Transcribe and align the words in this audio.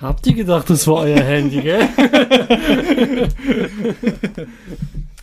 Habt 0.00 0.26
ihr 0.26 0.34
gedacht, 0.34 0.70
das 0.70 0.86
war 0.86 1.02
euer 1.02 1.22
Handy, 1.22 1.60
gell? 1.60 1.86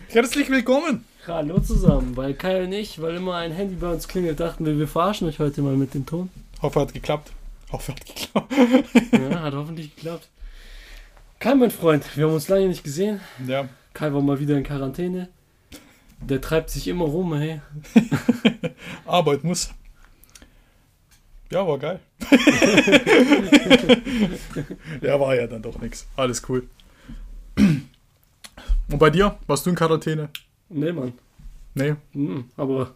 Herzlich 0.10 0.50
willkommen. 0.50 1.06
Hallo 1.26 1.60
zusammen, 1.60 2.16
weil 2.16 2.36
Kai 2.36 2.64
und 2.64 2.72
ich, 2.72 3.02
weil 3.02 3.16
immer 3.16 3.36
ein 3.36 3.52
Handy 3.52 3.76
bei 3.76 3.92
uns 3.92 4.08
klingelt, 4.08 4.40
dachten 4.40 4.66
wir, 4.66 4.78
wir 4.78 4.88
verarschen 4.88 5.28
euch 5.28 5.40
heute 5.40 5.62
mal 5.62 5.76
mit 5.76 5.94
dem 5.94 6.06
Ton. 6.06 6.30
Hoffe, 6.62 6.80
hat 6.80 6.94
geklappt. 6.94 7.32
Hoffe, 7.72 7.92
hat 7.92 8.06
geklappt. 8.06 8.54
Ja, 9.12 9.42
hat 9.42 9.56
hoffentlich 9.56 9.96
geklappt. 9.96 10.30
Kai, 11.40 11.56
mein 11.56 11.72
Freund, 11.72 12.06
wir 12.16 12.26
haben 12.26 12.34
uns 12.34 12.48
lange 12.48 12.68
nicht 12.68 12.84
gesehen. 12.84 13.20
Ja. 13.46 13.68
Kai 13.94 14.14
war 14.14 14.22
mal 14.22 14.40
wieder 14.40 14.58
in 14.58 14.64
Quarantäne. 14.64 15.28
Der 16.22 16.40
treibt 16.40 16.70
sich 16.70 16.88
immer 16.88 17.06
rum, 17.06 17.36
hey. 17.36 17.62
Arbeit 19.06 19.44
muss. 19.44 19.72
Ja, 21.50 21.66
war 21.66 21.78
geil. 21.78 22.00
ja, 25.02 25.20
war 25.20 25.36
ja 25.36 25.48
dann 25.48 25.62
doch 25.62 25.80
nichts. 25.80 26.08
Alles 26.16 26.42
cool. 26.50 26.68
Und 27.56 29.00
bei 29.00 29.10
dir? 29.10 29.38
Warst 29.48 29.66
du 29.66 29.70
in 29.70 29.76
Quarantäne? 29.76 30.30
Nee, 30.70 30.92
Mann. 30.92 31.14
Nee. 31.74 31.96
Mhm, 32.14 32.46
aber 32.58 32.96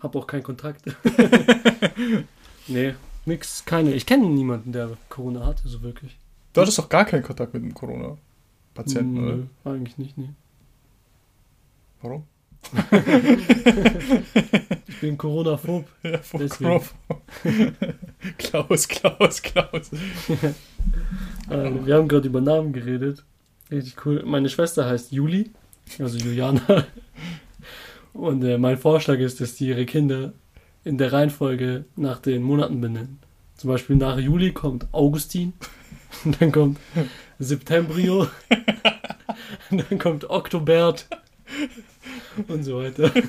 hab 0.00 0.16
auch 0.16 0.26
keinen 0.26 0.42
Kontakt. 0.42 0.82
nee, 2.66 2.94
nix, 3.26 3.64
keine. 3.64 3.92
Ich 3.94 4.06
kenne 4.06 4.28
niemanden, 4.28 4.72
der 4.72 4.96
Corona 5.08 5.46
hatte, 5.46 5.68
so 5.68 5.82
wirklich. 5.82 6.16
Du 6.52 6.60
hattest 6.60 6.78
doch 6.78 6.88
gar 6.88 7.04
keinen 7.04 7.22
Kontakt 7.22 7.54
mit 7.54 7.62
einem 7.62 7.74
Corona-Patienten, 7.74 9.18
oder? 9.18 9.72
Eigentlich 9.72 9.98
nicht, 9.98 10.18
nee. 10.18 10.30
Warum? 12.00 12.24
Ich 14.88 15.00
bin 15.00 15.16
Corona-phob. 15.18 15.86
Ja. 16.02 16.18
Knopf. 16.48 16.94
Klaus, 18.38 18.88
Klaus, 18.88 19.42
Klaus. 19.42 19.90
Äh, 21.50 21.70
wir 21.86 21.94
haben 21.94 22.08
gerade 22.08 22.28
über 22.28 22.42
Namen 22.42 22.72
geredet. 22.74 23.24
Richtig 23.70 24.04
cool. 24.04 24.22
Meine 24.26 24.50
Schwester 24.50 24.84
heißt 24.84 25.12
Juli, 25.12 25.50
also 25.98 26.18
Juliana. 26.18 26.84
Und 28.12 28.44
äh, 28.44 28.58
mein 28.58 28.76
Vorschlag 28.76 29.18
ist, 29.18 29.40
dass 29.40 29.54
die 29.54 29.68
ihre 29.68 29.86
Kinder 29.86 30.34
in 30.84 30.98
der 30.98 31.12
Reihenfolge 31.12 31.84
nach 31.96 32.18
den 32.20 32.42
Monaten 32.42 32.80
benennen. 32.80 33.18
Zum 33.56 33.68
Beispiel 33.70 33.96
nach 33.96 34.18
Juli 34.18 34.52
kommt 34.52 34.88
Augustin, 34.92 35.54
dann 36.38 36.52
kommt 36.52 36.78
Septembrio, 37.38 38.28
dann 39.70 39.98
kommt 39.98 40.28
Oktobert 40.28 41.06
und 42.48 42.62
so 42.62 42.78
weiter. 42.78 43.10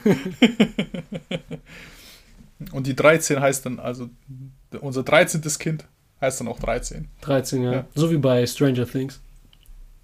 Und 2.71 2.87
die 2.87 2.95
13 2.95 3.39
heißt 3.39 3.65
dann, 3.65 3.79
also 3.79 4.09
unser 4.81 5.03
13. 5.03 5.41
Kind 5.59 5.85
heißt 6.19 6.41
dann 6.41 6.49
auch 6.49 6.59
13. 6.59 7.07
13, 7.21 7.63
ja. 7.63 7.71
Ja. 7.71 7.87
So 7.95 8.11
wie 8.11 8.17
bei 8.17 8.45
Stranger 8.45 8.85
Things. 8.85 9.21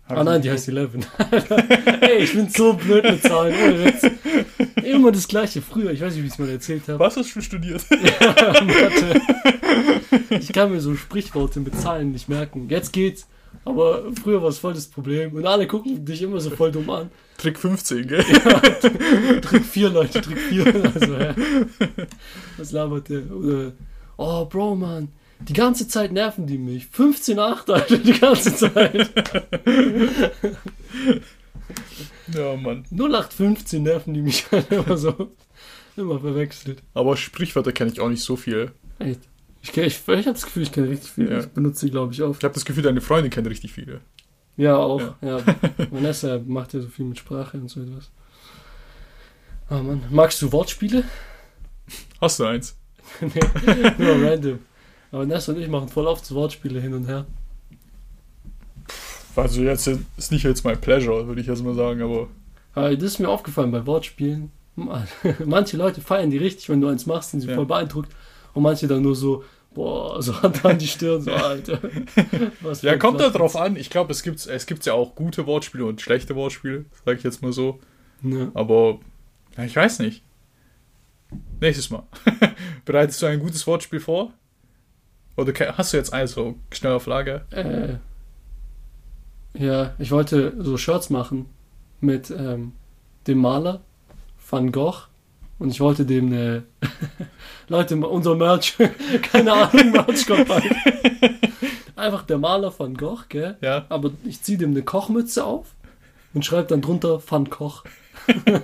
Hab 0.07 0.19
Ah 0.19 0.23
nein, 0.23 0.41
die 0.41 0.49
heißt 0.51 0.69
11. 0.69 0.91
Ey, 2.01 2.19
ich 2.19 2.33
bin 2.33 2.47
so 2.47 2.73
blöd 2.73 3.03
mit 3.03 3.23
Zahlen. 3.23 3.55
Ohne 3.55 3.85
Witz. 3.85 4.03
Immer 4.83 5.11
das 5.11 5.27
gleiche. 5.27 5.61
Früher, 5.61 5.91
ich 5.91 5.99
weiß 5.99 6.13
nicht, 6.13 6.21
wie 6.23 6.27
ich 6.27 6.33
es 6.33 6.39
mal 6.39 6.49
erzählt 6.49 6.87
habe. 6.87 6.99
Was 6.99 7.17
hast 7.17 7.35
du 7.35 7.41
studiert? 7.41 7.83
Mathe. 7.89 9.19
Ich 10.29 10.53
kann 10.53 10.71
mir 10.71 10.79
so 10.79 10.95
Sprichworte 10.95 11.59
mit 11.59 11.75
Zahlen 11.79 12.11
nicht 12.11 12.29
merken. 12.29 12.69
Jetzt 12.69 12.93
geht's. 12.93 13.27
Aber 13.65 14.03
früher 14.21 14.41
war 14.41 14.49
es 14.49 14.59
voll 14.59 14.73
das 14.73 14.87
Problem. 14.87 15.33
Und 15.33 15.45
alle 15.45 15.67
gucken 15.67 16.05
dich 16.05 16.21
immer 16.21 16.39
so 16.39 16.51
voll 16.51 16.71
dumm 16.71 16.89
an. 16.89 17.09
Trick 17.37 17.59
15, 17.59 18.07
gell? 18.07 18.23
Trick 19.41 19.65
4, 19.65 19.89
Leute, 19.89 20.21
Trick 20.21 20.39
4. 20.39 20.91
Also, 20.93 21.13
ja. 21.15 21.35
Was 22.57 22.71
labert 22.71 23.09
der? 23.09 23.29
Oder, 23.31 23.73
oh, 24.17 24.45
Bro, 24.45 24.75
Mann. 24.75 25.09
Die 25.39 25.53
ganze 25.53 25.87
Zeit 25.87 26.13
nerven 26.13 26.47
die 26.47 26.57
mich. 26.57 26.85
15,8, 26.95 27.71
Alter, 27.71 27.97
die 27.97 28.13
ganze 28.13 28.55
Zeit. 28.55 29.11
Ja, 32.33 32.55
Mann. 32.55 32.85
0815 32.91 33.83
nerven 33.83 34.13
die 34.13 34.21
mich 34.21 34.45
halt 34.51 34.71
immer 34.71 34.97
so. 34.97 35.31
Immer 35.97 36.19
verwechselt. 36.19 36.81
Aber 36.93 37.17
Sprichwörter 37.17 37.71
kenne 37.71 37.91
ich 37.91 37.99
auch 37.99 38.09
nicht 38.09 38.23
so 38.23 38.35
viel. 38.35 38.71
Echt. 38.99 39.21
Ich, 39.67 39.75
ich, 39.77 40.07
ich 40.07 40.07
habe 40.07 40.33
das 40.33 40.45
Gefühl, 40.45 40.63
ich 40.63 40.71
kenne 40.71 40.89
richtig 40.89 41.11
viel. 41.11 41.31
Ja. 41.31 41.39
Ich 41.39 41.47
benutze 41.47 41.85
die, 41.87 41.91
glaube 41.91 42.13
ich, 42.13 42.21
oft. 42.21 42.39
Ich 42.39 42.43
habe 42.43 42.53
das 42.53 42.65
Gefühl, 42.65 42.83
deine 42.83 43.01
Freundin 43.01 43.31
kennt 43.31 43.47
richtig 43.47 43.73
viele. 43.73 44.01
Ja, 44.57 44.77
auch. 44.77 45.01
Ja. 45.21 45.39
Vanessa 45.89 46.39
macht 46.45 46.73
ja 46.73 46.81
so 46.81 46.87
viel 46.87 47.05
mit 47.05 47.17
Sprache 47.17 47.57
und 47.57 47.69
so 47.69 47.81
etwas. 47.81 48.11
Ah, 49.69 49.81
Mann. 49.81 50.03
Magst 50.11 50.41
du 50.41 50.51
Wortspiele? 50.51 51.03
Hast 52.21 52.39
du 52.39 52.45
eins? 52.45 52.77
nee, 53.21 53.29
nur 53.97 54.21
random. 54.29 54.59
Aber 55.11 55.21
Vanessa 55.21 55.51
und 55.51 55.59
ich 55.59 55.67
machen 55.67 55.89
voll 55.89 56.05
oft 56.07 56.29
Wortspiele 56.31 56.79
hin 56.79 56.93
und 56.93 57.07
her. 57.07 57.25
Also 59.35 59.61
jetzt 59.63 59.87
ist 59.87 60.31
nicht 60.31 60.43
jetzt 60.43 60.63
mein 60.63 60.79
Pleasure, 60.79 61.27
würde 61.27 61.41
ich 61.41 61.47
jetzt 61.47 61.63
mal 61.63 61.75
sagen, 61.75 62.01
aber 62.01 62.27
Aber 62.73 62.95
das 62.95 63.03
ist 63.03 63.19
mir 63.19 63.29
aufgefallen 63.29 63.71
bei 63.71 63.85
Wortspielen. 63.85 64.51
Manche 65.45 65.77
Leute 65.77 66.01
feiern 66.01 66.29
die 66.29 66.37
richtig, 66.37 66.69
wenn 66.69 66.81
du 66.81 66.87
eins 66.87 67.05
machst, 67.05 67.31
sind 67.31 67.41
sie 67.41 67.47
Ja. 67.47 67.55
voll 67.55 67.65
beeindruckt. 67.65 68.11
Und 68.53 68.63
manche 68.63 68.87
dann 68.87 69.01
nur 69.01 69.15
so, 69.15 69.43
boah, 69.75 70.23
so 70.23 70.41
Hand 70.41 70.65
an 70.65 70.79
die 70.79 70.87
Stirn, 70.87 71.21
so, 71.21 71.31
Alter. 71.33 71.79
Ja, 72.81 72.97
kommt 72.97 73.19
da 73.19 73.29
drauf 73.29 73.55
an. 73.55 73.75
Ich 73.75 73.91
glaube, 73.91 74.11
es 74.11 74.23
gibt 74.23 74.43
es 74.47 74.65
gibt 74.65 74.85
ja 74.87 74.93
auch 74.93 75.13
gute 75.13 75.45
Wortspiele 75.45 75.85
und 75.85 76.01
schlechte 76.01 76.35
Wortspiele, 76.35 76.85
sage 77.05 77.19
ich 77.19 77.23
jetzt 77.23 77.43
mal 77.43 77.53
so. 77.53 77.79
Ja. 78.23 78.49
Aber 78.55 78.99
ja, 79.55 79.65
ich 79.65 79.75
weiß 79.75 79.99
nicht. 79.99 80.23
Nächstes 81.59 81.89
Mal. 81.89 82.03
Bereitest 82.85 83.21
du 83.21 83.27
ein 83.27 83.39
gutes 83.39 83.67
Wortspiel 83.67 83.99
vor? 83.99 84.33
Oder 85.37 85.53
hast 85.77 85.93
du 85.93 85.97
jetzt 85.97 86.13
eins 86.13 86.31
so 86.31 86.55
schnell 86.71 86.93
auf 86.93 87.05
Lager? 87.07 87.45
Äh, 87.51 87.97
ja, 89.57 89.93
ich 89.99 90.11
wollte 90.11 90.53
so 90.59 90.77
Shirts 90.77 91.09
machen 91.09 91.47
mit 91.99 92.31
ähm, 92.31 92.71
dem 93.27 93.39
Maler 93.39 93.81
Van 94.49 94.71
Gogh 94.71 95.07
und 95.59 95.69
ich 95.69 95.79
wollte 95.79 96.05
dem 96.05 96.27
eine 96.27 96.63
Leute, 97.67 97.95
unser 97.97 98.35
Merch, 98.35 98.75
keine 99.31 99.53
Ahnung, 99.53 99.91
Merch 99.91 100.25
kommt 100.25 100.47
bald. 100.47 100.65
Einfach 101.95 102.23
der 102.23 102.37
Maler 102.37 102.73
Van 102.77 102.95
Gogh, 102.95 103.23
gell? 103.29 103.57
Ja. 103.61 103.85
Aber 103.89 104.11
ich 104.25 104.41
ziehe 104.41 104.57
dem 104.57 104.71
eine 104.71 104.83
Kochmütze 104.83 105.43
auf 105.43 105.67
und 106.33 106.45
schreibe 106.45 106.67
dann 106.67 106.81
drunter 106.81 107.21
Van 107.27 107.49
Koch. 107.49 107.83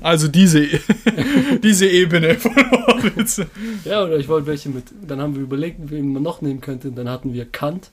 Also 0.00 0.28
diese, 0.28 0.66
diese 1.62 1.88
Ebene 1.88 2.36
von 2.36 2.54
Wortwitze. 2.54 3.46
Ja, 3.84 4.04
oder 4.04 4.16
ich 4.16 4.28
wollte 4.28 4.46
welche 4.46 4.68
mit. 4.68 4.84
Dann 5.06 5.20
haben 5.20 5.34
wir 5.34 5.42
überlegt, 5.42 5.78
wen 5.90 6.12
man 6.12 6.22
noch 6.22 6.42
nehmen 6.42 6.60
könnte. 6.60 6.92
Dann 6.92 7.08
hatten 7.08 7.32
wir 7.32 7.46
Kant. 7.46 7.90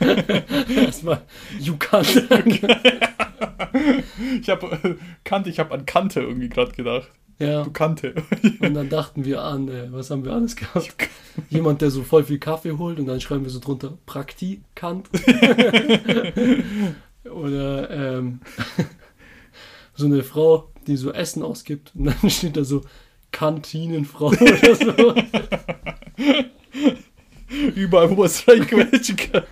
Erstmal 0.76 1.22
You 1.58 1.76
Kant. 1.76 2.28
Ich 4.40 4.50
habe 4.50 4.78
äh, 4.82 4.94
Kante, 5.24 5.50
ich 5.50 5.58
habe 5.58 5.74
an 5.74 5.86
Kante 5.86 6.20
irgendwie 6.20 6.48
gerade 6.48 6.72
gedacht. 6.72 7.08
ja. 7.38 7.62
Du 7.62 7.70
Kante. 7.70 8.14
Und 8.60 8.74
dann 8.74 8.88
dachten 8.88 9.24
wir 9.24 9.42
an, 9.42 9.68
äh, 9.68 9.92
was 9.92 10.10
haben 10.10 10.24
wir 10.24 10.32
alles 10.32 10.56
gehabt? 10.56 10.94
Jemand, 11.50 11.82
der 11.82 11.90
so 11.90 12.02
voll 12.02 12.24
viel 12.24 12.38
Kaffee 12.38 12.72
holt 12.72 12.98
und 12.98 13.06
dann 13.06 13.20
schreiben 13.20 13.44
wir 13.44 13.50
so 13.50 13.60
drunter 13.60 13.96
Praktikant. 14.06 15.08
Oder 17.24 17.90
ähm, 17.90 18.40
so 19.94 20.06
eine 20.06 20.22
Frau, 20.22 20.70
die 20.86 20.96
so 20.96 21.12
Essen 21.12 21.42
ausgibt 21.42 21.92
und 21.94 22.06
dann 22.06 22.30
steht 22.30 22.56
da 22.56 22.64
so 22.64 22.82
Kantinenfrau 23.30 24.26
oder 24.26 24.74
so. 24.76 25.14
Überall, 27.74 28.10
wo 28.10 28.14
man 28.14 28.26
es 28.26 28.46
reinquetschen 28.46 29.16
kann. 29.16 29.44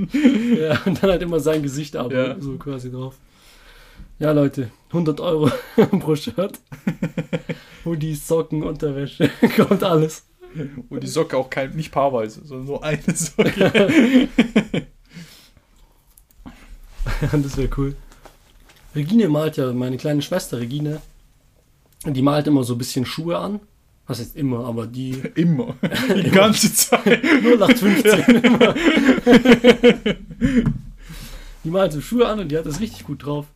Ja, 0.59 0.81
und 0.85 1.03
dann 1.03 1.11
halt 1.11 1.23
immer 1.23 1.41
sein 1.41 1.63
Gesicht 1.63 1.97
aber 1.97 2.15
Ja. 2.15 2.41
so 2.41 2.57
quasi 2.57 2.91
drauf. 2.91 3.15
Ja, 4.19 4.33
Leute, 4.33 4.71
100 4.89 5.21
Euro 5.21 5.51
pro 6.01 6.15
Shirt. 6.15 6.59
Hoodies, 7.85 8.27
Socken, 8.27 8.63
Unterwäsche, 8.63 9.31
kommt 9.57 9.83
alles. 9.83 10.25
Und 10.89 11.03
die 11.03 11.07
Socke 11.07 11.37
auch 11.37 11.49
kein, 11.49 11.71
nicht 11.77 11.93
paarweise, 11.93 12.41
sondern 12.45 12.67
nur 12.67 12.85
eine 12.85 13.03
Socke. 13.15 14.29
das 17.33 17.57
wäre 17.57 17.71
cool. 17.77 17.95
Regine 18.95 19.29
malt 19.29 19.57
ja, 19.57 19.73
meine 19.73 19.97
kleine 19.97 20.23
Schwester 20.23 20.59
Regine, 20.59 21.01
die 22.05 22.23
malt 22.23 22.47
immer 22.49 22.65
so 22.65 22.75
ein 22.75 22.79
bisschen 22.79 23.07
Schuhe 23.07 23.39
an. 23.39 23.61
Was 24.11 24.19
heißt 24.19 24.35
immer, 24.37 24.65
aber 24.67 24.89
die 24.89 25.13
Immer. 25.37 25.77
Die 26.17 26.31
ganze 26.31 26.75
Zeit. 26.75 27.23
0815 27.45 28.35
immer. 28.43 28.75
Die 31.63 31.71
malt 31.71 31.93
so 31.93 32.01
Schuhe 32.01 32.27
an 32.27 32.41
und 32.41 32.49
die 32.51 32.57
hat 32.59 32.67
das 32.67 32.81
richtig 32.81 33.05
gut 33.05 33.25
drauf. 33.25 33.47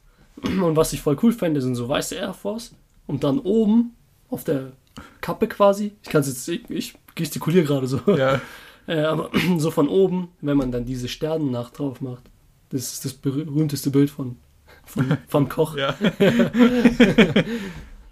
Und 0.45 0.77
was 0.77 0.93
ich 0.93 1.01
voll 1.01 1.17
cool 1.23 1.33
fände, 1.33 1.61
sind 1.61 1.75
so 1.75 1.89
weiße 1.89 2.15
Air 2.15 2.35
Force 2.35 2.75
und 3.07 3.25
dann 3.25 3.39
oben 3.41 3.95
auf 4.29 4.45
der 4.45 4.73
Kappe 5.21 5.49
quasi, 5.49 5.93
ich 6.03 6.11
kann 6.11 6.21
es 6.21 6.29
jetzt, 6.29 6.47
ich, 6.49 6.71
ich 6.71 6.95
gestikuliere 7.17 7.65
gerade 7.65 7.87
so, 7.89 8.01
Ja. 8.17 8.41
äh, 8.87 9.01
aber 9.01 9.31
so 9.59 9.71
von 9.73 9.89
oben, 9.89 10.29
wenn 10.41 10.57
man 10.57 10.71
dann 10.71 10.85
diese 10.85 11.09
Sternennacht 11.09 11.79
drauf 11.79 12.01
macht, 12.01 12.23
das 12.69 12.93
ist 12.93 13.05
das 13.07 13.15
berühmteste 13.15 13.91
Bild 13.91 14.11
von, 14.11 14.37
von, 14.85 15.17
von 15.27 15.49
Koch. 15.49 15.77
ja. 15.77 15.97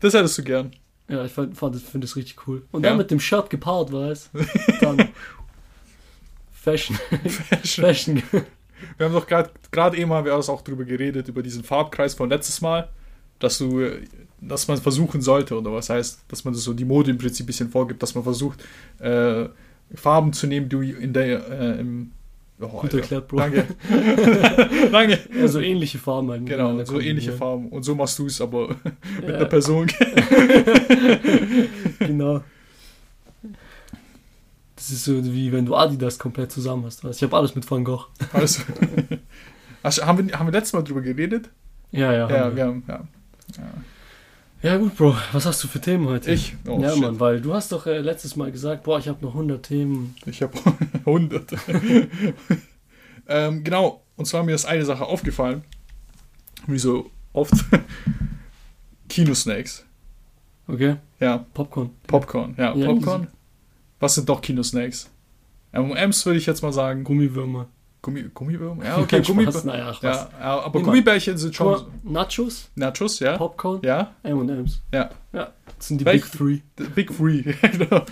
Das 0.00 0.14
hättest 0.14 0.38
du 0.38 0.42
gern. 0.42 0.72
Ja, 1.08 1.24
ich 1.24 1.32
finde 1.32 2.06
es 2.06 2.16
richtig 2.16 2.46
cool. 2.46 2.62
Und 2.70 2.82
Ja. 2.84 2.90
dann 2.90 2.98
mit 2.98 3.10
dem 3.10 3.20
Shirt 3.20 3.50
gepaart, 3.50 3.92
weißt 3.92 4.30
Dann. 4.80 5.08
Fashion. 6.52 6.96
Fashion. 7.64 8.22
Wir 8.96 9.06
haben 9.06 9.12
doch 9.12 9.26
gerade 9.26 9.96
eben 9.96 10.12
haben 10.12 10.24
wir 10.24 10.36
auch 10.36 10.62
drüber 10.62 10.84
geredet, 10.84 11.28
über 11.28 11.42
diesen 11.42 11.64
Farbkreis 11.64 12.14
von 12.14 12.28
letztes 12.28 12.60
Mal, 12.60 12.88
dass 13.38 13.58
du, 13.58 13.84
dass 14.40 14.68
man 14.68 14.78
versuchen 14.78 15.22
sollte, 15.22 15.58
oder 15.58 15.72
was 15.72 15.90
heißt, 15.90 16.20
dass 16.28 16.44
man 16.44 16.54
so 16.54 16.72
die 16.72 16.84
Mode 16.84 17.10
im 17.10 17.18
Prinzip 17.18 17.44
ein 17.44 17.46
bisschen 17.46 17.68
vorgibt, 17.70 18.02
dass 18.02 18.14
man 18.14 18.22
versucht, 18.24 18.62
äh, 19.00 19.46
Farben 19.94 20.32
zu 20.32 20.46
nehmen, 20.46 20.68
die 20.68 20.90
in 20.92 21.12
der, 21.12 21.48
äh, 21.50 21.80
im, 21.80 22.12
oh, 22.60 22.66
Gut 22.80 22.94
erklärt, 22.94 23.28
Bro. 23.28 23.38
Danke. 23.38 23.64
Danke. 24.92 25.18
Ja, 25.38 25.48
so 25.48 25.60
ähnliche 25.60 25.98
Farben 25.98 26.30
halt. 26.30 26.46
Genau, 26.46 26.84
so 26.84 27.00
ähnliche. 27.00 27.32
Farben. 27.32 27.68
Und 27.68 27.82
so 27.82 27.94
machst 27.94 28.18
du 28.18 28.26
es 28.26 28.40
aber 28.40 28.68
mit 29.20 29.28
Ja. 29.28 29.34
einer 29.36 29.44
Person. 29.46 29.90
Genau. 31.98 32.42
Das 34.76 34.90
ist 34.90 35.04
so 35.04 35.24
wie 35.24 35.52
wenn 35.52 35.64
du 35.66 35.76
Adidas 35.76 36.18
komplett 36.18 36.50
zusammen 36.50 36.84
hast. 36.84 37.04
Ich 37.04 37.22
habe 37.22 37.36
alles 37.36 37.54
mit 37.54 37.68
Van 37.70 37.84
Gogh. 37.84 38.06
Also, 38.32 38.62
Ach, 39.84 39.96
haben, 39.98 40.28
wir, 40.28 40.38
haben 40.38 40.46
wir 40.46 40.52
letztes 40.52 40.72
Mal 40.72 40.82
drüber 40.82 41.00
geredet? 41.02 41.50
Ja, 41.92 42.12
ja. 42.12 42.28
Ja, 42.28 42.38
haben 42.40 42.50
wir. 42.50 42.56
wir 42.56 42.64
haben, 42.64 42.84
ja. 42.88 43.00
ja, 43.58 43.62
gut, 44.78 44.96
Bro. 44.96 45.16
Was 45.32 45.46
hast 45.46 45.62
du 45.64 45.68
für 45.68 45.80
Themen 45.80 46.06
heute? 46.08 46.30
Ich? 46.30 46.54
Oh, 46.68 46.78
ja, 46.80 46.90
shit. 46.92 47.00
Mann, 47.02 47.20
weil 47.20 47.40
du 47.40 47.52
hast 47.52 47.72
doch 47.72 47.86
äh, 47.86 47.98
letztes 47.98 48.36
Mal 48.36 48.52
gesagt, 48.52 48.84
boah, 48.84 48.98
ich 48.98 49.08
habe 49.08 49.24
noch 49.24 49.32
100 49.32 49.64
Themen. 49.64 50.14
Ich 50.26 50.42
habe 50.42 50.52
100. 51.04 51.52
ähm, 53.28 53.64
genau, 53.64 54.02
und 54.16 54.26
zwar 54.26 54.44
mir 54.44 54.54
ist 54.54 54.64
eine 54.64 54.84
Sache 54.84 55.04
aufgefallen, 55.04 55.64
wie 56.66 56.78
so 56.78 57.10
oft 57.32 57.52
Kinosnacks. 59.08 59.84
Okay? 60.68 60.96
Ja, 61.18 61.44
Popcorn. 61.54 61.90
Popcorn. 62.06 62.54
Ja, 62.56 62.74
Ja, 62.74 62.86
Popcorn. 62.86 63.28
Was 63.98 64.14
sind 64.14 64.28
doch 64.28 64.40
Kinosnacks? 64.40 65.10
M&M's 65.72 66.24
würde 66.26 66.38
ich 66.38 66.46
jetzt 66.46 66.62
mal 66.62 66.72
sagen. 66.72 67.04
Gummiwürmer. 67.04 67.68
Gummi, 68.02 68.24
Gummibärchen? 68.34 68.82
Ja, 68.84 68.98
okay, 68.98 69.22
Gummibärchen. 69.22 69.66
Naja, 69.66 69.94
ach. 69.96 70.02
Ja, 70.02 70.28
aber 70.60 70.78
Nimm. 70.80 70.86
Gummibärchen 70.86 71.38
sind 71.38 71.54
schon 71.54 71.86
Nachos, 72.02 72.68
Nachos, 72.74 73.20
ja. 73.20 73.36
Popcorn, 73.36 73.80
Ja, 73.84 74.14
M&M's. 74.24 74.82
ja. 74.92 75.10
Ja, 75.32 75.52
das 75.78 75.88
sind 75.88 76.00
die 76.00 76.04
Welch- 76.04 76.22
Big 76.22 76.32
Three. 76.32 76.58
The 76.78 76.84
Big 76.84 77.16
Three. 77.16 77.42
genau. 77.62 78.04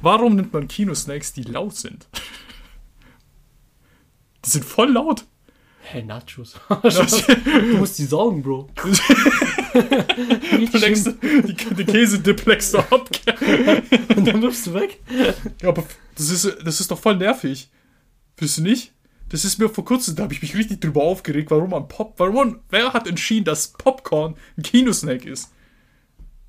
Warum 0.00 0.36
nimmt 0.36 0.52
man 0.52 0.66
Kinosnacks, 0.66 1.32
die 1.34 1.42
laut 1.42 1.76
sind? 1.76 2.06
Die 4.44 4.50
sind 4.50 4.64
voll 4.64 4.90
laut. 4.92 5.24
Hey, 5.82 6.02
Nachos. 6.04 6.54
du 6.68 7.76
musst 7.76 7.98
die 7.98 8.04
saugen, 8.04 8.42
Bro. 8.42 8.70
Du 8.76 8.94
schlimm. 8.94 9.18
die, 11.22 11.54
die 11.74 11.84
Käsedip 11.84 12.46
leckst 12.46 12.74
du 12.74 12.78
ab. 12.78 13.08
Und 14.16 14.26
dann 14.26 14.40
wirfst 14.42 14.66
du 14.68 14.74
weg. 14.74 15.00
Ja, 15.60 15.68
aber 15.68 15.84
das 16.16 16.30
ist, 16.30 16.44
das 16.64 16.80
ist 16.80 16.90
doch 16.90 16.98
voll 16.98 17.16
nervig. 17.16 17.68
Findest 18.36 18.58
du 18.58 18.62
nicht? 18.62 18.92
Das 19.32 19.44
ist 19.44 19.58
mir 19.58 19.68
vor 19.68 19.84
kurzem, 19.84 20.14
da 20.14 20.24
habe 20.24 20.34
ich 20.34 20.42
mich 20.42 20.54
richtig 20.54 20.80
drüber 20.80 21.02
aufgeregt, 21.02 21.50
warum 21.50 21.70
man 21.70 21.88
Pop, 21.88 22.14
warum 22.18 22.34
man, 22.34 22.60
wer 22.70 22.92
hat 22.92 23.08
entschieden, 23.08 23.44
dass 23.46 23.68
Popcorn 23.68 24.36
ein 24.56 24.62
Kinosnack 24.62 25.24
ist? 25.24 25.50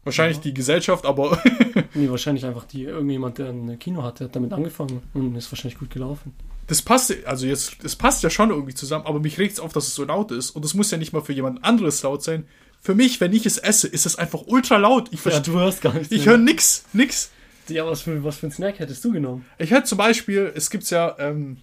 Wahrscheinlich 0.03 0.39
die 0.41 0.53
Gesellschaft, 0.53 1.05
aber 1.05 1.41
Nee, 1.93 2.09
wahrscheinlich 2.09 2.45
einfach 2.45 2.65
die, 2.65 2.83
irgendjemand, 2.83 3.37
der 3.37 3.49
ein 3.49 3.79
Kino 3.79 4.03
hat, 4.03 4.19
der 4.19 4.27
hat 4.27 4.35
damit 4.35 4.51
angefangen 4.51 5.01
und 5.13 5.33
ist 5.35 5.49
wahrscheinlich 5.49 5.79
gut 5.79 5.91
gelaufen. 5.91 6.33
das 6.67 6.81
passt, 6.81 7.13
also 7.25 7.45
jetzt, 7.45 7.77
das 7.83 7.95
passt 7.95 8.21
ja 8.21 8.29
schon 8.29 8.49
irgendwie 8.49 8.73
zusammen, 8.73 9.05
aber 9.05 9.21
mich 9.21 9.37
regt 9.37 9.53
es 9.53 9.59
auf, 9.61 9.71
dass 9.71 9.87
es 9.87 9.95
so 9.95 10.03
laut 10.03 10.31
ist 10.31 10.51
und 10.51 10.65
es 10.65 10.73
muss 10.73 10.91
ja 10.91 10.97
nicht 10.97 11.13
mal 11.13 11.21
für 11.21 11.31
jemand 11.31 11.63
anderes 11.63 12.03
laut 12.03 12.21
sein. 12.21 12.45
Für 12.81 12.95
mich, 12.95 13.21
wenn 13.21 13.31
ich 13.31 13.45
es 13.45 13.57
esse, 13.57 13.87
ist 13.87 14.05
es 14.05 14.17
einfach 14.17 14.41
ultra 14.45 14.75
laut. 14.75 15.07
Ich, 15.13 15.23
Ja, 15.23 15.39
du 15.39 15.53
hörst 15.53 15.81
gar 15.81 15.93
nichts. 15.93 16.11
ich 16.11 16.25
höre 16.25 16.37
nix, 16.37 16.83
nix. 16.91 17.31
Ja, 17.69 17.85
was 17.85 18.01
für, 18.01 18.21
was 18.25 18.35
für 18.35 18.47
ein 18.47 18.51
Snack 18.51 18.79
hättest 18.79 19.05
du 19.05 19.13
genommen? 19.13 19.45
Ich 19.57 19.71
hätte 19.71 19.85
zum 19.85 19.97
Beispiel, 19.97 20.51
es 20.53 20.69
gibt 20.69 20.89
ja 20.89 21.15
ähm, 21.17 21.59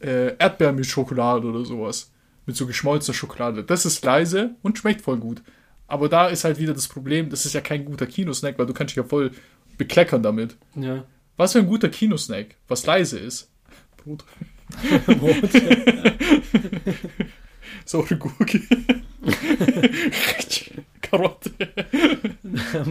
äh, 0.00 0.36
Erdbeeren 0.38 0.76
mit 0.76 0.86
Schokolade 0.86 1.46
oder 1.46 1.64
sowas. 1.64 2.12
Mit 2.46 2.56
so 2.56 2.66
geschmolzener 2.66 3.14
Schokolade. 3.14 3.64
Das 3.64 3.84
ist 3.84 4.04
leise 4.04 4.54
und 4.62 4.78
schmeckt 4.78 5.02
voll 5.02 5.18
gut. 5.18 5.42
Aber 5.88 6.08
da 6.08 6.28
ist 6.28 6.44
halt 6.44 6.58
wieder 6.58 6.74
das 6.74 6.88
Problem, 6.88 7.30
das 7.30 7.46
ist 7.46 7.52
ja 7.54 7.60
kein 7.60 7.84
guter 7.84 8.06
Kinosnack, 8.06 8.58
weil 8.58 8.66
du 8.66 8.74
kannst 8.74 8.92
dich 8.92 9.02
ja 9.02 9.08
voll 9.08 9.30
bekleckern 9.78 10.22
damit. 10.22 10.56
Ja. 10.74 11.04
Was 11.36 11.52
für 11.52 11.58
ein 11.58 11.66
guter 11.66 11.88
Kinosnack, 11.88 12.56
was 12.66 12.86
leise 12.86 13.18
ist. 13.18 13.50
Brot. 13.96 14.24
Brot. 15.06 15.50
Saure 17.84 18.16
Gurke. 18.18 18.62
Karotte. 21.02 21.52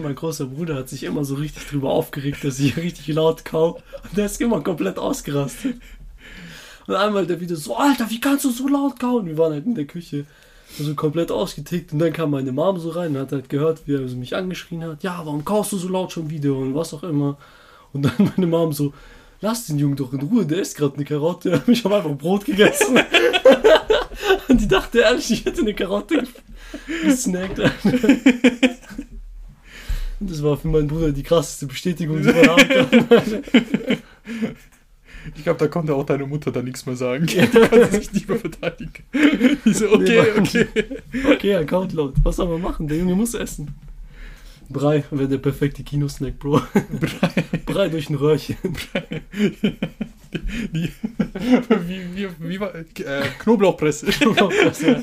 mein 0.02 0.14
großer 0.14 0.46
Bruder 0.46 0.76
hat 0.76 0.88
sich 0.88 1.02
immer 1.02 1.24
so 1.24 1.34
richtig 1.34 1.66
drüber 1.66 1.90
aufgeregt, 1.90 2.44
dass 2.44 2.58
ich 2.58 2.76
richtig 2.78 3.08
laut 3.08 3.44
kau. 3.44 3.82
Und 4.04 4.16
der 4.16 4.24
ist 4.26 4.40
immer 4.40 4.62
komplett 4.62 4.98
ausgerastet. 4.98 5.76
Und 6.86 6.94
einmal 6.94 7.26
der 7.26 7.40
wieder 7.40 7.56
so, 7.56 7.76
Alter, 7.76 8.08
wie 8.10 8.20
kannst 8.20 8.44
du 8.44 8.50
so 8.50 8.68
laut 8.68 9.00
kauen? 9.00 9.26
Wir 9.26 9.36
waren 9.38 9.52
halt 9.52 9.66
in 9.66 9.74
der 9.74 9.86
Küche. 9.86 10.24
Also 10.78 10.94
komplett 10.94 11.30
ausgetickt. 11.30 11.92
Und 11.92 11.98
dann 12.00 12.12
kam 12.12 12.30
meine 12.30 12.52
Mom 12.52 12.78
so 12.78 12.90
rein 12.90 13.12
und 13.12 13.18
hat 13.18 13.32
halt 13.32 13.48
gehört, 13.48 13.82
wie 13.86 13.94
er 13.94 14.00
mich 14.00 14.36
angeschrien 14.36 14.84
hat. 14.84 15.02
Ja, 15.02 15.18
warum 15.24 15.44
kaust 15.44 15.72
du 15.72 15.78
so 15.78 15.88
laut 15.88 16.12
schon 16.12 16.30
wieder? 16.30 16.54
Und 16.54 16.74
was 16.74 16.92
auch 16.92 17.02
immer. 17.02 17.38
Und 17.92 18.04
dann 18.04 18.32
meine 18.36 18.46
Mom 18.46 18.72
so, 18.72 18.92
lass 19.40 19.66
den 19.66 19.78
Jungen 19.78 19.96
doch 19.96 20.12
in 20.12 20.20
Ruhe, 20.20 20.44
der 20.44 20.60
isst 20.60 20.76
gerade 20.76 20.96
eine 20.96 21.04
Karotte. 21.04 21.62
Ich 21.66 21.84
habe 21.84 21.96
einfach 21.96 22.14
Brot 22.16 22.44
gegessen. 22.44 22.98
und 24.48 24.60
die 24.60 24.68
dachte 24.68 24.98
ehrlich, 25.00 25.30
ich 25.30 25.44
hätte 25.44 25.62
eine 25.62 25.74
Karotte 25.74 26.24
gesnackt. 27.02 27.58
Und 30.18 30.30
das 30.30 30.42
war 30.42 30.56
für 30.56 30.68
meinen 30.68 30.88
Bruder 30.88 31.12
die 31.12 31.22
krasseste 31.22 31.66
Bestätigung, 31.66 32.22
die 32.22 32.32
man 32.32 32.46
haben 32.46 32.68
kann. 32.68 33.42
Ich 35.34 35.42
glaube, 35.42 35.58
da 35.58 35.68
konnte 35.68 35.94
auch 35.94 36.04
deine 36.04 36.26
Mutter 36.26 36.52
da 36.52 36.62
nichts 36.62 36.86
mehr 36.86 36.96
sagen. 36.96 37.26
Die 37.26 37.46
konnte 37.46 37.90
sich 37.90 38.12
nicht 38.12 38.28
mehr 38.28 38.38
verteidigen. 38.38 39.04
Die 39.64 39.72
so, 39.72 39.92
okay, 39.92 40.32
okay. 40.38 40.66
Okay, 41.32 41.54
Account 41.56 41.92
laut. 41.92 42.14
Was 42.22 42.36
soll 42.36 42.48
man 42.48 42.60
machen? 42.60 42.88
Der 42.88 42.98
Junge 42.98 43.14
muss 43.14 43.34
essen. 43.34 43.74
Brei 44.68 45.04
wäre 45.10 45.28
der 45.28 45.38
perfekte 45.38 45.82
Kinosnack, 45.84 46.38
Bro. 46.38 46.60
Brei. 47.00 47.44
Brei 47.66 47.88
durch 47.88 48.10
ein 48.10 48.16
Röhrchen. 48.16 48.56
Die, 50.72 50.92
wie, 51.86 52.16
wie, 52.16 52.28
wie 52.40 52.60
war, 52.60 52.74
äh, 52.74 52.84
Knoblauchpresse. 53.38 54.06
ja. 54.10 55.02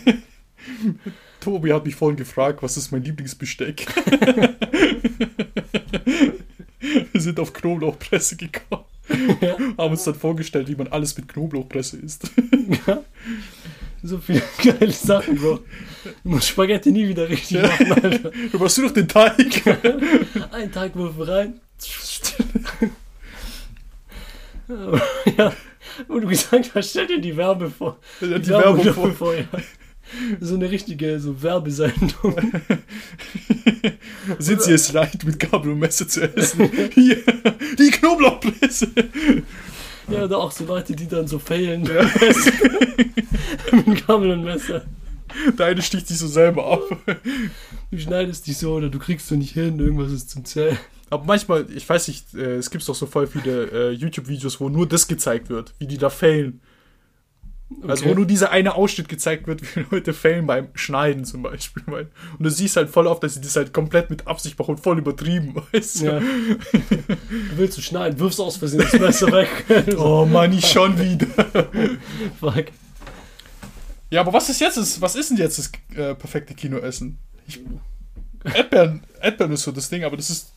Tobi 1.40 1.74
hat 1.74 1.86
mich 1.86 1.96
vorhin 1.96 2.18
gefragt, 2.18 2.62
was 2.64 2.78
ist 2.78 2.92
mein 2.92 3.04
Lieblingsbesteck? 3.04 3.86
Wir 7.12 7.22
sind 7.22 7.40
auf 7.40 7.54
Knoblauchpresse 7.54 8.36
gekommen. 8.36 8.83
Ja. 9.42 9.58
Haben 9.78 9.92
uns 9.92 10.04
dann 10.04 10.16
vorgestellt, 10.16 10.68
wie 10.68 10.76
man 10.76 10.88
alles 10.88 11.16
mit 11.18 11.28
Knoblauchpresse 11.28 11.98
isst. 11.98 12.30
So 14.02 14.18
viele 14.18 14.42
geile 14.64 14.92
Sachen, 14.92 15.36
Bro. 15.38 15.60
Du 16.24 16.30
musst 16.30 16.48
Spaghetti 16.50 16.92
nie 16.92 17.08
wieder 17.08 17.30
richtig 17.30 17.58
Ja. 17.62 17.68
machen, 17.68 17.92
Alter. 17.94 18.32
Du 18.52 18.58
machst 18.58 18.78
nur 18.78 18.88
noch 18.88 18.94
den 18.94 19.08
Teig. 19.08 19.64
Ein 20.52 20.72
Teigwürfel 20.72 21.24
rein. 21.24 21.62
ja, 25.38 25.54
wo 26.08 26.20
du 26.20 26.28
gesagt 26.28 26.72
hast, 26.76 26.90
stell 26.90 27.08
dir 27.08 27.20
die 27.22 27.36
Werbe 27.36 27.70
vor. 27.70 27.98
Ja, 28.22 28.40
die 28.40 28.50
Werbung 28.50 28.84
dafür 28.84 29.12
vor. 29.14 29.36
ja. 29.36 29.44
So 30.40 30.56
eine 30.56 30.70
richtige 30.70 31.20
so 31.20 31.42
Werbesendung. 31.42 32.36
Sind 34.40 34.62
sie 34.62 34.74
es 34.74 34.92
leid, 34.92 35.24
mit 35.24 35.40
Gabel 35.40 35.72
und 35.72 35.80
Messer 35.80 36.08
zu 36.08 36.22
essen? 36.22 36.70
Hier, 36.94 37.18
die 37.78 37.92
Knoblauchpresse. 37.92 38.90
Ja, 40.10 40.26
oder 40.26 40.38
auch 40.38 40.52
so 40.52 40.66
Leute, 40.66 40.96
die 40.96 41.08
dann 41.08 41.28
so 41.28 41.40
failen. 41.40 41.86
Ja. 41.86 42.10
Mit 43.72 44.08
Gabel 44.08 44.32
und 44.32 44.44
Messer. 44.44 44.86
Der 45.58 45.68
eine 45.68 45.82
sticht 45.82 46.08
sich 46.08 46.18
so 46.18 46.28
selber 46.28 46.72
ab. 46.72 46.82
Du 47.90 47.98
schneidest 47.98 48.46
die 48.48 48.54
so 48.54 48.74
oder 48.74 48.90
du 48.90 49.00
kriegst 49.00 49.32
du 49.32 49.36
nicht 49.36 49.54
hin, 49.54 49.80
irgendwas 49.80 50.12
ist 50.12 50.30
zum 50.30 50.46
Zählen. 50.46 50.78
Aber 51.10 51.26
manchmal, 51.26 51.68
ich 51.76 51.88
weiß 51.88 52.08
nicht, 52.08 52.34
äh, 52.34 52.56
es 52.56 52.70
gibt 52.72 52.88
doch 52.88 52.96
so 52.96 53.06
voll 53.06 53.28
viele 53.28 53.70
äh, 53.72 53.92
YouTube-Videos, 53.92 54.60
wo 54.60 54.70
nur 54.70 54.88
das 54.88 55.08
gezeigt 55.08 55.50
wird, 55.50 55.74
wie 55.78 55.88
die 55.88 55.98
da 55.98 56.10
failen. 56.10 56.62
Also 57.88 58.06
wo 58.06 58.10
Okay. 58.10 58.16
nur 58.16 58.26
dieser 58.28 58.52
eine 58.52 58.76
Ausschnitt 58.76 59.10
gezeigt 59.10 59.48
wird, 59.48 59.62
wie 59.76 59.86
Leute 59.90 60.14
failen 60.14 60.46
beim 60.46 60.68
Schneiden 60.76 61.26
zum 61.26 61.42
Beispiel. 61.44 61.84
Und 61.88 62.10
du 62.40 62.50
siehst 62.50 62.76
halt 62.76 62.90
voll 62.90 63.08
oft, 63.08 63.24
dass 63.24 63.34
sie 63.34 63.42
das 63.42 63.56
halt 63.56 63.74
komplett 63.74 64.10
mit 64.10 64.28
Absicht 64.28 64.58
machen 64.60 64.72
und 64.76 64.80
voll 64.80 65.00
übertrieben, 65.00 65.56
weißt 65.72 66.02
du? 66.02 66.06
Ja. 66.06 66.20
Du 66.20 67.58
willst 67.58 67.78
du 67.78 67.82
schneiden, 67.82 68.20
wirfst 68.20 68.40
aus 68.40 68.58
Versehen 68.58 68.82
das 68.82 68.94
Messer 68.94 69.32
weg. 69.32 69.50
Oh 69.98 70.26
Mann, 70.26 70.52
nicht 70.52 70.68
schon 70.68 70.98
wieder. 71.00 71.26
Fuck. 72.40 72.66
Ja, 74.10 74.22
aber 74.22 74.34
was 74.34 74.50
ist 74.50 74.62
jetzt 74.62 74.78
das, 74.78 75.02
was 75.02 75.16
ist 75.16 75.32
denn 75.32 75.38
jetzt 75.38 75.58
das 75.58 75.72
äh, 75.98 76.14
perfekte 76.14 76.54
Kinoessen? 76.54 77.18
Ich, 77.48 77.60
Erdbeeren, 78.44 79.04
Erdbeeren 79.20 79.54
ist 79.54 79.64
so 79.64 79.72
das 79.72 79.90
Ding, 79.90 80.04
aber 80.04 80.18
das 80.18 80.30
ist 80.30 80.54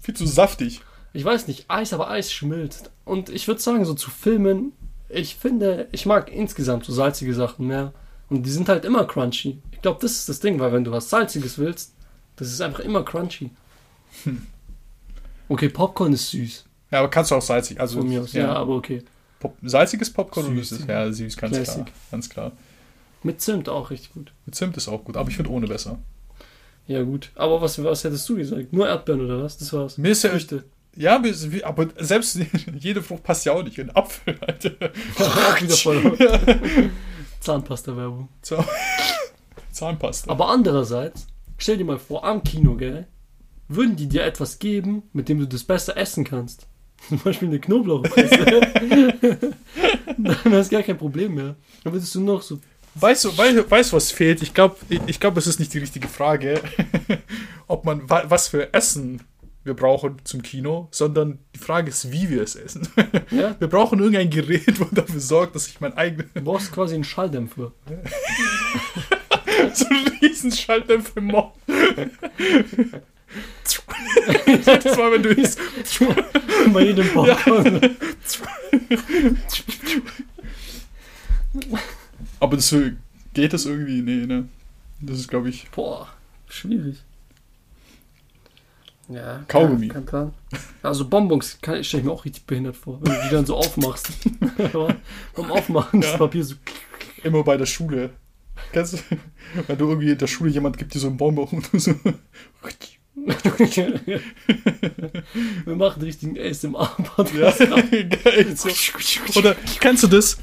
viel 0.00 0.14
zu 0.14 0.26
saftig. 0.26 0.82
Ich 1.12 1.24
weiß 1.24 1.48
nicht, 1.48 1.64
Eis, 1.68 1.92
aber 1.92 2.10
Eis 2.10 2.32
schmilzt. 2.32 2.90
Und 3.04 3.30
ich 3.30 3.48
würde 3.48 3.60
sagen, 3.60 3.84
so 3.84 3.94
zu 3.94 4.10
Filmen, 4.10 4.72
ich 5.12 5.36
finde, 5.36 5.88
ich 5.92 6.06
mag 6.06 6.30
insgesamt 6.32 6.84
so 6.84 6.92
salzige 6.92 7.34
Sachen 7.34 7.66
mehr. 7.66 7.92
Und 8.28 8.44
die 8.44 8.50
sind 8.50 8.68
halt 8.68 8.84
immer 8.84 9.04
crunchy. 9.06 9.58
Ich 9.72 9.82
glaube, 9.82 9.98
das 10.00 10.12
ist 10.12 10.28
das 10.28 10.40
Ding, 10.40 10.60
weil 10.60 10.72
wenn 10.72 10.84
du 10.84 10.92
was 10.92 11.10
Salziges 11.10 11.58
willst, 11.58 11.94
das 12.36 12.48
ist 12.52 12.60
einfach 12.60 12.80
immer 12.80 13.04
crunchy. 13.04 13.50
Okay, 15.48 15.68
Popcorn 15.68 16.12
ist 16.12 16.30
süß. 16.30 16.64
Ja, 16.92 17.00
aber 17.00 17.08
kannst 17.10 17.30
du 17.30 17.34
auch 17.34 17.42
salzig. 17.42 17.80
Also, 17.80 17.98
Von 17.98 18.08
mir 18.08 18.22
aus. 18.22 18.32
Ja, 18.32 18.52
aber 18.52 18.76
okay. 18.76 19.02
Pop 19.40 19.56
salziges 19.62 20.12
Popcorn 20.12 20.54
Süß, 20.56 20.68
süßes? 20.68 20.86
ja. 20.86 21.04
Ja, 21.06 21.12
süß, 21.12 21.36
ganz 21.36 21.56
Classic. 21.56 21.84
klar. 21.84 21.96
Ganz 22.10 22.28
klar. 22.28 22.52
Mit 23.22 23.40
Zimt 23.40 23.68
auch 23.68 23.90
richtig 23.90 24.12
gut. 24.12 24.32
Mit 24.46 24.54
Zimt 24.54 24.76
ist 24.76 24.88
auch 24.88 25.04
gut, 25.04 25.16
aber 25.16 25.28
ich 25.28 25.36
finde 25.36 25.50
ohne 25.50 25.66
besser. 25.66 25.98
Ja, 26.86 27.02
gut. 27.02 27.30
Aber 27.34 27.60
was, 27.60 27.82
was 27.82 28.04
hättest 28.04 28.28
du 28.28 28.36
gesagt? 28.36 28.72
Nur 28.72 28.88
Erdbeeren 28.88 29.24
oder 29.24 29.42
was? 29.42 29.56
Das 29.58 29.72
war's. 29.72 29.98
Mir 29.98 30.10
ist 30.10 30.22
ja, 30.24 30.30
Früchte. 30.30 30.64
Ja, 30.96 31.20
aber 31.64 31.88
selbst 31.98 32.38
jede 32.78 33.02
Frucht 33.02 33.22
passt 33.22 33.44
ja 33.46 33.52
auch 33.52 33.62
nicht. 33.62 33.78
Ein 33.78 33.94
Apfel, 33.94 34.36
Alter. 34.46 34.70
wieder 35.60 35.76
voll. 35.76 36.90
Zahnpasta-Werbung. 37.40 38.28
Zahnpasta. 39.72 40.30
Aber 40.30 40.48
andererseits, 40.48 41.26
stell 41.58 41.76
dir 41.78 41.84
mal 41.84 41.98
vor, 41.98 42.24
am 42.24 42.42
Kino, 42.42 42.74
gell, 42.76 43.06
würden 43.68 43.96
die 43.96 44.08
dir 44.08 44.24
etwas 44.24 44.58
geben, 44.58 45.04
mit 45.12 45.28
dem 45.28 45.38
du 45.38 45.46
das 45.46 45.64
besser 45.64 45.96
essen 45.96 46.24
kannst. 46.24 46.66
Zum 47.08 47.18
Beispiel 47.20 47.48
eine 47.48 47.60
Knoblauchpresse. 47.60 48.36
Dann 50.18 50.44
wäre 50.44 50.60
es 50.60 50.68
gar 50.68 50.82
kein 50.82 50.98
Problem 50.98 51.34
mehr. 51.34 51.56
Dann 51.84 51.92
würdest 51.92 52.14
du 52.14 52.20
noch 52.20 52.42
so. 52.42 52.60
Weißt 52.96 53.24
du, 53.24 53.38
weißt, 53.38 53.70
weißt, 53.70 53.92
du, 53.92 53.96
was 53.96 54.10
fehlt? 54.10 54.42
Ich 54.42 54.52
glaube, 54.52 54.76
ich, 54.88 55.00
ich 55.06 55.20
glaub, 55.20 55.36
es 55.36 55.46
ist 55.46 55.60
nicht 55.60 55.72
die 55.72 55.78
richtige 55.78 56.08
Frage, 56.08 56.60
ob 57.68 57.84
man 57.84 58.10
wa- 58.10 58.24
was 58.26 58.48
für 58.48 58.74
Essen 58.74 59.22
wir 59.70 59.76
brauchen 59.76 60.16
zum 60.24 60.42
Kino, 60.42 60.88
sondern 60.90 61.38
die 61.54 61.60
Frage 61.60 61.90
ist, 61.90 62.10
wie 62.10 62.28
wir 62.28 62.42
es 62.42 62.56
essen. 62.56 62.88
Ja? 63.30 63.54
Wir 63.60 63.68
brauchen 63.68 64.00
irgendein 64.00 64.28
Gerät, 64.28 64.80
wo 64.80 64.86
dafür 64.90 65.20
sorgt, 65.20 65.54
dass 65.54 65.68
ich 65.68 65.80
mein 65.80 65.96
eigenes 65.96 66.26
Du 66.34 66.40
brauchst 66.40 66.72
quasi 66.72 66.96
einen 66.96 67.04
Schalldämpfer. 67.04 67.70
so 69.72 69.86
einen 69.86 70.08
riesen 70.20 70.50
Schalldämpfer 70.50 71.18
im 71.18 71.26
Mund. 71.26 71.52
Sag 74.64 74.82
das 74.82 74.96
mal, 74.96 75.12
wenn 75.12 75.22
du 75.22 75.28
isst. 75.28 75.60
Bei 76.72 76.82
jedem 76.82 77.06
Popcorn. 77.10 77.96
Aber 82.40 82.56
das 82.56 82.74
geht 83.32 83.52
das 83.52 83.66
irgendwie? 83.66 84.02
Nee, 84.02 84.26
ne? 84.26 84.48
Das 85.00 85.20
ist, 85.20 85.28
glaube 85.28 85.50
ich. 85.50 85.70
Boah, 85.70 86.08
schwierig. 86.48 86.96
Ja, 89.12 89.42
Kaugummi. 89.48 89.88
Kein 89.88 90.06
Plan. 90.06 90.32
Also 90.82 91.08
Bonbons 91.08 91.58
kann, 91.60 91.82
stelle 91.82 92.00
ich 92.02 92.06
mir 92.06 92.12
auch 92.12 92.24
richtig 92.24 92.46
behindert 92.46 92.76
vor, 92.76 93.00
wenn 93.02 93.12
du 93.12 93.20
die 93.24 93.30
dann 93.34 93.44
so 93.46 93.56
aufmachst. 93.56 94.08
Beim 95.34 95.50
Aufmachen 95.50 96.00
das 96.00 96.12
Ja. 96.12 96.18
Papier 96.18 96.44
so. 96.44 96.54
Immer 97.24 97.42
bei 97.42 97.56
der 97.56 97.66
Schule. 97.66 98.10
Kennst 98.72 98.94
du, 98.94 98.98
wenn 99.66 99.78
du 99.78 99.88
irgendwie 99.88 100.10
in 100.12 100.18
der 100.18 100.26
Schule 100.26 100.50
jemand 100.50 100.78
gibt 100.78 100.94
dir 100.94 100.98
so 101.00 101.08
einen 101.08 101.16
Bonbon 101.16 101.48
und 101.48 101.72
du 101.72 101.78
so. 101.78 101.94
Wir 105.64 105.76
machen 105.76 106.02
richtigen 106.02 106.36
Ja, 106.36 106.44
ASMR-Podcast. 106.50 107.58
geil. 108.24 108.56
So. 108.56 108.68
Oder 109.38 109.54
kennst 109.80 110.02
du 110.04 110.06
das? 110.06 110.38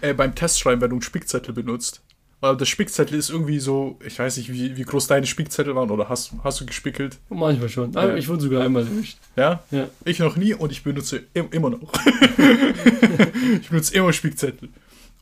Äh, 0.00 0.12
beim 0.14 0.34
Testschreiben, 0.34 0.80
wenn 0.80 0.90
du 0.90 0.96
einen 0.96 1.02
Spickzettel 1.02 1.54
benutzt. 1.54 2.02
Weil 2.44 2.58
der 2.58 2.66
Spickzettel 2.66 3.18
ist 3.18 3.30
irgendwie 3.30 3.58
so, 3.58 3.98
ich 4.04 4.18
weiß 4.18 4.36
nicht, 4.36 4.52
wie, 4.52 4.76
wie 4.76 4.82
groß 4.82 5.06
deine 5.06 5.24
Spickzettel 5.24 5.74
waren 5.74 5.90
oder 5.90 6.10
hast, 6.10 6.32
hast 6.44 6.60
du 6.60 6.66
gespickelt? 6.66 7.16
Manchmal 7.30 7.70
schon. 7.70 7.96
Aber 7.96 8.10
Ja. 8.10 8.16
ich 8.16 8.28
wurde 8.28 8.42
sogar 8.42 8.62
einmal 8.62 8.82
erwischt. 8.82 9.16
Ja? 9.34 9.62
Ja. 9.70 9.88
Ich 10.04 10.18
noch 10.18 10.36
nie 10.36 10.52
und 10.52 10.70
ich 10.70 10.82
benutze 10.82 11.22
im, 11.32 11.48
immer 11.52 11.70
noch. 11.70 11.80
ich 13.62 13.70
benutze 13.70 13.94
immer 13.94 14.12
Spickzettel. 14.12 14.68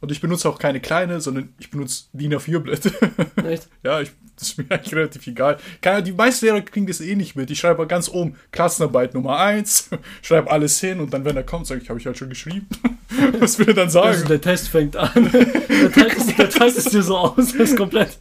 Und 0.03 0.11
ich 0.11 0.21
benutze 0.21 0.49
auch 0.49 0.59
keine 0.59 0.81
kleine, 0.81 1.21
sondern 1.21 1.55
ich 1.61 1.71
benutze 1.71 2.07
DIN 2.13 2.35
A4-Blätter. 2.35 2.91
Echt? 3.49 3.69
ja, 3.85 4.01
ich, 4.01 4.11
das 4.35 4.49
ist 4.49 4.59
mir 4.59 4.65
eigentlich 4.69 4.95
relativ 4.97 5.25
egal. 5.29 5.59
Keine, 5.81 6.03
die 6.03 6.11
meisten 6.11 6.45
Lehrer 6.45 6.61
kriegen 6.61 6.89
das 6.89 7.01
eh 7.01 7.15
nicht 7.15 7.37
mit. 7.37 7.53
Ich 7.53 7.61
schreibe 7.61 7.87
ganz 7.87 8.09
oben 8.09 8.35
Klassenarbeit 8.51 9.15
Nummer 9.15 9.39
1, 9.39 9.91
schreibe 10.23 10.51
alles 10.51 10.81
hin 10.81 10.99
und 10.99 11.15
dann, 11.15 11.25
wenn 11.25 11.37
er 11.37 11.45
kommt, 11.45 11.69
sage 11.69 11.83
ich, 11.83 11.89
habe 11.89 12.01
ich 12.01 12.07
halt 12.07 12.19
schon 12.19 12.31
geschrieben. 12.31 12.67
Was 13.39 13.61
will 13.61 13.69
er 13.69 13.75
dann 13.75 13.91
sagen? 13.91 14.09
Also 14.09 14.27
der 14.27 14.41
Test 14.41 14.71
fängt 14.71 14.97
an. 14.97 15.31
Der 15.33 16.51
teilt 16.51 16.77
es 16.77 16.87
dir 16.87 17.05
so 17.05 17.17
aus. 17.17 17.37
Das 17.37 17.55
ist 17.55 17.77
komplett. 17.77 18.19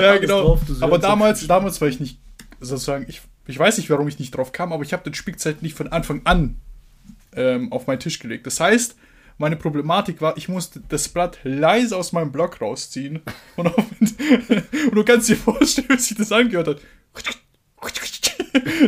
ja, 0.00 0.16
genau. 0.16 0.42
drauf, 0.42 0.60
aber 0.80 0.98
damals, 0.98 1.46
damals 1.46 1.80
war 1.80 1.86
ich 1.86 2.00
nicht, 2.00 2.18
sozusagen, 2.58 3.06
ich, 3.08 3.22
ich 3.46 3.58
weiß 3.58 3.78
nicht, 3.78 3.88
warum 3.88 4.08
ich 4.08 4.18
nicht 4.18 4.36
drauf 4.36 4.50
kam, 4.50 4.72
aber 4.72 4.82
ich 4.82 4.92
habe 4.92 5.04
den 5.04 5.14
Spickzettel 5.14 5.62
nicht 5.62 5.76
von 5.76 5.92
Anfang 5.92 6.22
an 6.24 6.56
ähm, 7.36 7.70
auf 7.70 7.86
meinen 7.86 8.00
Tisch 8.00 8.18
gelegt. 8.18 8.48
Das 8.48 8.58
heißt, 8.58 8.96
meine 9.38 9.56
Problematik 9.56 10.20
war, 10.20 10.36
ich 10.36 10.48
musste 10.48 10.82
das 10.88 11.08
Blatt 11.08 11.38
leise 11.44 11.96
aus 11.96 12.12
meinem 12.12 12.32
Block 12.32 12.60
rausziehen. 12.60 13.20
Und, 13.56 13.66
auf, 13.68 13.76
und 14.00 14.94
du 14.94 15.04
kannst 15.04 15.28
dir 15.28 15.36
vorstellen, 15.36 15.88
wie 15.90 15.98
sich 15.98 16.16
das 16.16 16.32
angehört 16.32 16.68
hat. 16.68 16.80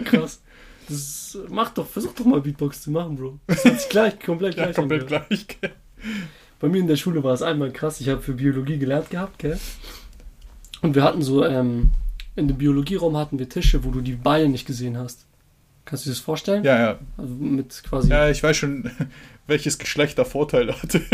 Krass. 0.05 0.43
Das 0.89 0.97
ist, 0.97 1.39
mach 1.49 1.71
doch, 1.71 1.87
versuch 1.87 2.13
doch 2.15 2.25
mal 2.25 2.41
Beatbox 2.41 2.83
zu 2.83 2.91
machen, 2.91 3.17
Bro. 3.17 3.39
Das 3.47 3.65
hat 3.65 3.81
sich 3.81 3.89
gleich, 3.89 4.19
komplett 4.21 4.57
Ja, 4.57 4.65
gleich 4.65 4.77
komplett 4.77 5.03
angehört. 5.03 5.29
gleich. 5.29 5.47
gell? 5.61 5.71
Bei 6.61 6.69
mir 6.69 6.79
in 6.79 6.87
der 6.87 6.97
Schule 6.97 7.23
war 7.25 7.33
es 7.33 7.43
einmal 7.43 7.73
krass. 7.73 8.01
Ich 8.01 8.09
habe 8.09 8.21
für 8.21 8.35
Biologie 8.35 8.79
gelernt 8.79 9.11
gehabt, 9.11 9.39
gell? 9.39 9.59
Und 10.81 10.95
wir 10.95 11.03
hatten 11.03 11.23
so, 11.23 11.45
ähm, 11.45 11.91
in 12.37 12.49
dem 12.49 12.59
Biologieraum 12.59 13.17
hatten 13.17 13.39
wir 13.39 13.49
Tische, 13.49 13.85
wo 13.85 13.91
du 13.91 14.01
die 14.01 14.15
Beine 14.15 14.49
nicht 14.49 14.67
gesehen 14.67 14.99
hast. 14.99 15.27
Kannst 15.85 16.05
du 16.05 16.11
dir 16.11 16.15
das 16.15 16.23
vorstellen? 16.23 16.65
Ja, 16.65 16.79
ja. 16.79 16.99
Also 17.17 17.35
mit 17.35 17.83
quasi. 17.85 18.11
Ja, 18.11 18.29
ich 18.29 18.43
weiß 18.43 18.57
schon, 18.57 18.91
welches 19.47 19.79
Geschlecht 19.79 20.19
da 20.19 20.25
Vorteile 20.25 20.81
hatte. 20.81 21.01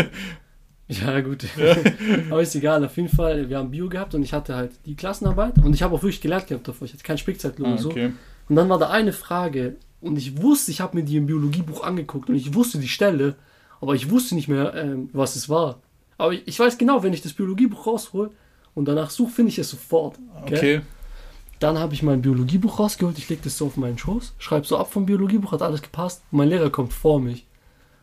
Ja, 0.89 1.21
gut. 1.21 1.45
Aber 2.31 2.41
ist 2.41 2.55
egal, 2.55 2.83
auf 2.85 2.97
jeden 2.97 3.11
Fall, 3.11 3.49
wir 3.51 3.59
haben 3.59 3.71
Bio 3.71 3.89
gehabt 3.89 4.15
und 4.15 4.23
ich 4.23 4.33
hatte 4.33 4.57
halt 4.57 4.73
die 4.87 4.95
Klassenarbeit 4.95 5.59
und 5.59 5.75
ich 5.75 5.83
habe 5.83 5.95
auch 5.95 6.03
wirklich 6.03 6.23
gelernt 6.23 6.47
gehabt 6.47 6.67
davor. 6.67 6.87
Ich 6.87 6.95
hatte 6.95 7.03
keinen 7.05 7.19
so. 7.19 7.91
Ah, 7.91 7.93
okay. 7.93 8.13
Und 8.49 8.57
dann 8.57 8.69
war 8.71 8.79
da 8.79 8.89
eine 8.89 9.13
Frage 9.13 9.77
und 10.01 10.17
ich 10.17 10.41
wusste, 10.41 10.71
ich 10.71 10.81
habe 10.81 10.97
mir 10.97 11.05
die 11.05 11.19
im 11.19 11.27
Biologiebuch 11.27 11.83
angeguckt 11.83 12.31
und 12.31 12.37
ich 12.37 12.55
wusste 12.55 12.79
die 12.79 12.89
Stelle, 12.89 13.37
aber 13.83 13.95
ich 13.95 14.11
wusste 14.11 14.35
nicht 14.35 14.49
mehr, 14.49 14.75
ähm, 14.75 15.11
was 15.13 15.37
es 15.37 15.51
war. 15.51 15.81
Aber 16.17 16.33
ich, 16.33 16.49
ich 16.49 16.59
weiß 16.59 16.79
genau, 16.79 17.03
wenn 17.03 17.13
ich 17.13 17.21
das 17.21 17.35
Biologiebuch 17.35 17.87
raushol 17.87 18.31
und 18.75 18.87
danach 18.87 19.11
suche, 19.11 19.31
finde 19.31 19.51
ich 19.51 19.59
es 19.59 19.69
sofort. 19.69 20.19
gell? 20.47 20.59
Okay. 20.59 20.81
Dann 21.59 21.79
habe 21.79 21.93
ich 21.93 22.03
mein 22.03 22.23
Biologiebuch 22.23 22.79
rausgeholt, 22.79 23.19
ich 23.19 23.29
lege 23.29 23.43
das 23.45 23.59
so 23.59 23.67
auf 23.67 23.77
meinen 23.77 23.99
Schoß, 23.99 24.35
schreibe 24.39 24.67
so 24.67 24.79
ab 24.79 24.91
vom 24.91 25.05
Biologiebuch, 25.05 25.53
hat 25.53 25.61
alles 25.61 25.83
gepasst. 25.83 26.23
Und 26.31 26.39
mein 26.39 26.49
Lehrer 26.49 26.71
kommt 26.71 26.95
vor 26.95 27.21
mich 27.21 27.48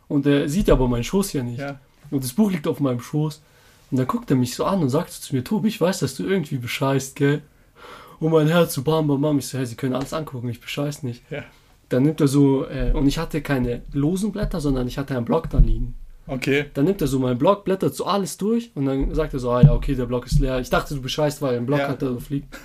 und 0.08 0.26
er 0.26 0.48
sieht 0.50 0.70
aber 0.70 0.88
meinen 0.88 1.04
Schoß 1.04 1.34
ja 1.34 1.44
nicht. 1.44 1.60
Ja. 1.60 1.80
Und 2.12 2.24
das 2.24 2.34
Buch 2.34 2.52
liegt 2.52 2.68
auf 2.68 2.80
meinem 2.80 3.00
Schoß. 3.00 3.42
Und 3.92 3.98
dann 3.98 4.08
guckt 4.08 4.30
er 4.32 4.38
mich 4.38 4.56
so 4.56 4.66
an 4.66 4.82
und 4.82 4.90
sagt 4.90 5.12
zu 5.12 5.36
mir, 5.36 5.44
Tobi, 5.44 5.68
ich 5.70 5.80
weiß, 5.82 6.00
dass 6.00 6.16
du 6.16 6.24
irgendwie 6.26 6.58
bescheißt, 6.58 7.16
gell? 7.16 7.42
Und 8.20 8.32
mein 8.32 8.48
Herz 8.48 8.74
so 8.74 8.82
bam, 8.84 9.08
bam, 9.08 9.22
bam. 9.22 9.38
Ich 9.40 9.48
so, 9.48 9.58
hey, 9.58 9.66
Sie 9.66 9.76
können 9.76 9.94
alles 9.94 10.14
angucken, 10.14 10.50
ich 10.50 10.62
bescheiß 10.62 11.04
nicht. 11.04 11.22
Ja. 11.30 11.44
Dann 11.90 12.04
nimmt 12.04 12.20
er 12.22 12.28
so, 12.28 12.66
äh, 12.68 12.92
und 12.94 13.08
ich 13.08 13.18
hatte 13.18 13.42
keine 13.42 13.82
losen 13.94 14.32
Blätter, 14.32 14.60
sondern 14.60 14.88
ich 14.88 14.98
hatte 14.98 15.16
einen 15.16 15.26
Block 15.26 15.50
da 15.50 15.60
liegen. 15.60 15.96
Okay. 16.28 16.66
Dann 16.74 16.86
nimmt 16.86 17.02
er 17.02 17.08
so 17.08 17.20
meinen 17.20 17.38
Block, 17.38 17.66
blättert 17.66 17.94
so 17.96 18.06
alles 18.06 18.38
durch 18.38 18.72
und 18.74 18.86
dann 18.88 19.14
sagt 19.14 19.34
er 19.34 19.40
so, 19.40 19.52
ah 19.52 19.62
ja, 19.62 19.74
okay, 19.74 19.94
der 19.94 20.08
Block 20.08 20.26
ist 20.26 20.40
leer. 20.40 20.60
Ich 20.60 20.72
dachte, 20.72 20.96
du 20.96 21.02
bescheißt, 21.02 21.42
weil 21.44 21.58
ein 21.58 21.66
Block 21.68 21.80
Ja. 21.80 21.90
hat, 21.90 22.02
der 22.02 22.10
so 22.10 22.20
fliegt. 22.20 22.58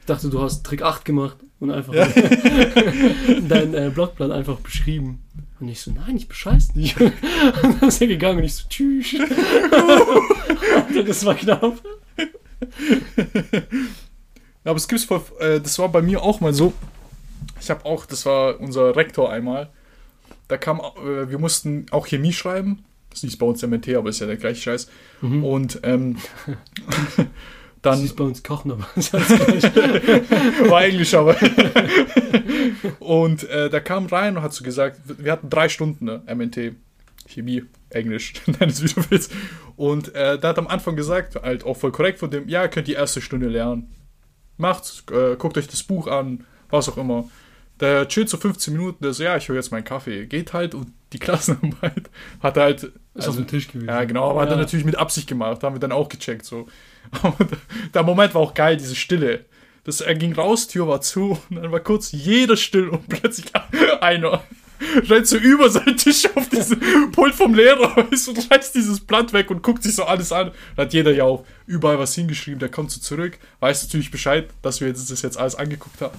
Ich 0.00 0.06
dachte, 0.06 0.28
du 0.28 0.40
hast 0.42 0.64
Trick 0.66 0.82
8 0.82 1.04
gemacht 1.06 1.38
und 1.58 1.70
einfach 1.70 1.94
Ja. 1.94 2.06
dein 3.48 3.72
äh, 3.74 3.90
Blockplan 3.94 4.32
einfach 4.32 4.56
beschrieben. 4.60 5.22
Und 5.58 5.68
ich 5.68 5.80
so, 5.80 5.90
nein, 5.90 6.16
ich 6.16 6.28
bescheiß 6.28 6.74
nicht. 6.74 7.00
Und 7.00 7.14
dann 7.80 7.88
ist 7.88 8.00
er 8.00 8.08
gegangen 8.08 8.38
und 8.38 8.44
ich 8.44 8.54
so, 8.54 8.64
tschüss. 8.68 9.16
Das 11.06 11.24
war 11.24 11.34
knapp. 11.34 11.80
Aber 14.64 14.76
es 14.76 14.88
gibt's 14.88 15.04
voll, 15.04 15.22
äh, 15.40 15.60
das 15.60 15.78
war 15.78 15.88
bei 15.88 16.02
mir 16.02 16.22
auch 16.22 16.40
mal 16.40 16.52
so. 16.52 16.72
Ich 17.60 17.70
habe 17.70 17.84
auch, 17.84 18.06
das 18.06 18.26
war 18.26 18.60
unser 18.60 18.96
Rektor 18.96 19.30
einmal. 19.30 19.70
Da 20.48 20.56
kam, 20.56 20.80
äh, 20.80 21.30
wir 21.30 21.38
mussten 21.38 21.86
auch 21.90 22.06
Chemie 22.06 22.32
schreiben. 22.32 22.84
Das 23.10 23.20
ist 23.20 23.24
nicht 23.24 23.38
bei 23.38 23.46
uns 23.46 23.62
MNT, 23.62 23.94
aber 23.94 24.10
ist 24.10 24.20
ja 24.20 24.26
der 24.26 24.36
gleiche 24.36 24.60
Scheiß. 24.60 24.88
Mhm. 25.20 25.44
Und 25.44 25.80
ähm, 25.84 26.16
Das 27.82 27.96
dann 27.96 28.04
ist 28.04 28.16
bei 28.16 28.24
uns 28.24 28.42
Kochen, 28.42 28.72
aber 28.72 28.86
das 28.96 29.08
ist 29.08 29.20
war 30.70 30.84
Englisch, 30.84 31.14
aber. 31.14 31.36
und 33.00 33.48
äh, 33.48 33.70
da 33.70 33.80
kam 33.80 34.06
rein 34.06 34.36
und 34.36 34.42
hat 34.42 34.52
so 34.52 34.64
gesagt, 34.64 35.00
wir 35.18 35.32
hatten 35.32 35.50
drei 35.50 35.68
Stunden 35.68 36.06
ne, 36.06 36.22
MNT, 36.26 36.74
Chemie, 37.28 37.64
Englisch, 37.90 38.34
nenn 38.46 38.70
es 38.70 38.82
wie 38.82 38.88
du 38.88 39.10
willst. 39.10 39.32
Und 39.76 40.14
äh, 40.14 40.38
da 40.38 40.48
hat 40.48 40.58
am 40.58 40.68
Anfang 40.68 40.96
gesagt, 40.96 41.36
halt 41.36 41.64
auch 41.64 41.76
voll 41.76 41.92
korrekt 41.92 42.18
von 42.18 42.30
dem, 42.30 42.48
ja, 42.48 42.68
könnt 42.68 42.88
die 42.88 42.94
erste 42.94 43.20
Stunde 43.20 43.48
lernen. 43.48 43.92
Macht's, 44.56 45.04
äh, 45.12 45.36
guckt 45.36 45.58
euch 45.58 45.68
das 45.68 45.82
Buch 45.82 46.06
an, 46.06 46.44
was 46.70 46.88
auch 46.88 46.96
immer. 46.96 47.28
Der 47.80 48.08
chillt 48.08 48.28
so 48.28 48.36
15 48.38 48.72
Minuten, 48.72 49.02
der 49.04 49.12
so, 49.12 49.22
ja, 49.22 49.36
ich 49.36 49.48
höre 49.48 49.56
jetzt 49.56 49.70
meinen 49.70 49.84
Kaffee. 49.84 50.26
Geht 50.26 50.52
halt 50.52 50.74
und 50.74 50.92
die 51.12 51.18
Klassenarbeit 51.20 52.10
hat 52.42 52.56
er 52.56 52.62
halt. 52.64 52.92
Ist 53.14 53.28
auf 53.28 53.36
dem 53.36 53.46
Tisch 53.46 53.68
gewesen. 53.68 53.88
Ja, 53.88 54.04
genau, 54.04 54.30
aber 54.30 54.42
hat 54.42 54.48
er 54.48 54.56
Ja. 54.56 54.60
natürlich 54.62 54.84
mit 54.84 54.96
Absicht 54.96 55.26
gemacht, 55.28 55.62
haben 55.62 55.74
wir 55.74 55.80
dann 55.80 55.92
auch 55.92 56.08
gecheckt. 56.08 56.44
So. 56.44 56.66
Aber 57.22 57.36
der, 57.94 58.02
Moment 58.02 58.34
war 58.34 58.42
auch 58.42 58.52
geil, 58.54 58.76
diese 58.76 58.94
Stille. 58.96 59.44
Das, 59.84 60.00
er 60.00 60.14
ging 60.16 60.34
raus, 60.34 60.66
Tür 60.66 60.88
war 60.88 61.00
zu 61.00 61.38
und 61.48 61.56
dann 61.56 61.70
war 61.70 61.80
kurz 61.80 62.10
jeder 62.12 62.56
still 62.56 62.88
und 62.88 63.08
plötzlich 63.08 63.46
einer 64.00 64.42
rennt 65.08 65.26
so 65.26 65.36
über 65.38 65.70
seinen 65.70 65.96
Tisch 65.96 66.26
auf 66.34 66.48
diesen 66.48 66.78
Pult 67.12 67.34
vom 67.34 67.54
Lehrer 67.54 67.96
und 67.96 68.50
reißt 68.50 68.74
dieses 68.74 69.00
Blatt 69.00 69.32
weg 69.32 69.50
und 69.50 69.62
guckt 69.62 69.82
sich 69.82 69.94
so 69.94 70.04
alles 70.04 70.32
an. 70.32 70.50
Da 70.74 70.82
hat 70.82 70.92
jeder 70.92 71.12
ja 71.12 71.24
auch 71.24 71.46
überall 71.66 71.98
was 71.98 72.14
hingeschrieben, 72.14 72.58
der 72.58 72.68
kommt 72.68 72.90
so 72.90 73.00
zurück, 73.00 73.38
weiß 73.60 73.84
natürlich 73.84 74.10
Bescheid, 74.10 74.48
dass 74.62 74.80
wir 74.80 74.88
jetzt, 74.88 75.10
das 75.10 75.22
jetzt 75.22 75.38
alles 75.38 75.54
angeguckt 75.54 76.00
haben. 76.00 76.18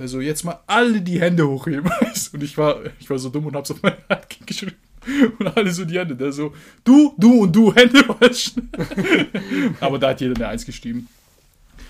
Der 0.00 0.08
so, 0.08 0.18
jetzt 0.20 0.44
mal 0.44 0.58
alle 0.66 1.02
die 1.02 1.20
Hände 1.20 1.46
hochheben. 1.46 1.90
Und 2.32 2.42
ich 2.42 2.56
war, 2.56 2.78
ich 2.98 3.10
war 3.10 3.18
so 3.18 3.28
dumm 3.28 3.46
und 3.46 3.54
hab's 3.54 3.70
auf 3.70 3.82
meine 3.82 3.98
Hand 4.08 4.26
geschrieben. 4.46 4.76
Und 5.38 5.56
alle 5.56 5.70
so 5.70 5.84
die 5.84 5.98
Hände. 5.98 6.16
Der 6.16 6.32
so, 6.32 6.54
du, 6.84 7.14
du 7.18 7.42
und 7.42 7.54
du, 7.54 7.74
Hände 7.74 8.06
waschen. 8.08 8.70
Aber 9.80 9.98
da 9.98 10.10
hat 10.10 10.20
jeder 10.20 10.34
eine 10.36 10.48
Eins 10.48 10.64
geschrieben. 10.64 11.06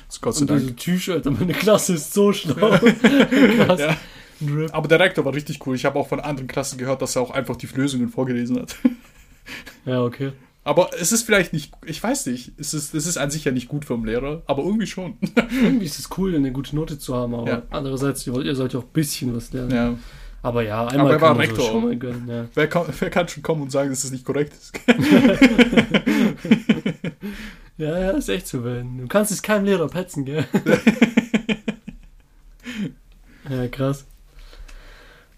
Das 0.09 0.21
Gott 0.21 0.35
sei 0.35 0.47
Dank. 0.47 0.61
diese 0.61 0.75
T-Shirt, 0.75 1.25
meine 1.27 1.53
Klasse 1.53 1.95
ist 1.95 2.13
so 2.13 2.33
schlau. 2.33 2.79
Krass. 2.79 3.81
Ja. 3.81 3.97
Aber 4.73 4.89
der 4.89 4.99
Rektor 4.99 5.25
war 5.25 5.35
richtig 5.35 5.65
cool. 5.67 5.77
Ich 5.77 5.85
habe 5.85 5.99
auch 5.99 6.09
von 6.09 6.19
anderen 6.19 6.49
Klassen 6.49 6.79
gehört, 6.79 7.03
dass 7.03 7.15
er 7.15 7.23
auch 7.23 7.31
einfach 7.31 7.57
die 7.57 7.67
Lösungen 7.67 8.09
vorgelesen 8.09 8.59
hat. 8.59 8.77
Ja, 9.85 10.03
okay. 10.03 10.33
Aber 10.63 10.91
es 11.01 11.11
ist 11.11 11.23
vielleicht 11.23 11.55
nicht, 11.55 11.73
ich 11.87 12.03
weiß 12.03 12.27
nicht, 12.27 12.53
es 12.59 12.75
ist, 12.75 12.93
es 12.95 13.07
ist 13.07 13.17
an 13.17 13.31
sich 13.31 13.45
ja 13.45 13.53
nicht 13.53 13.69
gut 13.69 13.87
vom 13.87 14.05
Lehrer, 14.05 14.43
aber 14.47 14.63
irgendwie 14.63 14.87
schon. 14.87 15.17
Irgendwie 15.63 15.87
ist 15.87 15.99
es 15.99 16.11
cool, 16.19 16.35
eine 16.37 16.53
gute 16.53 16.77
Note 16.77 16.99
zu 16.99 17.15
haben, 17.15 17.35
aber 17.35 17.49
Ja. 17.51 17.63
andererseits, 17.71 18.27
ihr, 18.27 18.55
sollt 18.55 18.75
ja 18.75 18.81
auch 18.81 18.85
ein 18.85 18.93
bisschen 18.93 19.35
was 19.35 19.53
lernen. 19.53 19.75
Ja. 19.75 19.95
Aber 20.43 20.63
ja, 20.63 20.87
einmal 20.87 21.13
er 21.13 21.21
war 21.21 21.29
kann 21.31 21.37
man 21.39 21.47
Rektor. 21.47 21.65
so 21.65 21.71
schon 21.73 21.85
mal 21.85 21.97
gönnen. 21.97 22.29
Ja. 22.29 22.47
Wer, 22.55 22.67
kann, 22.67 22.85
wer 22.99 23.11
kann 23.11 23.29
schon 23.29 23.43
kommen 23.43 23.63
und 23.63 23.71
sagen, 23.73 23.91
dass 23.91 24.05
es 24.05 24.11
nicht 24.11 24.25
korrekt 24.25 24.55
ist? 24.55 24.73
ja, 27.79 27.99
ja, 27.99 28.11
ist 28.13 28.29
echt 28.29 28.47
so, 28.49 28.65
wenn. 28.65 28.99
Du 28.99 29.07
kannst 29.07 29.33
es 29.33 29.43
keinem 29.43 29.65
Lehrer 29.67 29.89
petzen, 29.89 30.25
gell? 30.25 30.47
ja, 33.51 33.69
krass. 33.69 34.07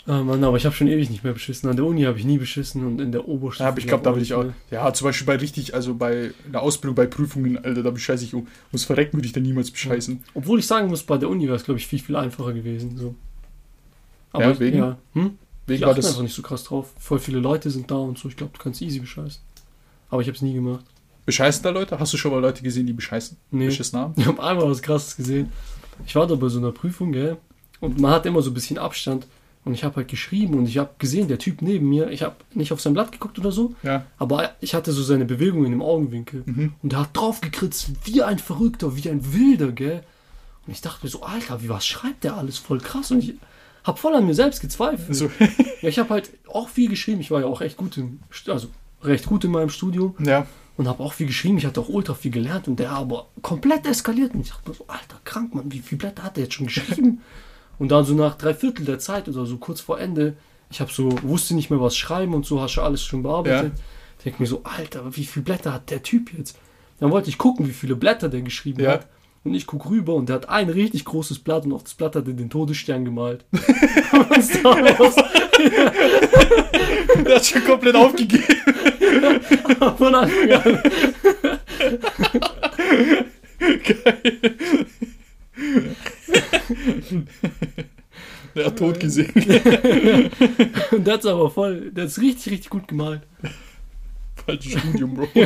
Ah, 0.05 0.23
Mann, 0.25 0.43
aber 0.43 0.57
ich 0.57 0.65
habe 0.65 0.75
schon 0.75 0.89
ewig 0.89 1.11
nicht 1.11 1.23
mehr 1.23 1.33
beschissen. 1.33 1.71
An 1.71 1.77
der 1.77 1.85
Uni 1.85 2.03
habe 2.03 2.19
ich 2.19 2.25
nie 2.25 2.39
beschissen 2.39 2.85
und 2.85 3.01
in 3.01 3.13
der 3.13 3.29
Oberstufe. 3.29 3.63
Ja, 3.63 3.69
aber 3.69 3.79
ich 3.79 3.87
glaube, 3.87 4.03
da 4.03 4.15
will 4.17 4.23
ich 4.23 4.35
auch. 4.35 4.43
mehr. 4.43 4.55
Ja, 4.71 4.93
zum 4.93 5.05
Beispiel 5.07 5.27
bei 5.29 5.37
richtig, 5.37 5.75
also 5.75 5.95
bei 5.95 6.33
einer 6.49 6.61
Ausbildung, 6.61 6.97
bei 6.97 7.07
Prüfungen, 7.07 7.57
Alter, 7.65 7.85
da 7.85 7.91
bescheiße 7.91 8.25
ich 8.25 8.35
um. 8.35 8.49
Ums 8.73 8.85
Verrecken 8.85 9.17
würde 9.17 9.27
ich 9.27 9.33
da 9.33 9.39
niemals 9.41 9.71
bescheißen. 9.71 10.25
Obwohl 10.35 10.59
ich 10.59 10.67
sagen 10.67 10.89
muss, 10.89 11.05
bei 11.05 11.19
der 11.19 11.29
Uni 11.29 11.47
wäre 11.47 11.55
es, 11.57 11.63
glaube 11.65 11.79
ich, 11.79 11.87
viel, 11.87 12.01
viel 12.01 12.17
einfacher 12.17 12.53
gewesen. 12.53 12.97
So. 12.99 13.15
Ja, 14.37 14.51
ich- 14.51 14.61
wegen? 14.61 14.79
Ja, 14.79 14.99
hm? 15.13 15.39
Wegen 15.69 15.81
Die 15.81 15.87
war 15.87 15.95
das. 15.95 16.07
einfach 16.09 16.23
nicht 16.23 16.35
so 16.35 16.43
krass 16.43 16.65
drauf. 16.65 16.93
Voll 16.99 17.21
viele 17.21 17.39
Leute 17.39 17.71
sind 17.71 17.89
da 17.89 17.95
und 17.95 18.19
so. 18.19 18.29
Ich 18.29 18.37
glaube, 18.37 18.53
du 18.57 18.63
kannst 18.63 18.83
easy 18.83 18.99
bescheißen. 18.99 19.41
Aber 20.11 20.21
ich 20.21 20.27
habe 20.27 20.35
es 20.37 20.43
nie 20.43 20.55
gemacht. 20.55 20.85
Bescheißen 21.27 21.63
da 21.63 21.71
Leute? 21.71 22.01
Hast 22.01 22.13
du 22.13 22.17
schon 22.17 22.33
mal 22.33 22.41
Leute 22.41 22.65
gesehen, 22.65 22.87
die 22.87 22.93
bescheißen? 22.93 23.37
Nee. 23.53 23.67
Beschissen 23.67 23.97
haben? 24.01 24.15
Ich 24.19 24.27
habe 24.27 24.43
einmal 24.43 24.69
was 24.69 24.83
Krasses 24.83 25.17
gesehen. 25.17 25.51
Ich 26.05 26.17
war 26.17 26.27
da 26.27 26.35
bei 26.35 26.49
so 26.49 26.59
einer 26.59 26.73
Prüfung, 26.73 27.13
gell? 27.13 27.37
Und 27.79 28.01
man 28.01 28.11
hat 28.11 28.27
immer 28.27 28.43
so 28.43 28.51
ein 28.51 28.55
bisschen 28.55 28.79
Abstand. 28.79 29.29
Und 29.65 29.75
ich 29.75 29.85
habe 29.85 29.97
halt 29.97 30.09
geschrieben 30.09 30.55
und 30.55 30.67
ich 30.67 30.79
habe 30.79 30.91
gesehen, 30.99 31.29
der 31.29 31.39
Typ 31.39 31.63
neben 31.63 31.89
mir, 31.89 32.11
ich 32.11 32.23
habe 32.23 32.35
nicht 32.53 32.73
auf 32.73 32.81
sein 32.81 32.95
Blatt 32.95 33.13
geguckt 33.13 33.39
oder 33.39 33.53
so, 33.53 33.75
Ja. 33.85 34.05
aber 34.19 34.51
ich 34.61 34.75
hatte 34.75 34.91
so 34.91 35.03
seine 35.05 35.25
Bewegungen 35.25 35.73
im 35.73 35.81
Augenwinkel. 35.83 36.43
Mhm. 36.47 36.73
Und 36.83 36.93
der 36.93 37.01
hat 37.01 37.11
draufgekritzt 37.13 37.93
wie 38.05 38.23
ein 38.25 38.41
Verrückter, 38.41 38.97
wie 38.97 39.09
ein 39.09 39.33
Wilder, 39.33 39.71
gell? 39.71 40.03
Und 40.67 40.73
ich 40.73 40.81
dachte 40.81 41.05
mir 41.07 41.11
so, 41.11 41.23
Alter, 41.23 41.63
wie 41.63 41.69
was 41.69 41.87
schreibt 41.87 42.25
der 42.25 42.37
alles? 42.37 42.59
Voll 42.59 42.79
krass. 42.81 43.13
Und 43.13 43.21
ich 43.21 43.35
habe 43.85 43.99
voll 43.99 44.15
an 44.17 44.27
mir 44.27 44.35
selbst 44.35 44.61
gezweifelt. 44.61 45.15
So, 45.17 45.31
Ja, 45.81 45.89
ich 45.89 45.99
habe 46.01 46.11
halt 46.11 46.31
auch 46.49 46.69
viel 46.69 46.89
geschrieben. 46.89 47.21
Ich 47.21 47.31
war 47.31 47.41
ja 47.41 47.47
auch 47.47 47.61
echt 47.61 47.77
gut 47.77 47.97
im, 47.99 48.19
St- 48.33 48.51
also 48.51 48.69
recht 49.03 49.27
gut 49.27 49.45
in 49.45 49.51
meinem 49.53 49.71
Studium 49.71 50.15
ja. 50.21 50.47
und 50.77 50.87
habe 50.89 51.03
auch 51.03 51.13
viel 51.13 51.27
geschrieben. 51.29 51.59
Ich 51.59 51.67
hatte 51.67 51.81
auch 51.81 51.89
ultra 51.89 52.15
viel 52.15 52.31
gelernt 52.33 52.67
und 52.69 52.79
der 52.81 52.91
aber 52.93 53.27
komplett 53.43 53.87
eskaliert. 53.87 54.35
Und 54.35 54.41
ich 54.41 54.51
dachte 54.51 54.69
mir 54.71 54.75
so, 54.77 54.85
Alter, 54.89 55.21
krank, 55.25 55.55
Mann, 55.55 55.71
wie 55.73 55.81
viele 55.81 55.99
Blätter 56.01 56.23
hat 56.25 56.37
der 56.37 56.45
jetzt 56.45 56.55
schon 56.55 56.67
geschrieben? 56.67 57.21
und 57.83 57.89
dann 57.91 58.05
so 58.05 58.15
nach 58.15 58.37
drei 58.37 58.55
Viertel 58.55 58.85
der 58.87 59.01
Zeit 59.01 59.29
oder 59.29 59.45
so 59.45 59.57
kurz 59.57 59.81
vor 59.81 59.99
Ende, 59.99 60.37
ich 60.71 60.81
habe 60.81 60.93
so, 60.93 61.19
wusste 61.23 61.57
nicht 61.57 61.69
mehr 61.69 61.81
was 61.81 61.97
schreiben 61.97 62.33
und 62.33 62.47
so, 62.47 62.61
hast 62.61 62.77
du 62.77 62.81
alles 62.81 63.03
schon 63.03 63.25
bearbeitet. 63.25 63.73
Ich 64.19 64.23
denke 64.23 64.41
mir 64.41 64.47
so, 64.47 64.61
Alter, 64.63 65.17
wie 65.17 65.25
viele 65.25 65.43
Blätter 65.45 65.73
hat 65.73 65.91
der 65.91 66.01
Typ 66.01 66.33
jetzt? 66.33 66.57
Dann 67.01 67.11
wollte 67.11 67.29
ich 67.29 67.39
gucken, 67.39 67.67
wie 67.67 67.73
viele 67.73 67.97
Blätter 67.97 68.29
der 68.29 68.43
geschrieben 68.43 68.85
Ja. 68.85 68.93
hat. 68.93 69.09
Und 69.43 69.55
ich 69.55 69.67
gucke 69.67 69.91
rüber 69.91 70.15
und 70.15 70.29
der 70.29 70.37
hat 70.37 70.49
ein 70.49 70.69
richtig 70.69 71.05
großes 71.05 71.41
Blatt 71.41 71.65
und 71.65 71.73
auf 71.73 71.83
das 71.83 71.95
Blatt 71.95 72.15
hat 72.15 72.29
er 72.29 72.35
den 72.35 72.51
Todesstern 72.51 73.05
gemalt. 73.05 73.45
Und. 73.53 73.67
Der 77.27 77.35
hat 77.35 77.45
schon 77.45 77.65
komplett 77.65 77.97
aufgegeben. 77.97 78.45
Von 79.99 80.15
Anfang 80.15 80.53
an. 80.53 80.83
Der 88.55 88.67
hat 88.67 88.79
tot 88.79 89.01
gesehen. 89.01 89.33
Und 90.91 91.07
der 91.07 91.15
hat's 91.15 91.25
aber 91.27 91.51
voll, 91.51 91.91
der 91.91 92.05
hat's 92.05 92.21
richtig, 92.21 92.53
richtig 92.53 92.71
gut 92.71 92.87
gemalt. 92.89 93.23
Falsches 94.45 94.79
Studium, 94.81 95.15
Bro. 95.15 95.29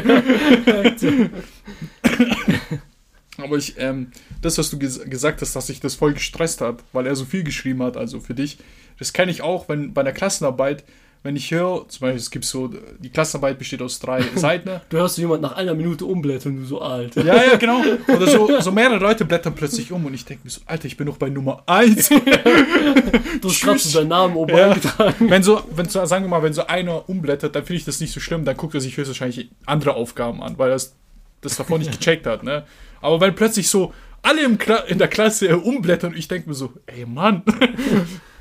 Aber 3.38 3.58
ich, 3.58 3.74
ähm, 3.78 4.10
das, 4.40 4.56
was 4.58 4.70
du 4.70 4.78
ges 4.78 4.98
gesagt 5.04 5.42
hast, 5.42 5.54
dass 5.54 5.66
sich 5.66 5.80
das 5.80 5.94
voll 5.94 6.14
gestresst 6.14 6.62
hat, 6.62 6.82
weil 6.92 7.06
er 7.06 7.14
so 7.16 7.26
viel 7.26 7.44
geschrieben 7.44 7.82
hat, 7.82 7.96
also 7.98 8.18
für 8.18 8.34
dich, 8.34 8.58
das 8.98 9.12
kenne 9.12 9.30
ich 9.30 9.42
auch, 9.42 9.68
wenn 9.68 9.92
bei 9.92 10.00
einer 10.00 10.12
Klassenarbeit, 10.12 10.84
wenn 11.26 11.36
ich 11.36 11.50
höre, 11.50 11.86
zum 11.88 12.00
Beispiel, 12.00 12.16
es 12.18 12.30
gibt 12.30 12.44
so, 12.44 12.70
die 12.98 13.10
Klassenarbeit 13.10 13.58
besteht 13.58 13.82
aus 13.82 13.98
drei 13.98 14.22
Seiten. 14.36 14.80
Du 14.88 14.96
hörst 14.96 15.18
jemand 15.18 15.42
nach 15.42 15.56
einer 15.56 15.74
Minute 15.74 16.04
umblättern 16.06 16.52
und 16.56 16.62
du 16.62 16.66
so 16.66 16.80
alt. 16.80 17.16
Ja, 17.16 17.24
ja, 17.44 17.56
genau. 17.56 17.82
Oder 18.08 18.26
so, 18.28 18.60
so 18.60 18.72
mehrere 18.72 18.98
Leute 18.98 19.24
blättern 19.24 19.54
plötzlich 19.54 19.92
um 19.92 20.04
und 20.06 20.14
ich 20.14 20.24
denke 20.24 20.44
mir 20.44 20.50
so, 20.50 20.60
Alter, 20.66 20.86
ich 20.86 20.96
bin 20.96 21.06
noch 21.06 21.18
bei 21.18 21.28
Nummer 21.28 21.62
1. 21.66 22.10
Du 23.40 23.50
so 23.50 23.98
deinen 23.98 24.08
Namen 24.08 24.34
oben 24.36 24.56
Ja. 24.56 24.70
eingetragen. 24.70 25.30
wenn 25.30 25.42
so, 25.42 25.62
wenn 25.74 25.88
so, 25.88 26.04
sagen 26.06 26.24
wir 26.24 26.28
mal, 26.28 26.42
wenn 26.42 26.52
so 26.54 26.66
einer 26.66 27.08
umblättert, 27.08 27.54
dann 27.54 27.64
finde 27.64 27.78
ich 27.78 27.84
das 27.84 28.00
nicht 28.00 28.12
so 28.12 28.20
schlimm, 28.20 28.44
dann 28.44 28.56
guckt 28.56 28.74
er 28.74 28.80
sich 28.80 28.96
höchstwahrscheinlich 28.96 29.50
andere 29.66 29.94
Aufgaben 29.94 30.42
an, 30.42 30.56
weil 30.58 30.70
er 30.70 30.74
das, 30.74 30.94
das 31.42 31.56
davor 31.56 31.78
nicht 31.78 31.92
gecheckt 31.92 32.26
hat, 32.26 32.42
ne? 32.42 32.64
Aber 33.02 33.20
wenn 33.20 33.34
plötzlich 33.34 33.68
so 33.68 33.92
alle 34.22 34.42
in 34.88 34.98
der 34.98 35.08
Klasse 35.08 35.58
umblättern 35.58 36.12
und 36.12 36.18
ich 36.18 36.28
denke 36.28 36.48
mir 36.48 36.54
so, 36.54 36.72
ey 36.86 37.04
Mann. 37.06 37.42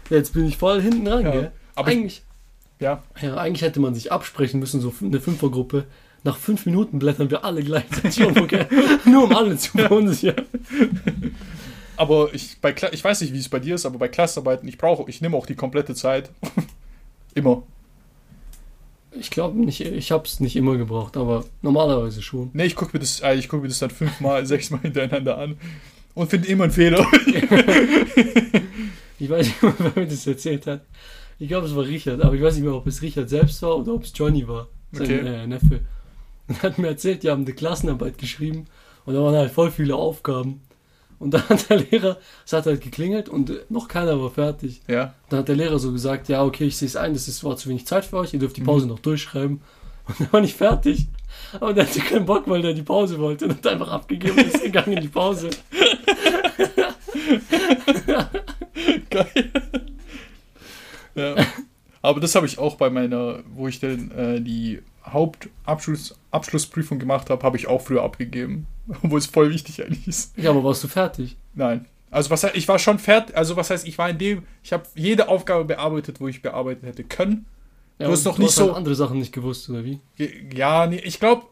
Jetzt 0.09 0.33
bin 0.33 0.45
ich 0.47 0.57
voll 0.57 0.81
hinten 0.81 1.05
dran, 1.05 1.23
Ja. 1.25 1.31
gell? 1.31 1.51
Aber 1.75 1.89
ich- 1.91 1.97
eigentlich, 1.97 2.23
ja, 2.79 3.03
ja, 3.21 3.37
eigentlich 3.37 3.61
hätte 3.61 3.79
man 3.79 3.95
sich 3.95 4.11
absprechen 4.11 4.59
müssen, 4.59 4.81
so 4.81 4.93
eine 5.01 5.19
Fünfergruppe. 5.19 5.85
Nach 6.23 6.37
fünf 6.37 6.65
Minuten 6.65 6.99
blättern 6.99 7.29
wir 7.29 7.45
alle 7.45 7.63
gleichzeitig 7.63 8.25
um, 8.25 8.35
okay? 8.37 8.65
Nur 9.05 9.25
um 9.25 9.35
alle 9.35 9.57
zu 9.57 9.71
verunsichern. 9.71 10.43
aber 11.97 12.33
ich, 12.33 12.57
bei 12.61 12.73
ich 12.91 13.03
weiß 13.03 13.21
nicht, 13.21 13.33
wie 13.33 13.39
es 13.39 13.47
bei 13.47 13.59
dir 13.59 13.75
ist, 13.75 13.85
aber 13.85 13.99
bei 13.99 14.07
Klassenarbeiten, 14.07 14.67
ich 14.67 14.77
brauche, 14.77 15.09
ich 15.09 15.21
nehme 15.21 15.37
auch 15.37 15.45
die 15.45 15.55
komplette 15.55 15.93
Zeit. 15.93 16.31
Immer. 17.35 17.63
Ich 19.17 19.29
glaube 19.29 19.59
nicht, 19.59 19.81
ich 19.81 20.11
habe 20.11 20.25
es 20.25 20.41
nicht 20.41 20.57
immer 20.57 20.75
gebraucht, 20.75 21.15
aber 21.15 21.45
normalerweise 21.61 22.21
schon. 22.21 22.49
Ne, 22.51 22.65
ich 22.65 22.75
gucke 22.75 22.91
mir 22.93 22.99
das, 22.99 23.21
äh, 23.21 23.35
ich 23.35 23.47
gucke 23.47 23.61
mir 23.61 23.69
das 23.69 23.79
dann 23.79 23.89
fünfmal, 23.89 24.45
sechsmal 24.47 24.81
hintereinander 24.81 25.37
an 25.37 25.57
und 26.15 26.29
finde 26.29 26.49
immer 26.49 26.65
einen 26.65 26.73
Fehler. 26.73 27.05
Ich 29.17 29.29
weiß 29.29 29.47
nicht 29.47 29.61
wer 29.61 29.91
mir 29.95 30.07
das 30.09 30.27
erzählt 30.27 30.67
hat. 30.67 30.81
Ich 31.39 31.47
glaube, 31.49 31.67
es 31.67 31.75
war 31.75 31.85
Richard, 31.85 32.21
aber 32.21 32.33
ich 32.35 32.41
weiß 32.41 32.55
nicht 32.55 32.63
mehr, 32.63 32.73
ob 32.75 32.87
es 32.87 33.01
Richard 33.01 33.29
selbst 33.29 33.61
war 33.61 33.77
oder 33.77 33.93
ob 33.93 34.03
es 34.03 34.11
Johnny 34.15 34.47
war, 34.47 34.67
sein 34.91 35.03
Okay. 35.05 35.19
äh, 35.19 35.47
Neffe. 35.47 35.81
Und 36.47 36.57
er 36.57 36.63
hat 36.63 36.77
mir 36.77 36.87
erzählt, 36.87 37.23
die 37.23 37.29
haben 37.29 37.43
eine 37.43 37.53
Klassenarbeit 37.53 38.17
geschrieben 38.17 38.65
und 39.05 39.13
da 39.15 39.21
waren 39.21 39.35
halt 39.35 39.51
voll 39.51 39.71
viele 39.71 39.95
Aufgaben. 39.95 40.61
Und 41.17 41.33
dann 41.33 41.47
hat 41.49 41.69
der 41.69 41.77
Lehrer, 41.79 42.17
es 42.45 42.53
hat 42.53 42.65
halt 42.65 42.81
geklingelt 42.81 43.29
und 43.29 43.49
äh, 43.49 43.61
noch 43.69 43.87
keiner 43.87 44.21
war 44.21 44.31
fertig. 44.31 44.81
ja. 44.87 45.13
Dann 45.29 45.39
hat 45.39 45.47
der 45.47 45.55
Lehrer 45.55 45.79
so 45.79 45.91
gesagt, 45.91 46.29
ja, 46.29 46.43
okay, 46.43 46.65
ich 46.65 46.77
sehe 46.77 46.87
es 46.87 46.95
ein, 46.95 47.13
das 47.13 47.27
ist, 47.27 47.43
war 47.43 47.57
zu 47.57 47.69
wenig 47.69 47.85
Zeit 47.87 48.05
für 48.05 48.17
euch, 48.17 48.33
ihr 48.33 48.39
dürft 48.39 48.57
die 48.57 48.61
Mhm. 48.61 48.65
Pause 48.65 48.87
noch 48.87 48.99
durchschreiben. 48.99 49.61
Und 50.07 50.21
er 50.21 50.31
war 50.33 50.41
nicht 50.41 50.55
fertig. 50.55 51.07
Aber 51.59 51.73
der 51.73 51.85
hatte 51.87 51.99
keinen 51.99 52.25
Bock, 52.25 52.43
weil 52.47 52.61
der 52.61 52.73
die 52.73 52.83
Pause 52.83 53.19
wollte 53.19 53.45
und 53.45 53.57
hat 53.57 53.67
einfach 53.67 53.89
abgegeben 53.91 54.37
und 54.37 54.45
ist 54.53 54.63
gegangen 54.63 54.93
in 54.93 55.01
die 55.01 55.07
Pause. 55.09 55.49
Geil. 59.09 59.51
Ja. 61.15 61.35
Aber 62.01 62.19
das 62.19 62.35
habe 62.35 62.45
ich 62.45 62.59
auch 62.59 62.75
bei 62.75 62.89
meiner, 62.91 63.39
wo 63.55 63.67
ich 63.67 63.79
dann 63.79 64.11
äh, 64.11 64.39
die 64.41 64.81
Hauptabschluss 65.05 66.15
Abschlussprüfung 66.31 66.99
gemacht 66.99 67.29
habe, 67.29 67.43
habe 67.43 67.57
ich 67.57 67.67
auch 67.67 67.81
früher 67.81 68.03
abgegeben. 68.03 68.67
Obwohl 69.03 69.19
es 69.19 69.25
voll 69.25 69.49
wichtig 69.51 69.83
eigentlich 69.83 70.07
ist. 70.07 70.37
Ja, 70.37 70.51
aber 70.51 70.63
warst 70.63 70.83
du 70.83 70.87
fertig? 70.87 71.35
Nein. 71.53 71.85
Also 72.11 72.29
was 72.29 72.43
heißt, 72.43 72.55
ich 72.55 72.67
war 72.67 72.77
schon 72.79 72.99
fertig, 72.99 73.35
also 73.35 73.55
was 73.57 73.69
heißt, 73.71 73.87
ich 73.87 73.97
war 73.97 74.09
in 74.09 74.17
dem, 74.17 74.43
ich 74.63 74.71
habe 74.71 74.83
jede 74.95 75.27
Aufgabe 75.27 75.65
bearbeitet, 75.65 76.21
wo 76.21 76.27
ich 76.27 76.41
bearbeitet 76.41 76.83
hätte 76.83 77.03
können. 77.03 77.45
Ja, 77.99 78.05
Du 78.07 78.11
hast 78.13 78.25
und 78.25 78.33
doch 78.33 78.37
nicht 78.37 78.49
hast 78.49 78.59
halt 78.59 78.69
so- 78.69 78.75
andere 78.75 78.95
Sachen 78.95 79.17
nicht 79.19 79.33
gewusst, 79.33 79.69
oder 79.69 79.83
wie? 79.83 79.99
Ja, 80.53 80.85
nee, 80.87 81.01
ich 81.03 81.19
glaube, 81.19 81.43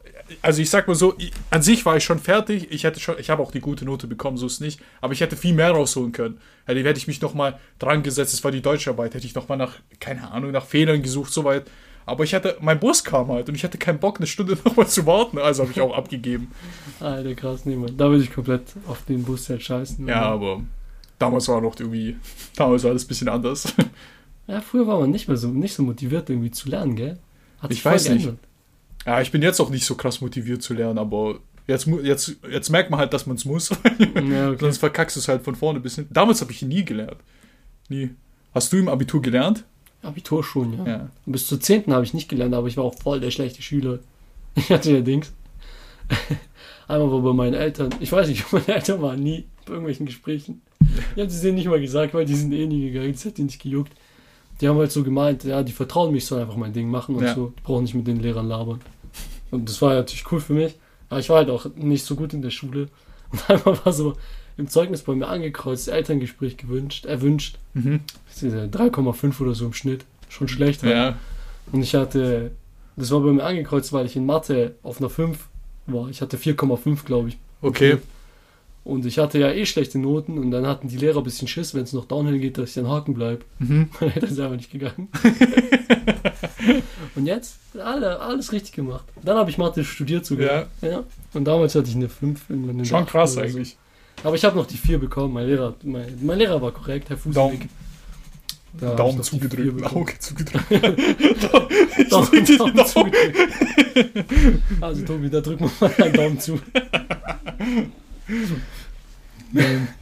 also 0.42 0.62
ich 0.62 0.70
sag 0.70 0.88
mal 0.88 0.96
so, 0.96 1.14
ich, 1.18 1.32
an 1.50 1.62
sich 1.62 1.86
war 1.86 1.98
ich 1.98 2.04
schon 2.04 2.20
fertig. 2.20 2.68
Ich 2.72 2.84
hätte 2.84 3.00
schon, 3.00 3.16
ich 3.20 3.30
habe 3.30 3.42
auch 3.42 3.52
die 3.52 3.60
gute 3.60 3.86
Note 3.86 4.08
bekommen, 4.08 4.38
so 4.38 4.46
ist 4.48 4.62
nicht. 4.62 4.80
Aber 5.02 5.14
ich 5.14 5.22
hätte 5.22 5.36
viel 5.36 5.54
mehr 5.54 5.72
rausholen 5.72 6.12
können. 6.12 6.40
Hätte, 6.66 6.84
hätte 6.84 6.98
ich 6.98 7.08
mich 7.08 7.22
noch 7.22 7.34
mal 7.34 7.60
dran 7.80 8.04
gesetzt, 8.04 8.34
es 8.34 8.44
war 8.44 8.52
die 8.52 8.62
Deutscharbeit, 8.62 9.14
hätte 9.14 9.26
ich 9.26 9.36
noch 9.36 9.48
mal 9.50 9.58
nach, 9.58 9.74
keine 10.00 10.32
Ahnung, 10.32 10.52
nach 10.52 10.66
Fehlern 10.66 11.02
gesucht, 11.02 11.34
soweit. 11.34 11.66
Aber 12.06 12.24
ich 12.24 12.34
hatte, 12.34 12.58
mein 12.60 12.80
Bus 12.80 13.04
kam 13.04 13.30
halt 13.30 13.48
und 13.48 13.56
ich 13.56 13.64
hatte 13.64 13.78
keinen 13.78 14.00
Bock, 14.00 14.18
eine 14.18 14.28
Stunde 14.28 14.58
noch 14.66 14.76
mal 14.76 14.88
zu 14.88 15.06
warten. 15.06 15.38
Also 15.38 15.64
habe 15.64 15.72
ich 15.72 15.82
auch 15.82 15.96
abgegeben. 15.96 16.52
Alter, 17.00 17.34
krass, 17.36 17.66
niemand. 17.66 18.00
Da 18.00 18.10
würde 18.10 18.24
ich 18.24 18.34
komplett 18.34 18.64
auf 18.88 19.04
den 19.06 19.24
Bus 19.24 19.50
halt 19.50 19.64
scheißen. 19.64 20.08
Ja, 20.08 20.22
aber 20.24 20.62
damals 21.20 21.48
war 21.48 21.62
noch 21.62 21.80
irgendwie, 21.80 22.18
damals 22.56 22.84
war 22.84 22.92
alles 22.92 23.06
ein 23.06 23.08
bisschen 23.08 23.30
anders. 23.30 23.74
Ja, 24.46 24.60
früher 24.60 24.86
war 24.86 25.00
man 25.00 25.10
nicht 25.10 25.30
mehr 25.30 25.38
so, 25.38 25.48
nicht 25.48 25.74
so 25.74 25.84
motiviert, 25.84 26.30
irgendwie 26.30 26.52
zu 26.52 26.68
lernen, 26.68 26.98
gell? 26.98 27.18
Hat 27.62 27.72
Ich 27.72 27.84
weiß 27.86 28.10
nicht. 28.10 28.24
geändert. 28.24 28.44
Ja, 29.06 29.22
ich 29.22 29.32
bin 29.32 29.42
jetzt 29.42 29.60
auch 29.60 29.70
nicht 29.70 29.86
so 29.86 29.96
krass 29.96 30.22
motiviert 30.22 30.62
zu 30.64 30.74
lernen, 30.74 30.98
aber 30.98 31.40
Jetzt, 31.66 31.88
jetzt, 31.88 32.36
jetzt 32.52 32.70
merkt 32.70 32.90
man 32.90 33.00
halt, 33.00 33.14
dass 33.14 33.26
man 33.26 33.38
es 33.38 33.46
muss. 33.46 33.70
Ja, 34.00 34.50
okay. 34.50 34.58
Sonst 34.60 34.80
verkackst 34.80 35.16
du 35.16 35.22
es 35.22 35.28
halt 35.30 35.44
von 35.44 35.56
vorne 35.56 35.80
bis 35.80 35.96
hin. 35.96 36.08
Damals 36.10 36.42
habe 36.42 36.52
ich 36.52 36.62
nie 36.62 36.84
gelernt. 36.84 37.18
Nie. 37.88 38.10
Hast 38.54 38.74
du 38.74 38.78
im 38.78 38.90
Abitur 38.90 39.22
gelernt? 39.22 39.64
Abitur 40.02 40.44
schon, 40.44 40.78
ja. 40.80 40.86
Ja. 40.86 41.10
Bis 41.26 41.48
zur 41.48 41.62
10. 41.62 41.86
habe 41.94 42.04
ich 42.04 42.14
nicht 42.14 42.28
gelernt, 42.28 42.54
aber 42.54 42.68
ich 42.68 42.76
war 42.76 42.84
auch 42.84 42.96
voll 42.96 43.20
der 43.22 43.32
schlechte 43.32 43.62
Schüler. 43.62 44.00
Ich 44.56 44.70
hatte 44.70 44.92
ja 44.92 45.00
Dings. 45.02 45.32
Einmal 46.88 47.12
war 47.12 47.22
bei 47.22 47.34
meinen 47.34 47.54
Eltern, 47.56 47.90
ich 48.00 48.12
weiß 48.12 48.28
nicht, 48.28 48.52
meine 48.54 48.68
Eltern 48.68 49.02
waren 49.02 49.20
nie 49.20 49.46
bei 49.66 49.72
irgendwelchen 49.72 50.06
Gesprächen. 50.06 50.62
Ich 51.16 51.22
habe 51.22 51.24
es 51.24 51.42
denen 51.42 51.56
nicht 51.56 51.68
mal 51.68 51.80
gesagt, 51.82 52.14
weil 52.14 52.26
die 52.26 52.36
sind 52.36 52.52
eh 52.54 52.68
nie 52.68 52.92
gegangen, 52.92 53.14
das 53.14 53.26
hat 53.26 53.38
die 53.38 53.44
nicht 53.44 53.62
gejuckt. 53.62 53.94
Die 54.62 54.68
haben 54.68 54.78
halt 54.78 54.92
so 54.92 55.02
gemeint, 55.04 55.44
ja, 55.44 55.64
die 55.64 55.72
vertrauen 55.72 56.12
mich, 56.12 56.24
ich 56.24 56.28
soll 56.28 56.42
einfach 56.42 56.58
mein 56.58 56.74
Ding 56.74 56.90
machen 56.90 57.16
und 57.16 57.24
Ja. 57.24 57.34
so. 57.34 57.54
Die 57.58 57.62
brauchen 57.64 57.84
nicht 57.84 57.96
mit 57.96 58.06
den 58.06 58.20
Lehrern 58.20 58.48
labern. 58.48 58.82
Und 59.54 59.70
das 59.70 59.82
war 59.84 59.94
natürlich 59.94 60.30
cool 60.32 60.40
für 60.40 60.54
mich. 60.54 60.76
Aber 61.10 61.20
ich 61.20 61.30
war 61.30 61.38
halt 61.38 61.50
auch 61.52 61.68
nicht 61.76 62.06
so 62.06 62.16
gut 62.16 62.34
in 62.34 62.42
der 62.42 62.50
Schule. 62.50 62.88
Und 63.32 63.50
einmal 63.50 63.86
war 63.86 63.94
so 63.94 64.16
im 64.58 64.68
Zeugnis 64.68 65.04
bei 65.04 65.14
mir 65.14 65.28
angekreuzt, 65.28 65.88
Elterngespräch 65.88 66.58
gewünscht, 66.58 67.06
erwünscht. 67.06 67.60
Mhm. 67.74 68.02
Das 68.28 68.42
ist, 68.42 68.54
äh, 68.54 68.66
3,5 68.66 69.42
oder 69.42 69.54
so 69.54 69.66
im 69.66 69.74
Schnitt. 69.74 70.06
Schon 70.30 70.48
schlecht. 70.48 70.82
Ja. 70.82 71.18
Und 71.72 71.84
ich 71.84 71.94
hatte, 71.94 72.52
das 72.96 73.12
war 73.12 73.20
bei 73.20 73.32
mir 73.32 73.44
angekreuzt, 73.44 73.94
weil 73.94 74.08
ich 74.08 74.16
in 74.16 74.26
Mathe 74.26 74.76
auf 74.82 75.00
einer 75.00 75.10
5 75.10 75.48
war. 75.86 76.10
Ich 76.10 76.22
hatte 76.22 76.38
4,5, 76.38 77.06
glaube 77.06 77.30
ich. 77.30 77.38
Okay. 77.62 77.98
Und 78.84 79.06
ich 79.06 79.18
hatte 79.18 79.40
ja 79.40 79.50
eh 79.50 79.66
schlechte 79.66 79.98
Noten 79.98 80.38
und 80.38 80.52
dann 80.52 80.68
hatten 80.68 80.90
die 80.90 80.98
Lehrer 80.98 81.20
ein 81.20 81.24
bisschen 81.24 81.48
Schiss, 81.48 81.74
wenn 81.74 81.84
es 81.84 81.94
noch 81.94 82.06
downhill 82.06 82.40
geht, 82.40 82.58
dass 82.58 82.70
ich 82.70 82.76
dann 82.76 82.90
haken 82.90 83.14
bleibe. 83.14 83.46
Mhm. 83.60 83.90
Meine 84.00 84.14
Eltern 84.16 84.30
sind 84.30 84.44
einfach 84.44 84.58
nicht 84.58 84.72
gegangen. 84.72 85.08
und 87.16 87.26
jetzt? 87.26 87.56
Alle, 87.82 88.20
alles 88.20 88.52
richtig 88.52 88.74
gemacht. 88.74 89.06
Dann 89.24 89.38
habe 89.38 89.50
ich 89.50 89.58
Mathe 89.58 89.86
studiert 89.86 90.26
sogar. 90.26 90.68
Ja. 90.82 91.04
Und 91.34 91.46
damals 91.46 91.76
hatte 91.76 91.90
ich 91.90 91.96
eine 91.96 92.10
5. 92.10 92.50
In, 92.50 92.70
in 92.70 92.78
der 92.80 92.86
Schon 92.86 93.06
krass 93.06 93.36
so. 93.36 93.42
eigentlich. 93.42 93.78
Aber 94.22 94.36
ich 94.36 94.44
habe 94.44 94.58
noch 94.58 94.68
die 94.68 94.78
4 94.78 95.00
bekommen. 95.00 95.34
Mein 95.34 95.48
Lehrer, 95.48 95.74
mein, 95.84 96.18
mein 96.22 96.38
Lehrer 96.38 96.62
war 96.62 96.72
korrekt, 96.72 97.10
Herr 97.10 97.18
Fußweg. 97.18 97.36
Daumen, 97.36 97.70
Da 98.82 98.96
Daumen 98.96 99.24
zugedrückt. 99.24 99.96
Auge 99.96 100.20
zugedrückt. 100.20 100.72
Daumen, 100.72 101.68
Ich 101.98 102.10
Daumen 102.10 102.32
den 102.32 102.46
zugedrückt. 102.86 103.38
Also 104.82 105.06
Tobi, 105.06 105.30
da 105.30 105.40
drücken 105.40 105.72
wir 105.80 105.88
mal 105.88 106.04
einen 106.04 106.14
Daumen 106.14 106.40
zu. 106.40 106.60
Ähm, 109.56 109.88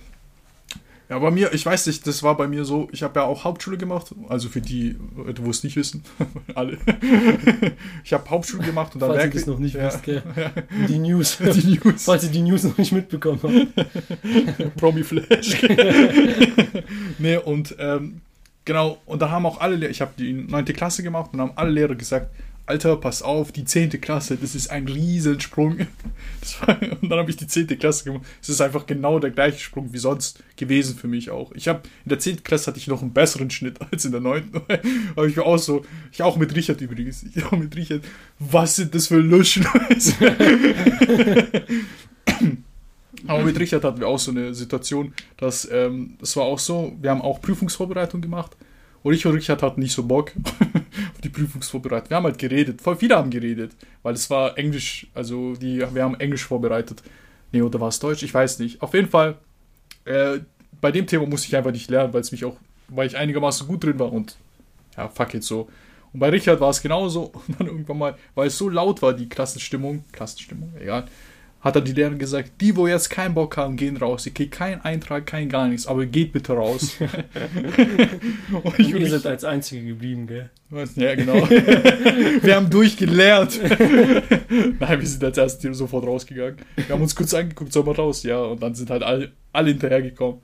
Ja, 1.09 1.19
bei 1.19 1.29
mir, 1.29 1.53
ich 1.53 1.65
weiß 1.65 1.87
nicht, 1.87 2.07
das 2.07 2.23
war 2.23 2.37
bei 2.37 2.47
mir 2.47 2.63
so, 2.63 2.87
ich 2.93 3.03
habe 3.03 3.19
ja 3.19 3.25
auch 3.25 3.43
Hauptschule 3.43 3.77
gemacht, 3.77 4.15
also 4.29 4.47
für 4.47 4.61
die, 4.61 4.95
Leute, 5.17 5.43
wo 5.43 5.49
es 5.49 5.61
nicht 5.61 5.75
wissen, 5.75 6.03
alle. 6.55 6.77
Ich 8.05 8.13
habe 8.13 8.29
Hauptschule 8.29 8.63
gemacht 8.63 8.93
und 8.93 9.01
dann 9.01 9.09
Falls 9.09 9.19
ihr 9.19 9.23
Werke- 9.25 9.37
das 9.39 9.45
noch 9.45 9.59
nicht 9.59 9.75
ja, 9.75 9.87
wisst, 9.87 10.03
gell? 10.03 10.23
Die 10.87 10.99
News. 10.99 11.37
Die 11.37 11.77
News. 11.83 12.05
Falls 12.05 12.23
ihr 12.23 12.29
die 12.29 12.41
News 12.41 12.63
noch 12.63 12.77
nicht 12.77 12.93
mitbekommen 12.93 13.41
habt. 13.43 14.77
Promi 14.77 15.03
Flash. 15.03 15.61
nee, 17.19 17.35
und 17.35 17.75
ähm, 17.77 18.21
genau, 18.63 18.97
und 19.05 19.21
da 19.21 19.29
haben 19.31 19.45
auch 19.45 19.59
alle 19.59 19.75
Lehrer, 19.75 19.91
ich 19.91 19.99
habe 19.99 20.13
die 20.17 20.31
9. 20.31 20.63
Klasse 20.67 21.03
gemacht 21.03 21.31
und 21.33 21.41
haben 21.41 21.51
alle 21.57 21.71
Lehrer 21.71 21.95
gesagt, 21.95 22.33
Alter, 22.71 22.95
pass 22.95 23.21
auf, 23.21 23.51
die 23.51 23.65
10. 23.65 23.99
Klasse, 23.99 24.37
das 24.37 24.55
ist 24.55 24.71
ein 24.71 24.87
Riesensprung. 24.87 25.79
War, 26.65 26.81
und 27.01 27.09
dann 27.09 27.19
habe 27.19 27.29
ich 27.29 27.35
die 27.35 27.45
10. 27.45 27.67
Klasse 27.77 28.05
gemacht. 28.05 28.23
Es 28.41 28.47
ist 28.47 28.61
einfach 28.61 28.85
genau 28.85 29.19
der 29.19 29.31
gleiche 29.31 29.59
Sprung 29.59 29.91
wie 29.91 29.97
sonst 29.97 30.41
gewesen 30.55 30.95
für 30.95 31.09
mich 31.09 31.31
auch. 31.31 31.51
Ich 31.51 31.67
habe 31.67 31.81
in 32.05 32.09
der 32.09 32.19
10. 32.19 32.43
Klasse 32.43 32.67
hatte 32.67 32.79
ich 32.79 32.87
noch 32.87 33.01
einen 33.01 33.11
besseren 33.11 33.49
Schnitt 33.49 33.77
als 33.91 34.05
in 34.05 34.13
der 34.13 34.21
9. 34.21 34.51
Aber 35.17 35.27
ich 35.27 35.35
war 35.35 35.45
auch 35.47 35.57
so, 35.57 35.83
ich 36.13 36.23
auch 36.23 36.37
mit 36.37 36.55
Richard 36.55 36.79
übrigens, 36.79 37.23
ich 37.23 37.43
auch 37.43 37.51
mit 37.51 37.75
Richard, 37.75 38.05
was 38.39 38.77
sind 38.77 38.95
das 38.95 39.07
für 39.07 39.17
Luschen? 39.17 39.67
Aber 43.27 43.43
mit 43.43 43.59
Richard 43.59 43.83
hatten 43.83 43.99
wir 43.99 44.07
auch 44.07 44.19
so 44.19 44.31
eine 44.31 44.53
Situation, 44.53 45.13
dass 45.35 45.67
ähm, 45.69 46.15
das 46.21 46.37
war 46.37 46.45
auch 46.45 46.59
so, 46.59 46.95
wir 47.01 47.09
haben 47.09 47.21
auch 47.21 47.41
Prüfungsvorbereitung 47.41 48.21
gemacht 48.21 48.55
und 49.03 49.13
ich 49.13 49.25
und 49.25 49.33
Richard 49.33 49.63
hatten 49.63 49.81
nicht 49.81 49.93
so 49.93 50.03
Bock 50.03 50.31
auf 51.13 51.21
die 51.23 51.29
Prüfungsvorbereitung. 51.29 52.09
Wir 52.09 52.17
haben 52.17 52.25
halt 52.25 52.37
geredet, 52.37 52.81
voll 52.81 52.95
viele 52.95 53.15
haben 53.15 53.29
geredet, 53.29 53.71
weil 54.03 54.13
es 54.13 54.29
war 54.29 54.57
Englisch, 54.57 55.07
also 55.13 55.55
die, 55.55 55.79
wir 55.79 56.03
haben 56.03 56.19
Englisch 56.19 56.45
vorbereitet. 56.45 57.01
Nee, 57.51 57.61
oder 57.61 57.79
war 57.79 57.89
es 57.89 57.99
Deutsch? 57.99 58.23
Ich 58.23 58.33
weiß 58.33 58.59
nicht. 58.59 58.81
Auf 58.81 58.93
jeden 58.93 59.09
Fall, 59.09 59.37
äh, 60.05 60.39
bei 60.79 60.91
dem 60.91 61.07
Thema 61.07 61.25
musste 61.25 61.47
ich 61.47 61.55
einfach 61.55 61.71
nicht 61.71 61.89
lernen, 61.89 62.13
weil 62.13 62.21
es 62.21 62.31
mich 62.31 62.45
auch, 62.45 62.57
weil 62.87 63.07
ich 63.07 63.17
einigermaßen 63.17 63.67
gut 63.67 63.83
drin 63.83 63.99
war 63.99 64.11
und 64.11 64.37
ja, 64.97 65.09
fuck 65.09 65.33
it 65.33 65.43
so. 65.43 65.69
Und 66.13 66.19
bei 66.19 66.29
Richard 66.29 66.59
war 66.59 66.69
es 66.69 66.81
genauso. 66.81 67.31
Und 67.47 67.59
dann 67.59 67.67
irgendwann 67.67 67.97
mal, 67.97 68.15
weil 68.35 68.47
es 68.47 68.57
so 68.57 68.69
laut 68.69 69.01
war, 69.01 69.13
die 69.13 69.29
Klassenstimmung, 69.29 70.03
Klassenstimmung, 70.11 70.73
egal, 70.79 71.05
hat 71.61 71.75
dann 71.75 71.85
die 71.85 71.93
Lehrerin 71.93 72.17
gesagt, 72.17 72.53
die, 72.59 72.75
wo 72.75 72.87
jetzt 72.87 73.09
keinen 73.09 73.35
Bock 73.35 73.55
haben, 73.55 73.77
gehen 73.77 73.97
raus. 73.97 74.25
Ihr 74.25 74.33
kriegt 74.33 74.51
keinen 74.51 74.81
Eintrag, 74.81 75.27
kein 75.27 75.47
gar 75.47 75.67
nichts, 75.67 75.85
aber 75.85 76.07
geht 76.07 76.33
bitte 76.33 76.53
raus. 76.53 76.95
und 76.99 78.79
ich 78.79 78.87
Und 78.87 78.93
und 78.93 78.99
ihr 78.99 79.01
ich, 79.01 79.09
seid 79.11 79.27
als 79.27 79.43
Einzige 79.43 79.85
geblieben, 79.85 80.25
gell? 80.25 80.49
was, 80.71 80.95
ja, 80.95 81.13
genau. 81.13 81.35
wir 82.41 82.55
haben 82.55 82.69
durchgelernt. 82.69 83.59
Nein, 84.79 84.99
wir 84.99 85.07
sind 85.07 85.23
als 85.23 85.37
erstes 85.37 85.77
sofort 85.77 86.05
rausgegangen. 86.05 86.57
Wir 86.75 86.89
haben 86.89 87.01
uns 87.01 87.15
kurz 87.15 87.33
angeguckt, 87.33 87.71
soll 87.71 87.83
man 87.83 87.95
raus? 87.95 88.23
Ja, 88.23 88.41
und 88.41 88.61
dann 88.61 88.73
sind 88.73 88.89
halt 88.89 89.03
alle, 89.03 89.31
alle 89.53 89.69
hinterhergekommen. 89.69 90.41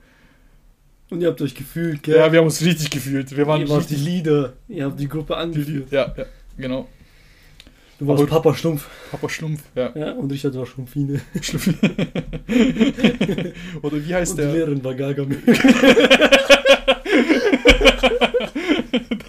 Und 1.10 1.22
ihr 1.22 1.28
habt 1.28 1.40
euch 1.40 1.54
gefühlt, 1.54 2.02
gell? 2.02 2.16
Ja, 2.16 2.30
wir 2.30 2.38
haben 2.38 2.46
uns 2.46 2.62
richtig 2.62 2.90
gefühlt. 2.90 3.34
Wir 3.36 3.46
waren 3.46 3.62
ihr 3.62 3.68
wart 3.68 3.88
die. 3.90 3.96
Leader. 3.96 4.52
Ihr 4.68 4.84
habt 4.84 5.00
die 5.00 5.08
Gruppe 5.08 5.36
angeführt. 5.36 5.90
Ja, 5.90 6.14
ja, 6.16 6.26
genau. 6.56 6.86
Du 7.98 8.06
warst 8.06 8.22
Aber- 8.22 8.30
Papa 8.30 8.54
Stumpf. 8.54 8.86
Papa 9.10 9.28
Schlumpf, 9.28 9.60
ja. 9.74 9.90
Ja, 9.96 10.12
und 10.12 10.30
Richard 10.30 10.54
war 10.56 10.66
Schlumpfine. 10.66 11.20
Schlumpf. 11.40 11.66
Oder 13.82 14.06
wie 14.06 14.14
heißt 14.14 14.32
Und 14.32 14.38
die 14.38 14.42
der? 14.44 14.52
Lehrerin 14.52 14.84
war 14.84 14.94
Gargamel. 14.94 15.38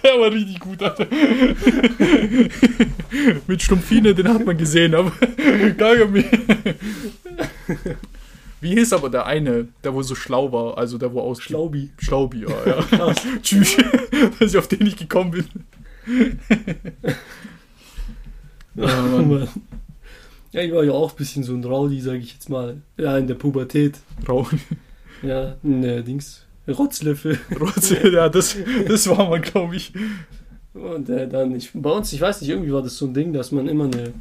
Der 0.02 0.18
war 0.18 0.32
richtig 0.32 0.58
gut, 0.60 0.82
Alter. 0.82 1.06
Mit 3.46 3.62
Stumpfine, 3.62 4.14
den 4.14 4.28
hat 4.28 4.44
man 4.44 4.56
gesehen, 4.56 4.94
aber 4.94 5.12
Gargamel. 5.76 6.24
Wie 8.60 8.74
hieß 8.74 8.92
aber 8.94 9.08
der 9.10 9.26
eine, 9.26 9.68
der 9.84 9.94
wo 9.94 10.02
so 10.02 10.14
schlau 10.14 10.50
war, 10.52 10.78
also 10.78 10.98
der 10.98 11.12
wo 11.12 11.20
aus 11.20 11.42
Schlaubi. 11.42 11.90
Schlaubi, 11.98 12.44
ja, 12.48 12.82
ja. 12.96 13.14
Tschüss, 13.42 13.76
dass 14.38 14.52
ich 14.52 14.58
auf 14.58 14.68
den 14.68 14.80
nicht 14.84 14.98
gekommen 14.98 15.30
bin. 15.32 15.44
Ja, 18.80 19.02
Mann. 19.02 19.48
Ja, 20.52 20.62
ich 20.62 20.72
war 20.72 20.82
ja 20.82 20.92
auch 20.92 21.12
ein 21.12 21.16
bisschen 21.16 21.44
so 21.44 21.52
ein 21.52 21.64
Rowdy, 21.64 22.00
sag 22.00 22.16
ich 22.16 22.32
jetzt 22.32 22.48
mal. 22.48 22.82
Ja, 22.96 23.16
in 23.18 23.26
der 23.26 23.34
Pubertät. 23.34 23.98
Rauch. 24.28 24.50
Ja, 25.22 25.56
ne, 25.62 26.02
Dings. 26.02 26.44
Rotzlöffel. 26.66 27.38
Rotze, 27.60 28.08
ja, 28.10 28.28
das, 28.28 28.56
das 28.86 29.08
war 29.08 29.28
man, 29.28 29.42
glaube 29.42 29.76
ich. 29.76 29.92
Und 30.74 31.08
äh, 31.08 31.28
dann, 31.28 31.54
ich, 31.54 31.70
bei 31.74 31.90
uns, 31.90 32.12
ich 32.12 32.20
weiß 32.20 32.40
nicht, 32.40 32.50
irgendwie 32.50 32.72
war 32.72 32.82
das 32.82 32.96
so 32.96 33.06
ein 33.06 33.14
Ding, 33.14 33.32
dass 33.32 33.52
man 33.52 33.68
immer 33.68 33.84
eine 33.84 34.12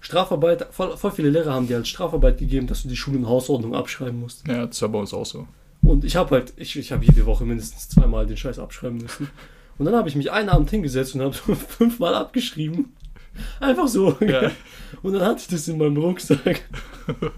Strafarbeit, 0.00 0.66
voll, 0.70 0.96
voll 0.96 1.10
viele 1.10 1.30
Lehrer 1.30 1.52
haben 1.52 1.66
dir 1.66 1.76
als 1.76 1.88
Strafarbeit 1.88 2.38
gegeben, 2.38 2.66
dass 2.66 2.82
du 2.82 2.88
die 2.88 2.96
Schul- 2.96 3.16
und 3.16 3.28
Hausordnung 3.28 3.74
abschreiben 3.74 4.18
musst. 4.18 4.46
Ja, 4.48 4.66
das 4.66 4.80
war 4.82 4.88
bei 4.88 4.98
uns 4.98 5.12
auch 5.12 5.26
so. 5.26 5.46
Und 5.82 6.04
ich 6.04 6.16
habe 6.16 6.36
halt, 6.36 6.52
ich, 6.56 6.76
ich 6.76 6.92
habe 6.92 7.04
jede 7.04 7.26
Woche 7.26 7.44
mindestens 7.44 7.88
zweimal 7.88 8.26
den 8.26 8.36
Scheiß 8.36 8.58
abschreiben 8.58 8.98
müssen. 8.98 9.28
Und 9.78 9.86
dann 9.86 9.94
habe 9.94 10.08
ich 10.08 10.16
mich 10.16 10.30
einen 10.30 10.48
Abend 10.48 10.70
hingesetzt 10.70 11.14
und 11.14 11.22
habe 11.22 11.34
fünfmal 11.34 12.14
abgeschrieben. 12.14 12.92
Einfach 13.60 13.88
so. 13.88 14.16
Ja. 14.20 14.50
Und 15.02 15.12
dann 15.14 15.22
hatte 15.22 15.40
ich 15.40 15.48
das 15.48 15.68
in 15.68 15.78
meinem 15.78 15.96
Rucksack. 15.96 16.62
Und 17.06 17.32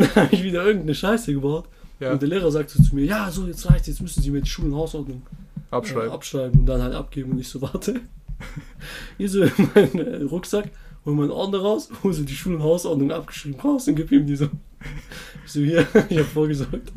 dann 0.00 0.14
habe 0.14 0.28
ich 0.34 0.42
wieder 0.42 0.64
irgendeine 0.64 0.94
Scheiße 0.94 1.32
gebaut. 1.32 1.68
Ja, 2.00 2.12
Und 2.12 2.22
der 2.22 2.28
Lehrer 2.28 2.50
sagte 2.50 2.82
zu 2.82 2.94
mir, 2.94 3.04
ja, 3.04 3.30
so, 3.30 3.46
jetzt 3.46 3.68
reicht, 3.68 3.88
jetzt 3.88 4.00
müssen 4.00 4.22
Sie 4.22 4.30
mir 4.30 4.40
die 4.40 4.48
Schul- 4.48 4.66
und 4.66 4.74
Hausordnung 4.76 5.22
äh, 5.70 5.74
abschreiben. 5.74 6.10
abschreiben 6.10 6.60
und 6.60 6.66
dann 6.66 6.82
halt 6.82 6.94
abgeben. 6.94 7.32
Und 7.32 7.40
ich 7.40 7.48
so, 7.48 7.60
warte. 7.60 8.00
Hier 9.18 9.28
so 9.28 9.42
in 9.42 9.52
meinen 9.74 9.98
äh, 9.98 10.22
Rucksack, 10.22 10.70
hol 11.04 11.14
meinen 11.14 11.30
Ordner 11.32 11.58
raus, 11.58 11.88
hol 12.02 12.12
so 12.12 12.22
die 12.22 12.34
Schul- 12.34 12.54
und 12.54 12.62
Hausordnung 12.62 13.10
abgeschrieben 13.10 13.60
raus 13.60 13.88
und 13.88 13.96
gib 13.96 14.12
ihm 14.12 14.26
die 14.26 14.36
so. 14.36 14.48
Ich 15.44 15.52
so, 15.52 15.60
hier, 15.60 15.86
ich 16.08 16.18
habe 16.18 16.24
vorgesorgt. 16.24 16.92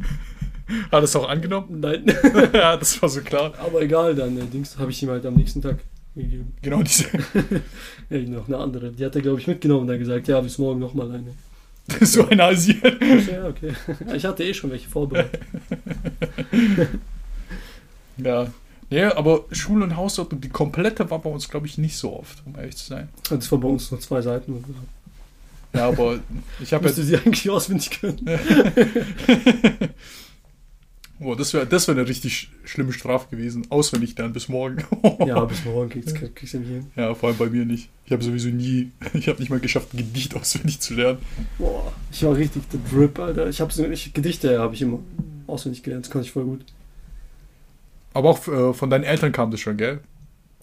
Hat 0.91 1.03
es 1.03 1.15
auch 1.15 1.27
angenommen? 1.27 1.79
Nein. 1.79 2.05
ja, 2.53 2.77
das 2.77 3.01
war 3.01 3.09
so 3.09 3.21
klar. 3.21 3.53
Aber 3.57 3.81
egal, 3.81 4.15
dann 4.15 4.37
äh, 4.37 4.45
Dings 4.45 4.77
habe 4.77 4.91
ich 4.91 5.01
ihm 5.01 5.09
halt 5.09 5.25
am 5.25 5.33
nächsten 5.33 5.61
Tag. 5.61 5.79
Genau 6.15 6.84
diese. 6.84 7.06
Ja, 8.10 8.17
noch 8.19 8.47
eine 8.47 8.58
andere. 8.58 8.91
Die 8.91 9.06
hat 9.06 9.15
er, 9.15 9.21
glaube 9.21 9.39
ich, 9.39 9.47
mitgenommen 9.47 9.82
und 9.82 9.88
dann 9.88 10.00
gesagt, 10.00 10.28
ja, 10.28 10.41
bis 10.41 10.58
morgen 10.58 10.80
nochmal 10.80 11.10
eine. 11.12 11.34
so 12.06 12.28
ein 12.28 12.39
Asier. 12.41 13.02
Ich 13.02 13.26
so, 13.26 13.32
ja, 13.32 13.47
okay. 13.47 13.74
Ich 14.13 14.26
hatte 14.26 14.43
eh 14.43 14.54
schon 14.54 14.71
welche 14.71 14.89
vorbereitet. 14.89 15.41
Ja. 18.17 18.47
Nee, 18.89 19.06
aber 19.06 19.45
Schule 19.52 19.86
und 19.86 19.95
Hausordnung, 19.95 20.41
die 20.41 20.50
komplette 20.50 21.10
war 21.10 21.19
bei 21.19 21.30
uns, 21.30 21.47
glaube 21.50 21.65
ich, 21.65 21.78
nicht 21.78 21.97
so 21.97 22.19
oft, 22.19 22.43
um 22.45 22.56
ehrlich 22.56 22.76
zu 22.76 22.86
sein. 22.86 23.10
Das 23.30 23.50
war 23.52 23.58
bei 23.58 23.67
uns 23.69 23.89
nur 23.89 24.00
zwei 24.02 24.21
Seiten. 24.21 24.63
Ja, 25.74 25.88
aber 25.88 26.19
ich 26.60 26.74
habe 26.74 26.84
Müsste 26.84 27.02
sie 27.04 27.15
eigentlich 27.15 27.50
auswendig 27.50 27.89
können. 28.02 28.30
Boah, 31.21 31.36
das 31.38 31.53
wäre 31.53 31.67
das 31.67 31.88
wär 31.88 31.95
eine 31.95 32.07
richtig 32.07 32.49
schlimme 32.63 32.91
Strafe 32.93 33.27
gewesen. 33.29 33.67
Auswendig 33.69 34.15
dann 34.15 34.34
bis 34.34 34.49
morgen. 34.49 34.84
Ja, 35.25 35.45
bis 35.45 35.63
morgen 35.65 35.89
kriegst, 35.89 36.15
kriegst 36.36 36.55
du 36.55 36.60
nicht 36.60 36.69
hin. 36.69 36.88
Ja, 36.95 37.13
vor 37.13 37.29
allem 37.29 37.38
bei 37.38 37.45
mir 37.47 37.63
nicht. 37.63 37.89
Ich 38.07 38.12
habe 38.12 38.23
sowieso 38.23 38.49
nie, 38.49 38.91
ich 39.13 39.27
habe 39.27 39.39
nicht 39.39 39.49
mal 39.51 39.60
geschafft, 39.60 39.93
ein 39.93 39.97
Gedicht 39.97 40.36
auswendig 40.36 40.79
zu 40.79 40.95
lernen. 40.95 41.19
Boah, 41.60 41.93
ich 42.12 42.23
war 42.23 42.36
richtig 42.36 42.63
der 42.69 42.79
Drip, 42.91 43.19
Alter. 43.19 43.47
Ich 43.49 43.62
habe 43.62 43.71
so, 43.71 43.86
ich, 43.86 44.13
Gedichte 44.13 44.60
habe 44.60 44.73
ich 44.73 44.81
immer 44.81 44.97
auswendig 45.45 45.84
gelernt, 45.84 46.05
das 46.05 46.12
konnte 46.12 46.25
ich 46.25 46.31
voll 46.34 46.45
gut. 46.45 46.62
Aber 48.13 48.29
auch 48.31 48.47
äh, 48.47 48.73
von 48.73 48.89
deinen 48.89 49.03
Eltern 49.03 49.31
kam 49.31 49.51
das 49.51 49.60
schon, 49.60 49.77
gell? 49.77 49.99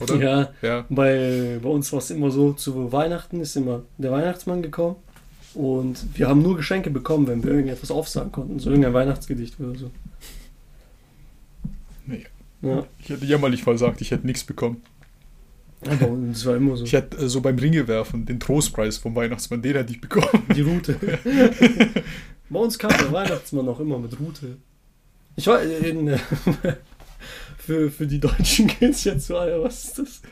Oder? 0.01 0.16
Ja, 0.16 0.51
Ja. 0.62 0.85
bei, 0.88 1.59
bei 1.62 1.68
uns 1.68 1.92
war 1.92 1.99
es 2.01 2.11
immer 2.11 2.31
so, 2.33 2.53
zu 2.53 2.90
Weihnachten 2.92 3.40
ist 3.40 3.57
immer 3.57 3.83
der 3.97 4.11
Weihnachtsmann 4.11 4.62
gekommen 4.62 4.97
und 5.55 6.05
wir 6.14 6.29
haben 6.29 6.42
nur 6.42 6.57
Geschenke 6.57 6.90
bekommen, 6.90 7.27
wenn 7.27 7.42
wir 7.42 7.51
irgendetwas 7.53 7.90
aufsagen 7.90 8.31
konnten, 8.33 8.59
so 8.59 8.71
irgendein 8.71 8.94
Weihnachtsgedicht 8.94 9.59
oder 9.61 9.79
so. 9.79 9.90
Ja, 12.62 12.85
Ich 12.99 13.09
hätte 13.09 13.25
jämmerlich 13.25 13.62
versagt, 13.62 14.01
ich 14.01 14.11
hätte 14.11 14.27
nichts 14.27 14.44
bekommen. 14.44 14.83
aber 15.85 16.16
das 16.33 16.44
war 16.47 16.57
immer 16.57 16.77
so. 16.77 16.85
Ich 16.85 16.92
hätte 16.92 17.16
äh, 17.18 17.29
so 17.29 17.40
beim 17.40 17.57
Ringe 17.59 17.87
werfen 17.87 18.27
den 18.27 18.40
Trostpreis 18.40 18.99
vom 18.99 19.14
Weihnachtsmann, 19.14 19.62
den 19.62 19.75
hätte 19.77 19.92
ich 19.92 20.01
bekommen. 20.01 20.44
Die 20.55 20.62
Route. 20.62 20.97
Bei 22.51 22.59
uns 22.59 22.79
kam 22.79 22.90
der 22.90 23.12
Weihnachtsmann 23.12 23.68
auch 23.68 23.79
immer 23.79 23.99
mit 23.99 24.18
Route. 24.18 24.57
Ich 25.37 25.47
war 25.47 25.62
in, 25.62 26.09
äh, 26.09 26.18
für, 27.59 27.90
für 27.90 28.07
die 28.07 28.18
Deutschen 28.18 28.66
geht's 28.81 29.05
jetzt 29.05 29.27
so, 29.27 29.37
Alter, 29.37 29.62
was 29.62 29.85
ist 29.85 29.99
das? 29.99 30.23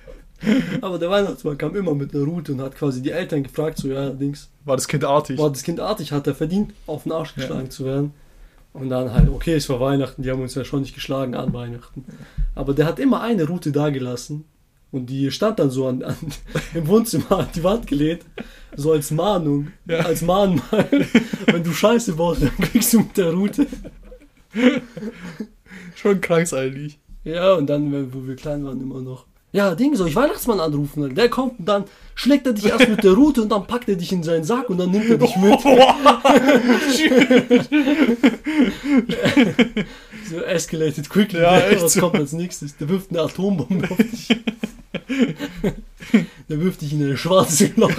Aber 0.81 0.99
der 0.99 1.09
Weihnachtsmann 1.11 1.57
kam 1.57 1.75
immer 1.77 1.95
mit 1.95 2.15
einer 2.15 2.25
Route 2.25 2.53
und 2.53 2.61
hat 2.61 2.75
quasi 2.75 3.01
die 3.01 3.11
Eltern 3.11 3.43
gefragt, 3.43 3.79
so, 3.79 3.89
ja, 3.89 4.11
Dings, 4.11 4.51
War 4.65 4.77
das 4.77 4.89
Kind 4.89 5.05
artig? 5.05 5.39
war 5.39 5.51
das 5.51 5.63
Kind 5.63 5.79
artig, 5.81 6.13
hat 6.13 6.27
er 6.27 6.35
verdient, 6.35 6.73
auf 6.87 7.05
den 7.05 7.13
Arsch 7.13 7.35
geschlagen 7.35 7.71
zu 7.71 7.85
werden. 7.85 8.13
Und 8.79 8.91
dann 8.91 9.13
halt, 9.13 9.29
okay, 9.31 9.55
es 9.55 9.69
war 9.69 9.81
Weihnachten, 9.81 10.23
die 10.23 10.31
haben 10.31 10.43
uns 10.43 10.55
ja 10.55 10.65
schon 10.65 10.83
nicht 10.83 10.95
geschlagen 10.95 11.35
an 11.35 11.53
Weihnachten. 11.53 12.05
Aber 12.55 12.75
der 12.75 12.87
hat 12.87 12.99
immer 12.99 13.21
eine 13.23 13.45
Route 13.47 13.73
da 13.73 13.91
gelassen. 13.91 14.45
Und 14.93 15.07
die 15.11 15.31
stand 15.31 15.59
dann 15.59 15.71
so 15.71 15.89
an, 15.89 16.03
an, 16.03 16.17
im 16.75 16.87
Wohnzimmer 16.87 17.41
an 17.41 17.49
die 17.55 17.65
Wand 17.65 17.87
gelehnt, 17.87 18.23
so 18.77 18.93
als 18.93 19.11
Mahnung, 19.11 19.69
Ja. 19.87 19.99
als 20.01 20.23
Mahnmal. 20.23 20.89
Wenn 21.47 21.65
du 21.65 21.73
Scheiße 21.73 22.15
baust, 22.15 22.43
dann 22.43 22.57
kriegst 22.59 22.93
du 22.93 23.01
mit 23.01 23.17
der 23.17 23.33
Route. 23.33 23.67
Schon 25.95 26.21
krank 26.21 26.53
eigentlich. 26.53 26.99
Ja, 27.25 27.55
und 27.55 27.67
dann, 27.67 28.13
wo 28.15 28.27
wir 28.27 28.37
klein 28.37 28.65
waren, 28.65 28.81
immer 28.81 29.01
noch. 29.01 29.27
Ja, 29.57 29.75
Ding, 29.75 29.97
soll 29.97 30.09
ich 30.09 30.15
Weihnachtsmann 30.17 30.61
anrufen? 30.61 31.15
Der 31.15 31.31
kommt 31.31 31.59
und 31.61 31.65
dann 31.67 31.85
schlägt 32.15 32.47
er 32.47 32.53
dich 32.53 32.67
erst 32.67 32.87
mit 32.91 33.03
der 33.03 33.13
Route 33.13 33.41
und 33.41 33.49
dann 33.51 33.67
packt 33.67 33.89
er 33.89 33.97
dich 33.97 34.13
in 34.13 34.23
seinen 34.23 34.45
Sack 34.45 34.69
und 34.69 34.77
dann 34.77 34.91
nimmt 34.91 35.09
er 35.09 35.17
dich 35.17 35.35
mit. 35.47 35.59
So 40.29 40.41
escalated 40.43 41.09
quickly. 41.09 41.41
Ja, 41.41 41.59
echt 41.61 41.83
Was 41.83 41.93
so. 41.93 42.01
kommt 42.01 42.17
als 42.17 42.33
nächstes? 42.33 42.77
Der 42.77 42.89
wirft 42.89 43.11
eine 43.11 43.21
Atombombe 43.23 43.89
auf 43.91 43.97
dich. 43.97 44.29
Der 46.49 46.61
wirft 46.61 46.83
dich 46.83 46.93
in 46.93 47.11
ein 47.11 47.17
schwarzes 47.17 47.77
Loch. 47.77 47.91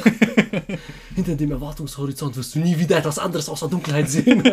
Hinter 1.15 1.35
dem 1.35 1.51
Erwartungshorizont 1.51 2.35
wirst 2.35 2.55
du 2.55 2.59
nie 2.59 2.77
wieder 2.77 2.97
etwas 2.97 3.19
anderes 3.19 3.47
außer 3.49 3.67
Dunkelheit 3.69 4.09
sehen. 4.09 4.43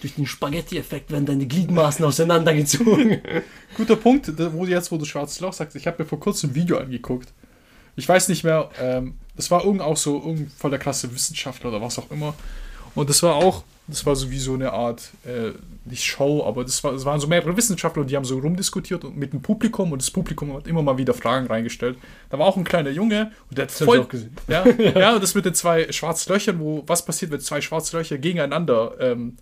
Durch 0.00 0.14
den 0.14 0.26
Spaghetti-Effekt 0.26 1.10
werden 1.10 1.26
deine 1.26 1.46
Gliedmaßen 1.46 2.04
auseinandergezogen. 2.04 3.20
Guter 3.76 3.96
Punkt, 3.96 4.32
wo 4.52 4.64
jetzt, 4.64 4.92
wo 4.92 4.96
du 4.96 5.04
schwarzes 5.04 5.40
Loch 5.40 5.52
sagst, 5.52 5.74
ich 5.76 5.86
habe 5.86 6.02
mir 6.02 6.08
vor 6.08 6.20
kurzem 6.20 6.50
ein 6.50 6.54
Video 6.54 6.78
angeguckt. 6.78 7.32
Ich 7.96 8.08
weiß 8.08 8.28
nicht 8.28 8.44
mehr, 8.44 8.70
ähm, 8.80 9.14
das 9.34 9.50
war 9.50 9.64
irgend 9.64 9.82
auch 9.82 9.96
so 9.96 10.22
irgend 10.22 10.52
voll 10.52 10.70
der 10.70 10.78
klasse 10.78 11.12
Wissenschaftler 11.12 11.70
oder 11.70 11.80
was 11.80 11.98
auch 11.98 12.10
immer. 12.12 12.34
Und 12.94 13.10
das 13.10 13.22
war 13.22 13.34
auch, 13.34 13.64
das 13.88 14.04
war 14.06 14.14
so 14.14 14.30
wie 14.30 14.38
so 14.38 14.54
eine 14.54 14.72
Art, 14.72 15.10
äh, 15.24 15.52
nicht 15.84 16.04
Show, 16.04 16.44
aber 16.44 16.64
das, 16.64 16.82
war, 16.84 16.92
das 16.92 17.04
waren 17.04 17.18
so 17.18 17.26
mehrere 17.26 17.56
Wissenschaftler 17.56 18.02
und 18.02 18.10
die 18.10 18.16
haben 18.16 18.24
so 18.24 18.38
rumdiskutiert 18.38 19.04
und 19.04 19.16
mit 19.16 19.32
dem 19.32 19.42
Publikum 19.42 19.92
und 19.92 20.02
das 20.02 20.10
Publikum 20.10 20.52
hat 20.54 20.66
immer 20.66 20.82
mal 20.82 20.98
wieder 20.98 21.14
Fragen 21.14 21.46
reingestellt. 21.46 21.96
Da 22.30 22.38
war 22.38 22.46
auch 22.46 22.56
ein 22.56 22.64
kleiner 22.64 22.90
Junge 22.90 23.32
und 23.50 23.58
der 23.58 23.64
hat 23.64 23.70
Das 23.70 23.82
voll, 23.82 24.00
auch 24.00 24.08
gesehen. 24.08 24.36
ja, 24.46 24.66
ja, 24.98 25.14
und 25.14 25.22
das 25.22 25.34
mit 25.34 25.44
den 25.44 25.54
zwei 25.54 25.90
schwarzen 25.92 26.32
Löchern, 26.32 26.60
wo, 26.60 26.84
was 26.86 27.04
passiert, 27.04 27.30
wenn 27.30 27.40
zwei 27.40 27.60
schwarze 27.60 27.96
Löcher 27.96 28.18
gegeneinander, 28.18 28.94
ähm, 29.00 29.36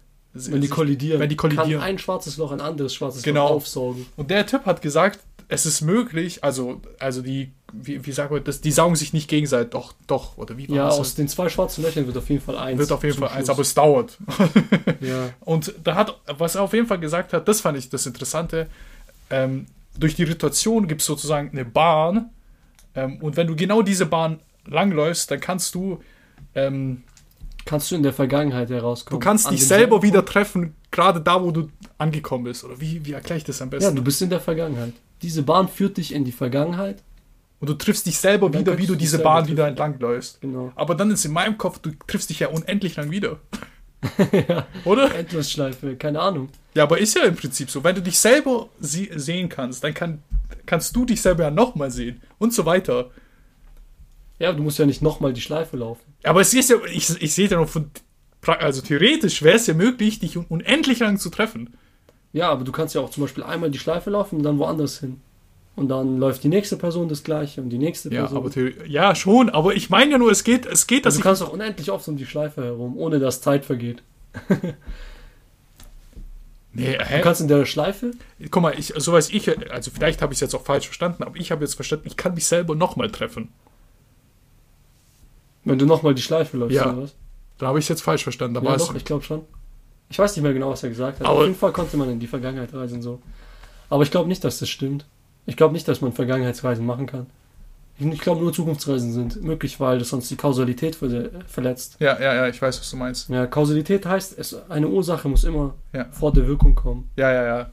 Wenn 0.51 0.61
die 0.61 0.69
kollidieren, 0.69 1.21
wenn 1.21 1.29
die 1.29 1.37
kollidieren. 1.37 1.71
kann 1.81 1.83
ein 1.83 1.99
schwarzes 1.99 2.37
Loch 2.37 2.53
ein 2.53 2.61
anderes 2.61 2.95
schwarzes 2.95 3.23
Genau. 3.23 3.49
Loch 3.49 3.57
aufsaugen. 3.57 4.07
Und 4.17 4.31
der 4.31 4.47
Typ 4.47 4.67
hat 4.67 4.83
gesagt, 4.83 5.21
es 5.49 5.65
ist 5.65 5.81
möglich, 5.81 6.43
also, 6.43 6.81
also 6.99 7.23
die, 7.23 7.53
wie, 7.73 8.05
wie 8.05 8.11
sagen 8.13 8.35
wir 8.35 8.41
das, 8.41 8.61
die 8.61 8.73
saugen 8.73 8.97
sich 8.97 9.13
nicht 9.13 9.29
gegenseitig, 9.29 9.71
doch, 9.71 9.95
doch, 10.09 10.37
oder 10.39 10.59
wie 10.59 10.69
war 10.69 10.77
Ja, 10.77 10.87
das? 10.87 10.99
aus 10.99 11.15
den 11.15 11.29
zwei 11.29 11.49
schwarzen 11.49 11.85
Löchern 11.85 12.05
wird 12.07 12.17
auf 12.17 12.29
jeden 12.29 12.43
Fall 12.43 12.59
eins. 12.59 12.79
wird 12.81 12.91
auf 12.91 13.05
jeden 13.05 13.17
Fall 13.17 13.29
eins, 13.29 13.47
Schluss. 13.47 13.51
aber 13.51 13.63
es 13.63 13.75
dauert. 13.75 14.19
Ja. 15.01 15.31
Und 15.41 15.73
da 15.85 15.95
hat, 15.95 16.19
was 16.27 16.57
er 16.57 16.63
auf 16.63 16.73
jeden 16.73 16.87
Fall 16.89 16.99
gesagt 16.99 17.33
hat, 17.33 17.47
das 17.47 17.61
fand 17.61 17.79
ich 17.79 17.89
das 17.89 18.07
Interessante, 18.07 18.67
ähm, 19.31 19.67
durch 19.99 20.15
die 20.17 20.25
Rotation 20.25 20.89
gibt 20.89 21.01
es 21.03 21.07
sozusagen 21.07 21.51
eine 21.53 21.65
Bahn 21.65 22.31
ähm, 22.97 23.19
und 23.23 23.37
wenn 23.37 23.47
du 23.47 23.55
genau 23.55 23.83
diese 23.83 24.07
Bahn 24.07 24.41
langläufst, 24.67 25.31
dann 25.31 25.39
kannst 25.41 25.75
du, 25.77 26.01
ähm, 26.57 27.05
Kannst 27.67 27.91
du 27.91 27.95
in 27.97 28.03
der 28.03 28.15
Vergangenheit 28.15 28.71
herauskommen. 28.71 29.21
du 29.21 29.25
kannst 29.25 29.47
An 29.47 29.53
dich 29.53 29.67
selber 29.67 30.03
wieder 30.03 30.25
treffen, 30.25 30.75
gerade 30.91 31.21
da, 31.21 31.43
wo 31.45 31.51
du 31.51 31.69
angekommen 31.99 32.45
bist. 32.45 32.65
Oder 32.65 32.81
wie, 32.81 33.05
wie 33.05 33.13
erkläre 33.13 33.37
ich 33.37 33.45
das 33.45 33.61
am 33.61 33.67
Ja, 33.69 33.79
besten? 33.79 33.97
du 33.97 34.03
bist 34.03 34.23
in 34.23 34.31
der 34.31 34.41
Vergangenheit. 34.41 34.95
Diese 35.21 35.43
Bahn 35.43 35.69
führt 35.69 35.99
dich 35.99 36.15
in 36.15 36.25
die 36.25 36.33
Vergangenheit. 36.33 37.03
und 37.61 37.69
du 37.69 37.75
triffst 37.75 38.07
dich 38.07 38.19
selber 38.19 38.53
wieder, 38.53 38.79
wie 38.79 38.87
du 38.87 38.95
diese 38.95 39.19
Bahn 39.19 39.47
wieder 39.49 39.65
treffen. 39.65 39.71
entlangläufst. 39.71 40.41
Genau. 40.41 40.73
Aber 40.77 40.95
dann 40.95 41.11
ist 41.11 41.25
in 41.25 41.33
meinem 41.33 41.59
Kopf, 41.59 41.79
du 41.81 41.91
triffst 42.07 42.31
dich 42.31 42.41
ja 42.41 42.49
unendlich 42.49 42.97
lang 42.97 43.11
wieder. 43.11 43.39
Oder? 44.85 45.15
Endlosschleife, 45.15 45.97
keine 45.97 46.21
Ahnung. 46.21 46.49
Ja, 46.75 46.85
aber 46.85 46.99
ist 46.99 47.17
ja 47.17 47.25
im 47.25 47.35
Prinzip 47.35 47.71
so. 47.71 47.83
Wenn 47.83 47.95
du 47.95 48.03
dich 48.03 48.19
selber 48.19 48.69
sie 48.79 49.11
sehen 49.17 49.49
kannst, 49.49 49.83
dann 49.83 49.95
kann, 49.95 50.23
kannst 50.67 50.95
du 50.95 51.05
dich 51.05 51.21
selber 51.23 51.45
ja 51.45 51.51
nochmal 51.51 51.91
sehen 51.91 52.21
und 52.39 52.53
so 52.53 52.65
weiter. 52.67 53.11
Ja, 54.39 54.53
du 54.53 54.63
musst 54.63 54.79
ja 54.79 54.87
nicht 54.87 55.03
nochmal 55.03 55.33
die 55.33 55.41
Schleife 55.41 55.77
laufen. 55.77 56.03
Aber 56.23 56.41
es 56.41 56.53
ist 56.53 56.71
ja, 56.71 56.77
ich, 56.93 57.11
ich 57.23 57.33
sehe 57.35 57.49
ja 57.49 57.57
noch 57.59 57.69
von, 57.69 57.91
also 58.47 58.83
theoretisch 58.83 59.43
wäre 59.43 59.57
es 59.57 59.67
ja 59.67 59.75
möglich, 59.75 60.19
dich 60.19 60.37
un- 60.37 60.47
unendlich 60.49 60.99
lang 61.01 61.19
zu 61.19 61.31
treffen. 61.31 61.75
Ja, 62.33 62.51
aber 62.51 62.65
du 62.65 62.73
kannst 62.73 62.95
ja 62.95 63.01
auch 63.01 63.11
zum 63.11 63.23
Beispiel 63.23 63.43
einmal 63.45 63.71
die 63.71 63.79
Schleife 63.79 64.11
laufen 64.11 64.37
und 64.37 64.43
dann 64.43 64.59
woanders 64.59 65.01
hin. 65.01 65.21
Und 65.75 65.89
dann 65.89 66.19
läuft 66.19 66.43
die 66.43 66.49
nächste 66.49 66.77
Person 66.77 67.09
das 67.09 67.23
gleiche 67.23 67.61
und 67.63 67.69
die 67.71 67.79
nächste 67.79 68.13
Ja, 68.13 68.23
Person. 68.27 68.39
aber 68.39 68.87
ja, 68.87 69.15
schon, 69.15 69.51
aber 69.51 69.75
ich 69.75 69.91
meine 69.91 70.13
ja 70.13 70.19
nur, 70.19 70.31
es 70.31 70.43
geht, 70.45 70.65
es 70.67 70.87
geht, 70.87 71.05
dass 71.07 71.15
also 71.15 71.19
ich. 71.19 71.23
du 71.23 71.29
kannst 71.29 71.43
auch 71.43 71.53
unendlich 71.53 71.91
oft 71.91 72.07
um 72.09 72.17
die 72.17 72.27
Schleife 72.27 72.63
herum, 72.65 72.97
ohne 72.99 73.19
dass 73.19 73.41
Zeit 73.41 73.65
vergeht. 73.65 74.03
Nee, 76.73 76.99
Du 76.99 77.05
hä? 77.05 77.21
kannst 77.23 77.41
in 77.41 77.49
der 77.49 77.65
Schleife, 77.65 78.11
Guck 78.51 78.63
mal, 78.63 78.75
ich, 78.79 78.93
so 78.97 79.13
weiß 79.13 79.31
ich, 79.31 79.49
also 79.73 79.91
vielleicht 79.91 80.21
habe 80.21 80.35
ich 80.35 80.37
es 80.37 80.41
jetzt 80.43 80.55
auch 80.55 80.63
falsch 80.65 80.85
verstanden, 80.87 81.23
aber 81.23 81.37
ich 81.37 81.51
habe 81.51 81.65
jetzt 81.65 81.75
verstanden, 81.75 82.07
ich 82.07 82.17
kann 82.19 82.35
mich 82.35 82.45
selber 82.47 82.75
nochmal 82.75 83.11
treffen. 83.11 83.49
Wenn 85.67 85.79
du 85.79 85.85
nochmal 85.87 86.15
die 86.15 86.23
Schleife 86.23 86.57
läufst, 86.57 86.77
Ja. 86.77 86.87
oder 86.93 87.03
was? 87.03 87.15
Da 87.59 87.67
habe 87.69 87.79
ich 87.79 87.85
es 87.85 87.89
jetzt 87.89 88.03
falsch 88.03 88.23
verstanden. 88.23 88.55
Da 88.55 88.63
Ja, 88.63 88.77
doch, 88.77 88.95
ich 88.95 89.05
glaube 89.05 89.23
schon. 89.25 89.43
Ich 90.09 90.19
weiß 90.19 90.37
nicht 90.37 90.43
mehr 90.43 90.53
genau, 90.55 90.71
was 90.71 90.83
er 90.83 90.89
gesagt 90.89 91.21
hat. 91.21 91.27
Aber- 91.27 91.39
Auf 91.39 91.43
jeden 91.45 91.55
Fall 91.57 91.73
konnte 91.73 91.97
man 91.97 92.09
in 92.11 92.21
die 92.21 92.27
Vergangenheit 92.27 92.73
reisen 92.73 93.03
so. 93.03 93.21
Aber 93.91 94.03
ich 94.03 94.11
glaube 94.11 94.29
nicht, 94.29 94.43
dass 94.45 94.59
das 94.59 94.69
stimmt. 94.69 95.05
Ich 95.47 95.57
glaube 95.57 95.73
nicht, 95.75 95.87
dass 95.89 96.01
man 96.01 96.13
Vergangenheitsreisen 96.13 96.85
machen 96.87 97.07
kann. 97.07 97.27
Ich, 97.99 98.21
glaube 98.21 98.43
nur 98.43 98.53
Zukunftsreisen 98.53 99.13
sind 99.13 99.43
möglich, 99.43 99.81
weil 99.81 99.99
das 99.99 100.11
sonst 100.11 100.31
die 100.31 100.37
Kausalität 100.37 100.97
ver 100.97 101.31
verletzt. 101.47 101.97
Ja, 101.99 102.21
ja, 102.21 102.35
ja, 102.35 102.47
ich 102.49 102.61
weiß, 102.61 102.79
was 102.79 102.91
du 102.91 102.97
meinst. 102.99 103.31
Ja, 103.31 103.47
Kausalität 103.47 104.05
heißt, 104.05 104.39
es, 104.39 104.55
eine 104.69 104.87
Ursache 104.89 105.29
muss 105.29 105.45
immer 105.45 105.75
Ja. 105.95 106.05
vor 106.11 106.31
der 106.33 106.47
Wirkung 106.47 106.75
kommen. 106.75 107.09
Ja, 107.17 107.33
ja, 107.33 107.45
ja. 107.47 107.71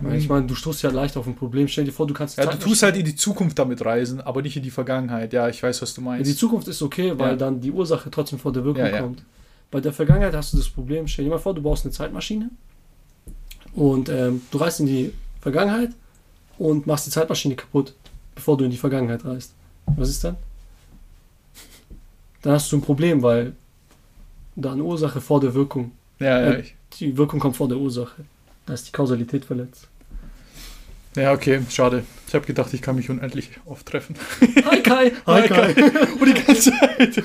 Weil 0.00 0.16
Ich 0.18 0.28
meine, 0.28 0.46
du 0.46 0.54
stoßt 0.54 0.82
ja 0.82 0.90
leicht 0.90 1.16
auf 1.16 1.26
ein 1.26 1.34
Problem. 1.36 1.68
Stell 1.68 1.84
dir 1.84 1.92
vor, 1.92 2.06
du 2.06 2.14
kannst 2.14 2.36
Ja, 2.36 2.44
du 2.44 2.50
Zeit 2.52 2.60
tust 2.62 2.82
halt 2.82 2.96
in 2.96 3.04
die 3.04 3.14
Zukunft 3.14 3.58
damit 3.58 3.84
reisen, 3.84 4.20
aber 4.20 4.42
nicht 4.42 4.56
in 4.56 4.62
die 4.62 4.70
Vergangenheit. 4.70 5.32
Ja, 5.32 5.48
ich 5.48 5.62
weiß, 5.62 5.80
was 5.82 5.94
du 5.94 6.00
meinst. 6.00 6.28
die 6.28 6.36
Zukunft 6.36 6.66
ist 6.68 6.82
okay, 6.82 7.12
weil 7.18 7.30
Ja. 7.32 7.36
dann 7.36 7.60
die 7.60 7.70
Ursache 7.70 8.10
trotzdem 8.10 8.38
vor 8.38 8.52
der 8.52 8.64
Wirkung 8.64 8.84
Ja, 8.84 8.98
kommt. 9.00 9.22
Bei 9.70 9.80
der 9.80 9.92
Vergangenheit 9.92 10.34
hast 10.34 10.52
du 10.52 10.56
das 10.58 10.68
Problem, 10.68 11.06
stell 11.08 11.24
dir 11.24 11.30
mal 11.30 11.38
vor, 11.38 11.54
du 11.54 11.62
baust 11.62 11.84
eine 11.84 11.92
Zeitmaschine 11.92 12.50
und 13.74 14.08
ähm, 14.08 14.42
du 14.50 14.58
reist 14.58 14.80
in 14.80 14.86
die 14.86 15.12
Vergangenheit 15.40 15.90
und 16.58 16.86
machst 16.86 17.06
die 17.06 17.10
Zeitmaschine 17.10 17.54
kaputt, 17.56 17.94
bevor 18.34 18.56
du 18.56 18.64
in 18.64 18.70
die 18.70 18.76
Vergangenheit 18.76 19.24
reist. 19.24 19.52
Was 19.96 20.08
ist 20.10 20.22
dann? 20.24 20.36
Dann 22.42 22.52
hast 22.54 22.70
du 22.70 22.76
ein 22.76 22.82
Problem, 22.82 23.22
weil 23.22 23.54
da 24.56 24.72
eine 24.72 24.82
Ursache 24.84 25.20
vor 25.20 25.40
der 25.40 25.54
Wirkung, 25.54 25.92
ja, 26.20 26.40
ja, 26.40 26.52
äh, 26.52 26.64
die 27.00 27.16
Wirkung 27.16 27.40
kommt 27.40 27.56
vor 27.56 27.68
der 27.68 27.78
Ursache. 27.78 28.24
Da 28.66 28.74
ist 28.74 28.88
die 28.88 28.92
Kausalität 28.92 29.44
verletzt. 29.44 29.88
ja, 31.16 31.32
okay, 31.32 31.60
schade. 31.70 32.04
Ich 32.26 32.34
habe 32.34 32.46
gedacht, 32.46 32.72
ich 32.72 32.82
kann 32.82 32.96
mich 32.96 33.10
unendlich 33.10 33.50
oft 33.66 33.86
treffen. 33.86 34.16
Hi 34.64 34.82
Kai! 34.82 35.12
Hi 35.26 35.48
Kai! 35.48 35.74
Und 36.20 36.26
die 36.26 36.42
ganze 36.42 36.72
Zeit. 36.72 37.22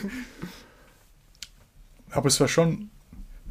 Aber 2.12 2.28
es 2.28 2.40
wäre 2.40 2.50
schon, 2.50 2.90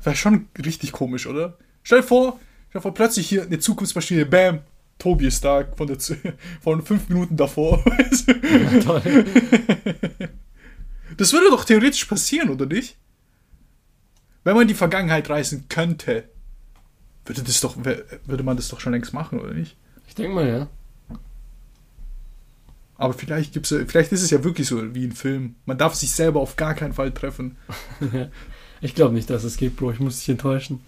wäre 0.03 0.17
schon 0.17 0.49
richtig 0.65 0.93
komisch, 0.93 1.27
oder? 1.27 1.57
Stell 1.83 2.03
dir 2.03 2.07
vor, 2.07 2.39
stell 2.69 2.81
dir 2.81 2.83
vor, 2.83 2.95
plötzlich 2.95 3.29
hier 3.29 3.43
eine 3.43 3.59
Zukunftsmaschine, 3.59 4.27
bam, 4.27 4.61
Tobi 4.99 5.29
ist 5.29 5.45
da 5.45 5.65
von, 5.77 5.87
der, 5.87 5.97
von 6.61 6.83
fünf 6.83 7.09
Minuten 7.09 7.37
davor. 7.37 7.85
Ja, 8.43 8.81
toll. 8.81 9.25
Das 11.17 11.33
würde 11.33 11.51
doch 11.51 11.65
theoretisch 11.65 12.05
passieren, 12.05 12.51
oder 12.51 12.67
nicht? 12.67 12.97
Wenn 14.45 14.55
man 14.55 14.63
in 14.63 14.69
die 14.69 14.75
Vergangenheit 14.75 15.31
reisen 15.31 15.67
könnte. 15.69 16.29
Würde 17.29 17.43
das 17.43 17.61
doch, 17.61 17.77
würde 17.77 18.43
man 18.43 18.57
das 18.57 18.69
doch 18.69 18.81
schon 18.81 18.93
längst 18.93 19.13
machen, 19.13 19.41
oder 19.41 19.55
nicht? 19.55 19.77
Ich 20.07 20.15
denke 20.15 20.35
mal, 20.35 20.49
ja. 20.49 20.67
Aber 22.97 23.13
vielleicht 23.13 23.53
gibt's, 23.53 23.73
vielleicht 23.87 24.11
ist 24.11 24.23
es 24.23 24.31
ja 24.31 24.43
wirklich 24.43 24.67
so 24.67 24.95
wie 24.95 25.05
ein 25.05 25.13
Film. 25.13 25.55
Man 25.67 25.79
darf 25.79 25.95
sich 25.95 26.11
selber 26.11 26.41
auf 26.41 26.57
gar 26.57 26.75
keinen 26.75 26.93
Fall 26.93 27.13
treffen. 27.13 27.57
Ich 28.81 28.95
glaube 28.95 29.13
nicht, 29.13 29.29
dass 29.29 29.43
es 29.43 29.57
geht, 29.57 29.75
Bro. 29.75 29.91
Ich 29.91 29.99
muss 29.99 30.19
dich 30.21 30.29
enttäuschen. 30.29 30.81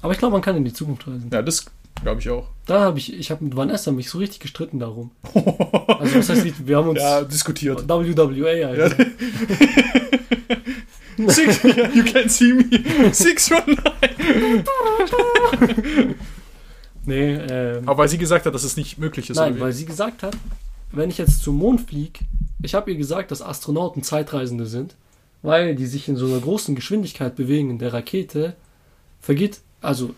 Aber 0.00 0.12
ich 0.12 0.18
glaube, 0.20 0.34
man 0.34 0.42
kann 0.42 0.56
in 0.56 0.64
die 0.64 0.72
Zukunft 0.72 1.08
reisen. 1.08 1.28
Ja, 1.32 1.42
das 1.42 1.66
glaube 2.02 2.20
ich 2.20 2.30
auch. 2.30 2.48
Da 2.66 2.80
habe 2.80 2.98
ich, 2.98 3.12
ich 3.12 3.30
habe 3.30 3.44
mit 3.44 3.56
Vanessa 3.56 3.90
mich 3.90 4.10
so 4.10 4.18
richtig 4.18 4.40
gestritten 4.40 4.78
darum. 4.78 5.10
Also 5.98 6.18
was 6.18 6.28
heißt, 6.28 6.66
wir 6.68 6.76
haben 6.76 6.90
uns 6.90 7.00
ja, 7.00 7.24
diskutiert. 7.24 7.88
WWA, 7.88 8.52
Ja. 8.52 8.90
Six, 11.16 11.62
you 11.94 12.04
can 12.04 12.28
see 12.28 12.52
me. 12.52 13.12
Six 13.12 13.50
one 13.50 13.76
nine. 13.76 14.64
Nee, 17.04 17.34
ähm, 17.34 17.88
Aber 17.88 17.98
weil 17.98 18.08
sie 18.08 18.18
gesagt 18.18 18.46
hat, 18.46 18.54
dass 18.54 18.64
es 18.64 18.76
nicht 18.76 18.98
möglich 18.98 19.30
ist. 19.30 19.36
nein, 19.36 19.60
weil 19.60 19.72
sie 19.72 19.86
gesagt 19.86 20.22
hat, 20.22 20.36
wenn 20.90 21.08
ich 21.08 21.18
jetzt 21.18 21.42
zum 21.42 21.56
Mond 21.56 21.82
fliege, 21.82 22.20
ich 22.62 22.74
habe 22.74 22.90
ihr 22.90 22.96
gesagt, 22.96 23.30
dass 23.30 23.42
Astronauten 23.42 24.02
Zeitreisende 24.02 24.66
sind, 24.66 24.96
weil 25.42 25.76
die 25.76 25.86
sich 25.86 26.08
in 26.08 26.16
so 26.16 26.26
einer 26.26 26.40
großen 26.40 26.74
Geschwindigkeit 26.74 27.36
bewegen 27.36 27.70
in 27.70 27.78
der 27.78 27.92
Rakete, 27.92 28.56
vergeht, 29.20 29.60
also 29.80 30.14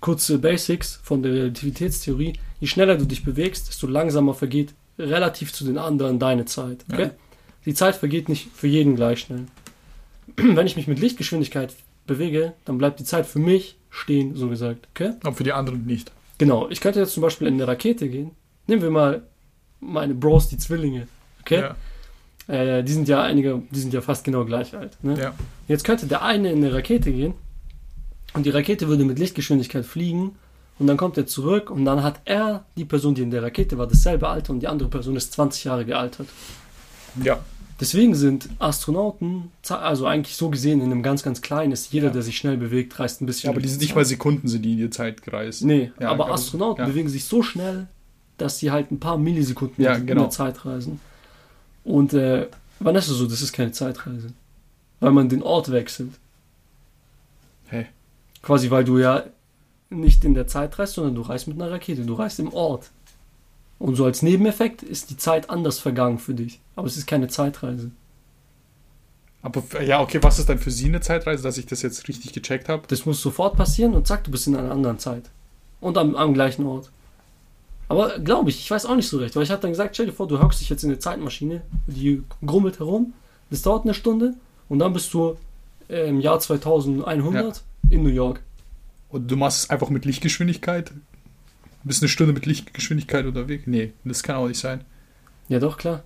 kurze 0.00 0.38
Basics 0.38 1.00
von 1.02 1.22
der 1.22 1.32
Relativitätstheorie, 1.32 2.34
je 2.60 2.66
schneller 2.68 2.96
du 2.96 3.06
dich 3.06 3.24
bewegst, 3.24 3.68
desto 3.68 3.86
langsamer 3.86 4.34
vergeht 4.34 4.74
relativ 4.98 5.52
zu 5.52 5.64
den 5.64 5.78
anderen 5.78 6.18
deine 6.18 6.44
Zeit. 6.44 6.84
Okay? 6.92 7.04
Ja. 7.04 7.10
Die 7.66 7.74
Zeit 7.74 7.96
vergeht 7.96 8.28
nicht 8.28 8.48
für 8.54 8.66
jeden 8.66 8.94
gleich 8.94 9.20
schnell. 9.20 9.46
Wenn 10.56 10.66
ich 10.66 10.76
mich 10.76 10.86
mit 10.86 11.00
Lichtgeschwindigkeit 11.00 11.74
bewege, 12.06 12.54
dann 12.64 12.78
bleibt 12.78 13.00
die 13.00 13.04
Zeit 13.04 13.26
für 13.26 13.38
mich 13.38 13.76
stehen, 13.90 14.36
so 14.36 14.48
gesagt. 14.48 14.88
Okay? 14.90 15.12
Aber 15.22 15.34
für 15.34 15.44
die 15.44 15.52
anderen 15.52 15.86
nicht. 15.86 16.12
Genau, 16.38 16.68
ich 16.68 16.80
könnte 16.80 17.00
jetzt 17.00 17.14
zum 17.14 17.22
Beispiel 17.22 17.46
in 17.46 17.54
eine 17.54 17.68
Rakete 17.68 18.08
gehen. 18.08 18.32
Nehmen 18.66 18.82
wir 18.82 18.90
mal 18.90 19.22
meine 19.80 20.14
Bros, 20.14 20.48
die 20.48 20.58
Zwillinge. 20.58 21.06
Okay? 21.42 21.60
Ja. 21.60 21.76
Äh, 22.54 22.82
die 22.82 22.92
sind 22.92 23.08
ja 23.08 23.22
einige, 23.22 23.62
die 23.70 23.80
sind 23.80 23.94
ja 23.94 24.00
fast 24.00 24.24
genau 24.24 24.44
gleich 24.44 24.76
alt. 24.76 24.96
Ne? 25.02 25.18
ja. 25.18 25.34
Jetzt 25.68 25.84
könnte 25.84 26.06
der 26.06 26.22
eine 26.22 26.50
in 26.50 26.58
eine 26.58 26.74
Rakete 26.74 27.12
gehen 27.12 27.34
und 28.34 28.44
die 28.44 28.50
Rakete 28.50 28.88
würde 28.88 29.04
mit 29.04 29.18
Lichtgeschwindigkeit 29.18 29.86
fliegen 29.86 30.36
und 30.78 30.86
dann 30.86 30.96
kommt 30.96 31.16
er 31.16 31.26
zurück 31.26 31.70
und 31.70 31.84
dann 31.84 32.02
hat 32.02 32.20
er, 32.24 32.64
die 32.76 32.84
Person, 32.84 33.14
die 33.14 33.22
in 33.22 33.30
der 33.30 33.42
Rakete 33.42 33.78
war, 33.78 33.86
dasselbe 33.86 34.28
Alter 34.28 34.52
und 34.52 34.60
die 34.60 34.68
andere 34.68 34.88
Person 34.88 35.16
ist 35.16 35.32
20 35.32 35.64
Jahre 35.64 35.84
gealtert. 35.84 36.28
Ja. 37.22 37.38
Deswegen 37.80 38.14
sind 38.14 38.48
Astronauten, 38.60 39.50
also 39.68 40.06
eigentlich 40.06 40.36
so 40.36 40.48
gesehen 40.48 40.80
in 40.80 40.92
einem 40.92 41.02
ganz, 41.02 41.22
ganz 41.24 41.42
kleinen, 41.42 41.72
ist 41.72 41.92
jeder, 41.92 42.06
Ja. 42.08 42.12
der 42.12 42.22
sich 42.22 42.36
schnell 42.36 42.56
bewegt, 42.56 42.98
reist 43.00 43.20
ein 43.20 43.26
bisschen. 43.26 43.48
ja 43.48 43.50
aber 43.52 43.60
die 43.60 43.68
sind 43.68 43.80
nicht 43.80 43.94
mal 43.96 44.04
Sekunden 44.04 44.46
sind 44.46 44.62
die 44.62 44.72
in 44.72 44.78
die 44.78 44.90
Zeit 44.90 45.22
gereist. 45.22 45.64
Nee, 45.64 45.90
Ja, 45.98 46.10
aber. 46.10 46.30
Astronauten 46.32 46.86
bewegen 46.86 47.08
sich 47.08 47.24
so 47.24 47.42
schnell, 47.42 47.88
dass 48.38 48.58
sie 48.58 48.70
halt 48.70 48.92
ein 48.92 49.00
paar 49.00 49.18
Millisekunden 49.18 49.82
Ja, 49.84 49.94
in 49.94 50.06
genau. 50.06 50.22
der 50.22 50.30
Zeit 50.30 50.64
reisen. 50.64 51.00
Und 51.84 52.12
äh, 52.14 52.46
Vanessa 52.78 53.12
so, 53.12 53.26
das 53.26 53.42
ist 53.42 53.52
keine 53.52 53.72
Zeitreise. 53.72 54.28
Weil 55.00 55.10
man 55.12 55.28
den 55.28 55.42
Ort 55.42 55.70
wechselt. 55.72 56.12
Hä? 57.68 57.86
Quasi, 58.42 58.70
weil 58.70 58.84
du 58.84 58.98
ja 58.98 59.24
nicht 59.90 60.24
in 60.24 60.34
der 60.34 60.46
Zeit 60.46 60.78
reist, 60.78 60.94
sondern 60.94 61.14
du 61.14 61.22
reist 61.22 61.46
mit 61.48 61.60
einer 61.60 61.70
Rakete. 61.70 62.02
Du 62.02 62.14
reist 62.14 62.38
im 62.38 62.52
Ort. 62.52 62.90
Und 63.78 63.96
so 63.96 64.04
als 64.04 64.22
Nebeneffekt 64.22 64.82
ist 64.82 65.10
die 65.10 65.16
Zeit 65.16 65.50
anders 65.50 65.78
vergangen 65.78 66.18
für 66.18 66.34
dich. 66.34 66.60
Aber 66.76 66.86
es 66.86 66.96
ist 66.96 67.06
keine 67.06 67.28
Zeitreise. 67.28 67.90
Aber 69.42 69.62
ja, 69.82 70.00
okay, 70.00 70.22
was 70.22 70.38
ist 70.38 70.48
dann 70.48 70.58
für 70.58 70.70
sie 70.70 70.86
eine 70.86 71.00
Zeitreise, 71.00 71.42
dass 71.42 71.58
ich 71.58 71.66
das 71.66 71.82
jetzt 71.82 72.08
richtig 72.08 72.32
gecheckt 72.32 72.68
habe? 72.68 72.84
Das 72.88 73.04
muss 73.04 73.20
sofort 73.20 73.56
passieren 73.56 73.94
und 73.94 74.06
zack, 74.06 74.24
du 74.24 74.30
bist 74.30 74.46
in 74.46 74.56
einer 74.56 74.70
anderen 74.70 74.98
Zeit. 74.98 75.24
Und 75.80 75.98
am, 75.98 76.16
am 76.16 76.32
gleichen 76.32 76.64
Ort. 76.64 76.90
Aber 77.88 78.18
glaube 78.18 78.48
ich, 78.48 78.58
ich 78.58 78.70
weiß 78.70 78.86
auch 78.86 78.96
nicht 78.96 79.08
so 79.08 79.18
recht, 79.18 79.36
weil 79.36 79.42
ich 79.42 79.50
habe 79.50 79.60
dann 79.60 79.72
gesagt, 79.72 79.94
stell 79.94 80.06
dir 80.06 80.12
vor, 80.12 80.26
du 80.26 80.40
hockst 80.40 80.62
dich 80.62 80.70
jetzt 80.70 80.82
in 80.82 80.90
eine 80.90 80.98
Zeitmaschine, 80.98 81.60
die 81.86 82.22
grummelt 82.44 82.78
herum, 82.78 83.12
das 83.50 83.60
dauert 83.60 83.84
eine 83.84 83.92
Stunde 83.92 84.32
und 84.70 84.78
dann 84.78 84.94
bist 84.94 85.12
du 85.12 85.36
äh, 85.88 86.08
im 86.08 86.20
Jahr 86.20 86.40
2100 86.40 87.62
in 87.90 88.02
New 88.02 88.08
York. 88.08 88.40
Und 89.10 89.30
du 89.30 89.36
machst 89.36 89.64
es 89.64 89.70
einfach 89.70 89.90
mit 89.90 90.06
Lichtgeschwindigkeit? 90.06 90.92
Bist 91.84 92.02
eine 92.02 92.08
Stunde 92.08 92.32
mit 92.32 92.46
Lichtgeschwindigkeit 92.46 93.26
unterwegs? 93.26 93.64
Nee, 93.66 93.92
das 94.04 94.22
kann 94.22 94.36
auch 94.36 94.48
nicht 94.48 94.58
sein. 94.60 94.84
Ja, 95.48 95.58
doch, 95.58 95.76
klar. 95.76 96.02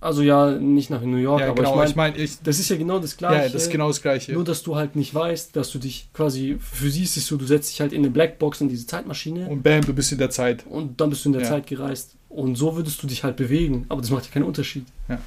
Also 0.00 0.22
ja, 0.22 0.52
nicht 0.52 0.90
nach 0.90 1.00
New 1.02 1.16
York, 1.16 1.40
ja, 1.40 1.48
aber 1.48 1.56
genau. 1.64 1.82
ich 1.82 1.90
Ich 1.90 1.96
meine, 1.96 2.12
meine, 2.12 2.24
ich, 2.24 2.40
das 2.40 2.60
ist 2.60 2.68
ja 2.70 2.76
genau 2.76 3.00
das 3.00 3.16
Gleiche. 3.16 3.46
ja, 3.46 3.48
das 3.52 3.62
ist 3.64 3.70
genau 3.72 3.88
das 3.88 4.00
Gleiche. 4.00 4.32
Nur, 4.32 4.44
dass 4.44 4.62
du 4.62 4.76
halt 4.76 4.94
nicht 4.94 5.12
weißt, 5.12 5.56
dass 5.56 5.72
du 5.72 5.80
dich 5.80 6.08
quasi, 6.12 6.56
für 6.60 6.88
sie 6.88 7.02
ist 7.02 7.16
es 7.16 7.26
so, 7.26 7.36
du 7.36 7.44
setzt 7.46 7.70
dich 7.72 7.80
halt 7.80 7.92
in 7.92 8.02
eine 8.02 8.10
Blackbox 8.10 8.60
in 8.60 8.68
diese 8.68 8.86
Zeitmaschine 8.86 9.48
Und 9.48 9.64
bam, 9.64 9.80
du 9.84 9.92
bist 9.92 10.12
in 10.12 10.18
der 10.18 10.30
Zeit. 10.30 10.64
und 10.68 11.00
dann 11.00 11.10
bist 11.10 11.24
du 11.24 11.30
in 11.30 11.32
der 11.32 11.42
Ja. 11.42 11.48
Zeit 11.48 11.66
gereist. 11.66 12.14
Und 12.28 12.54
so 12.54 12.76
würdest 12.76 13.02
du 13.02 13.08
dich 13.08 13.24
halt 13.24 13.34
bewegen, 13.36 13.86
aber 13.88 14.00
das 14.00 14.10
macht 14.10 14.26
ja 14.26 14.30
keinen 14.30 14.44
Unterschied. 14.44 14.86
Ja. 15.08 15.18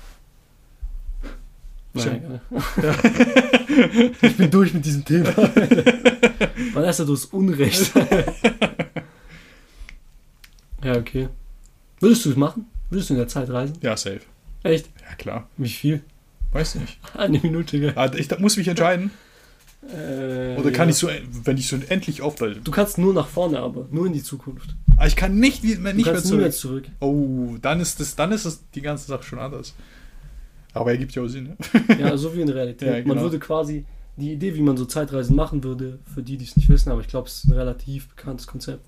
Ja 1.93 2.06
Nein. 2.06 2.39
egal. 2.80 2.95
ich 4.21 4.38
bin 4.38 4.49
durch 4.49 4.73
mit 4.73 4.86
diesem 4.86 5.04
Thema. 5.04 5.34
Vanessa, 6.73 7.04
du 7.04 7.12
hast 7.12 7.25
Unrecht. 7.34 7.91
ja, 10.83 10.97
okay. 10.97 11.29
Würdest 11.99 12.25
du 12.25 12.31
es 12.31 12.35
machen? 12.35 12.65
Würdest 12.89 13.09
du 13.09 13.13
in 13.13 13.19
der 13.19 13.27
Zeit 13.27 13.49
reisen? 13.49 13.77
Ja, 13.81 13.95
safe. 13.95 14.21
Echt? 14.63 14.89
Ja, 15.07 15.15
klar. 15.15 15.47
Wie 15.57 15.69
viel? 15.69 16.03
Weiß 16.51 16.75
nicht. 16.75 16.99
Eine 17.17 17.39
Minute, 17.39 17.79
gell? 17.79 17.93
Ah, 17.95 18.11
ich 18.13 18.27
da 18.27 18.37
muss 18.39 18.57
mich 18.57 18.67
entscheiden. 18.67 19.11
Äh, 19.83 20.57
Oder 20.59 20.71
kann 20.71 20.87
ja. 20.87 20.91
ich 20.91 20.97
so, 20.97 21.09
wenn 21.43 21.57
ich 21.57 21.67
so 21.67 21.77
endlich 21.89 22.21
aufwalte. 22.21 22.61
Du 22.61 22.71
kannst 22.71 22.97
nur 22.97 23.13
nach 23.13 23.27
vorne, 23.27 23.59
aber 23.59 23.87
nur 23.89 24.05
in 24.05 24.13
die 24.13 24.21
Zukunft. 24.21 24.75
Ah, 24.97 25.07
ich 25.07 25.15
kann 25.15 25.39
nicht, 25.39 25.63
nicht 25.63 25.81
mehr 25.81 25.95
zurück. 26.21 26.41
mehr 26.41 26.51
zurück. 26.51 26.83
Oh, 26.99 27.55
dann 27.61 27.79
ist 27.79 27.99
das, 27.99 28.15
dann 28.15 28.31
ist 28.31 28.45
das 28.45 28.61
die 28.75 28.81
ganze 28.81 29.07
Sache 29.07 29.23
schon 29.23 29.39
anders. 29.39 29.73
Aber 30.73 30.91
er 30.91 30.97
gibt 30.97 31.13
ja 31.15 31.23
auch 31.23 31.27
Sinn. 31.27 31.55
Ne? 31.57 31.97
Ja, 31.99 32.15
so 32.15 32.35
wie 32.35 32.41
in 32.41 32.47
der 32.47 32.55
Realität. 32.57 32.87
Ja, 32.87 32.93
Man 32.99 33.03
genau. 33.03 33.21
würde 33.21 33.39
quasi 33.39 33.85
die 34.17 34.33
Idee, 34.33 34.55
wie 34.55 34.61
man 34.61 34.77
so 34.77 34.85
Zeitreisen 34.85 35.35
machen 35.35 35.63
würde, 35.63 35.99
für 36.13 36.21
die, 36.21 36.37
die 36.37 36.45
es 36.45 36.55
nicht 36.55 36.69
wissen, 36.69 36.91
aber 36.91 37.01
ich 37.01 37.07
glaube, 37.07 37.27
es 37.27 37.35
ist 37.35 37.45
ein 37.45 37.53
relativ 37.53 38.09
bekanntes 38.09 38.45
Konzept. 38.45 38.85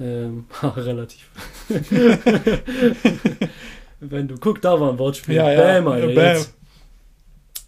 Ähm, 0.00 0.46
relativ. 0.62 1.28
Wenn 4.00 4.28
du, 4.28 4.36
guck, 4.40 4.62
da 4.62 4.80
war 4.80 4.92
ein 4.92 4.98
Wortspiel. 4.98 5.36
Bam, 5.36 5.88
Alter, 5.88 6.06
Bam. 6.06 6.16
jetzt. 6.16 6.54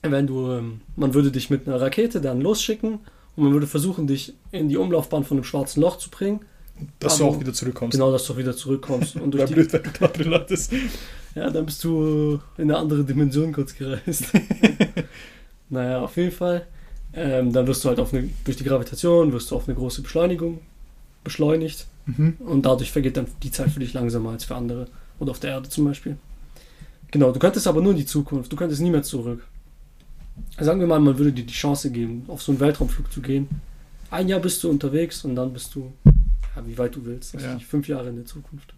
Wenn 0.01 0.27
du, 0.27 0.51
ähm, 0.51 0.81
man 0.97 1.13
würde 1.15 1.31
dich 1.31 1.51
mit 1.51 1.69
einer 1.69 1.79
Rakete 1.81 2.21
dann 2.23 2.41
losschicken 2.41 3.01
und 3.37 3.45
man 3.45 3.53
würde 3.53 3.67
versuchen, 3.67 4.07
dich 4.07 4.33
in 4.51 4.69
die 4.69 4.79
Umlaufbahn 4.79 5.25
von 5.25 5.37
einem 5.37 5.45
schwarzen 5.45 5.83
Loch 5.83 5.99
zu 5.99 6.09
bringen. 6.11 6.41
Dass 6.99 7.19
du 7.19 7.27
auch 7.27 7.39
wieder 7.39 7.53
zurückkommst. 7.53 7.93
Genau, 7.93 8.11
dass 8.11 8.25
du 8.25 8.33
auch 8.33 8.39
wieder 8.39 8.57
zurückkommst. 8.57 9.17
Und 9.17 9.31
durch 9.35 9.45
die, 9.45 9.55
blöd, 9.55 9.73
wenn 9.73 9.83
du 9.83 9.91
da 10.01 10.09
drin 10.09 10.31
landest. 10.31 10.73
ja, 11.35 11.51
dann 11.51 11.67
bist 11.67 11.85
du 11.85 12.41
in 12.57 12.71
eine 12.71 12.79
andere 12.79 13.05
Dimension 13.05 13.53
kurz 13.53 13.75
gereist. 13.75 14.25
naja, 15.69 16.01
auf 16.01 16.17
jeden 16.17 16.33
Fall. 16.33 16.67
Ähm, 17.13 17.53
dann 17.53 17.67
wirst 17.67 17.85
du 17.85 17.91
halt 17.91 18.01
auf 18.01 18.15
eine, 18.15 18.31
durch 18.45 18.57
die 18.57 18.65
Gravitation 18.65 19.35
wirst 19.35 19.51
du 19.51 19.57
auf 19.57 19.69
eine 19.69 19.77
große 19.77 20.01
Beschleunigung 20.01 20.61
beschleunigt 21.23 21.87
Mhm. 22.07 22.37
und 22.41 22.63
dadurch 22.67 22.91
vergeht 22.91 23.17
dann 23.17 23.27
die 23.43 23.51
Zeit 23.51 23.71
für 23.71 23.81
dich 23.81 23.93
langsamer 23.93 24.31
als 24.31 24.45
für 24.45 24.57
andere. 24.57 24.89
Oder 25.19 25.31
auf 25.31 25.39
der 25.41 25.51
Erde 25.53 25.69
zum 25.69 25.85
Beispiel. 25.85 26.17
Genau, 27.11 27.31
du 27.31 27.39
könntest 27.39 27.67
aber 27.67 27.81
nur 27.81 27.93
in 27.93 27.99
die 27.99 28.07
Zukunft, 28.07 28.51
du 28.53 28.57
könntest 28.57 28.81
nie 28.81 28.91
mehr 28.91 29.03
zurück. 29.03 29.47
Sagen 30.59 30.81
wir 30.81 30.87
mal, 30.87 30.99
man 30.99 31.17
würde 31.19 31.33
dir 31.33 31.45
die 31.45 31.53
Chance 31.53 31.91
geben, 31.91 32.25
auf 32.29 32.43
so 32.43 32.53
einen 32.53 32.61
Weltraumflug 32.61 33.13
zu 33.13 33.21
gehen. 33.21 33.49
Ein 34.11 34.29
Jahr 34.29 34.41
bist 34.41 34.63
du 34.65 34.71
unterwegs 34.71 35.25
und 35.25 35.37
dann 35.37 35.53
bist 35.53 35.75
du, 35.75 35.93
ja, 36.57 36.67
wie 36.67 36.77
weit 36.79 36.95
du 36.97 37.05
willst, 37.05 37.35
also 37.35 37.47
Ja. 37.47 37.59
fünf 37.59 37.87
Jahre 37.89 38.09
in 38.09 38.17
der 38.17 38.25
Zukunft. 38.25 38.73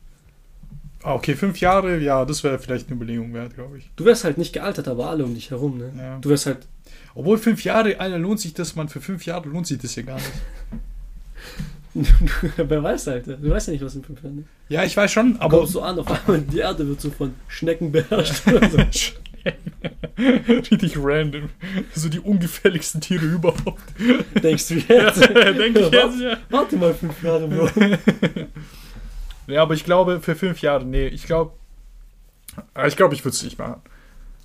Ah, 1.03 1.15
okay, 1.15 1.35
fünf 1.37 1.61
Jahre, 1.61 1.99
ja, 2.01 2.25
das 2.25 2.43
wäre 2.45 2.59
vielleicht 2.59 2.87
eine 2.89 2.97
Überlegung 2.97 3.33
wert, 3.35 3.55
glaube 3.55 3.79
ich. 3.79 3.91
Du 3.95 4.05
wärst 4.05 4.25
halt 4.25 4.39
nicht 4.39 4.53
gealtert, 4.53 4.89
aber 4.89 5.09
alle 5.11 5.25
um 5.25 5.35
dich 5.35 5.51
herum, 5.51 5.79
ne? 5.79 5.93
Ja. 5.97 6.19
Du 6.19 6.31
wärst 6.31 6.47
halt 6.47 6.67
Obwohl 7.15 7.39
fünf 7.39 7.63
Jahre, 7.63 7.99
Alter, 8.01 8.19
lohnt 8.19 8.41
sich 8.41 8.55
das, 8.55 8.75
man, 8.75 8.89
für 8.89 9.01
fünf 9.01 9.25
Jahre 9.27 9.49
lohnt 9.49 9.67
sich 9.67 9.79
das 9.79 9.95
ja 9.97 10.03
gar 10.03 10.17
nicht. 10.17 10.27
Wer 12.57 12.83
weiß, 12.83 13.09
Alter. 13.09 13.37
Du 13.37 13.51
weißt 13.51 13.69
ja 13.69 13.73
nicht, 13.73 13.85
was 13.85 13.95
in 13.95 14.03
fünf 14.03 14.23
Jahren 14.23 14.39
ist. 14.41 14.49
Ja, 14.69 14.85
ich 14.85 14.97
weiß 14.97 15.13
schon, 15.13 15.37
Aber 15.39 15.59
aber 15.59 15.67
so 15.67 15.81
an, 15.81 15.99
auf 15.99 16.11
einmal 16.11 16.41
die 16.41 16.59
Erde 16.59 16.87
wird 16.89 17.01
so 17.01 17.11
von 17.11 17.35
Schnecken 17.47 17.93
beherrscht. 17.93 18.43
richtig 20.19 20.97
random. 20.99 21.51
So 21.95 22.09
die 22.09 22.19
ungefährlichsten 22.19 23.01
Tiere 23.01 23.27
überhaupt. 23.27 23.83
Denkst 24.43 24.69
du 24.69 24.75
jetzt? 24.75 25.21
Denke 25.35 25.81
ich 25.81 25.91
jetzt, 25.91 26.21
ja. 26.21 26.37
Warte 26.51 26.77
mal 26.77 26.95
fünf 26.95 27.23
Jahre, 27.23 27.47
Bro. 27.47 27.69
Ja, 29.47 29.63
aber 29.63 29.75
ich 29.75 29.85
glaube, 29.85 30.21
für 30.21 30.35
fünf 30.35 30.63
Jahre, 30.63 30.85
nee, 30.85 31.07
ich 31.09 31.27
glaube, 31.27 31.53
ich 32.87 32.97
glaube, 32.97 33.15
ich 33.15 33.25
würde 33.25 33.35
es 33.35 33.43
nicht 33.43 33.59
machen. 33.59 33.83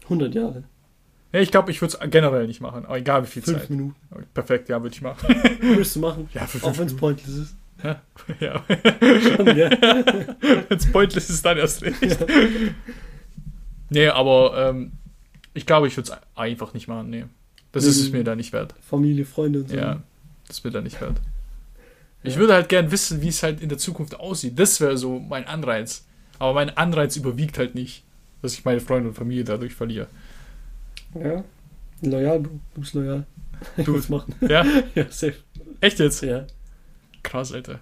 100 0.03 0.35
Jahre. 0.35 0.63
Nee, 1.31 1.41
ich 1.41 1.51
glaube, 1.51 1.69
ich 1.71 1.79
würde 1.81 1.95
es 2.01 2.09
generell 2.11 2.47
nicht 2.47 2.59
machen, 2.61 2.85
aber 2.85 2.97
egal 2.97 3.23
wie 3.23 3.27
viel 3.27 3.41
Fünf 3.43 3.59
Zeit. 3.59 3.69
Minuten. 3.69 3.95
Perfekt, 4.33 4.67
ja, 4.69 4.81
würde 4.81 4.95
ich 4.95 5.01
machen. 5.01 5.27
Würdest 5.61 5.95
du 5.95 5.99
machen? 5.99 6.27
Ja, 6.33 6.47
für 6.47 6.57
Auch 6.59 6.73
fünf 6.73 6.79
wenn 6.79 6.87
es 6.87 6.95
pointless 6.95 7.35
ist. 7.37 7.55
Ja, 7.83 8.01
Schon, 9.35 9.45
gell? 9.45 9.69
wenn 10.67 10.77
es 10.77 10.91
pointless 10.91 11.29
ist, 11.29 11.45
dann 11.45 11.57
erst 11.57 11.81
recht. 11.83 11.97
Nee, 13.89 14.07
aber 14.09 14.69
ähm, 14.69 14.91
ich 15.53 15.65
glaube, 15.65 15.87
ich 15.87 15.95
würde 15.97 16.11
es 16.11 16.17
einfach 16.37 16.73
nicht 16.73 16.87
machen, 16.87 17.09
nee. 17.09 17.25
Das 17.71 17.83
ist 17.85 17.99
es 17.99 18.11
mir 18.11 18.23
da 18.23 18.35
nicht 18.35 18.51
wert. 18.51 18.73
Familie, 18.81 19.25
Freunde 19.25 19.59
und 19.59 19.69
so. 19.69 19.75
Ja, 19.75 20.01
das 20.47 20.63
wird 20.63 20.73
da 20.75 20.81
nicht 20.81 20.99
wert. 20.99 21.21
Ich 22.23 22.33
Ja. 22.33 22.39
würde 22.39 22.53
halt 22.53 22.67
gern 22.69 22.91
wissen, 22.91 23.21
wie 23.21 23.27
es 23.27 23.43
halt 23.43 23.61
in 23.61 23.69
der 23.69 23.77
Zukunft 23.77 24.19
aussieht. 24.19 24.57
Das 24.59 24.81
wäre 24.81 24.97
so 24.97 25.19
mein 25.19 25.45
Anreiz. 25.47 26.05
Aber 26.39 26.53
mein 26.53 26.75
Anreiz 26.75 27.15
überwiegt 27.15 27.57
halt 27.59 27.75
nicht, 27.75 28.03
dass 28.41 28.53
ich 28.53 28.65
meine 28.65 28.79
Freunde 28.79 29.09
und 29.09 29.15
Familie 29.15 29.43
dadurch 29.43 29.73
verliere. 29.75 30.07
Ja. 31.15 31.43
Loyal, 32.01 32.39
Bro. 32.39 32.51
Du 32.75 32.81
bist 32.81 32.93
loyal. 32.93 33.25
Ich 33.77 33.85
Du- 33.85 33.95
es 33.97 34.09
machen. 34.09 34.33
Ja, 34.41 34.65
Ja, 34.95 35.05
safe. 35.09 35.35
echt 35.81 35.99
jetzt? 35.99 36.21
Ja. 36.21 36.45
Krass, 37.23 37.51
Alter. 37.53 37.79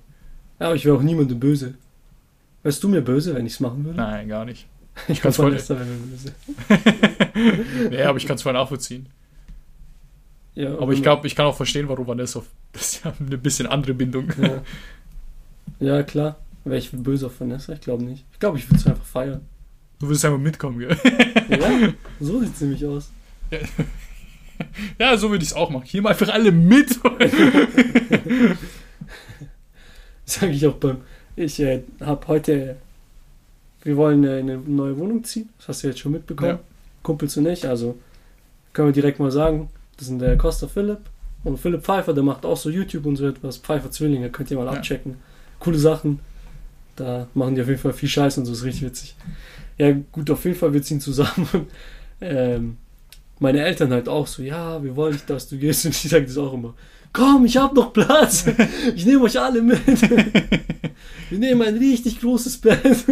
Aber 0.60 0.76
ich 0.76 0.86
wäre 0.86 0.96
auch 0.98 1.02
niemandem 1.04 1.40
böse. 1.40 1.76
Wärst 2.64 2.84
du 2.84 2.88
mir 2.90 3.02
böse, 3.02 3.36
wenn 3.36 3.46
ich 3.46 3.54
es 3.54 3.60
machen 3.60 3.86
würde? 3.86 3.98
Nein, 3.98 4.28
gar 4.28 4.46
nicht. 4.46 4.68
ich 5.08 5.22
kann's 5.22 5.38
kann 5.38 5.46
voll- 5.46 5.52
Vanessa, 5.52 5.80
wenn 5.80 5.88
wir 5.88 6.18
böse. 6.18 7.90
Nee, 7.92 8.02
aber 8.04 8.18
ich 8.18 8.26
kann 8.26 8.36
es 8.36 8.42
voll 8.42 8.54
nachvollziehen. 8.54 9.08
Ja, 10.56 10.76
Aber 10.80 10.92
ich 10.94 11.04
glaube, 11.04 11.28
ich 11.28 11.36
kann 11.36 11.46
auch 11.46 11.56
verstehen, 11.56 11.88
warum 11.88 12.08
Vanessa. 12.08 12.42
Das 12.72 12.82
ist 12.96 13.06
ja 13.06 13.14
eine 13.20 13.38
bisschen 13.38 13.68
andere 13.68 13.94
Bindung. 13.94 14.28
Ja, 14.42 14.64
ja 15.80 16.02
klar. 16.04 16.38
Wäre 16.66 16.80
ich 16.80 16.90
böse 16.92 17.28
auf 17.28 17.40
Vanessa? 17.40 17.74
Ich 17.74 17.82
glaube 17.82 18.04
nicht. 18.04 18.26
Ich 18.34 18.40
glaube, 18.40 18.58
ich 18.58 18.68
würde 18.68 18.78
es 18.78 18.88
einfach 18.88 19.06
feiern. 19.06 19.42
Du 20.00 20.10
willst 20.10 20.26
einfach 20.26 20.40
mitkommen, 20.40 20.80
gell? 20.80 20.98
Ja, 21.50 21.94
so 22.20 22.40
sieht 22.42 22.56
es 22.56 22.62
nämlich 22.62 22.84
aus. 22.88 23.12
Ja, 25.00 25.16
so 25.18 25.30
würde 25.30 25.44
ich 25.44 25.52
es 25.52 25.56
auch 25.56 25.70
machen. 25.70 25.86
Hier 25.86 26.02
mal 26.02 26.10
einfach 26.10 26.30
alle 26.30 26.52
mit. 26.52 26.90
Sage 30.26 30.52
ich 30.52 30.66
auch 30.66 30.74
beim. 30.74 30.98
Ich 31.36 31.60
äh, 31.60 31.84
habe 32.02 32.28
heute. 32.28 32.78
Wir 33.84 33.96
wollen 33.96 34.24
äh, 34.24 34.40
in 34.40 34.50
eine 34.50 34.60
neue 34.60 34.98
Wohnung 34.98 35.24
ziehen. 35.24 35.50
Das 35.58 35.68
hast 35.70 35.84
du 35.84 35.88
jetzt 35.88 36.00
schon 36.00 36.12
mitbekommen. 36.12 36.50
Ja. 36.52 36.60
Kumpels 37.04 37.38
und 37.38 37.46
ich. 37.46 37.68
Also 37.68 37.98
können 38.74 38.90
wir 38.90 38.94
direkt 38.94 39.20
mal 39.20 39.32
sagen. 39.32 39.70
Das 39.98 40.08
sind 40.08 40.20
der 40.20 40.38
Costa 40.38 40.68
Philipp 40.68 41.02
und 41.44 41.58
Philipp 41.58 41.84
Pfeiffer. 41.84 42.14
Der 42.14 42.24
macht 42.24 42.46
auch 42.46 42.58
so 42.58 42.70
YouTube 42.70 43.06
und 43.06 43.16
so 43.16 43.28
etwas. 43.28 43.58
Pfeiffer 43.58 43.92
Zwillinge. 43.92 44.30
Könnt 44.32 44.50
ihr 44.52 44.58
mal 44.58 44.66
Ja. 44.66 44.72
abchecken. 44.74 45.18
Coole 45.60 45.78
Sachen. 45.78 46.20
Da 46.96 47.28
machen 47.36 47.56
die 47.56 47.62
auf 47.62 47.68
jeden 47.68 47.80
Fall 47.80 47.94
viel 47.94 48.10
Scheiß 48.10 48.38
und 48.40 48.46
so. 48.46 48.54
Ist 48.54 48.64
richtig 48.64 48.84
witzig. 48.86 49.16
Ja, 49.78 49.96
gut, 50.12 50.30
auf 50.32 50.44
jeden 50.44 50.58
Fall 50.58 50.74
wir 50.74 50.82
ziehen 50.82 51.00
zusammen. 51.02 51.48
Ähm, 52.20 52.78
meine 53.40 53.64
Eltern 53.64 53.92
halt 53.92 54.10
auch 54.10 54.28
so, 54.28 54.42
ja, 54.42 54.84
wir 54.84 54.96
wollen 54.96 55.14
nicht, 55.14 55.30
dass 55.30 55.48
du 55.48 55.58
gehst. 55.58 55.86
Und 55.86 55.92
ich 55.92 56.10
sage 56.10 56.26
das 56.26 56.38
auch 56.38 56.54
immer. 56.54 56.74
Komm, 57.14 57.46
ich 57.46 57.58
hab 57.58 57.74
noch 57.74 57.94
Platz. 57.94 58.46
Ich 58.96 59.06
nehme 59.06 59.24
euch 59.24 59.40
alle 59.40 59.62
mit. 59.62 59.80
Wir 61.30 61.40
nehmen 61.40 61.62
ein 61.62 61.78
richtig 61.78 62.20
großes 62.20 62.58
Bett. 62.60 63.06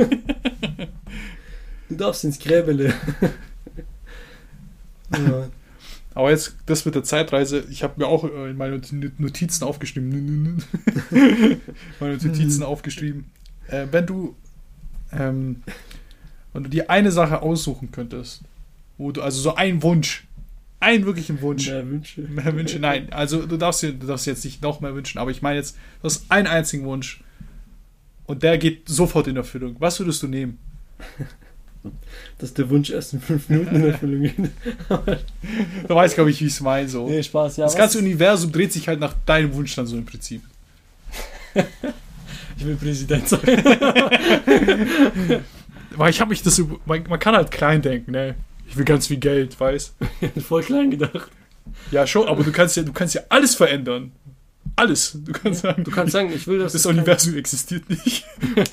Du 1.90 1.96
darfst 1.96 2.24
ins 2.24 2.40
Gräbele. 2.40 2.94
Ja. 5.12 5.50
Aber 6.16 6.32
jetzt, 6.32 6.56
das 6.66 6.86
mit 6.86 6.96
der 6.96 7.04
Zeitreise, 7.04 7.66
ich 7.70 7.84
habe 7.84 7.96
mir 7.98 8.08
auch 8.08 8.24
äh, 8.24 8.50
in 8.50 8.58
meine 8.58 8.82
Notizen 9.18 9.64
aufgeschrieben. 9.66 10.64
meine 12.00 12.18
Notizen 12.18 12.64
aufgeschrieben. 12.64 13.26
Äh, 13.68 13.88
wenn 13.92 14.06
du, 14.06 14.36
ähm, 15.12 15.62
wenn 16.54 16.64
du 16.64 16.70
dir 16.70 16.90
eine 16.90 17.12
Sache 17.12 17.42
aussuchen 17.42 17.92
könntest, 17.92 18.44
wo 18.98 19.12
du, 19.12 19.22
also 19.22 19.40
so 19.42 19.56
ein 19.56 19.82
Wunsch, 19.84 20.26
einen 20.80 21.06
wirklichen 21.06 21.42
Wunsch, 21.42 21.68
Mehr 21.68 21.90
Wünsche. 21.90 22.22
mehr 22.22 22.56
Wünsche, 22.56 22.80
nein, 22.80 23.08
also 23.12 23.46
du 23.46 23.58
darfst 23.58 23.82
dir, 23.84 23.94
du 23.94 24.08
darfst 24.08 24.26
jetzt 24.28 24.46
nicht 24.46 24.62
noch 24.62 24.82
mehr 24.82 24.94
wünschen, 24.94 25.18
aber 25.20 25.32
ich 25.32 25.42
meine 25.42 25.58
jetzt, 25.58 25.76
du 26.02 26.06
hast 26.06 26.26
einen 26.30 26.48
einzigen 26.48 26.86
Wunsch 26.86 27.24
und 28.26 28.44
der 28.44 28.58
geht 28.58 28.88
sofort 28.90 29.28
in 29.28 29.36
Erfüllung. 29.38 29.76
Was 29.80 30.00
würdest 30.00 30.22
du 30.24 30.28
nehmen? 30.28 30.58
Dass 32.40 32.54
der 32.54 32.68
Wunsch 32.72 32.90
erst 32.90 33.14
in 33.14 33.22
fünf 33.22 33.48
Minuten 33.48 33.76
in 33.76 33.86
Erfüllung 33.86 34.22
geht. 34.24 34.36
Du 35.88 35.94
weißt, 35.94 36.16
glaube 36.16 36.32
ich, 36.32 36.42
wie 36.42 36.46
ich 36.48 36.54
es 36.54 36.62
meine. 36.62 36.90
So. 36.90 37.08
Nee, 37.08 37.22
Spaß, 37.22 37.58
ja. 37.58 37.66
das 37.66 37.76
ganze 37.76 38.00
Universum 38.00 38.52
dreht 38.52 38.74
sich 38.74 38.88
halt 38.88 39.00
nach 39.00 39.14
deinem 39.28 39.54
Wunsch 39.54 39.76
dann 39.76 39.86
so 39.86 39.96
im 39.98 40.06
Prinzip. 40.06 40.42
Ich 42.58 42.66
will 42.66 42.78
Präsident 42.78 43.28
sein. 43.28 43.42
Weil 45.92 46.10
ich 46.10 46.22
habe 46.22 46.30
mich 46.30 46.42
das, 46.42 46.62
man, 46.86 47.04
man 47.10 47.20
kann 47.20 47.36
halt 47.36 47.52
klein 47.52 47.82
denken, 47.82 48.12
ne? 48.12 48.36
Ich 48.68 48.76
will 48.78 48.86
ganz 48.86 49.08
viel 49.08 49.18
Geld, 49.18 49.60
weißt? 49.60 49.96
Voll 50.48 50.64
klein 50.64 50.92
gedacht. 50.92 51.30
Ja, 51.92 52.06
schon, 52.08 52.28
aber 52.28 52.44
du 52.44 52.52
kannst 52.52 52.76
ja, 52.78 52.84
du 52.84 52.94
kannst 52.94 53.16
ja 53.16 53.22
alles 53.30 53.56
verändern. 53.56 54.12
Alles. 54.76 55.18
Du 55.24 55.32
kannst 55.32 55.62
sagen, 55.62 55.84
Du 55.84 55.92
kannst 55.92 56.14
sagen, 56.14 56.32
ich 56.34 56.48
will, 56.48 56.60
dass 56.60 56.74
das 56.74 56.84
kein- 56.84 56.96
Universum 56.98 57.36
existiert 57.38 57.90
nicht. 57.90 58.26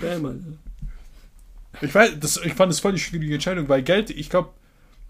Bam, 0.00 0.24
Alter. 0.26 0.40
Ich 1.82 1.94
weiß, 1.94 2.12
das, 2.20 2.40
ich 2.42 2.54
fand 2.54 2.72
das 2.72 2.80
voll 2.80 2.92
die 2.92 2.98
schwierige 2.98 3.34
Entscheidung, 3.34 3.68
weil 3.68 3.82
Geld, 3.82 4.10
ich 4.10 4.30
glaube, 4.30 4.50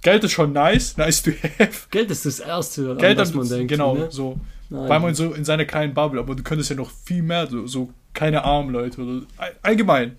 Geld 0.03 0.25
ist 0.25 0.33
schon 0.33 0.53
nice, 0.53 0.97
nice 0.97 1.23
to 1.23 1.31
have. 1.59 1.87
Geld 1.91 2.11
ist 2.11 2.27
das 2.27 2.41
Erste, 2.41 2.97
Geld, 2.97 3.19
was 3.19 3.31
an- 3.31 3.37
man 3.37 3.49
denkt. 3.49 3.69
genau, 3.69 3.95
Ne? 3.95 4.09
so. 4.11 4.39
Nein. 4.69 4.89
Weil 4.89 4.99
man 5.01 5.15
so 5.15 5.33
in 5.33 5.45
seiner 5.45 5.65
kleinen 5.65 5.95
Bubble, 5.95 6.19
aber 6.19 6.35
du 6.35 6.43
könntest 6.43 6.71
ja 6.71 6.77
noch 6.77 6.91
viel 7.05 7.23
mehr, 7.23 7.47
so, 7.47 7.69
so 7.69 7.91
keine 8.15 8.43
armen 8.45 8.71
Leute 8.71 9.01
oder 9.01 9.25
all- 9.37 9.55
allgemein. 9.63 10.19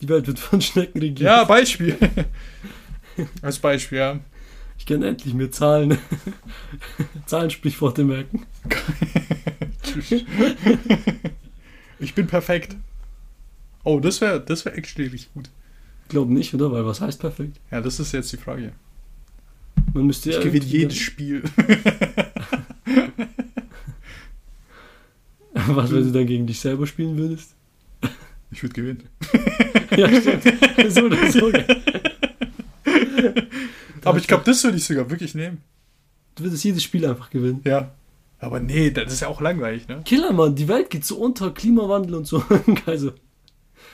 Die 0.00 0.08
Welt 0.08 0.26
wird 0.26 0.38
von 0.38 0.60
Schnecken 0.60 1.00
regiert. 1.00 1.20
Ja, 1.20 1.44
Beispiel. 1.44 1.96
Als 3.42 3.58
Beispiel, 3.58 3.98
ja. 3.98 4.20
Ich 4.78 4.84
kann 4.84 5.02
endlich 5.02 5.32
mir 5.32 5.50
Zahlen, 5.50 5.98
Zahlensprichworte 7.26 8.04
merken. 8.04 8.44
Ich 11.98 12.14
bin 12.14 12.26
perfekt. 12.26 12.76
Oh, 13.84 14.00
das 14.00 14.20
wäre 14.20 14.40
das 14.40 14.64
wär 14.66 14.76
actually 14.76 15.08
richtig 15.08 15.32
gut. 15.32 15.48
Glaub 16.08 16.28
nicht, 16.28 16.52
oder? 16.54 16.70
Weil 16.70 16.84
was 16.84 17.00
heißt 17.00 17.20
perfekt? 17.20 17.58
Ja, 17.70 17.80
das 17.80 17.98
ist 17.98 18.12
jetzt 18.12 18.30
die 18.32 18.36
Frage. 18.36 18.72
Man 19.94 20.06
müsste 20.06 20.28
Ich 20.30 20.36
ja 20.36 20.42
gewinne 20.42 20.64
jedes 20.64 20.98
Spiel. 20.98 21.42
Was, 25.68 25.90
wenn 25.90 26.04
du 26.04 26.12
dann 26.12 26.26
gegen 26.26 26.46
dich 26.46 26.60
selber 26.60 26.86
spielen 26.86 27.16
würdest? 27.16 27.55
Ich 28.56 28.62
würde 28.62 28.72
gewinnen. 28.72 29.02
ja, 29.98 30.08
stimmt. 30.18 30.44
so 30.90 31.02
oder 31.02 31.30
so. 31.30 31.52
Aber 34.02 34.16
ich 34.16 34.26
glaube, 34.26 34.44
das 34.46 34.64
würde 34.64 34.78
ich 34.78 34.84
sogar 34.86 35.10
wirklich 35.10 35.34
nehmen. 35.34 35.60
Du 36.36 36.44
würdest 36.44 36.64
jedes 36.64 36.82
Spiel 36.82 37.04
einfach 37.04 37.28
gewinnen. 37.28 37.60
Ja. 37.64 37.92
Aber 38.38 38.58
nee, 38.58 38.90
das 38.90 39.12
ist 39.12 39.20
ja 39.20 39.28
auch 39.28 39.42
langweilig, 39.42 39.88
ne? 39.88 40.00
Killer, 40.06 40.32
Mann, 40.32 40.54
die 40.54 40.68
Welt 40.68 40.88
geht 40.88 41.04
so 41.04 41.18
unter, 41.18 41.50
Klimawandel 41.50 42.14
und 42.14 42.26
so. 42.26 42.42
Also, 42.86 43.12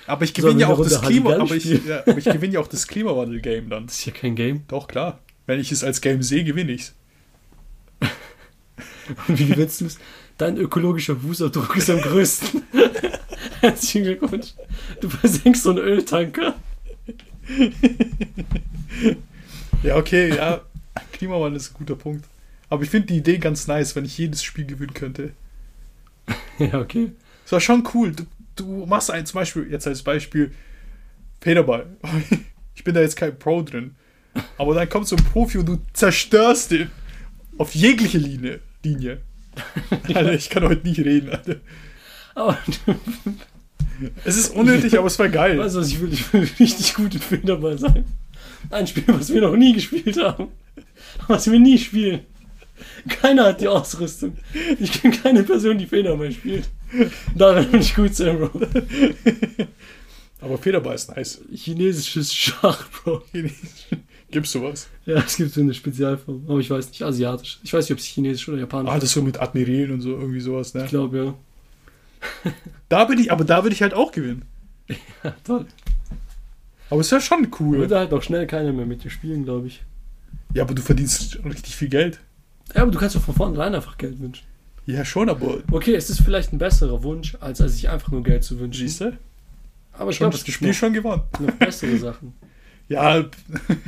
Aber 0.07 0.23
ich 0.25 0.33
gewinne 0.33 0.61
wir 0.61 0.69
ja 0.69 0.73
auch 0.73 0.81
das 0.81 1.03
Klima, 1.03 1.35
aber 1.35 1.57
ich, 1.57 1.65
ja, 1.65 2.03
aber 2.07 2.19
ich 2.19 2.25
gewinne 2.25 2.55
ja 2.55 2.61
auch 2.61 2.69
das 2.69 2.87
Klimawandel-Game 2.87 3.69
dann. 3.69 3.87
das 3.87 3.99
ist 3.99 4.05
ja 4.07 4.13
kein 4.13 4.37
Game. 4.37 4.63
Doch, 4.69 4.87
klar. 4.87 5.19
Wenn 5.47 5.59
ich 5.59 5.73
es 5.73 5.83
als 5.83 6.01
Game 6.01 6.23
sehe, 6.23 6.45
gewinne 6.45 6.71
ich's. 6.71 6.95
Und 9.27 9.37
wie 9.41 9.47
gewinnst 9.47 9.81
du 9.81 9.87
es? 9.87 9.99
Dein 10.39 10.57
ökologischer 10.57 11.17
Fußabdruck 11.17 11.77
ist 11.77 11.91
am 11.91 12.01
größten. 12.01 12.63
Herzlichen 13.73 14.03
Glückwunsch. 14.03 14.55
Du 15.01 15.09
versenkst 15.09 15.63
so 15.63 15.71
einen 15.71 15.79
Öltanker. 15.79 16.57
Ja, 19.83 19.97
okay, 19.97 20.37
ja. 20.37 20.61
Klimawandel 21.11 21.57
ist 21.57 21.73
ein 21.73 21.79
guter 21.79 21.97
Punkt. 21.97 22.25
Aber 22.69 22.85
ich 22.85 22.91
finde 22.91 23.09
die 23.09 23.17
Idee 23.17 23.39
ganz 23.39 23.67
nice, 23.67 23.97
wenn 23.97 24.05
ich 24.05 24.17
jedes 24.17 24.45
Spiel 24.45 24.65
gewinnen 24.65 24.95
könnte. 24.95 25.33
Ja, 26.59 26.79
okay. 26.79 27.11
Das 27.43 27.53
war 27.53 27.61
schon 27.61 27.89
cool. 27.93 28.13
Du, 28.13 28.25
du 28.55 28.87
machst 28.87 29.11
ein, 29.11 29.27
zum 29.27 29.41
Beispiel, 29.41 29.67
jetzt 29.69 29.89
als 29.89 30.05
Beispiel, 30.05 30.53
Federball. 31.41 31.87
Ich 32.77 32.85
bin 32.85 32.95
da 32.95 33.01
jetzt 33.01 33.17
kein 33.17 33.37
Pro 33.37 33.63
drin. 33.63 33.97
Aber 34.57 34.75
dann 34.75 34.89
kommt 34.89 35.09
so 35.09 35.17
ein 35.17 35.25
Profi 35.25 35.59
und 35.59 35.67
du 35.67 35.79
zerstörst 35.93 36.71
den. 36.71 36.91
Auf 37.59 37.75
jegliche 37.75 38.19
Linie. 38.19 38.61
Linie. 38.85 39.21
Alter, 39.91 40.35
ich 40.35 40.49
kann 40.49 40.63
heute 40.63 40.87
nicht 40.87 41.01
reden, 41.01 41.31
Alter. 41.31 41.57
Aber 42.35 42.59
Es 44.25 44.37
ist 44.37 44.55
unnötig, 44.55 44.99
aber 44.99 45.07
es 45.07 45.19
war 45.19 45.29
geil. 45.29 45.59
was 45.59 45.75
ich 45.89 46.01
will? 46.01 46.13
Ich 46.13 46.33
will 46.33 46.49
richtig 46.59 46.95
gut 46.95 47.15
in 47.15 47.21
Federball 47.21 47.79
sein. 47.79 48.05
Ein 48.71 48.87
Spiel, 48.87 49.05
was 49.09 49.33
wir 49.33 49.41
noch 49.41 49.57
nie 49.57 49.73
gespielt 49.73 50.17
haben. 50.23 50.49
Was 51.29 51.51
wir 51.51 51.59
nie 51.59 51.79
spielen. 51.79 52.21
Keiner 53.09 53.47
hat 53.47 53.61
die 53.61 53.69
Ausrüstung. 53.69 54.37
Ich 54.79 54.93
kenne 54.93 55.17
keine 55.17 55.43
Person, 55.43 55.79
die 55.79 55.87
Federball 55.87 56.33
spielt. 56.33 56.69
Darin 57.35 57.71
bin 57.71 57.81
ich 57.81 57.95
gut 57.95 58.15
sein, 58.15 58.39
Bro. 58.39 58.51
Aber 60.41 60.59
Federball 60.59 60.95
ist 60.95 61.15
nice. 61.15 61.41
Chinesisches 61.55 62.35
Schach, 62.35 62.89
Bro. 62.91 63.23
Gibt's 64.31 64.53
sowas? 64.53 64.89
Ja, 65.05 65.17
es 65.19 65.37
gibt 65.37 65.53
so 65.53 65.61
eine 65.61 65.75
Spezialform. 65.75 66.45
Aber 66.49 66.59
ich 66.59 66.71
weiß 66.71 66.89
nicht, 66.89 67.03
asiatisch. 67.03 67.61
Ich 67.63 67.73
weiß 67.73 67.85
nicht, 67.85 67.93
ob 67.93 67.99
es 67.99 68.07
chinesisch 68.07 68.49
oder 68.49 68.59
japanisch 68.59 68.91
Ah, 68.91 68.95
das 68.95 69.05
ist 69.05 69.13
so 69.13 69.23
mit 69.23 69.39
Admirälen 69.39 69.93
und 69.93 70.01
so, 70.01 70.11
irgendwie 70.11 70.41
sowas, 70.41 70.75
ne? 70.75 70.85
Ich 70.85 70.91
glaube, 70.91 71.19
ja. 71.19 72.53
Da 72.93 73.07
bin 73.07 73.19
ich, 73.19 73.33
aber 73.33 73.45
da 73.45 73.63
würde 73.65 73.75
ich 73.75 73.81
halt 73.81 73.95
auch 73.95 74.13
gewinnen. 74.13 74.45
ja. 75.25 75.35
Toll. 75.45 75.65
Aber 76.91 77.01
es 77.01 77.07
ist 77.07 77.11
ja 77.13 77.21
schon 77.23 77.49
cool. 77.59 77.79
Würde 77.79 77.97
halt 77.99 78.13
auch 78.13 78.23
schnell 78.23 78.47
keiner 78.47 78.71
mehr 78.75 78.85
mit 78.85 79.03
dir 79.03 79.09
spielen, 79.09 79.45
glaube 79.45 79.69
ich. 79.69 79.83
Ja, 80.53 80.65
aber 80.65 80.75
du 80.75 80.83
verdienst 80.83 81.43
richtig 81.43 81.75
viel 81.75 81.89
Geld. 81.89 82.21
Ja, 82.75 82.83
aber 82.83 82.91
du 82.91 82.99
kannst 82.99 83.17
doch 83.17 83.23
von 83.23 83.35
vornherein 83.35 83.75
einfach 83.75 83.97
Geld 83.97 84.21
wünschen. 84.21 84.45
Ja, 84.85 85.07
schon, 85.07 85.31
aber. 85.31 85.63
Okay, 85.71 85.95
es 85.95 86.11
ist 86.11 86.21
vielleicht 86.21 86.53
ein 86.53 86.59
besserer 86.59 87.03
Wunsch, 87.03 87.35
als, 87.41 87.63
als 87.63 87.77
sich 87.77 87.89
einfach 87.89 88.11
nur 88.11 88.23
Geld 88.23 88.45
zu 88.45 88.61
wünschen. 88.61 88.87
Siehst 88.87 89.01
du? 89.01 89.17
Aber 89.95 90.11
ich 90.11 90.19
glaube, 90.19 90.33
das 90.33 90.41
es 90.41 90.45
gibt 90.45 90.57
Spiel 90.57 90.69
noch, 90.69 90.75
schon 90.75 90.93
gewonnen. 90.93 91.23
noch 91.41 91.55
bessere 91.55 91.97
Sachen. 91.97 92.35
Ja, 92.89 93.25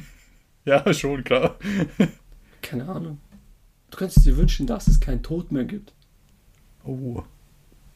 ja, 0.65 0.95
schon, 0.95 1.23
klar. 1.25 1.59
Keine 2.63 2.89
Ahnung. 2.89 3.19
Du 3.91 3.99
kannst 3.99 4.25
dir 4.25 4.35
wünschen, 4.35 4.67
dass 4.67 4.87
es 4.87 4.99
keinen 4.99 5.23
Tod 5.23 5.53
mehr 5.53 5.65
gibt. 5.65 5.93
Oh, 6.85 7.23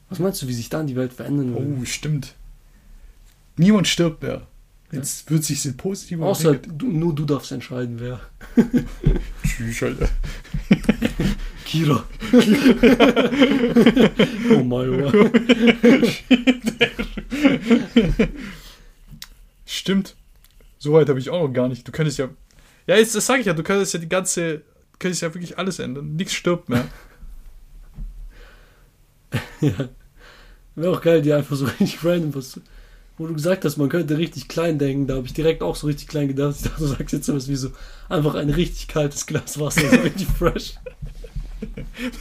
Was 0.09 0.19
meinst 0.19 0.43
du, 0.43 0.49
wie 0.49 0.55
sich 0.55 0.69
dann 0.69 0.87
die 0.87 0.97
Welt 0.97 1.13
verändern 1.13 1.55
würde? 1.55 1.77
oh, 1.81 1.85
stimmt. 1.85 2.35
Niemand 3.57 3.87
stirbt 3.87 4.23
mehr. 4.23 4.47
Jetzt 4.91 5.31
wird 5.31 5.45
sich 5.45 5.67
in 5.67 5.77
positiv 5.77 6.21
Außer 6.21 6.55
du, 6.55 6.87
nur 6.87 7.15
du 7.15 7.27
darfst 7.27 7.53
entscheiden, 7.53 8.01
wer. 8.01 8.21
Tschüss, 9.45 9.83
Alter. 9.83 10.09
Kira. 11.67 12.07
oh 14.51 14.65
mein 14.65 15.03
Gott. 15.03 15.15
Stimmt. 19.67 20.17
So 20.79 20.95
weit 20.95 21.11
habe 21.11 21.19
ich 21.19 21.29
auch 21.29 21.47
noch 21.47 21.53
gar 21.53 21.69
nicht. 21.69 21.87
Du 21.87 21.93
könntest 21.93 22.19
ja. 22.19 22.31
Ja, 22.87 22.97
jetzt, 22.97 23.15
das 23.15 23.27
sage 23.27 23.41
ich 23.41 23.47
ja, 23.47 23.53
du 23.53 23.63
könntest 23.63 23.93
ja 23.93 24.01
die 24.01 24.09
ganze. 24.09 24.59
Du 24.93 24.99
könntest 24.99 25.21
ja 25.21 25.35
wirklich 25.35 25.59
alles 25.59 25.79
ändern. 25.79 26.17
Nichts 26.17 26.33
stirbt 26.33 26.71
mehr. 26.71 26.89
Ja. 29.61 29.91
Wäre 30.79 30.93
auch 30.93 31.01
geil, 31.01 31.23
die 31.23 31.33
einfach 31.33 31.57
so 31.57 31.65
richtig 31.81 32.05
random 32.05 32.35
was. 32.35 32.61
Wo 33.17 33.27
du 33.27 33.35
gesagt 33.35 33.65
hast, 33.65 33.79
man 33.79 33.89
könnte 33.89 34.17
richtig 34.17 34.47
klein 34.47 34.79
denken, 34.79 35.09
da 35.09 35.17
habe 35.17 35.27
ich 35.27 35.33
direkt 35.33 35.61
auch 35.61 35.75
so 35.75 35.89
richtig 35.89 36.07
klein 36.07 36.29
gedacht. 36.29 36.55
Ich 36.57 36.63
dachte, 36.63 36.79
du 36.79 36.87
sagst 36.87 37.13
jetzt 37.13 37.27
sowas 37.27 37.49
wie 37.49 37.57
so 37.57 37.73
einfach 38.09 38.37
ein 38.37 38.49
richtig 38.49 38.87
kaltes 38.87 39.27
Glas 39.27 39.59
Wasser, 39.59 39.91
so 39.91 39.97
richtig 39.97 40.29
fresh. 40.29 40.75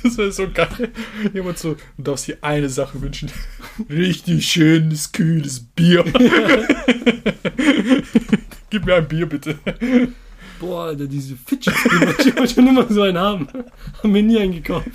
Das 0.02 0.18
wäre 0.18 0.32
so 0.32 0.50
geil. 0.52 0.90
Jemand 1.32 1.60
so, 1.60 1.76
du 1.98 2.04
darfst 2.04 2.28
dir 2.28 2.40
eine 2.42 2.70
Sache 2.70 3.00
wünschen. 3.00 3.30
Richtig 3.88 4.52
schönes, 4.52 5.12
kühles 5.12 5.60
Bier. 5.60 6.04
Gib 8.72 8.88
mir 8.88 8.96
ein 8.96 9.08
Bier, 9.08 9.28
bitte. 9.28 9.60
Boah, 10.60 10.86
Alter, 10.86 11.06
diese 11.06 11.36
Fidget 11.36 11.76
Spinner, 11.76 12.20
ich 12.20 12.36
wollte 12.36 12.52
schon 12.56 12.66
immer 12.66 12.92
so 12.92 13.04
einen 13.04 13.20
haben. 13.20 13.48
Haben 14.02 14.14
wir 14.16 14.24
nie 14.24 14.40
einen 14.40 14.54
gekauft. 14.54 14.90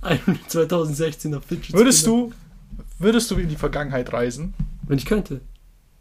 Ein 0.00 0.18
2016er 0.48 1.40
Fidget 1.40 1.66
Spinner. 1.66 1.78
Würdest 1.78 2.04
du, 2.08 2.32
würdest 2.98 3.30
du 3.30 3.36
in 3.36 3.48
die 3.48 3.56
Vergangenheit 3.56 4.12
reisen? 4.12 4.54
Wenn 4.86 4.98
ich 4.98 5.04
könnte, 5.06 5.40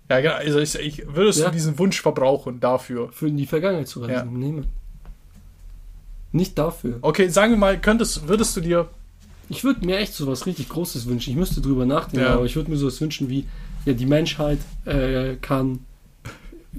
Ja, 0.10 0.22
genau. 0.22 0.36
Also 0.36 0.60
ich, 0.60 0.76
ich, 0.76 1.06
würdest 1.14 1.40
Ja. 1.40 1.46
du 1.48 1.52
diesen 1.52 1.78
Wunsch 1.80 2.02
verbrauchen 2.02 2.60
dafür? 2.62 3.10
für 3.12 3.28
in 3.28 3.36
die 3.38 3.46
Vergangenheit 3.46 3.88
zu 3.90 4.00
reisen. 4.02 4.14
Ja. 4.14 4.24
Nee, 4.26 4.52
Mann. 4.54 4.66
Nicht 6.32 6.58
dafür. 6.58 7.00
Okay, 7.02 7.30
sagen 7.30 7.54
wir 7.54 7.58
mal, 7.58 7.80
könntest, 7.80 8.28
würdest 8.28 8.56
du 8.58 8.62
dir. 8.62 8.90
Ich 9.50 9.64
würde 9.64 9.86
mir 9.86 9.98
echt 9.98 10.14
so 10.14 10.28
was 10.28 10.46
richtig 10.46 10.68
Großes 10.70 11.08
wünschen. 11.08 11.32
Ich 11.32 11.36
müsste 11.38 11.62
drüber 11.62 11.86
nachdenken, 11.86 12.26
Ja. 12.26 12.34
aber 12.36 12.46
ich 12.46 12.56
würde 12.56 12.70
mir 12.70 12.78
sowas 12.78 13.00
wünschen 13.00 13.30
wie, 13.30 13.46
ja, 13.86 13.94
die 13.94 14.06
Menschheit 14.06 14.60
äh, 14.86 15.36
kann, 15.42 15.80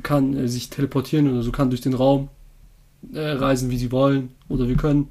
kann 0.02 0.36
äh, 0.36 0.48
sich 0.48 0.68
teleportieren 0.68 1.30
oder 1.32 1.42
so, 1.42 1.50
kann 1.50 1.70
durch 1.70 1.80
den 1.80 1.94
Raum 1.94 2.28
äh, 3.14 3.20
reisen, 3.20 3.70
wie 3.70 3.78
sie 3.78 3.90
wollen. 3.90 4.30
Oder 4.48 4.68
wir 4.68 4.76
können 4.76 5.08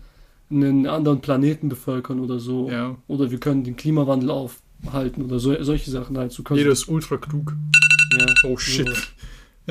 einen 0.51 0.85
anderen 0.87 1.19
Planeten 1.21 1.67
bevölkern 1.67 2.19
oder 2.19 2.39
so. 2.39 2.69
Ja. 2.69 2.95
Oder 3.07 3.31
wir 3.31 3.39
können 3.39 3.63
den 3.63 3.75
Klimawandel 3.75 4.29
aufhalten 4.85 5.23
oder 5.25 5.39
so, 5.39 5.61
solche 5.63 5.91
Sachen 5.91 6.17
halt. 6.17 6.31
So 6.31 6.43
Jeder 6.51 6.71
ist 6.71 6.87
ultra 6.87 7.17
klug. 7.17 7.53
ja, 8.19 8.25
Oh 8.45 8.57
shit. 8.57 8.87
So. 8.87 8.93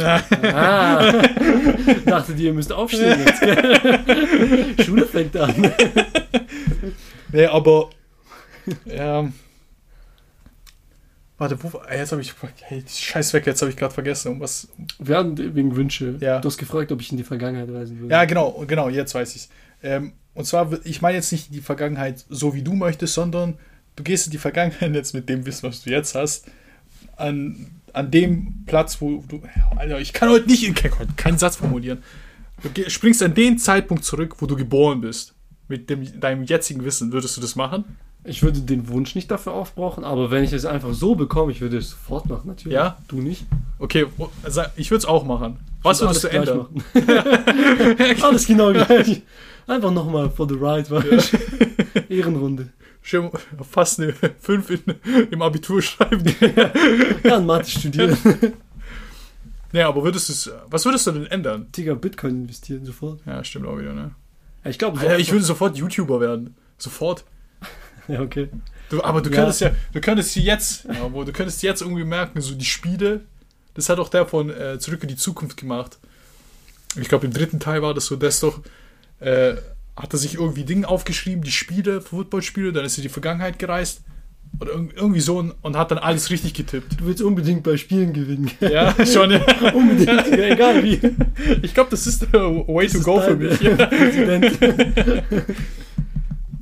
Ja. 0.03 0.23
Ah, 0.43 1.11
dachtet 2.05 2.39
ihr, 2.39 2.53
müsst 2.53 2.71
aufstehen 2.71 3.19
jetzt. 3.25 3.41
Schule 4.85 5.07
fängt 5.07 5.35
an. 5.37 5.73
Nee, 7.33 7.47
aber. 7.47 7.89
Ja. 8.85 9.33
Warte, 11.39 11.63
wo. 11.63 11.81
Jetzt 11.91 12.13
habe 12.13 12.21
ich. 12.21 12.35
Hey, 12.61 12.85
scheiß 12.87 13.33
weg, 13.33 13.47
jetzt 13.47 13.63
habe 13.63 13.71
ich 13.71 13.77
gerade 13.77 13.95
vergessen, 13.95 14.33
um 14.33 14.41
was. 14.41 14.69
Wir 14.99 15.17
hatten 15.17 15.55
wegen 15.55 15.75
Wünsche. 15.77 16.17
Ja. 16.21 16.41
Du 16.41 16.49
hast 16.49 16.59
gefragt, 16.59 16.93
ob 16.93 17.01
ich 17.01 17.11
in 17.11 17.17
die 17.17 17.25
Vergangenheit 17.25 17.71
reisen 17.71 17.99
würde. 17.99 18.13
Ja, 18.13 18.27
genau, 18.27 18.65
genau, 18.67 18.91
jetzt 18.91 19.15
weiß 19.15 19.35
ich's. 19.35 19.49
Ähm, 19.83 20.13
und 20.35 20.45
zwar, 20.45 20.71
ich 20.85 21.01
meine 21.01 21.17
jetzt 21.17 21.33
nicht 21.33 21.55
die 21.55 21.61
Vergangenheit 21.61 22.25
so 22.29 22.55
wie 22.55 22.63
du 22.63 22.75
möchtest, 22.75 23.15
sondern 23.15 23.59
du 23.97 24.03
gehst 24.03 24.27
in 24.27 24.31
die 24.33 24.39
Vergangenheit 24.39 24.95
jetzt 24.95 25.15
mit 25.15 25.29
dem 25.29 25.45
Wissen, 25.47 25.69
was 25.69 25.83
du 25.83 25.91
jetzt 25.91 26.15
hast, 26.15 26.47
an, 27.17 27.67
an 27.93 28.11
dem 28.11 28.65
Platz, 28.67 29.01
wo 29.01 29.25
du. 29.27 29.43
Alter, 29.77 30.01
ich 30.01 30.13
kann 30.13 30.29
heute 30.29 30.47
nicht 30.47 30.65
in 30.65 30.75
keinen 30.75 31.17
keinen 31.17 31.39
Satz 31.39 31.57
formulieren. 31.57 32.03
Du 32.63 32.91
springst 32.91 33.23
an 33.23 33.35
den 33.35 33.59
Zeitpunkt 33.59 34.05
zurück, 34.05 34.37
wo 34.39 34.47
du 34.47 34.57
geboren 34.57 35.01
bist. 35.01 35.35
Mit 35.69 35.91
dem, 35.91 36.21
deinem 36.21 36.45
jetzigen 36.45 36.85
Wissen. 36.85 37.13
Würdest 37.13 37.37
du 37.37 37.41
das 37.41 37.57
machen? 37.57 37.85
Ich 38.23 38.43
würde 38.43 38.61
den 38.61 38.89
Wunsch 38.89 39.15
nicht 39.15 39.31
dafür 39.31 39.53
aufbrauchen, 39.53 40.05
aber 40.05 40.31
wenn 40.31 40.43
ich 40.43 40.53
es 40.53 40.65
einfach 40.65 40.93
so 40.93 41.15
bekomme, 41.15 41.53
ich 41.53 41.61
würde 41.61 41.79
es 41.79 41.91
sofort 41.91 42.27
machen, 42.27 42.49
natürlich. 42.49 42.75
Ja? 42.75 42.99
Du 43.07 43.21
nicht. 43.21 43.47
Okay, 43.79 44.07
also 44.43 44.63
ich 44.75 44.91
würde 44.91 44.99
es 44.99 45.05
auch 45.05 45.25
machen. 45.25 45.59
Was 45.83 46.01
Ich 46.01 46.07
würdest 46.07 46.25
du 46.25 46.29
ändern? 46.29 46.67
alles 48.23 48.47
genau 48.47 48.73
gleich. 48.73 49.23
Einfach 49.69 49.93
nochmal 49.93 50.31
for 50.31 50.49
the 50.49 50.55
ride, 50.55 50.91
weißt 50.91 51.33
du? 51.33 52.01
Ehrenrunde. 52.13 52.71
Schön, 53.07 53.31
fast 53.71 54.01
eine 54.01 54.13
5 54.41 54.71
in, 54.71 54.81
im 55.31 55.41
Abitur 55.41 55.81
schreiben. 55.81 56.25
Ja, 57.23 57.37
in 57.37 57.47
Mathe 57.47 57.71
studieren. 57.71 58.19
Nee, 59.73 59.83
aber 59.83 60.05
würdest 60.05 60.29
du 60.29 60.33
es. 60.33 60.51
Was 60.71 60.85
würdest 60.87 61.07
du 61.07 61.13
denn 61.13 61.27
ändern? 61.27 61.67
Digga, 61.77 61.95
Bitcoin 61.95 62.43
investieren 62.43 62.87
sofort. 62.87 63.21
Ja, 63.27 63.43
stimmt 63.45 63.67
auch 63.67 63.77
wieder, 63.77 63.93
ne? 63.93 64.15
Ja, 64.65 64.71
ich 64.71 64.79
glaube, 64.79 64.99
Alter, 65.01 65.19
ich 65.19 65.33
würde 65.33 65.45
sofort 65.45 65.77
YouTuber 65.77 66.21
werden. 66.21 66.55
Sofort. 66.79 67.25
Ja, 68.09 68.21
okay. 68.23 68.49
Du, 68.89 69.03
aber 69.03 69.21
du 69.21 69.29
Ja. 69.29 69.37
könntest 69.37 69.61
ja, 69.61 69.73
du 69.93 70.01
könntest 70.01 70.35
jetzt, 70.37 70.85
ja, 70.85 71.09
du 71.09 71.33
könntest 71.33 71.63
jetzt 71.63 71.83
irgendwie 71.83 72.05
merken, 72.05 72.41
so 72.41 72.55
die 72.55 72.65
Spiele, 72.65 73.23
das 73.75 73.89
hat 73.91 73.99
auch 73.99 74.09
der 74.09 74.25
von 74.25 74.49
äh, 74.51 74.79
Zurück 74.79 75.03
in 75.03 75.09
die 75.09 75.17
Zukunft 75.17 75.59
gemacht. 75.59 75.99
Ich 76.99 77.09
glaube, 77.09 77.27
im 77.27 77.33
dritten 77.33 77.61
Teil 77.61 77.83
war 77.83 77.93
das 77.93 78.07
so, 78.07 78.15
ist 78.15 78.43
doch, 78.43 78.61
äh, 79.21 79.57
hat 79.97 80.13
er 80.13 80.19
sich 80.19 80.35
irgendwie 80.35 80.65
Dinge 80.65 80.89
aufgeschrieben, 80.89 81.43
die 81.43 81.51
Spiele, 81.51 82.01
Footballspiele, 82.01 82.73
dann 82.73 82.85
ist 82.85 82.95
er 82.95 82.99
in 82.99 83.03
die 83.05 83.09
Vergangenheit 83.09 83.59
gereist 83.59 84.03
oder 84.61 84.73
irg- 84.75 84.95
irgendwie 84.95 85.21
so 85.21 85.39
und, 85.63 85.77
hat 85.77 85.91
dann 85.91 85.99
alles 85.99 86.31
richtig 86.31 86.55
getippt. 86.55 87.01
Du 87.01 87.07
willst 87.07 87.23
unbedingt 87.23 87.63
bei 87.63 87.77
Spielen 87.77 88.13
gewinnen. 88.13 88.51
gell? 88.61 88.73
Ja, 88.73 88.95
schon. 89.07 89.31
Ja. 89.31 89.41
Unbedingt, 89.75 90.27
Digga, 90.27 90.45
egal 90.49 90.83
wie. 90.85 91.01
Ich 91.63 91.75
glaube, 91.75 91.91
das 91.91 92.07
ist 92.07 92.23
der 92.33 92.41
Way 92.43 92.87
to 92.89 92.95
Das 92.99 93.05
go 93.05 93.19
ist 93.19 93.25
für 93.27 93.37
mich. 93.37 93.59
Präsident. 93.59 94.59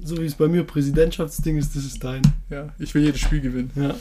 so 0.02 0.18
wie 0.18 0.26
es 0.26 0.34
bei 0.34 0.48
mir 0.48 0.64
Präsidentschaftsding 0.64 1.56
ist, 1.56 1.74
das 1.76 1.84
ist 1.84 2.02
dein. 2.04 2.22
Ja, 2.50 2.68
ich 2.78 2.94
will 2.94 3.04
jedes 3.04 3.20
Spiel 3.20 3.40
gewinnen. 3.40 3.70
Ja. 3.76 3.94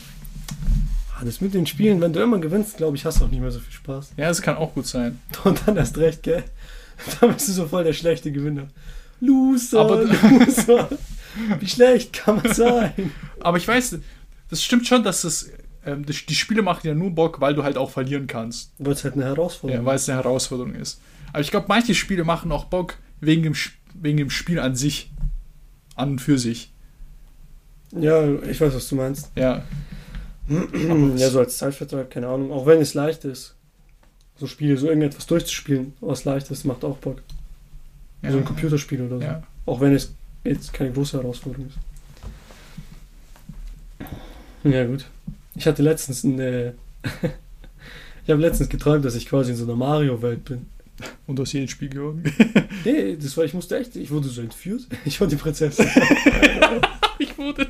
Ah, 1.20 1.24
Das 1.26 1.42
mit 1.42 1.54
den 1.54 1.66
Spielen, 1.66 2.02
wenn 2.02 2.14
du 2.14 2.22
immer 2.22 2.40
gewinnst, 2.40 2.78
glaube 2.78 2.98
ich, 2.98 3.06
hast 3.06 3.20
du 3.22 3.26
auch 3.26 3.30
nicht 3.30 3.40
mehr 3.42 3.52
so 3.52 3.60
viel 3.60 3.74
Spaß. 3.74 4.14
Ja, 4.18 4.28
das 4.28 4.42
kann 4.42 4.58
auch 4.58 4.74
gut 4.74 4.86
sein. 4.88 5.20
Und 5.44 5.62
dann 5.66 5.78
erst 5.78 5.98
recht, 5.98 6.24
gell? 6.24 6.44
Dann 7.20 7.34
bist 7.34 7.48
du 7.48 7.54
so 7.54 7.66
voll 7.68 7.84
der 7.84 7.94
schlechte 7.94 8.32
Gewinner. 8.32 8.68
Loser, 9.26 9.80
Aber- 9.82 10.04
Loser. 10.04 10.90
Wie 11.60 11.68
schlecht 11.68 12.14
kann 12.14 12.36
man 12.44 12.54
sein? 12.54 13.12
Aber 13.40 13.58
ich 13.58 13.68
weiß, 13.68 13.98
das 14.50 14.64
stimmt 14.64 14.86
schon, 14.88 15.04
dass 15.04 15.24
das, 15.24 15.50
ähm, 15.84 16.06
das, 16.06 16.26
die 16.28 16.36
Spiele 16.36 16.62
machen 16.62 16.86
ja 16.86 16.94
nur 16.94 17.10
Bock, 17.10 17.42
weil 17.42 17.56
du 17.56 17.64
halt 17.64 17.76
auch 17.76 17.90
verlieren 17.90 18.28
kannst. 18.28 18.72
Weil 18.78 18.94
es 18.94 19.04
halt 19.04 19.16
eine 19.16 19.26
Herausforderung 19.26 19.82
Ja, 19.84 19.86
weil 19.86 19.96
es 19.96 20.08
eine 20.08 20.20
Herausforderung 20.20 20.76
ist. 20.76 21.02
Aber 21.32 21.42
ich 21.42 21.50
glaube, 21.50 21.66
manche 21.70 21.96
Spiele 21.96 22.24
machen 22.24 22.52
auch 22.52 22.66
Bock 22.66 22.98
wegen 23.20 23.42
dem, 23.42 23.56
wegen 23.96 24.18
dem 24.18 24.30
Spiel 24.30 24.60
an 24.60 24.76
sich. 24.76 25.12
An 25.96 26.12
und 26.12 26.20
für 26.20 26.38
sich. 26.38 26.72
Ja, 27.96 28.28
ich 28.44 28.60
weiß, 28.62 28.74
was 28.74 28.88
du 28.90 28.96
meinst. 28.96 29.32
Ja. 29.36 29.64
ja, 31.18 31.30
so 31.30 31.40
als 31.40 31.58
Zeitvertreib, 31.58 32.12
keine 32.12 32.28
Ahnung. 32.28 32.52
Auch 32.52 32.66
wenn 32.66 32.80
es 32.82 32.94
leicht 32.94 33.26
ist. 33.26 33.56
So 34.36 34.48
Spiele, 34.48 34.78
so 34.78 34.88
irgendetwas 34.88 35.26
durchzuspielen, 35.28 35.94
was 36.02 36.26
leicht 36.26 36.50
ist, 36.52 36.66
macht 36.66 36.84
auch 36.84 36.98
Bock. 36.98 37.22
Ja. 38.24 38.32
So 38.32 38.38
ein 38.38 38.46
Computerspiel 38.46 39.02
oder 39.02 39.20
so. 39.20 39.72
Auch 39.72 39.82
wenn 39.82 39.94
es 39.94 40.14
jetzt 40.44 40.74
keine 40.74 40.92
große 40.92 41.18
Herausforderung 41.18 41.68
ist. 41.68 41.78
Ja, 44.64 44.86
gut. 44.86 45.06
Ich 45.56 45.68
hatte 45.68 45.84
letztens 45.84 46.24
eine. 46.24 46.74
ich 48.24 48.30
habe 48.30 48.42
letztens 48.42 48.70
geträumt, 48.70 49.06
dass 49.06 49.16
ich 49.16 49.28
quasi 49.28 49.52
in 49.52 49.58
so 49.58 49.66
einer 49.66 49.76
Mario-Welt 49.76 50.46
bin. 50.46 50.68
Und 51.28 51.40
aus 51.40 51.52
jedem 51.54 51.68
Spiel 51.68 51.90
gewonnen. 51.90 52.24
Nee, 52.86 53.16
das 53.16 53.38
war, 53.38 53.46
ich 53.46 53.54
musste 53.54 53.78
echt, 53.80 53.96
ich 53.96 54.12
wurde 54.12 54.28
so 54.28 54.42
entführt. 54.42 54.88
Ich 55.06 55.20
war 55.22 55.28
die 55.28 55.38
Prinzessin. 55.38 55.88
ich 57.18 57.38
wurde. 57.38 57.68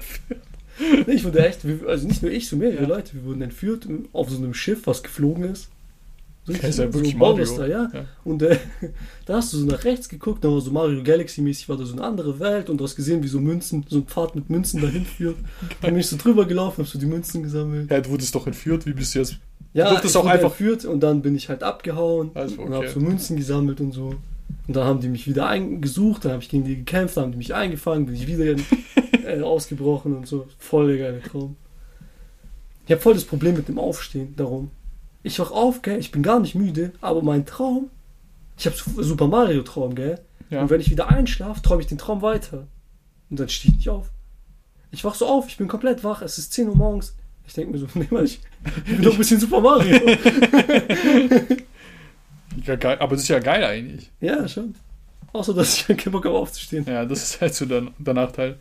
Nee, 1.05 1.13
ich 1.13 1.23
wurde 1.23 1.45
echt, 1.45 1.59
also 1.87 2.07
nicht 2.07 2.23
nur 2.23 2.31
ich, 2.31 2.47
so 2.47 2.55
mehrere 2.55 2.81
Ja. 2.81 2.87
Leute, 2.87 3.13
wir 3.13 3.25
wurden 3.25 3.43
entführt 3.43 3.87
auf 4.11 4.29
so 4.29 4.37
einem 4.37 4.53
Schiff, 4.55 4.87
was 4.87 5.03
geflogen 5.03 5.43
ist. 5.43 5.69
So, 6.45 6.51
Das 6.53 6.63
ist 6.63 6.79
ja 6.79 6.87
so 6.87 6.93
wirklich 6.93 7.17
Ballbuster, 7.17 7.59
Mario. 7.59 7.73
ja. 7.77 7.89
Ja. 7.93 8.05
Und 8.25 8.41
äh, 8.43 8.57
da 9.25 9.35
hast 9.35 9.53
du 9.53 9.57
so 9.57 9.65
nach 9.65 9.83
rechts 9.85 10.09
geguckt, 10.09 10.43
da 10.43 10.49
war 10.49 10.59
so 10.59 10.71
Mario 10.71 11.01
Galaxy-mäßig, 11.01 11.69
war 11.69 11.77
da 11.77 11.85
so 11.85 11.93
eine 11.93 12.03
andere 12.03 12.37
Welt 12.39 12.69
und 12.69 12.77
du 12.79 12.83
hast 12.83 12.95
gesehen, 12.97 13.23
wie 13.23 13.27
so 13.29 13.39
Münzen, 13.39 13.85
so 13.87 13.97
ein 13.99 14.05
Pfad 14.05 14.35
mit 14.35 14.49
Münzen 14.49 14.81
dahin 14.81 15.05
führt. 15.05 15.37
Dann 15.81 15.91
bin 15.91 15.99
ich 15.99 16.07
so 16.07 16.17
drüber 16.17 16.45
gelaufen, 16.45 16.81
hab 16.83 16.87
so 16.87 16.99
die 16.99 17.05
Münzen 17.05 17.43
gesammelt. 17.43 17.89
Ja, 17.89 18.01
du 18.01 18.09
wurdest 18.09 18.35
doch 18.35 18.45
entführt. 18.45 18.85
Wie 18.85 18.91
bist 18.93 19.15
du 19.15 19.19
jetzt? 19.19 19.37
Ja, 19.73 19.89
durftest 19.89 20.15
ich 20.15 20.21
auch 20.21 20.25
einfach- 20.25 20.49
entführt 20.49 20.83
und 20.85 20.99
dann 21.01 21.21
bin 21.21 21.35
ich 21.35 21.47
halt 21.49 21.63
abgehauen 21.63 22.31
Also, 22.33 22.61
und 22.61 22.73
hab 22.73 22.79
okay. 22.83 22.89
so 22.93 22.99
Münzen 22.99 23.37
gesammelt 23.37 23.79
und 23.81 23.91
so. 23.93 24.15
Und 24.67 24.75
dann 24.75 24.83
haben 24.85 24.99
die 24.99 25.07
mich 25.09 25.25
wieder 25.27 25.47
eingesucht, 25.47 26.25
dann 26.25 26.33
habe 26.33 26.43
ich 26.43 26.49
gegen 26.49 26.63
die 26.65 26.75
gekämpft, 26.75 27.17
dann 27.17 27.23
haben 27.23 27.31
die 27.31 27.37
mich 27.37 27.55
eingefangen, 27.55 28.05
bin 28.05 28.13
ich 28.15 28.27
wieder 28.27 28.55
äh, 29.25 29.41
ausgebrochen 29.41 30.15
und 30.15 30.27
so. 30.27 30.45
Voll 30.59 30.95
der 30.95 30.97
geile 31.11 31.21
Traum. 31.23 31.55
Ich 32.85 32.91
habe 32.91 33.01
voll 33.01 33.13
das 33.13 33.23
Problem 33.23 33.55
mit 33.55 33.67
dem 33.69 33.79
Aufstehen, 33.79 34.33
darum. 34.35 34.69
Ich 35.23 35.39
wach 35.39 35.51
auf, 35.51 35.81
gell, 35.81 35.99
ich 35.99 36.11
bin 36.11 36.21
gar 36.21 36.39
nicht 36.39 36.55
müde, 36.55 36.91
aber 37.01 37.21
mein 37.21 37.45
Traum, 37.45 37.89
ich 38.57 38.65
habe 38.65 38.75
Super 39.03 39.27
Mario 39.27 39.63
Traum, 39.63 39.95
gell. 39.95 40.19
Ja. 40.49 40.61
Und 40.61 40.69
wenn 40.69 40.81
ich 40.81 40.91
wieder 40.91 41.09
einschlafe, 41.09 41.61
träume 41.61 41.81
ich 41.81 41.87
den 41.87 41.97
Traum 41.97 42.21
weiter. 42.21 42.67
Und 43.29 43.39
dann 43.39 43.49
stehe 43.49 43.71
ich 43.71 43.77
nicht 43.77 43.89
auf. 43.89 44.11
Ich 44.91 45.03
wach 45.03 45.15
so 45.15 45.25
auf, 45.25 45.47
ich 45.47 45.57
bin 45.57 45.67
komplett 45.67 46.03
wach, 46.03 46.21
es 46.21 46.37
ist 46.37 46.53
10 46.53 46.69
Uhr 46.69 46.75
morgens. 46.75 47.15
Ich 47.47 47.53
denke 47.53 47.71
mir 47.71 47.79
so, 47.79 47.87
nee, 47.95 48.07
Mann, 48.11 48.25
ich, 48.25 48.39
ich 48.85 48.95
bin 48.95 49.01
doch 49.01 49.13
ein 49.13 49.17
bisschen 49.17 49.39
Super 49.39 49.61
Mario. 49.61 49.99
Ja, 52.65 52.75
geil, 52.75 52.97
aber 52.99 53.15
das 53.15 53.23
ist 53.23 53.29
ja 53.29 53.39
geil 53.39 53.63
eigentlich. 53.63 54.11
ja, 54.21 54.47
schon. 54.47 54.75
Außer, 55.33 55.53
dass 55.53 55.75
ich 55.75 55.97
keinen 55.97 56.11
Bock 56.11 56.25
habe 56.25 56.37
aufzustehen. 56.37 56.85
Ja, 56.87 57.05
das 57.05 57.23
ist 57.23 57.41
halt 57.41 57.55
so 57.55 57.65
der, 57.65 57.87
der 57.97 58.13
Nachteil. 58.13 58.57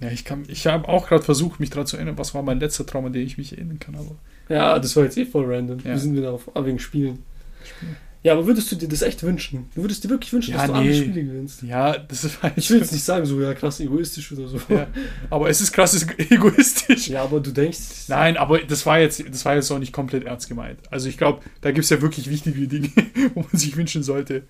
Ja, 0.00 0.10
ich 0.10 0.24
kann, 0.24 0.44
ich 0.48 0.66
habe 0.66 0.88
auch 0.88 1.08
gerade 1.08 1.22
versucht, 1.22 1.60
mich 1.60 1.70
daran 1.70 1.86
zu 1.86 1.96
erinnern, 1.96 2.16
was 2.18 2.34
war 2.34 2.42
mein 2.42 2.58
letzter 2.60 2.86
Traum, 2.86 3.04
an 3.06 3.12
den 3.12 3.26
ich 3.26 3.36
mich 3.38 3.52
erinnern 3.52 3.78
kann, 3.78 3.94
aber 3.94 4.16
Ja, 4.48 4.78
das 4.78 4.96
war 4.96 5.04
jetzt 5.04 5.16
eh 5.18 5.26
voll 5.26 5.52
random. 5.52 5.78
Ja. 5.80 5.90
Wir 5.90 5.98
sind 5.98 6.16
wieder 6.16 6.32
auf 6.32 6.50
ah, 6.54 6.64
wegen 6.64 6.78
Spielen. 6.78 7.22
Spiel. 7.64 7.96
Ja, 8.22 8.34
aber 8.34 8.46
würdest 8.46 8.70
du 8.70 8.76
dir 8.76 8.88
das 8.88 9.00
echt 9.00 9.22
wünschen? 9.22 9.70
Du 9.74 9.80
würdest 9.80 10.04
dir 10.04 10.10
wirklich 10.10 10.30
wünschen, 10.32 10.52
Ja, 10.52 10.58
dass 10.58 10.66
du 10.66 10.72
alle 10.74 10.90
nee. 10.90 10.94
Spiele 11.00 11.24
gewinnst? 11.24 11.62
ja, 11.62 11.96
das 11.96 12.24
ist 12.24 12.42
halt. 12.42 12.52
Ich 12.56 12.68
will 12.70 12.78
jetzt 12.78 12.92
nicht 12.92 13.04
sagen, 13.04 13.24
so 13.24 13.40
ja 13.40 13.54
krass 13.54 13.80
egoistisch 13.80 14.30
oder 14.32 14.46
so. 14.46 14.58
Ja, 14.68 14.88
aber 15.30 15.48
es 15.48 15.62
ist 15.62 15.72
krass 15.72 16.06
egoistisch. 16.18 17.08
Ja, 17.08 17.22
aber 17.22 17.40
du 17.40 17.50
denkst. 17.50 17.78
Nein, 18.08 18.36
aber 18.36 18.58
das 18.58 18.84
war 18.84 18.98
jetzt, 19.00 19.24
das 19.26 19.44
war 19.46 19.54
jetzt 19.54 19.70
auch 19.70 19.78
nicht 19.78 19.94
komplett 19.94 20.24
ernst 20.24 20.48
gemeint. 20.48 20.80
Also 20.90 21.08
ich 21.08 21.16
glaube, 21.16 21.40
da 21.62 21.70
gibt 21.70 21.84
es 21.84 21.90
ja 21.90 22.02
wirklich 22.02 22.28
wichtige 22.28 22.68
Dinge, 22.68 22.90
wo 23.34 23.40
man 23.40 23.58
sich 23.58 23.74
wünschen 23.76 24.02
sollte. 24.02 24.42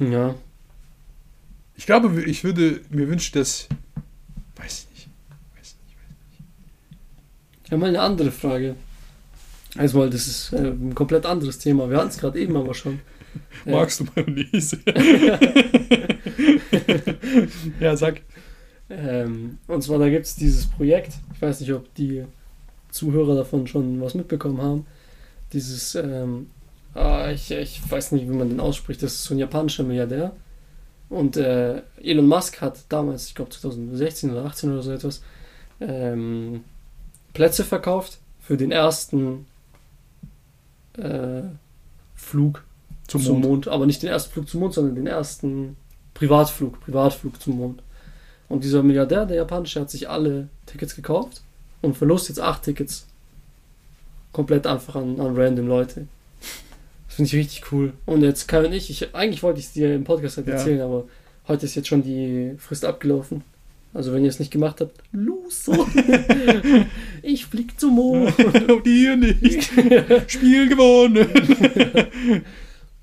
Ja. 0.00 0.34
Ich 1.76 1.86
glaube, 1.86 2.22
ich 2.24 2.42
würde 2.42 2.80
mir 2.90 3.08
wünschen, 3.08 3.38
dass. 3.38 3.68
Weiß 4.56 4.84
ich 4.84 4.90
nicht. 4.90 5.08
Weiß 5.56 5.76
nicht. 5.84 5.96
Ich 7.64 7.70
habe 7.70 7.80
mal 7.80 7.88
eine 7.88 8.00
andere 8.00 8.30
Frage. 8.30 8.76
Also 9.76 9.98
mal, 9.98 10.10
das 10.10 10.26
ist 10.26 10.52
äh, 10.52 10.68
ein 10.68 10.94
komplett 10.94 11.26
anderes 11.26 11.58
Thema. 11.58 11.90
Wir 11.90 11.98
hatten 11.98 12.08
es 12.08 12.18
gerade 12.18 12.40
eben 12.40 12.56
aber 12.56 12.74
schon. 12.74 13.00
Magst 13.66 14.00
du 14.00 14.06
Mayonnaise? 14.14 14.78
ja, 17.80 17.96
sag. 17.96 18.22
Ähm, 18.88 19.58
und 19.66 19.82
zwar, 19.82 19.98
da 19.98 20.08
gibt 20.08 20.26
es 20.26 20.36
dieses 20.36 20.66
Projekt. 20.66 21.14
Ich 21.34 21.42
weiß 21.42 21.60
nicht, 21.60 21.72
ob 21.72 21.92
die 21.94 22.24
Zuhörer 22.90 23.34
davon 23.34 23.66
schon 23.66 24.00
was 24.00 24.14
mitbekommen 24.14 24.62
haben. 24.62 24.86
Dieses, 25.52 25.94
ähm, 25.96 26.50
ah, 26.94 27.30
ich, 27.30 27.50
ich 27.50 27.80
weiß 27.88 28.12
nicht, 28.12 28.28
wie 28.28 28.34
man 28.34 28.48
den 28.48 28.60
ausspricht. 28.60 29.02
Das 29.02 29.12
ist 29.12 29.24
so 29.24 29.34
ein 29.34 29.38
japanischer 29.38 29.82
Milliardär. 29.82 30.34
Und 31.08 31.36
äh, 31.36 31.82
Elon 32.02 32.26
Musk 32.26 32.60
hat 32.60 32.84
damals, 32.88 33.28
ich 33.28 33.34
glaube 33.34 33.50
2016 33.50 34.30
oder 34.30 34.44
18 34.44 34.72
oder 34.72 34.82
so 34.82 34.92
etwas, 34.92 35.22
ähm, 35.80 36.64
Plätze 37.32 37.64
verkauft 37.64 38.18
für 38.40 38.56
den 38.56 38.72
ersten 38.72 39.46
äh, 40.94 41.42
Flug 42.14 42.64
Zum 43.06 43.22
zum, 43.22 43.32
Mond. 43.34 43.44
Mond. 43.44 43.68
Aber 43.68 43.86
nicht 43.86 44.02
den 44.02 44.10
ersten 44.10 44.32
Flug 44.32 44.48
zum 44.48 44.60
Mond, 44.60 44.74
sondern 44.74 44.94
den 44.94 45.06
ersten 45.06 45.76
Privatflug, 46.14 46.80
Privatflug 46.80 47.40
zum 47.40 47.58
Mond. 47.58 47.82
Und 48.48 48.64
dieser 48.64 48.82
Milliardär, 48.82 49.26
der 49.26 49.36
japanische, 49.36 49.80
hat 49.80 49.90
sich 49.90 50.08
alle 50.08 50.48
Tickets 50.66 50.96
gekauft 50.96 51.42
und 51.82 51.96
verlost 51.96 52.28
jetzt 52.28 52.40
acht 52.40 52.62
Tickets. 52.62 53.06
Komplett 54.32 54.66
einfach 54.66 54.96
an, 54.96 55.20
an 55.20 55.36
random 55.36 55.66
Leute. 55.66 56.08
Finde 57.16 57.28
ich 57.28 57.34
richtig 57.34 57.72
cool. 57.72 57.94
Und 58.04 58.22
jetzt 58.22 58.46
Kai 58.46 58.66
und 58.66 58.72
ich, 58.74 58.90
ich 58.90 59.14
eigentlich 59.14 59.42
wollte 59.42 59.58
ich 59.58 59.66
es 59.66 59.72
dir 59.72 59.94
im 59.94 60.04
Podcast 60.04 60.36
halt 60.36 60.46
Ja. 60.48 60.52
erzählen, 60.54 60.82
aber 60.82 61.04
heute 61.48 61.64
ist 61.64 61.74
jetzt 61.74 61.88
schon 61.88 62.02
die 62.02 62.52
Frist 62.58 62.84
abgelaufen. 62.84 63.42
Also 63.94 64.12
wenn 64.12 64.22
ihr 64.22 64.28
es 64.28 64.38
nicht 64.38 64.50
gemacht 64.50 64.82
habt, 64.82 64.92
Loser! 65.12 65.86
ich 67.22 67.46
flieg 67.46 67.80
zum 67.80 67.94
Mond! 67.94 68.38
Und 68.68 68.86
ihr 68.86 69.16
nicht. 69.16 69.64
Spiel 70.30 70.68
gewonnen. 70.68 71.26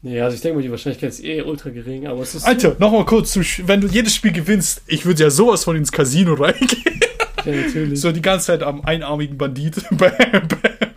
nee, 0.03 0.21
also 0.21 0.35
ich 0.35 0.41
denke 0.41 0.57
mal, 0.57 0.61
die 0.61 0.69
Wahrscheinlichkeit 0.69 1.09
ist 1.09 1.23
eh 1.23 1.41
ultra 1.41 1.71
gering, 1.71 2.05
aber 2.05 2.21
es 2.21 2.35
ist. 2.35 2.45
Alter, 2.45 2.75
nochmal 2.77 3.05
kurz, 3.05 3.35
wenn 3.65 3.81
du 3.81 3.87
jedes 3.87 4.13
Spiel 4.13 4.31
gewinnst, 4.33 4.83
ich 4.85 5.05
würde 5.07 5.23
ja 5.23 5.31
sowas 5.31 5.63
von 5.63 5.75
ins 5.75 5.91
Casino 5.91 6.35
reingehen. 6.35 6.99
Ja, 7.45 7.51
natürlich. 7.51 7.99
So 7.99 8.11
die 8.11 8.21
ganze 8.21 8.45
Zeit 8.47 8.61
am 8.61 8.81
einarmigen 8.85 9.39
Bandit. 9.39 9.83
Bam, 9.89 10.11
bam. 10.19 10.92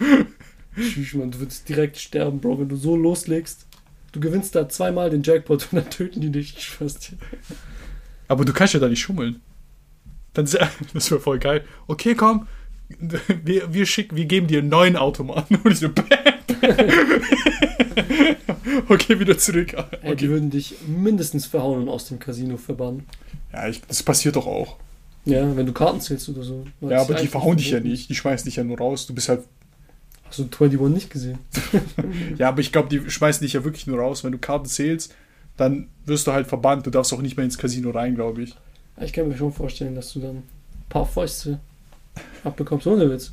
Tschüss, 0.78 1.14
Mann, 1.14 1.30
du 1.30 1.40
würdest 1.40 1.68
direkt 1.68 1.98
sterben, 1.98 2.40
Bro, 2.40 2.60
wenn 2.60 2.68
du 2.68 2.76
so 2.76 2.96
loslegst. 2.96 3.66
Du 4.12 4.20
gewinnst 4.20 4.54
da 4.54 4.68
zweimal 4.68 5.10
den 5.10 5.22
Jackpot 5.22 5.68
und 5.72 5.76
dann 5.82 5.90
töten 5.90 6.20
die 6.20 6.30
dich, 6.30 6.54
ich 6.56 6.64
schwör's 6.64 6.98
dir. 6.98 7.16
Aber 8.28 8.44
du 8.44 8.52
kannst 8.52 8.74
ja 8.74 8.80
da 8.80 8.88
nicht 8.88 9.00
schummeln. 9.00 9.40
Dann, 10.34 10.46
das 10.94 11.10
wäre 11.10 11.20
voll 11.20 11.38
geil. 11.38 11.64
Okay, 11.86 12.14
komm, 12.14 12.46
wir, 13.44 13.72
wir 13.74 13.86
schicken, 13.86 14.16
wir 14.16 14.26
geben 14.26 14.46
dir 14.46 14.60
einen 14.60 14.68
neuen 14.68 14.96
Automaten. 14.96 15.56
Und 15.64 15.72
ich 15.72 15.80
so, 15.80 15.88
bam. 15.90 16.06
okay, 18.88 19.18
wieder 19.20 19.38
zurück. 19.38 19.74
Ey, 19.74 19.84
die 20.02 20.08
Okay. 20.12 20.28
würden 20.28 20.50
dich 20.50 20.76
mindestens 20.86 21.46
verhauen 21.46 21.82
und 21.82 21.88
aus 21.88 22.08
dem 22.08 22.18
Casino 22.18 22.56
verbannen. 22.56 23.04
Ja, 23.52 23.68
ich, 23.68 23.80
das 23.82 24.02
passiert 24.02 24.36
doch 24.36 24.46
auch. 24.46 24.76
Ja, 25.24 25.56
wenn 25.56 25.66
du 25.66 25.72
Karten 25.72 26.00
zählst 26.00 26.28
oder 26.28 26.42
so. 26.42 26.64
Ja, 26.80 27.00
aber 27.00 27.14
die 27.14 27.26
verhauen 27.26 27.56
dich 27.56 27.70
ja 27.70 27.80
nicht. 27.80 28.08
Die 28.08 28.14
schmeißen 28.14 28.44
dich 28.46 28.56
ja 28.56 28.64
nur 28.64 28.78
raus. 28.78 29.06
Du 29.06 29.14
bist 29.14 29.28
halt. 29.28 29.42
Hast 30.28 30.38
du 30.38 30.42
21 30.44 30.80
nicht 30.92 31.10
gesehen? 31.10 31.38
Ja, 32.38 32.48
aber 32.48 32.60
ich 32.60 32.72
glaube, 32.72 32.88
die 32.88 33.08
schmeißen 33.10 33.42
dich 33.44 33.52
ja 33.54 33.64
wirklich 33.64 33.86
nur 33.86 33.98
raus. 33.98 34.24
Wenn 34.24 34.32
du 34.32 34.38
Karten 34.38 34.66
zählst, 34.66 35.14
dann 35.56 35.88
wirst 36.04 36.26
du 36.26 36.32
halt 36.32 36.46
verbannt. 36.46 36.86
Du 36.86 36.90
darfst 36.90 37.12
auch 37.12 37.22
nicht 37.22 37.36
mehr 37.36 37.44
ins 37.44 37.58
Casino 37.58 37.90
rein, 37.90 38.14
glaube 38.14 38.42
ich. 38.42 38.54
Ich 39.00 39.12
kann 39.12 39.28
mir 39.28 39.36
schon 39.36 39.52
vorstellen, 39.52 39.94
dass 39.94 40.12
du 40.12 40.20
dann 40.20 40.36
ein 40.36 40.42
paar 40.88 41.06
Fäuste 41.06 41.60
abbekommst, 42.44 42.86
ohne 42.86 43.10
Witz. 43.10 43.32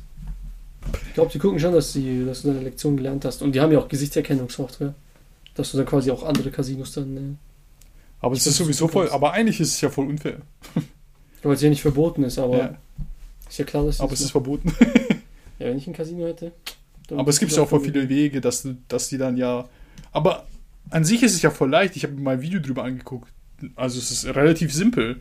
Ich 1.08 1.14
glaube, 1.14 1.30
die 1.32 1.38
gucken 1.38 1.58
schon, 1.58 1.72
dass, 1.72 1.92
die, 1.94 2.24
dass 2.26 2.42
du 2.42 2.48
deine 2.48 2.60
Lektion 2.60 2.96
gelernt 2.96 3.24
hast. 3.24 3.40
Und 3.42 3.52
die 3.54 3.60
haben 3.60 3.72
ja 3.72 3.78
auch 3.78 3.88
Gesichtserkennungssoftware. 3.88 4.94
Dass 5.54 5.70
du 5.70 5.78
dann 5.78 5.86
quasi 5.86 6.10
auch 6.10 6.22
andere 6.24 6.50
Casinos 6.50 6.92
dann. 6.92 7.16
Äh, 7.16 7.20
Aber 8.20 8.34
es 8.34 8.46
ist 8.46 8.56
sowieso 8.56 8.88
voll. 8.88 9.08
Aber 9.10 9.32
eigentlich 9.32 9.60
ist 9.60 9.74
es 9.74 9.80
ja 9.80 9.88
voll 9.88 10.06
unfair. 10.08 10.38
weil 11.42 11.54
es 11.54 11.62
ja 11.62 11.68
nicht 11.70 11.82
verboten 11.82 12.24
ist, 12.24 12.38
aber 12.38 12.56
Ja, 12.58 12.74
ist 13.48 13.58
ja 13.58 13.64
klar, 13.64 13.84
dass 13.84 14.00
aber 14.00 14.10
das 14.10 14.20
es 14.20 14.26
ist 14.26 14.32
verboten. 14.32 14.72
Ja, 15.58 15.66
wenn 15.66 15.78
ich 15.78 15.86
ein 15.86 15.92
Casino 15.92 16.26
hätte. 16.26 16.52
Aber 17.10 17.28
es 17.28 17.38
gibt 17.38 17.52
ja 17.52 17.62
auch 17.62 17.68
voll 17.68 17.80
viele 17.80 18.08
Wege, 18.08 18.40
dass, 18.40 18.66
dass 18.88 19.08
die 19.08 19.18
dann 19.18 19.36
ja. 19.36 19.68
Aber 20.12 20.46
an 20.90 21.04
sich 21.04 21.22
ist 21.22 21.34
es 21.34 21.42
ja 21.42 21.50
voll 21.50 21.70
leicht. 21.70 21.96
Ich 21.96 22.04
habe 22.04 22.14
mir 22.14 22.20
mal 22.22 22.30
ein 22.36 22.42
Video 22.42 22.60
drüber 22.60 22.84
angeguckt. 22.84 23.28
Also 23.76 23.98
es 23.98 24.10
ist 24.10 24.26
relativ 24.26 24.72
simpel. 24.72 25.20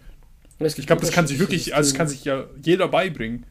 Ich 0.60 0.88
glaube, 0.88 1.02
das 1.02 1.12
kann 1.12 1.28
sich 1.28 1.40
wirklich, 1.40 1.76
also 1.76 1.90
es 1.90 1.94
kann 1.94 2.08
sich 2.08 2.24
ja 2.26 2.46
jeder 2.64 2.88
beibringen. 2.88 3.46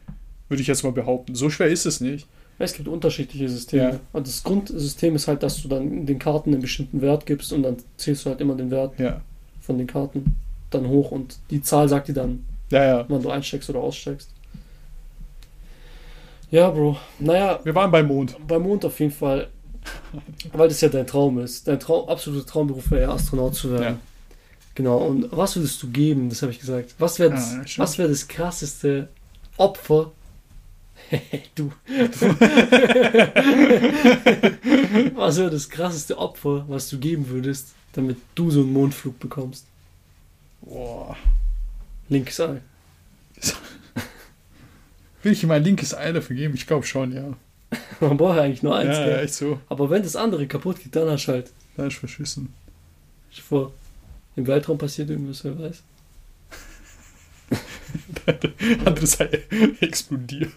Würde 0.49 0.61
ich 0.61 0.67
jetzt 0.67 0.83
mal 0.83 0.91
behaupten. 0.91 1.35
So 1.35 1.49
schwer 1.49 1.67
ist 1.67 1.85
es 1.85 2.01
nicht. 2.01 2.27
Es 2.59 2.73
gibt 2.73 2.87
unterschiedliche 2.87 3.49
Systeme. 3.49 3.83
Ja. 3.93 3.99
Und 4.13 4.27
das 4.27 4.43
Grundsystem 4.43 5.15
ist 5.15 5.27
halt, 5.27 5.41
dass 5.43 5.61
du 5.61 5.67
dann 5.67 6.05
den 6.05 6.19
Karten 6.19 6.51
einen 6.53 6.61
bestimmten 6.61 7.01
Wert 7.01 7.25
gibst 7.25 7.51
und 7.53 7.63
dann 7.63 7.77
zählst 7.97 8.25
du 8.25 8.29
halt 8.29 8.41
immer 8.41 8.55
den 8.55 8.69
Wert 8.71 8.97
Ja. 8.99 9.21
von 9.61 9.77
den 9.77 9.87
Karten 9.87 10.35
dann 10.69 10.87
hoch 10.87 11.11
und 11.11 11.37
die 11.49 11.61
Zahl 11.61 11.89
sagt 11.89 12.07
dir 12.07 12.13
dann, 12.13 12.45
Ja, 12.69 12.83
ja. 12.85 13.05
wann 13.07 13.21
du 13.21 13.29
einsteigst 13.29 13.69
oder 13.69 13.79
aussteigst. 13.79 14.29
Ja, 16.53 16.69
Bro. 16.69 16.97
Naja, 17.17 17.59
Wir 17.63 17.73
waren 17.73 17.89
beim 17.89 18.05
Mond. 18.05 18.37
beim 18.47 18.61
Mond 18.61 18.85
auf 18.85 18.99
jeden 18.99 19.11
Fall, 19.11 19.49
weil 20.51 20.67
das 20.67 20.81
ja 20.81 20.89
dein 20.89 21.07
Traum 21.07 21.39
ist. 21.39 21.67
Dein 21.67 21.79
Traum, 21.79 22.07
absoluter 22.07 22.45
Traumberuf 22.45 22.91
wäre 22.91 23.11
Astronaut 23.11 23.55
zu 23.55 23.71
werden. 23.71 23.83
Ja. 23.83 23.97
Genau. 24.75 24.99
Und 24.99 25.29
was 25.31 25.55
würdest 25.55 25.81
du 25.81 25.89
geben? 25.89 26.29
Das 26.29 26.43
habe 26.43 26.51
ich 26.51 26.59
gesagt. 26.59 26.93
Was 26.99 27.17
wäre 27.17 27.31
das, 27.31 27.53
Ja, 27.53 27.63
ja, 27.63 27.77
was 27.77 27.97
wäre 27.97 28.07
das 28.07 28.27
krasseste 28.27 29.09
Opfer? 29.57 30.11
du. 31.55 31.71
was 35.15 35.37
wäre 35.37 35.49
das 35.49 35.71
krasseste 35.71 36.19
Opfer, 36.19 36.65
was 36.67 36.87
du 36.87 36.99
geben 36.99 37.29
würdest, 37.29 37.69
damit 37.93 38.17
du 38.35 38.51
so 38.51 38.59
einen 38.59 38.73
Mondflug 38.73 39.19
bekommst? 39.19 39.65
Boah. 40.61 41.17
Linkes 42.09 42.39
Ei. 42.39 42.61
Will 45.23 45.31
ich 45.31 45.41
ihm 45.43 45.51
ein 45.51 45.63
linkes 45.63 45.95
Ei 45.95 46.11
dafür 46.11 46.35
geben? 46.35 46.53
Ich 46.55 46.67
glaube 46.67 46.85
schon, 46.85 47.11
ja. 47.13 47.33
Man 47.99 48.17
braucht 48.17 48.37
ja 48.37 48.43
eigentlich 48.43 48.61
nur 48.63 48.75
eins. 48.75 48.97
ja, 48.97 49.05
gell? 49.05 49.13
ja, 49.15 49.21
echt 49.21 49.33
so. 49.33 49.59
Aber 49.69 49.89
wenn 49.89 50.03
das 50.03 50.15
andere 50.15 50.45
kaputt 50.47 50.79
geht, 50.83 50.95
dann 50.95 51.09
hast 51.09 51.25
du 51.27 51.31
halt. 51.31 51.51
Da 51.75 51.87
ist 51.87 51.95
verschissen. 51.97 52.53
Dir 53.35 53.41
vor, 53.41 53.71
im 54.35 54.45
Weltraum 54.45 54.77
passiert 54.77 55.09
irgendwas, 55.09 55.43
wer 55.43 55.57
weiß. 55.57 55.81
Andere 58.85 59.07
Seite 59.07 59.41
explodiert. 59.81 60.51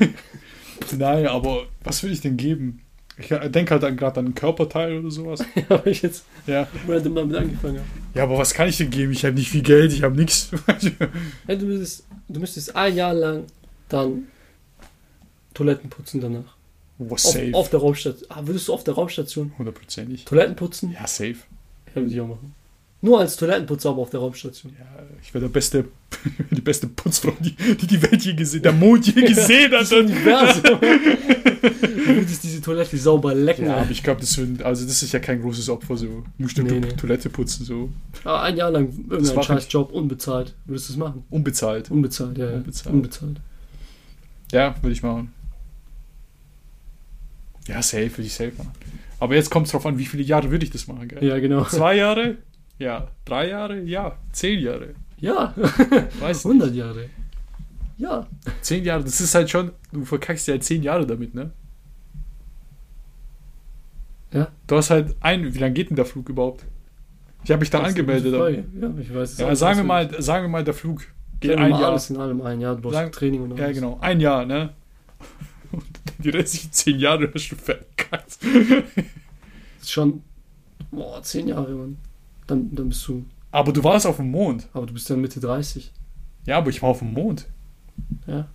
Nein, 0.96 1.26
aber 1.26 1.66
was 1.82 2.02
will 2.02 2.12
ich 2.12 2.20
denn 2.20 2.36
geben? 2.36 2.80
Ich 3.20 3.28
denke 3.28 3.74
halt 3.80 3.98
gerade 3.98 4.20
an 4.20 4.26
einen 4.26 4.34
Körperteil 4.34 4.98
oder 4.98 5.10
sowas. 5.10 5.40
habe 5.68 5.90
ich 5.90 6.02
jetzt 6.02 6.24
Ja. 6.46 6.68
random 6.86 7.16
damit 7.16 7.36
angefangen. 7.36 7.80
Ja, 8.14 8.22
aber 8.22 8.38
was 8.38 8.54
kann 8.54 8.68
ich 8.68 8.76
denn 8.76 8.90
geben? 8.90 9.10
Ich 9.12 9.24
habe 9.24 9.34
nicht 9.34 9.50
viel 9.50 9.62
Geld, 9.62 9.92
ich 9.92 10.02
habe 10.02 10.14
nichts. 10.16 10.50
Hey, 11.46 11.58
du, 11.58 11.66
müsstest, 11.66 12.06
du 12.28 12.38
müsstest 12.40 12.76
ein 12.76 12.94
Jahr 12.94 13.14
lang 13.14 13.44
dann 13.88 14.28
Toiletten 15.54 15.90
putzen 15.90 16.20
danach. 16.20 16.56
Oh, 16.98 17.12
Auf, 17.12 17.20
safe. 17.20 17.50
auf 17.52 17.70
der 17.70 17.80
Raumstation. 17.80 18.28
Ah, 18.30 18.42
würdest 18.44 18.68
du 18.68 18.72
auf 18.74 18.84
der 18.84 18.94
Raumstation 18.94 19.52
Hundertprozentig. 19.56 20.24
Toiletten 20.24 20.56
putzen? 20.56 20.92
Ja, 20.92 21.06
safe. 21.06 21.36
Ja, 21.94 21.96
würde 22.02 22.12
ich 22.12 22.20
auch 22.20 22.28
machen. 22.28 22.54
Nur 23.00 23.20
als 23.20 23.36
Toilettenputzer 23.36 23.90
aber 23.90 24.02
auf 24.02 24.10
der 24.10 24.18
Raumstation. 24.18 24.72
Ja, 24.76 24.84
ich 25.22 25.32
wäre 25.32 25.42
der 25.42 25.50
beste, 25.52 25.84
die 26.50 26.60
beste 26.60 26.88
Putzfrau, 26.88 27.32
die, 27.38 27.54
die 27.54 27.86
die 27.86 28.02
Welt 28.02 28.24
je 28.24 28.34
gesehen, 28.34 28.62
der 28.62 28.72
Mond 28.72 29.06
je 29.06 29.12
gesehen 29.26 29.70
hat. 29.70 29.82
Das 29.82 29.92
Universum. 29.92 30.62
du 30.80 32.16
würdest 32.16 32.42
diese 32.42 32.60
Toilette 32.60 32.98
sauber 32.98 33.36
lecken. 33.36 33.66
Ja, 33.66 33.76
aber 33.76 33.90
ich 33.92 34.02
glaube, 34.02 34.20
das, 34.20 34.36
also 34.64 34.84
das 34.84 35.02
ist 35.02 35.12
ja 35.12 35.20
kein 35.20 35.40
großes 35.40 35.68
Opfer, 35.68 35.96
so. 35.96 36.24
Musst 36.38 36.58
du 36.58 36.64
Nee, 36.64 36.80
nee. 36.80 36.88
Toilette 36.88 37.30
putzen, 37.30 37.64
so. 37.64 37.88
Ah, 38.24 38.42
ein 38.42 38.56
Jahr 38.56 38.72
lang 38.72 38.88
Das 38.88 38.98
irgendein 38.98 39.36
mach 39.36 39.42
scheiß 39.44 39.66
ich. 39.66 39.72
Job, 39.72 39.92
unbezahlt. 39.92 40.54
Würdest 40.66 40.88
du 40.88 40.92
das 40.94 40.98
machen? 40.98 41.22
Unbezahlt. 41.30 41.92
Unbezahlt, 41.92 42.36
ja. 42.36 42.50
ja. 42.50 42.56
Unbezahlt. 42.56 42.94
Unbezahlt. 42.94 43.40
Ja, 44.52 44.74
würde 44.82 44.92
ich 44.92 45.02
machen. 45.02 45.32
Ja, 47.66 47.82
safe, 47.82 48.10
würde 48.12 48.22
ich 48.22 48.34
safe 48.34 48.52
machen. 48.56 48.72
Aber 49.20 49.34
jetzt 49.34 49.50
kommt 49.50 49.66
es 49.66 49.72
drauf 49.72 49.84
an, 49.84 49.98
wie 49.98 50.06
viele 50.06 50.22
Jahre 50.22 50.50
würde 50.50 50.64
ich 50.64 50.70
das 50.70 50.86
machen, 50.86 51.08
gell? 51.08 51.22
Ja, 51.22 51.38
genau. 51.38 51.64
Zwei 51.64 51.96
Jahre? 51.96 52.38
Ja. 52.78 53.08
Drei 53.24 53.48
Jahre? 53.48 53.80
Ja. 53.80 54.16
Zehn 54.32 54.60
Jahre? 54.60 54.94
Ja, 55.18 55.54
Weiß 56.20 56.44
nicht. 56.44 56.62
100 56.62 56.74
Jahre. 56.74 57.10
Ja. 57.98 58.26
Zehn 58.60 58.84
Jahre, 58.84 59.02
das 59.02 59.20
ist 59.20 59.34
halt 59.34 59.50
schon, 59.50 59.72
du 59.92 60.04
verkackst 60.04 60.46
ja 60.46 60.58
zehn 60.60 60.82
Jahre 60.84 61.04
damit, 61.04 61.34
ne? 61.34 61.50
Ja. 64.32 64.48
Du 64.66 64.76
hast 64.76 64.90
halt 64.90 65.16
ein, 65.20 65.52
wie 65.52 65.58
lange 65.58 65.72
geht 65.74 65.90
denn 65.90 65.96
der 65.96 66.04
Flug 66.04 66.28
überhaupt? 66.28 66.64
Ich 67.44 67.50
habe 67.50 67.60
mich 67.60 67.70
da 67.70 67.78
Das 67.78 67.88
angemeldet. 67.88 68.32
Ja, 68.32 68.90
ich 69.00 69.14
weiß 69.14 69.32
es 69.32 69.38
Ja, 69.38 69.54
sagen 69.56 69.78
wir 69.78 69.84
mal, 69.84 70.22
sagen 70.22 70.44
wir 70.44 70.48
mal, 70.48 70.64
der 70.64 70.74
Flug 70.74 71.06
geht 71.40 71.56
ein 71.56 71.70
Jahr. 71.70 71.86
alles 71.90 72.10
in 72.10 72.16
allem 72.16 72.40
ein 72.42 72.60
Jahr. 72.60 72.74
Du 72.76 72.82
brauchst 72.82 72.94
Sagen- 72.94 73.12
Training 73.12 73.42
und 73.42 73.56
Ja, 73.56 73.64
alles. 73.66 73.76
genau. 73.76 73.98
Ein 74.00 74.20
Jahr, 74.20 74.44
ne? 74.44 74.70
Und 75.72 75.84
die 76.24 76.30
restlichen 76.30 76.72
zehn 76.72 76.98
Jahre 76.98 77.30
hast 77.34 77.50
du 77.50 77.56
verkackt. 77.56 78.38
Das 78.42 79.82
ist 79.82 79.90
schon, 79.92 80.22
boah, 80.90 81.22
10 81.22 81.48
Jahre, 81.48 81.72
Mann. 81.74 81.96
Dann, 82.46 82.74
dann 82.74 82.88
bist 82.88 83.06
du, 83.06 83.24
Aber 83.52 83.72
du 83.72 83.84
warst 83.84 84.06
auf 84.06 84.16
dem 84.16 84.30
Mond. 84.30 84.68
aber 84.72 84.86
du 84.86 84.94
bist 84.94 85.08
dann 85.10 85.20
Mitte 85.20 85.38
30. 85.40 85.92
Ja, 86.46 86.58
aber 86.58 86.70
ich 86.70 86.80
war 86.82 86.88
auf 86.90 87.00
dem 87.00 87.12
Mond. 87.12 87.46
Ja. 88.26 88.48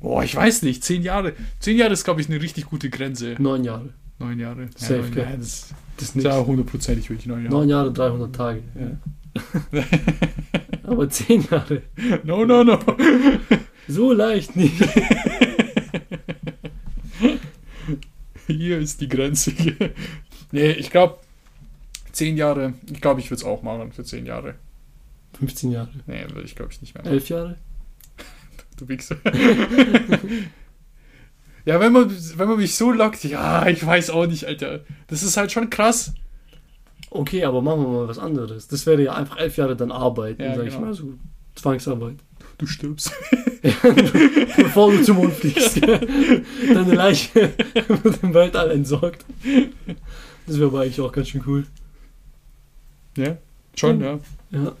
Boah, 0.00 0.22
ich 0.24 0.34
weiß 0.34 0.62
nicht. 0.62 0.84
Zehn 0.84 1.02
Jahre. 1.02 1.32
Zehn 1.58 1.76
Jahre 1.76 1.92
ist, 1.92 2.04
glaube 2.04 2.20
ich, 2.20 2.28
eine 2.28 2.40
richtig 2.40 2.66
gute 2.66 2.90
Grenze. 2.90 3.34
Neun 3.38 3.64
Jahre. 3.64 3.90
Neun 4.18 4.38
Jahre. 4.38 4.68
Safe, 4.76 5.00
neun, 5.00 5.12
gell? 5.12 5.24
ja, 5.30 5.36
das 5.36 5.74
Das 5.96 6.14
ist 6.16 6.22
ja 6.24 6.44
hundertprozentig 6.44 7.08
wirklich 7.10 7.26
neun 7.26 7.44
Jahre. 7.44 7.54
Neun 7.54 7.68
Jahre, 7.68 7.92
300 7.92 8.34
Tage. 8.34 8.62
Ja. 8.78 8.90
aber 10.82 11.08
10 11.08 11.46
Jahre. 11.50 11.82
No, 12.24 12.44
no, 12.44 12.64
no. 12.64 12.78
So 13.88 14.12
leicht 14.12 14.56
nicht. 14.56 14.74
Hier 18.46 18.78
ist 18.78 19.00
die 19.00 19.08
Grenze. 19.08 19.52
nee, 20.52 20.70
ich 20.72 20.90
glaube, 20.90 21.18
zehn 22.12 22.36
Jahre. 22.36 22.74
Ich 22.90 23.00
glaube, 23.00 23.20
ich 23.20 23.30
würde 23.30 23.40
es 23.40 23.44
auch 23.44 23.62
machen 23.62 23.92
für 23.92 24.04
zehn 24.04 24.26
Jahre. 24.26 24.54
15 25.38 25.72
Jahre. 25.72 25.90
Nee, 26.06 26.24
würde 26.28 26.44
ich, 26.44 26.56
glaube 26.56 26.72
ich, 26.72 26.80
nicht 26.80 26.94
mehr 26.94 27.04
machen. 27.04 27.12
11 27.12 27.28
Jahre? 27.28 27.56
Du 28.78 28.86
Wichser. 28.88 29.16
ja, 31.64 31.80
wenn 31.80 31.92
man, 31.94 32.14
wenn 32.36 32.46
man 32.48 32.58
mich 32.58 32.74
so 32.74 32.92
lockt, 32.92 33.24
ja, 33.24 33.66
ich 33.68 33.86
weiß 33.86 34.10
auch 34.10 34.26
nicht, 34.26 34.44
Alter. 34.44 34.80
Das 35.06 35.22
ist 35.22 35.38
halt 35.38 35.50
schon 35.50 35.70
krass. 35.70 36.12
Okay, 37.10 37.44
aber 37.44 37.62
machen 37.62 37.82
wir 37.82 37.88
mal 37.88 38.08
was 38.08 38.18
anderes. 38.18 38.68
Das 38.68 38.86
wäre 38.86 39.02
ja 39.02 39.14
einfach 39.14 39.38
11 39.38 39.56
Jahre 39.56 39.76
dann 39.76 39.92
arbeiten, 39.92 40.42
Ja, 40.42 40.54
sag 40.56 40.66
ich 40.66 40.74
genau. 40.74 40.86
mal 40.86 40.94
so. 40.94 41.14
Zwangsarbeit. 41.54 42.16
Du 42.58 42.66
stirbst. 42.66 43.12
Bevor 44.56 44.90
du 44.92 45.02
zum 45.02 45.16
Mond 45.16 45.32
fliegst. 45.34 45.80
Deine 46.74 46.94
Leiche 46.94 47.52
wird 47.88 48.22
im 48.22 48.34
Weltall 48.34 48.70
entsorgt. 48.70 49.24
Das 50.46 50.58
wäre 50.58 50.68
aber 50.68 50.80
eigentlich 50.80 51.00
auch 51.00 51.12
ganz 51.12 51.28
schön 51.28 51.42
cool. 51.46 51.66
Ja, 53.16 53.36
schon, 53.74 54.00
ja. 54.00 54.18
Ja. 54.50 54.72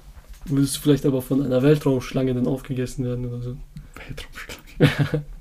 Würdest 0.46 0.76
du 0.76 0.80
vielleicht 0.80 1.06
aber 1.06 1.22
von 1.22 1.42
einer 1.42 1.62
Weltraumschlange 1.62 2.34
dann 2.34 2.46
aufgegessen 2.46 3.04
werden 3.04 3.26
oder 3.26 3.40
so. 3.42 3.56
Weltraumschlange. 3.94 5.24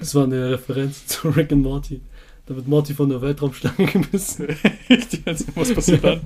Das 0.00 0.12
war 0.16 0.24
eine 0.24 0.50
Referenz 0.50 1.06
zu 1.06 1.28
Rick 1.28 1.52
and 1.52 1.62
Morty. 1.62 2.00
Da 2.52 2.56
wird 2.56 2.68
Morty 2.68 2.92
von 2.92 3.08
der 3.08 3.22
Weltraumschlange 3.22 3.86
gebissen. 3.90 4.46
Was 5.54 5.72
passiert 5.72 6.04
dann? 6.04 6.20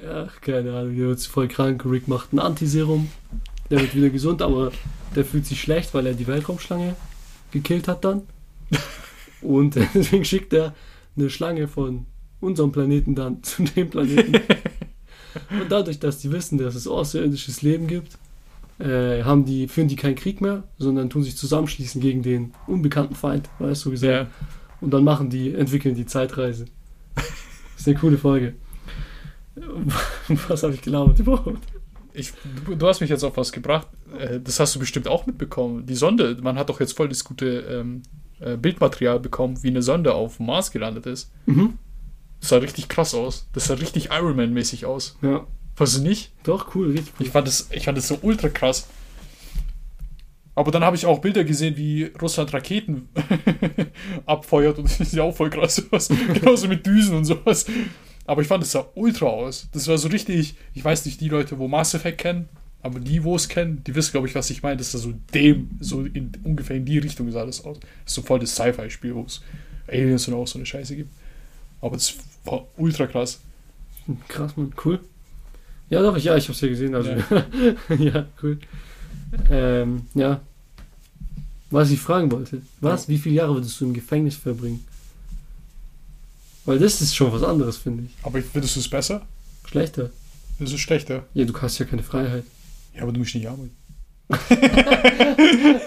Ja, 0.00 0.28
keine 0.40 0.72
Ahnung, 0.72 0.96
der 0.96 1.08
wird 1.08 1.20
voll 1.22 1.48
krank. 1.48 1.84
Rick 1.84 2.06
macht 2.06 2.32
ein 2.32 2.38
Antiserum. 2.38 3.10
Der 3.68 3.80
wird 3.80 3.96
wieder 3.96 4.10
gesund, 4.10 4.42
aber 4.42 4.70
der 5.16 5.24
fühlt 5.24 5.46
sich 5.46 5.60
schlecht, 5.60 5.92
weil 5.92 6.06
er 6.06 6.14
die 6.14 6.28
Weltraumschlange 6.28 6.94
gekillt 7.50 7.88
hat 7.88 8.04
dann. 8.04 8.22
Und 9.42 9.74
deswegen 9.94 10.24
schickt 10.24 10.52
er 10.52 10.72
eine 11.16 11.30
Schlange 11.30 11.66
von 11.66 12.06
unserem 12.40 12.70
Planeten 12.70 13.16
dann 13.16 13.42
zu 13.42 13.64
dem 13.64 13.90
Planeten. 13.90 14.36
Und 15.50 15.68
dadurch, 15.68 15.98
dass 15.98 16.18
die 16.18 16.30
wissen, 16.30 16.58
dass 16.58 16.76
es 16.76 16.86
außerirdisches 16.86 17.62
Leben 17.62 17.88
gibt, 17.88 18.18
äh, 18.78 19.24
haben 19.24 19.44
die, 19.46 19.66
führen 19.66 19.88
die 19.88 19.96
keinen 19.96 20.14
Krieg 20.14 20.40
mehr, 20.40 20.62
sondern 20.78 21.10
tun 21.10 21.24
sich 21.24 21.36
zusammenschließen 21.36 22.00
gegen 22.00 22.22
den 22.22 22.52
unbekannten 22.68 23.16
Feind, 23.16 23.48
weißt 23.58 23.84
du 23.84 23.90
gesagt. 23.90 24.30
Ja. 24.30 24.59
Und 24.80 24.90
dann 24.92 25.04
machen 25.04 25.30
die, 25.30 25.54
entwickeln 25.54 25.94
die 25.94 26.06
Zeitreise. 26.06 26.66
Das 27.14 27.24
ist 27.76 27.88
eine 27.88 27.96
coole 27.98 28.18
Folge. 28.18 28.54
Was 30.48 30.62
habe 30.62 30.74
ich 30.74 30.82
gelabert 30.82 31.18
überhaupt? 31.18 31.58
Ich, 32.12 32.32
du, 32.66 32.74
du 32.74 32.86
hast 32.88 33.00
mich 33.00 33.10
jetzt 33.10 33.24
auf 33.24 33.36
was 33.36 33.52
gebracht. 33.52 33.86
Äh, 34.18 34.40
Das 34.40 34.58
hast 34.60 34.74
du 34.74 34.78
bestimmt 34.78 35.06
auch 35.08 35.26
mitbekommen. 35.26 35.86
Die 35.86 35.94
Sonde, 35.94 36.36
man 36.42 36.58
hat 36.58 36.68
doch 36.68 36.80
jetzt 36.80 36.96
voll 36.96 37.08
das 37.08 37.24
gute 37.24 37.60
ähm, 37.60 38.02
äh, 38.40 38.56
Bildmaterial 38.56 39.20
bekommen, 39.20 39.62
wie 39.62 39.68
eine 39.68 39.82
Sonde 39.82 40.14
auf 40.14 40.38
dem 40.38 40.46
Mars 40.46 40.70
gelandet 40.70 41.06
ist. 41.06 41.30
Mhm. 41.46 41.78
Das 42.40 42.48
sah 42.50 42.56
richtig 42.58 42.88
krass 42.88 43.14
aus. 43.14 43.48
Das 43.52 43.66
sah 43.66 43.74
richtig 43.74 44.08
Iron 44.10 44.36
Man-mäßig 44.36 44.86
aus. 44.86 45.16
Ja, 45.22 45.46
Fandest 45.76 45.98
du 45.98 46.02
nicht? 46.02 46.32
doch, 46.42 46.74
cool, 46.74 46.90
richtig 46.90 47.14
cool. 47.18 47.26
Ich 47.26 47.32
fand, 47.32 47.46
das, 47.46 47.68
ich 47.70 47.84
fand 47.84 47.96
das 47.98 48.08
so 48.08 48.18
ultra 48.22 48.48
krass. 48.48 48.88
Aber 50.60 50.70
dann 50.72 50.84
habe 50.84 50.94
ich 50.94 51.06
auch 51.06 51.20
Bilder 51.20 51.42
gesehen, 51.42 51.78
wie 51.78 52.12
Russland 52.20 52.52
Raketen 52.52 53.08
abfeuert 54.26 54.76
und 54.76 54.84
das 54.90 55.00
ist 55.00 55.14
ja 55.14 55.22
auch 55.22 55.34
voll 55.34 55.48
krass 55.48 55.76
sowas. 55.76 56.10
Genauso 56.34 56.68
mit 56.68 56.84
Düsen 56.84 57.16
und 57.16 57.24
sowas. 57.24 57.64
Aber 58.26 58.42
ich 58.42 58.48
fand, 58.48 58.62
das 58.62 58.72
sah 58.72 58.86
ultra 58.94 59.24
aus. 59.24 59.68
Das 59.72 59.88
war 59.88 59.96
so 59.96 60.08
richtig, 60.08 60.56
ich 60.74 60.84
weiß 60.84 61.06
nicht, 61.06 61.18
die 61.22 61.30
Leute, 61.30 61.58
wo 61.58 61.66
Mass 61.66 61.94
Effect 61.94 62.18
kennen, 62.18 62.46
aber 62.82 63.00
die, 63.00 63.24
wo 63.24 63.36
es 63.36 63.48
kennen, 63.48 63.82
die 63.86 63.94
wissen, 63.94 64.12
glaube 64.12 64.28
ich, 64.28 64.34
was 64.34 64.50
ich 64.50 64.62
meine. 64.62 64.76
Das 64.76 64.92
ist 64.92 65.00
so 65.00 65.14
dem, 65.32 65.70
so 65.80 66.02
in, 66.02 66.30
ungefähr 66.44 66.76
in 66.76 66.84
die 66.84 66.98
Richtung 66.98 67.32
sah 67.32 67.46
das 67.46 67.64
aus. 67.64 67.80
Das 67.80 67.88
ist 68.04 68.14
so 68.16 68.20
voll 68.20 68.40
das 68.40 68.54
Sci-Fi-Spiel, 68.54 69.14
wo 69.14 69.22
es 69.22 69.40
Aliens 69.88 70.28
und 70.28 70.34
auch 70.34 70.46
so 70.46 70.58
eine 70.58 70.66
Scheiße 70.66 70.94
gibt. 70.94 71.14
Aber 71.80 71.96
das 71.96 72.16
war 72.44 72.66
ultra 72.76 73.06
krass. 73.06 73.40
Krass, 74.28 74.54
Mann, 74.58 74.74
cool. 74.84 75.00
Ja, 75.88 76.02
doch, 76.02 76.18
ich, 76.18 76.24
ja, 76.24 76.36
ich 76.36 76.46
hab's 76.50 76.60
ja 76.60 76.68
gesehen, 76.68 76.94
also. 76.94 77.12
Ja, 77.98 78.26
cool. 78.42 78.58
Ähm, 79.50 80.02
ja. 80.14 80.42
Was 81.70 81.90
ich 81.90 82.00
fragen 82.00 82.30
wollte, 82.32 82.62
was, 82.80 83.08
wie 83.08 83.18
viele 83.18 83.36
Jahre 83.36 83.54
würdest 83.54 83.80
du 83.80 83.84
im 83.86 83.94
Gefängnis 83.94 84.34
verbringen? 84.36 84.84
Weil 86.64 86.78
das 86.78 87.00
ist 87.00 87.14
schon 87.14 87.32
was 87.32 87.42
anderes, 87.42 87.76
finde 87.78 88.04
ich. 88.04 88.10
Aber 88.24 88.40
findest 88.42 88.76
du 88.76 88.80
es 88.80 88.88
besser? 88.88 89.22
Schlechter. 89.66 90.10
Das 90.58 90.72
ist 90.72 90.80
schlechter. 90.80 91.24
Ja, 91.32 91.44
du 91.44 91.54
hast 91.60 91.78
ja 91.78 91.86
keine 91.86 92.02
Freiheit. 92.02 92.44
Ja, 92.94 93.02
aber 93.02 93.12
du 93.12 93.20
musst 93.20 93.34
nicht 93.34 93.46
arbeiten. 93.48 93.70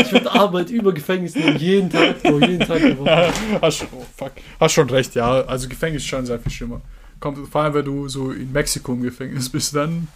Ich 0.00 0.12
würde 0.12 0.30
Arbeit 0.32 0.70
über 0.70 0.92
Gefängnis 0.94 1.34
nehmen, 1.34 1.58
jeden 1.58 1.90
Tag, 1.90 2.22
Bro, 2.22 2.40
jeden 2.40 2.60
Tag 2.60 2.80
Woche. 2.98 3.30
Hast, 3.60 3.78
schon- 3.78 3.88
oh, 3.92 4.06
fuck. 4.16 4.32
Hast 4.58 4.72
schon 4.72 4.88
recht, 4.88 5.14
ja. 5.14 5.42
Also 5.42 5.68
Gefängnis 5.68 6.04
schon 6.04 6.24
sehr 6.24 6.38
viel 6.38 6.52
schlimmer. 6.52 6.80
Kommt, 7.20 7.46
vor 7.48 7.62
allem, 7.62 7.74
wenn 7.74 7.84
du 7.84 8.08
so 8.08 8.30
in 8.30 8.50
Mexiko 8.52 8.94
im 8.94 9.02
Gefängnis 9.02 9.48
bist, 9.50 9.74
dann. 9.74 10.08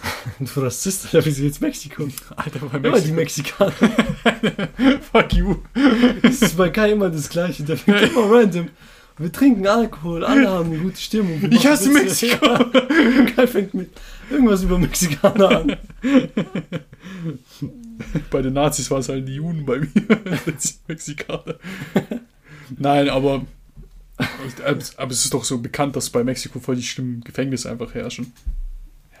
Du 0.38 0.60
Rassist, 0.60 1.12
oder 1.12 1.24
wieso 1.24 1.42
jetzt 1.42 1.60
Mexiko? 1.60 2.08
Alter, 2.36 2.60
bei 2.60 2.78
Immer 2.78 3.00
die 3.00 3.12
Mexiko. 3.12 3.64
Mexikaner. 3.64 4.68
Fuck 5.12 5.34
you. 5.34 5.56
Das 6.22 6.42
ist 6.42 6.56
bei 6.56 6.70
Kai 6.70 6.92
immer 6.92 7.10
das 7.10 7.28
Gleiche. 7.28 7.62
Der 7.64 7.76
fängt 7.76 8.02
immer 8.02 8.30
random. 8.30 8.68
Wir 9.18 9.32
trinken 9.32 9.66
Alkohol, 9.66 10.24
alle 10.24 10.48
haben 10.48 10.70
eine 10.70 10.78
gute 10.78 11.00
Stimmung. 11.00 11.40
Ich 11.50 11.66
hasse 11.66 11.90
Witze. 11.90 12.26
Mexiko. 12.26 12.46
Ja. 12.46 13.24
Kai 13.34 13.46
fängt 13.48 13.74
mit 13.74 13.90
irgendwas 14.30 14.62
über 14.62 14.78
Mexikaner 14.78 15.48
an. 15.48 15.76
Bei 18.30 18.42
den 18.42 18.52
Nazis 18.52 18.88
war 18.92 19.00
es 19.00 19.08
halt 19.08 19.26
die 19.26 19.34
Juden 19.34 19.66
bei 19.66 19.80
mir. 19.80 19.88
Mexikaner. 20.86 21.56
Nein, 22.76 23.08
aber. 23.08 23.44
Aber 24.96 25.10
es 25.10 25.24
ist 25.24 25.34
doch 25.34 25.44
so 25.44 25.58
bekannt, 25.58 25.96
dass 25.96 26.10
bei 26.10 26.22
Mexiko 26.22 26.60
voll 26.60 26.76
die 26.76 26.82
schlimmen 26.82 27.22
Gefängnisse 27.22 27.70
einfach 27.70 27.94
herrschen. 27.94 28.32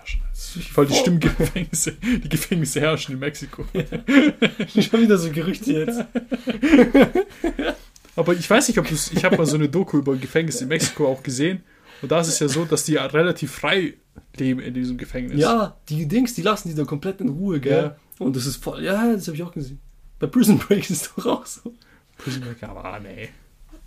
Herrschen. 0.08 0.62
Voll 0.72 0.86
die 0.86 0.94
schlimmen 0.94 1.20
Gefängnisse. 1.20 1.92
Die 1.92 2.28
Gefängnisse 2.28 2.80
herrschen 2.80 3.14
in 3.14 3.18
Mexiko. 3.20 3.64
Schon 3.72 5.02
wieder 5.02 5.18
so 5.18 5.30
Gerüchte 5.30 5.72
jetzt. 5.72 6.04
Aber 8.16 8.32
ich 8.34 8.48
weiß 8.48 8.68
nicht, 8.68 8.78
ob 8.78 8.88
du 8.88 8.94
Ich 8.94 9.24
habe 9.24 9.36
mal 9.36 9.46
so 9.46 9.56
eine 9.56 9.68
Doku 9.68 9.98
über 9.98 10.16
Gefängnis 10.16 10.60
in 10.60 10.68
Mexiko 10.68 11.06
auch 11.06 11.22
gesehen. 11.22 11.62
Und 12.02 12.10
da 12.10 12.20
ist 12.20 12.28
es 12.28 12.38
ja 12.38 12.48
so, 12.48 12.64
dass 12.64 12.84
die 12.84 12.92
ja 12.92 13.06
relativ 13.06 13.52
frei 13.52 13.94
leben 14.36 14.60
in 14.60 14.74
diesem 14.74 14.96
Gefängnis. 14.98 15.38
Ja, 15.40 15.76
die 15.88 16.06
Dings, 16.06 16.34
die 16.34 16.42
lassen 16.42 16.68
die 16.68 16.74
da 16.74 16.84
komplett 16.84 17.20
in 17.20 17.28
Ruhe, 17.28 17.60
gell? 17.60 17.82
Ja. 17.82 17.96
Und 18.18 18.36
das 18.36 18.46
ist 18.46 18.62
voll. 18.62 18.82
Ja, 18.84 19.12
das 19.12 19.26
habe 19.26 19.36
ich 19.36 19.42
auch 19.42 19.52
gesehen. 19.52 19.80
Bei 20.18 20.26
Prison 20.26 20.58
Break 20.58 20.90
ist 20.90 21.02
es 21.02 21.14
doch 21.14 21.26
auch 21.26 21.46
so. 21.46 21.74
Prison 22.16 22.42
Break, 22.42 22.62
aber 22.62 22.84
ah, 22.84 22.98
nee. 23.00 23.28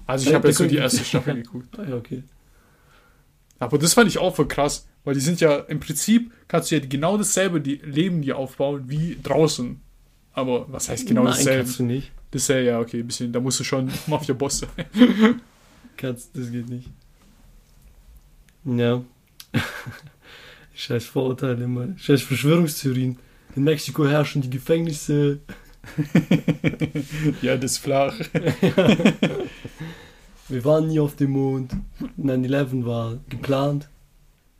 Also 0.07 0.25
ich 0.25 0.31
Ja, 0.31 0.37
habe 0.37 0.47
jetzt 0.47 0.59
nur 0.59 0.69
die 0.69 0.77
erste 0.77 1.03
Staffel 1.03 1.35
geguckt. 1.35 1.67
Ah, 1.77 1.83
ja, 1.89 1.95
okay. 1.95 2.23
Aber 3.61 3.77
das 3.77 3.93
fand 3.93 4.07
ich 4.07 4.17
auch 4.17 4.35
voll 4.35 4.47
krass, 4.47 4.87
weil 5.03 5.13
die 5.13 5.19
sind 5.19 5.39
ja 5.39 5.55
im 5.55 5.79
Prinzip, 5.79 6.33
kannst 6.47 6.71
du 6.71 6.75
ja 6.75 6.81
genau 6.83 7.15
dasselbe 7.15 7.61
die 7.61 7.75
Leben 7.75 8.23
dir 8.23 8.35
aufbauen 8.35 8.85
wie 8.87 9.19
draußen. 9.21 9.79
Aber 10.33 10.65
was 10.73 10.89
heißt 10.89 11.07
genau 11.07 11.25
Nein, 11.25 11.33
dasselbe? 11.33 11.63
kannst 11.63 11.77
du 11.79 11.83
nicht. 11.83 12.11
Dasselbe, 12.31 12.67
ja, 12.67 12.79
okay, 12.79 13.01
ein 13.01 13.05
bisschen, 13.05 13.31
da 13.31 13.39
musst 13.39 13.59
du 13.59 13.63
schon 13.63 13.91
Mafia-Boss 14.07 14.59
sein. 14.59 15.41
Kannst, 15.95 16.35
das 16.35 16.51
geht 16.51 16.69
nicht. 16.69 16.89
Ja. 18.65 19.03
Scheiß 20.73 21.05
Vorurteile 21.05 21.63
immer. 21.63 21.89
Scheiß 21.99 22.23
Verschwörungstheorien. 22.23 23.19
In 23.55 23.63
Mexiko 23.63 24.07
herrschen 24.07 24.41
die 24.41 24.49
Gefängnisse. 24.49 25.39
ja, 27.43 27.57
das 27.57 27.73
ist 27.73 27.77
flach. 27.77 28.15
Wir 30.51 30.65
waren 30.65 30.87
nie 30.87 30.99
auf 30.99 31.15
dem 31.15 31.31
Mond. 31.31 31.71
9-11 32.21 32.85
war 32.85 33.17
geplant. 33.29 33.89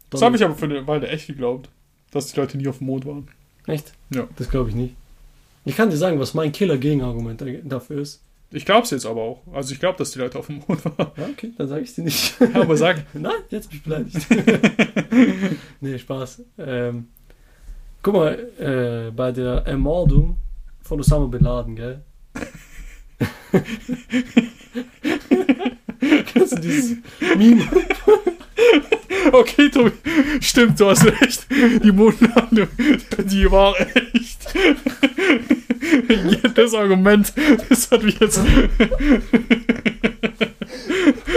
Das 0.10 0.22
habe 0.22 0.36
ich 0.36 0.44
aber 0.44 0.56
für 0.56 0.66
eine 0.66 0.86
Weile 0.88 1.08
echt 1.08 1.28
geglaubt, 1.28 1.70
dass 2.12 2.32
die 2.32 2.40
Leute 2.40 2.58
nie 2.58 2.68
auf 2.68 2.78
dem 2.78 2.88
Mond 2.88 3.06
waren. 3.06 3.28
Echt? 3.68 3.94
Ja. 4.10 4.28
Das 4.38 4.50
glaube 4.50 4.70
ich 4.70 4.76
nicht. 4.76 4.96
Ich 5.66 5.76
kann 5.76 5.90
dir 5.90 5.98
sagen, 5.98 6.20
was 6.20 6.34
mein 6.34 6.52
Killer-Gegenargument 6.52 7.44
dafür 7.66 8.02
ist. 8.02 8.22
Ich 8.52 8.66
glaube 8.66 8.84
es 8.84 8.92
jetzt 8.92 9.06
aber 9.06 9.22
auch. 9.22 9.42
Also 9.54 9.74
ich 9.74 9.80
glaube, 9.80 9.98
dass 9.98 10.12
die 10.12 10.20
Leute 10.20 10.40
auf 10.40 10.48
dem 10.48 10.62
Mond 10.68 10.84
waren. 10.86 11.12
Ja, 11.18 11.26
okay, 11.30 11.52
dann 11.58 11.68
sage 11.68 11.84
ich 11.84 11.94
dir 11.94 12.04
nicht. 12.04 12.36
Ja, 12.40 12.62
aber 12.62 12.76
sag. 12.76 13.06
Nein, 13.14 13.32
jetzt 13.50 13.70
bin 13.70 13.78
ich 13.78 13.84
beleidigt. 13.84 14.28
nee, 15.82 15.98
Spaß. 15.98 16.42
Ähm, 16.58 17.08
guck 18.02 18.14
mal, 18.14 18.34
äh, 18.60 19.12
bei 19.12 19.32
der 19.32 19.66
Ermordung 19.66 20.38
von 20.82 21.00
Osama 21.00 21.28
Bin 21.28 21.44
Laden, 21.44 21.76
gell? 21.76 22.02
Kennst 26.34 26.54
du 26.54 26.60
dieses 26.60 26.98
Meme? 27.38 27.68
Okay, 29.32 29.70
Tobi, 29.70 29.92
stimmt, 30.40 30.80
du 30.80 30.90
hast 30.90 31.06
recht. 31.06 31.46
Die 31.50 31.92
Mondlandung, 31.92 32.68
die 33.26 33.52
war 33.52 33.76
echt. 33.80 34.54
Das 36.56 36.74
Argument, 36.74 37.34
das 37.70 37.92
hat 37.92 38.04
mich 38.04 38.20
jetzt. 38.20 38.42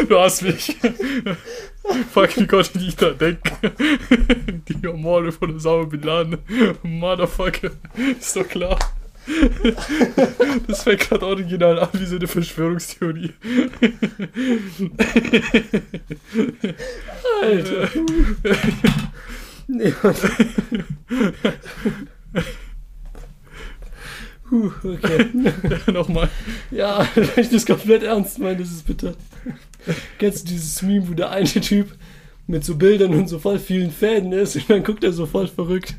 Du 0.08 0.18
hast 0.18 0.42
mich. 0.42 0.76
Fuck, 2.12 2.36
wie 2.36 2.46
konnte 2.46 2.78
ich 2.78 2.96
da 2.96 3.10
denken? 3.10 3.50
Die 4.68 4.86
Morde 4.86 5.32
von 5.32 5.50
der 5.50 5.60
Sauer 5.60 5.88
Bin. 5.88 6.38
Motherfucker. 6.82 7.70
Ist 8.18 8.36
doch 8.36 8.46
klar. 8.46 8.78
Das 10.66 10.82
fängt 10.82 11.00
gerade 11.00 11.26
original 11.26 11.78
an 11.78 11.88
wie 11.92 12.06
so 12.06 12.16
eine 12.16 12.26
Verschwörungstheorie. 12.26 13.32
Alter. 17.42 17.88
nee. 19.66 19.94
Puh, 24.48 24.70
okay. 24.84 25.26
Nochmal. 25.92 26.28
Ja, 26.70 27.06
wenn 27.14 27.44
ich 27.44 27.50
das 27.50 27.66
komplett 27.66 28.02
ernst 28.02 28.38
meine, 28.38 28.58
das 28.58 28.70
ist 28.70 28.86
bitter. 28.86 29.14
Kennst 30.18 30.44
du 30.44 30.52
dieses 30.52 30.82
Meme, 30.82 31.08
wo 31.08 31.14
der 31.14 31.30
eine 31.30 31.46
Typ 31.46 31.94
mit 32.46 32.64
so 32.64 32.76
Bildern 32.76 33.14
und 33.14 33.28
so 33.28 33.38
voll 33.38 33.58
vielen 33.58 33.90
Fäden 33.90 34.32
ist 34.32 34.56
und 34.56 34.68
dann 34.70 34.84
guckt 34.84 35.02
er 35.02 35.12
so 35.12 35.26
voll 35.26 35.48
verrückt. 35.48 35.94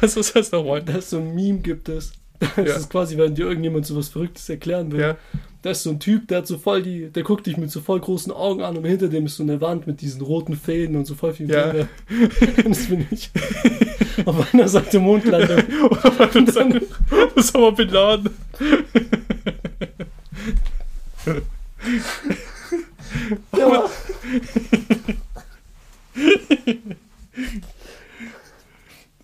Was 0.00 0.16
ist 0.16 0.36
das 0.36 0.52
nochmal? 0.52 0.82
Da 0.82 0.96
ist 0.98 1.10
so 1.10 1.18
ein 1.18 1.34
Meme 1.34 1.60
gibt 1.60 1.88
es. 1.88 2.12
Das 2.56 2.66
Ja. 2.68 2.76
ist 2.76 2.90
quasi, 2.90 3.16
wenn 3.18 3.34
dir 3.34 3.46
irgendjemand 3.46 3.86
so 3.86 3.96
was 3.96 4.08
Verrücktes 4.08 4.48
erklären 4.48 4.90
will. 4.92 5.00
Ja. 5.00 5.16
Da 5.62 5.70
ist 5.72 5.82
so 5.82 5.90
ein 5.90 6.00
Typ, 6.00 6.26
der 6.28 6.38
hat 6.38 6.46
so 6.46 6.56
voll 6.56 6.82
die, 6.82 7.10
der 7.10 7.22
guckt 7.22 7.46
dich 7.46 7.58
mit 7.58 7.70
so 7.70 7.82
voll 7.82 8.00
großen 8.00 8.32
Augen 8.32 8.62
an 8.62 8.78
und 8.78 8.84
hinter 8.86 9.08
dem 9.08 9.26
ist 9.26 9.36
so 9.36 9.42
eine 9.42 9.60
Wand 9.60 9.86
mit 9.86 10.00
diesen 10.00 10.22
roten 10.22 10.56
Fäden 10.56 10.96
und 10.96 11.04
so 11.06 11.14
voll 11.14 11.34
vielen 11.34 11.50
Ja. 11.50 11.66
Bilder. 11.66 11.88
Das 12.66 12.86
bin 12.86 13.06
ich. 13.10 13.30
Auf 14.24 14.54
einer 14.54 14.68
Seite 14.68 14.98
Mondlandung. 15.00 15.58
Und 16.34 16.56
dann 16.56 16.80
Osama 17.36 17.70
Bin 17.70 17.88
Laden. 17.88 18.30
Ja. 23.56 23.90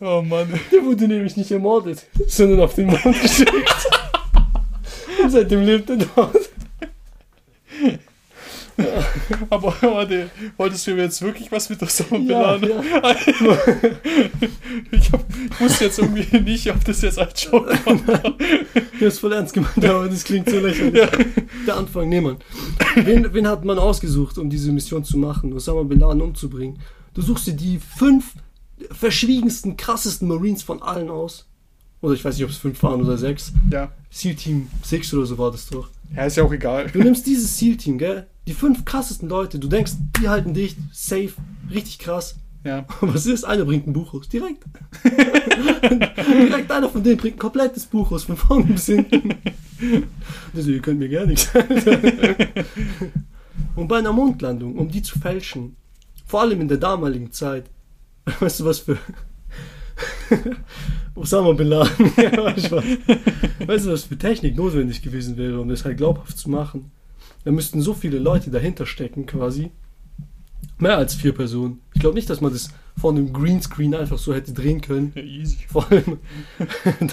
Oh 0.01 0.23
Mann. 0.23 0.49
Der 0.73 0.85
wurde 0.85 1.09
nämlich 1.09 1.37
nicht 1.37 1.51
ermordet, 1.51 2.07
sondern 2.27 2.61
auf 2.61 2.75
den 2.75 2.87
Mond 2.87 3.03
geschickt. 3.23 3.89
Und 5.23 5.31
seitdem 5.31 5.63
lebt 5.63 5.89
er 5.91 5.97
dort. 5.97 6.37
Aber 9.49 9.75
warte, 9.81 10.29
wolltest 10.59 10.87
du 10.87 10.95
mir 10.95 11.05
jetzt 11.05 11.23
wirklich 11.23 11.51
was 11.51 11.71
mit 11.71 11.83
Osama 11.83 12.19
Bin 12.19 12.29
Ja, 12.29 12.43
Laden? 12.43 12.71
ja. 12.71 13.17
Ich, 14.91 15.11
hab, 15.13 15.25
ich 15.51 15.61
wusste 15.61 15.85
jetzt 15.87 15.99
irgendwie 15.99 16.41
nicht, 16.41 16.71
ob 16.71 16.85
das 16.85 17.01
jetzt 17.01 17.19
als 17.19 17.43
Joke 17.43 17.71
war. 17.87 18.35
Du 18.99 19.07
hast 19.07 19.19
voll 19.19 19.33
ernst 19.33 19.55
gemeint, 19.55 19.83
aber 19.83 20.09
das 20.09 20.25
klingt 20.25 20.51
so 20.51 20.59
lächerlich. 20.61 21.09
Der 21.67 21.77
Anfang, 21.77 22.11
nee, 22.11 22.21
Mann. 22.21 22.37
Wen, 22.97 23.33
wen 23.33 23.49
hat 23.49 23.65
man 23.65 23.79
ausgesucht, 23.79 24.37
um 24.37 24.51
diese 24.51 24.71
Mission 24.73 25.05
zu 25.05 25.17
machen, 25.17 25.55
Osama 25.55 25.83
Bin 25.85 26.01
Laden 26.01 26.21
umzubringen? 26.21 26.79
Du 27.15 27.23
suchst 27.23 27.47
dir 27.47 27.55
die 27.55 27.79
fünf 27.99 28.35
verschwiegensten, 28.91 29.77
krassesten 29.77 30.29
Marines 30.29 30.63
von 30.63 30.83
allen 30.83 31.11
aus. 31.11 31.47
Oder 32.01 32.15
ich 32.15 32.25
weiß 32.25 32.37
nicht, 32.37 32.45
ob 32.45 32.51
es 32.51 32.59
fünf 32.59 32.83
waren 32.83 33.01
oder 33.01 33.17
sechs. 33.17 33.53
Ja. 33.71 33.91
SEAL 34.11 34.35
Team 34.35 34.69
6 34.83 35.15
oder 35.15 35.27
so 35.27 35.39
war 35.39 35.51
das 35.51 35.67
doch. 35.69 35.89
Ja, 36.15 36.25
ist 36.25 36.37
ja 36.37 36.45
auch 36.45 36.53
egal. 36.53 36.89
Du 36.91 37.01
nimmst 37.01 37.27
dieses 37.27 37.59
SEAL 37.59 37.77
Team, 37.77 37.99
gell? 37.99 38.27
Die 38.47 38.55
fünf 38.55 38.85
krassesten 38.85 39.29
Leute. 39.29 39.59
Du 39.59 39.69
denkst, 39.69 39.93
die 40.21 40.29
halten 40.29 40.55
dicht, 40.55 40.77
safe, 40.93 41.33
richtig 41.71 41.99
krass. 41.99 42.37
Ja. 42.65 42.87
Was 43.01 43.27
ist? 43.27 43.45
Einer 43.45 43.65
bringt 43.65 43.87
ein 43.87 43.93
Buch 43.93 44.13
raus. 44.13 44.29
Direkt. 44.29 44.65
Direkt 45.05 46.71
einer 46.71 46.89
von 46.89 47.03
denen 47.03 47.17
bringt 47.17 47.37
ein 47.37 47.41
komplettes 47.41 47.87
Buch 47.87 48.11
raus, 48.11 48.25
von 48.25 48.37
vorne 48.37 48.65
bis 48.65 48.87
hinten. 48.87 49.35
Also, 50.55 50.71
ihr 50.71 50.81
könnt 50.81 51.01
mir 51.01 51.11
gar 51.11 51.27
nichts. 51.27 51.51
Und 53.75 53.89
bei 53.89 53.99
einer 53.99 54.13
Mondlandung, 54.13 54.75
um 54.77 54.89
die 54.89 55.03
zu 55.03 55.19
fälschen, 55.19 55.77
vor 56.25 56.41
allem 56.41 56.63
in 56.63 56.69
der 56.69 56.79
damaligen 56.79 57.31
Zeit, 57.31 57.67
weißt 58.41 58.61
du 58.61 58.65
was 58.65 58.81
für. 58.81 58.99
Osama 61.15 61.53
Bin 61.53 61.69
Laden. 61.69 62.13
Ja, 62.17 62.47
weißt 63.67 63.87
du 63.87 63.93
was? 63.93 64.05
Für 64.05 64.19
Technik 64.19 64.57
notwendig 64.57 65.03
gewesen 65.03 65.37
wäre, 65.37 65.61
um 65.61 65.69
das 65.69 65.85
halt 65.85 65.97
glaubhaft 65.97 66.37
zu 66.37 66.51
machen? 66.51 66.91
Da 67.45 67.53
müssten 67.53 67.81
so 67.81 67.95
viele 67.95 68.19
Leute 68.19 68.51
dahinter 68.51 68.87
stecken, 68.87 69.25
quasi. 69.27 69.71
Mehr 70.79 70.99
als 70.99 71.15
vier 71.15 71.33
Personen. 71.33 71.81
Ich 71.95 72.01
glaube 72.01 72.17
nicht, 72.17 72.29
dass 72.29 72.41
man 72.41 72.53
das 72.53 72.69
von 72.99 73.17
einem 73.17 73.33
Greenscreen 73.33 73.95
einfach 73.95 74.19
so 74.19 74.35
hätte 74.35 74.53
drehen 74.53 74.81
können. 74.81 75.13
ja 75.15 75.23
easy. 75.23 75.59
Vor 75.69 75.91
allem 75.91 76.19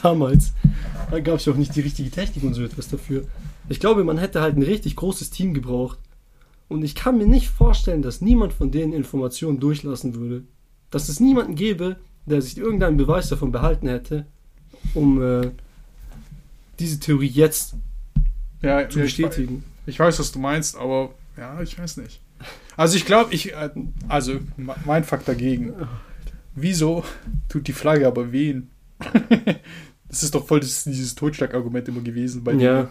damals. 0.02 0.54
Da 1.12 1.20
gab 1.20 1.36
es 1.36 1.46
ja 1.46 1.54
auch 1.54 1.58
nicht 1.58 1.76
die 1.76 1.82
richtige 1.82 2.10
Technik 2.10 2.44
und 2.44 2.56
so 2.56 2.64
etwas 2.64 2.90
dafür. 2.90 3.26
Ich 3.70 3.80
glaube, 3.80 4.04
man 4.04 4.18
hätte 4.18 4.42
halt 4.42 4.58
ein 4.58 4.64
richtig 4.64 4.96
großes 4.96 5.30
Team 5.30 5.54
gebraucht. 5.54 6.00
Und 6.68 6.84
ich 6.84 6.96
kann 6.96 7.18
mir 7.18 7.28
nicht 7.28 7.50
vorstellen, 7.50 8.02
dass 8.02 8.22
niemand 8.22 8.52
von 8.52 8.72
denen 8.72 8.94
Informationen 8.94 9.60
durchlassen 9.60 10.16
würde. 10.16 10.44
Dass 10.94 11.10
es 11.10 11.20
niemanden 11.20 11.56
gäbe, 11.56 11.98
der 12.28 12.42
sich 12.42 12.58
irgendeinen 12.58 12.98
Beweis 12.98 13.28
davon 13.30 13.52
behalten 13.52 13.88
hätte, 13.88 14.26
um 14.94 15.22
äh, 15.22 15.50
diese 16.80 17.00
Theorie 17.00 17.28
jetzt 17.28 17.76
Ja, 18.62 18.88
zu 18.88 19.00
ja, 19.00 19.06
ich, 19.06 19.18
bestätigen. 19.18 19.64
ich 19.88 20.00
weiß, 20.00 20.20
was 20.20 20.32
du 20.32 20.40
meinst, 20.40 20.78
aber 20.78 21.14
ja, 21.36 21.60
ich 21.62 21.78
weiß 21.80 21.98
nicht. 21.98 22.22
Also 22.78 22.96
ich 22.96 23.06
glaube, 23.06 23.34
ich, 23.34 23.54
äh, 23.54 23.70
also 24.08 24.34
me- 24.56 24.76
mein 24.86 25.04
Fakt 25.04 25.28
dagegen. 25.28 25.74
Wieso 26.56 27.04
tut 27.50 27.68
die 27.68 27.74
Flagge 27.74 28.06
aber 28.06 28.32
wehen? 28.32 28.70
das 30.08 30.22
ist 30.24 30.36
doch 30.36 30.46
voll 30.46 30.60
das, 30.60 30.84
dieses 30.84 31.16
Totschlagargument 31.16 31.88
immer 31.88 32.02
gewesen 32.02 32.44
bei 32.44 32.54
Ja, 32.54 32.76
denen. 32.84 32.88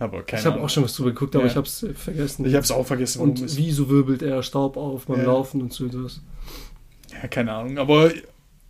Aber 0.00 0.22
keine 0.22 0.40
ich 0.40 0.46
habe 0.46 0.60
auch 0.60 0.68
schon 0.70 0.84
was 0.84 0.94
drüber 0.94 1.10
geguckt, 1.10 1.34
aber 1.36 1.44
Ja. 1.44 1.50
ich 1.50 1.56
habe 1.56 1.66
es 1.66 1.86
vergessen. 1.94 2.44
Ich 2.46 2.54
habe 2.54 2.64
es 2.64 2.70
auch 2.72 2.86
vergessen, 2.86 3.20
und 3.20 3.40
es 3.40 3.56
wieso 3.56 3.88
wirbelt 3.88 4.22
er 4.22 4.42
Staub 4.42 4.76
auf 4.76 5.06
beim 5.06 5.18
Ja. 5.20 5.26
Laufen 5.26 5.60
und 5.62 5.72
so 5.72 5.86
etwas. 5.86 6.20
Ja, 7.10 7.28
keine 7.28 7.52
Ahnung. 7.52 7.78
Aber 7.78 8.10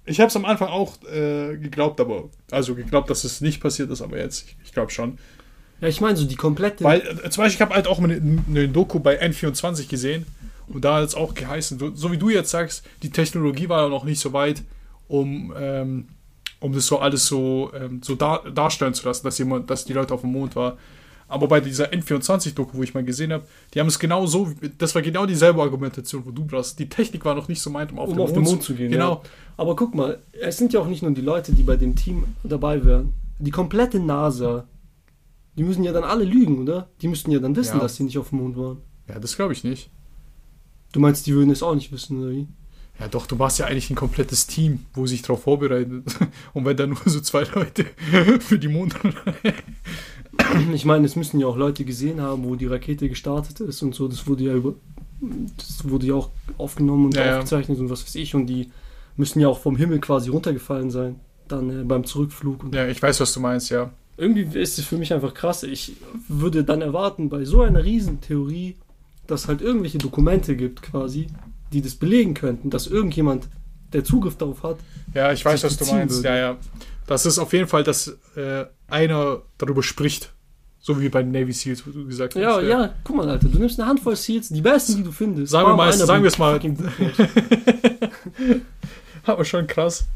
ich 0.05 0.21
habe 0.21 0.29
es 0.29 0.37
am 0.37 0.45
Anfang 0.45 0.69
auch 0.69 0.95
äh, 1.05 1.57
geglaubt, 1.57 2.01
aber 2.01 2.31
also 2.51 2.75
geglaubt, 2.75 3.11
dass 3.11 3.25
es 3.25 3.41
nicht 3.41 3.61
passiert 3.61 3.91
ist, 3.91 4.01
aber 4.01 4.19
jetzt, 4.19 4.47
ich, 4.47 4.57
ich 4.65 4.73
glaube 4.73 4.91
schon. 4.91 5.19
Ja, 5.81 5.89
ich 5.89 6.01
meine 6.01 6.17
so 6.17 6.27
die 6.27 6.37
komplette. 6.37 6.83
Weil 6.83 7.01
äh, 7.01 7.31
zum 7.31 7.45
Beispiel, 7.45 7.57
ich 7.57 7.61
habe 7.61 7.75
halt 7.75 7.87
auch 7.87 7.99
eine, 7.99 8.21
eine 8.49 8.69
Doku 8.69 8.99
bei 9.01 9.23
N24 9.23 9.89
gesehen 9.89 10.27
und 10.67 10.85
da 10.85 10.97
hat 10.97 11.05
es 11.05 11.15
auch 11.15 11.35
geheißen, 11.35 11.79
so, 11.79 11.95
so 11.95 12.11
wie 12.11 12.19
du 12.19 12.31
jetzt 12.31 12.51
sagst, 12.51 12.85
die 13.03 13.11
Technologie 13.11 13.69
war 13.69 13.85
ja 13.85 13.89
noch 13.89 14.05
nicht 14.05 14.21
so 14.21 14.33
weit, 14.33 14.63
um, 15.09 15.53
ähm, 15.57 16.09
um 16.61 16.73
das 16.73 16.87
so 16.87 16.99
alles 16.99 17.27
so, 17.27 17.71
ähm, 17.75 18.01
so 18.03 18.15
dar 18.15 18.51
darstellen 18.51 18.95
zu 18.95 19.07
lassen, 19.07 19.25
dass 19.25 19.39
jemand, 19.39 19.71
dass 19.71 19.85
die 19.85 19.93
Leute 19.93 20.15
auf 20.15 20.23
dem 20.23 20.33
Mond 20.33 20.57
war. 20.57 20.79
Aber 21.29 21.47
bei 21.47 21.61
dieser 21.61 21.93
N24-Doku, 21.93 22.79
wo 22.79 22.83
ich 22.83 22.95
mal 22.95 23.05
gesehen 23.05 23.33
habe, 23.33 23.45
die 23.75 23.81
haben 23.81 23.87
es 23.89 23.99
genau 23.99 24.27
so, 24.27 24.51
das 24.79 24.95
war 24.95 25.03
genau 25.03 25.27
dieselbe 25.27 25.61
Argumentation, 25.61 26.25
wo 26.25 26.31
du 26.31 26.45
brauchst. 26.45 26.79
Die 26.79 26.89
Technik 26.89 27.25
war 27.27 27.35
noch 27.35 27.49
nicht 27.49 27.61
so 27.61 27.69
meint, 27.71 27.93
um 27.93 27.99
auf, 27.99 28.09
um 28.09 28.15
den, 28.17 28.21
auf 28.23 28.33
Mond 28.33 28.37
den 28.47 28.51
Mond 28.51 28.63
zu 28.63 28.75
gehen. 28.75 28.91
Genau. 28.91 29.11
Ja. 29.17 29.31
Aber 29.59 29.77
guck 29.77 29.95
mal, 29.95 30.21
es 30.41 30.57
sind 30.57 30.73
ja 30.73 30.81
auch 30.81 30.87
nicht 30.87 31.03
nur 31.03 31.11
die 31.13 31.21
Leute, 31.21 31.53
die 31.53 31.63
bei 31.63 31.77
dem 31.77 31.95
Team 31.95 32.25
dabei 32.43 32.83
wären. 32.85 33.13
Die 33.39 33.51
komplette 33.51 34.01
NASA, 34.01 34.67
die 35.57 35.65
müssen 35.65 35.85
ja 35.85 35.93
dann 35.93 36.05
alle 36.05 36.25
lügen, 36.25 36.59
oder? 36.59 36.89
Die 37.03 37.09
müssten 37.09 37.31
ja 37.31 37.39
dann 37.41 37.55
wissen, 37.57 37.77
Ja. 37.77 37.83
dass 37.83 37.97
sie 37.97 38.05
nicht 38.05 38.17
auf 38.19 38.31
dem 38.31 38.39
Mond 38.39 38.57
waren. 38.57 38.79
Ja, 39.09 39.19
das 39.19 39.37
glaube 39.37 39.53
ich 39.53 39.65
nicht. 39.65 39.91
Du 40.93 41.01
meinst, 41.01 41.27
die 41.27 41.35
würden 41.35 41.51
es 41.51 41.63
auch 41.63 41.75
nicht 41.75 41.93
wissen, 41.93 42.23
oder 42.23 42.31
wie? 42.31 42.49
Ja, 42.99 43.07
doch, 43.07 43.27
du 43.27 43.37
machst 43.37 43.59
ja 43.59 43.67
eigentlich 43.67 43.91
ein 43.91 43.97
komplettes 43.97 44.47
Team, 44.47 44.87
wo 44.95 45.07
sich 45.07 45.23
darauf 45.23 45.43
vorbereitet. 45.43 46.05
Und 46.55 46.65
wenn 46.65 46.77
da 46.77 46.87
nur 46.87 46.99
so 47.05 47.21
zwei 47.21 47.45
Leute 47.55 47.85
für 48.41 48.59
die 48.59 48.69
Mondlandung. 48.69 49.21
Ich 50.73 50.85
meine, 50.85 51.07
es 51.07 51.17
müssen 51.17 51.41
ja 51.41 51.47
auch 51.47 51.57
Leute 51.57 51.85
gesehen 51.85 52.21
haben, 52.21 52.45
wo 52.45 52.55
die 52.57 52.67
Rakete 52.67 53.09
gestartet 53.09 53.61
ist 53.61 53.83
und 53.83 53.95
so. 53.95 54.09
Das 54.09 54.27
wurde 54.27 54.45
ja 54.45 54.55
über, 54.55 54.75
das 55.57 55.89
wurde 55.89 56.07
ja 56.07 56.15
auch 56.15 56.31
aufgenommen 56.59 57.07
und 57.07 57.17
Ja, 57.17 57.25
ja. 57.27 57.35
aufgezeichnet 57.39 57.79
und 57.79 57.91
was 57.91 58.05
weiß 58.05 58.15
ich. 58.17 58.35
Und 58.35 58.47
die 58.47 58.71
müssen 59.17 59.41
ja 59.41 59.49
auch 59.49 59.59
vom 59.61 59.77
Himmel 59.77 60.01
quasi 60.01 60.31
runtergefallen 60.31 60.91
sein. 60.91 61.17
Dann 61.49 61.81
äh, 61.81 61.85
beim 61.85 62.05
Zurückflug. 62.05 62.65
Ja, 62.73 62.87
ich 62.89 63.03
weiß, 63.03 63.21
was 63.21 63.33
du 63.33 63.41
meinst, 63.41 63.71
ja. 63.71 63.91
irgendwie 64.17 64.43
ist 64.59 64.79
es 64.79 64.85
für 64.85 64.97
mich 64.99 65.13
einfach 65.15 65.35
krass. 65.35 65.63
Ich 65.63 65.93
würde 66.29 66.63
dann 66.65 66.83
erwarten, 66.83 67.29
bei 67.29 67.45
so 67.45 67.63
einer 67.63 67.83
Riesentheorie, 67.85 68.77
dass 69.27 69.49
halt 69.49 69.61
irgendwelche 69.63 69.99
Dokumente 69.99 70.57
gibt 70.57 70.83
quasi, 70.83 71.27
die 71.73 71.81
das 71.83 71.95
belegen 71.95 72.35
könnten, 72.35 72.71
dass 72.71 72.87
irgendjemand, 72.87 73.49
der 73.93 74.05
Zugriff 74.05 74.37
darauf 74.37 74.63
hat, 74.63 74.77
Ja, 75.15 75.33
ich 75.33 75.43
weiß, 75.45 75.65
was 75.65 75.77
du 75.79 75.87
meinst. 75.87 76.17
würde. 76.17 76.29
Ja, 76.29 76.37
ja. 76.37 76.57
Das 77.07 77.25
ist 77.25 77.39
auf 77.39 77.53
jeden 77.55 77.67
Fall, 77.69 77.83
dass 77.85 78.19
äh, 78.37 78.67
einer 78.89 79.41
darüber 79.57 79.83
spricht. 79.83 80.35
So 80.81 81.01
wie 81.01 81.09
bei 81.09 81.23
den 81.23 81.33
Navy 81.33 81.53
Seals, 81.53 81.87
wo 81.87 81.91
du 81.91 82.07
gesagt 82.07 82.35
hast. 82.35 82.41
Ja, 82.43 82.61
ja, 82.61 82.95
guck 83.05 83.17
mal, 83.17 83.29
Alter, 83.29 83.49
du 83.49 83.59
nimmst 83.59 83.79
eine 83.81 83.89
Handvoll 83.89 84.15
Seals, 84.17 84.49
die 84.49 84.61
besten, 84.61 84.97
die 84.97 85.03
du 85.03 85.13
findest. 85.13 85.51
Sagen 85.53 85.69
wir 85.69 85.77
mal- 85.77 85.93
sagen 85.93 86.23
wir 86.23 86.29
es 86.29 86.39
mal. 86.39 86.61
Aber 89.25 89.45
schon 89.45 89.67
krass. 89.67 90.07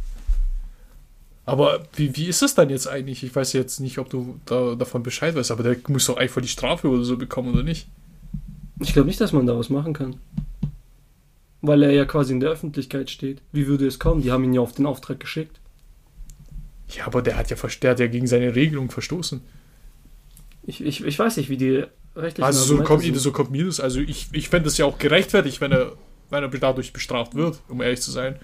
Aber 1.44 1.82
wie, 1.96 2.14
wie 2.16 2.26
ist 2.26 2.42
es 2.42 2.54
dann 2.54 2.70
jetzt 2.70 2.86
eigentlich? 2.86 3.24
Ich 3.24 3.34
weiß 3.34 3.52
jetzt 3.54 3.80
nicht, 3.80 3.98
ob 3.98 4.08
du 4.08 4.38
da, 4.46 4.74
davon 4.76 5.02
Bescheid 5.02 5.34
weißt, 5.34 5.50
aber 5.50 5.64
der 5.64 5.76
muss 5.88 6.06
doch 6.06 6.16
einfach 6.16 6.40
die 6.40 6.46
Strafe 6.48 6.88
oder 6.88 7.02
so 7.02 7.16
bekommen, 7.16 7.52
oder 7.52 7.64
nicht? 7.64 7.88
Ich 8.78 8.92
glaube 8.92 9.08
nicht, 9.08 9.20
dass 9.20 9.32
man 9.32 9.46
da 9.46 9.58
was 9.58 9.68
machen 9.68 9.92
kann. 9.92 10.16
Weil 11.60 11.82
er 11.82 11.90
ja 11.92 12.04
quasi 12.04 12.32
in 12.32 12.40
der 12.40 12.50
Öffentlichkeit 12.50 13.10
steht. 13.10 13.42
Wie 13.52 13.66
würde 13.66 13.86
es 13.86 13.98
kommen? 13.98 14.22
Die 14.22 14.30
haben 14.30 14.44
ihn 14.44 14.54
ja 14.54 14.60
auf 14.60 14.72
den 14.72 14.86
Auftrag 14.86 15.18
geschickt. 15.18 15.58
Ja, 16.88 17.06
aber 17.06 17.22
der 17.22 17.36
hat 17.36 17.50
ja, 17.50 17.56
der 17.82 17.90
hat 17.90 18.00
ja 18.00 18.06
gegen 18.06 18.26
seine 18.28 18.54
Regelung 18.54 18.90
verstoßen. 18.90 19.40
Ich, 20.64 20.82
ich, 20.82 21.04
ich 21.04 21.18
weiß 21.18 21.36
nicht, 21.36 21.48
wie 21.48 21.56
die 21.56 21.84
rechtlichen 22.14 22.44
Also 22.44 22.64
so 22.64 22.82
kommt, 22.82 23.02
sind. 23.02 23.16
so 23.16 23.32
kommt 23.32 23.50
mir 23.50 23.66
das. 23.66 23.80
Also 23.80 24.00
ich, 24.00 24.28
ich 24.32 24.48
fände 24.48 24.68
es 24.68 24.78
ja 24.78 24.86
auch 24.86 24.98
gerechtfertigt, 24.98 25.60
wenn 25.60 25.72
er, 25.72 25.92
wenn 26.30 26.42
er 26.42 26.48
dadurch 26.48 26.92
bestraft 26.92 27.34
wird, 27.34 27.60
um 27.68 27.80
ehrlich 27.80 28.00
zu 28.00 28.10
sein. 28.10 28.36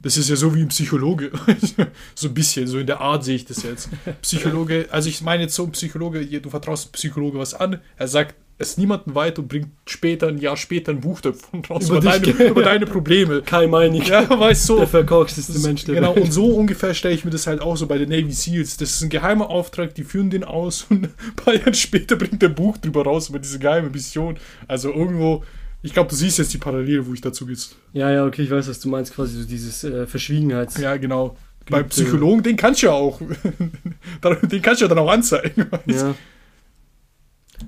Das 0.00 0.16
ist 0.16 0.28
ja 0.28 0.34
so 0.34 0.54
wie 0.54 0.62
ein 0.62 0.68
Psychologe. 0.68 1.30
so 2.14 2.28
ein 2.28 2.34
bisschen, 2.34 2.66
so 2.66 2.78
in 2.78 2.86
der 2.88 3.00
Art 3.00 3.24
sehe 3.24 3.36
ich 3.36 3.44
das 3.44 3.62
jetzt. 3.62 3.88
Psychologe, 4.22 4.88
also 4.90 5.08
ich 5.08 5.22
meine 5.22 5.44
jetzt 5.44 5.54
so 5.54 5.64
ein 5.64 5.72
Psychologe, 5.72 6.26
du 6.26 6.50
vertraust 6.50 6.86
einem 6.86 6.92
Psychologe 6.92 7.38
was 7.38 7.54
an, 7.54 7.80
er 7.96 8.08
sagt 8.08 8.34
es 8.62 8.76
niemandem 8.78 9.14
weiter 9.14 9.42
und 9.42 9.48
bringt 9.48 9.68
später, 9.86 10.28
ein 10.28 10.38
Jahr 10.38 10.56
später 10.56 10.92
ein 10.92 11.00
Buch 11.00 11.20
davon 11.20 11.64
raus 11.70 11.88
Über 11.88 11.98
über, 11.98 12.10
deine, 12.10 12.26
über 12.48 12.62
deine 12.62 12.86
Probleme. 12.86 13.42
Kai 13.46 13.66
Meinig, 13.66 14.08
Ja, 14.08 14.28
weißt 14.28 14.68
du, 14.68 14.76
der 14.76 14.86
so. 14.86 14.90
verkorksteste 14.90 15.58
Mensch 15.60 15.84
der 15.84 15.96
Genau, 15.96 16.14
Welt. 16.16 16.24
und 16.24 16.32
so 16.32 16.46
ungefähr 16.46 16.94
stelle 16.94 17.14
ich 17.14 17.24
mir 17.24 17.30
das 17.30 17.46
halt 17.46 17.60
auch 17.60 17.76
so 17.76 17.86
bei 17.86 17.98
den 17.98 18.08
Navy 18.08 18.32
Seals. 18.32 18.76
Das 18.76 18.90
ist 18.90 19.02
ein 19.02 19.10
geheimer 19.10 19.50
Auftrag, 19.50 19.94
die 19.94 20.04
führen 20.04 20.30
den 20.30 20.44
aus 20.44 20.86
und 20.90 21.04
ein 21.04 21.12
paar 21.36 21.54
Jahre 21.54 21.74
später 21.74 22.16
bringt 22.16 22.40
der 22.42 22.48
Buch 22.50 22.78
drüber 22.78 23.04
raus 23.04 23.28
über 23.28 23.38
diese 23.38 23.58
geheime 23.58 23.90
Mission. 23.90 24.36
Also 24.68 24.92
irgendwo, 24.92 25.44
ich 25.82 25.92
glaube, 25.92 26.10
du 26.10 26.16
siehst 26.16 26.38
jetzt 26.38 26.52
die 26.54 26.58
Parallele, 26.58 27.06
wo 27.06 27.12
ich 27.14 27.20
dazu 27.20 27.46
geht's. 27.46 27.74
Ja, 27.92 28.10
ja, 28.10 28.24
okay, 28.24 28.42
ich 28.42 28.50
weiß, 28.50 28.68
was 28.68 28.80
du 28.80 28.88
meinst, 28.88 29.14
quasi 29.14 29.40
so 29.42 29.46
dieses 29.48 29.84
äh, 29.84 30.06
Verschwiegenheits... 30.06 30.78
Ja, 30.78 30.96
genau. 30.96 31.36
Beim 31.70 31.88
Psychologen, 31.88 32.42
den 32.42 32.56
kannst 32.56 32.82
du 32.82 32.86
ja 32.86 32.92
auch. 32.92 33.20
den 33.20 34.62
kannst 34.62 34.80
du 34.80 34.84
ja 34.84 34.88
dann 34.88 34.98
auch 34.98 35.10
anzeigen. 35.10 35.66
ja. 35.86 36.14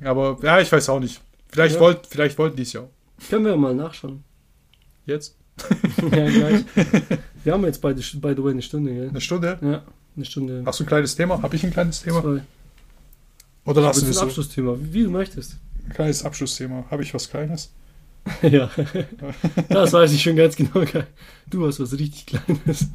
Aber 0.05 0.38
ja, 0.42 0.61
ich 0.61 0.70
weiß 0.70 0.88
auch 0.90 1.00
nicht. 1.00 1.20
Vielleicht, 1.48 1.76
Ja. 1.76 1.80
wollt, 1.80 2.07
vielleicht 2.07 2.38
wollten 2.38 2.57
die 2.57 2.62
es 2.62 2.72
ja 2.72 2.82
auch. 2.82 2.90
Können 3.30 3.44
wir 3.46 3.57
mal 3.57 3.74
nachschauen. 3.74 4.24
Jetzt? 5.07 5.36
ja, 6.11 6.28
gleich. 6.30 6.64
Wir 7.44 7.52
haben 7.52 7.64
jetzt 7.64 7.80
beide, 7.80 8.00
by 8.00 8.32
the 8.34 8.42
way, 8.42 8.52
eine 8.52 8.62
Stunde, 8.62 8.92
gell? 8.92 9.09
Eine 9.11 9.20
Stunde? 9.20 9.59
Ja, 9.61 9.82
eine 10.16 10.24
Stunde. 10.24 10.62
Hast 10.64 10.80
du 10.80 10.84
ein 10.84 10.86
kleines 10.86 11.14
Thema? 11.14 11.40
Habe 11.42 11.55
ich 11.55 11.62
ein 11.64 11.72
kleines 11.72 12.02
Thema? 12.02 12.22
Zwei. 12.22 12.40
Oder 13.66 13.82
lassen 13.82 14.02
wir 14.02 14.11
es 14.11 14.16
ein 14.16 14.20
so? 14.20 14.26
Abschlussthema, 14.26 14.76
wie, 14.80 15.05
du 15.05 15.11
möchtest. 15.11 15.59
Ein 15.86 15.92
kleines 15.92 16.24
Abschlussthema. 16.24 16.84
Habe 16.90 17.02
ich 17.02 17.12
was 17.14 17.28
Kleines? 17.28 17.70
ja, 18.42 18.70
das 19.68 19.92
weiß 19.92 20.11
ich 20.12 20.22
schon 20.22 20.36
ganz 20.36 20.57
genau. 20.57 20.82
Du 21.50 21.66
hast 21.66 21.78
was 21.78 21.92
richtig 21.92 22.26
Kleines. 22.26 22.88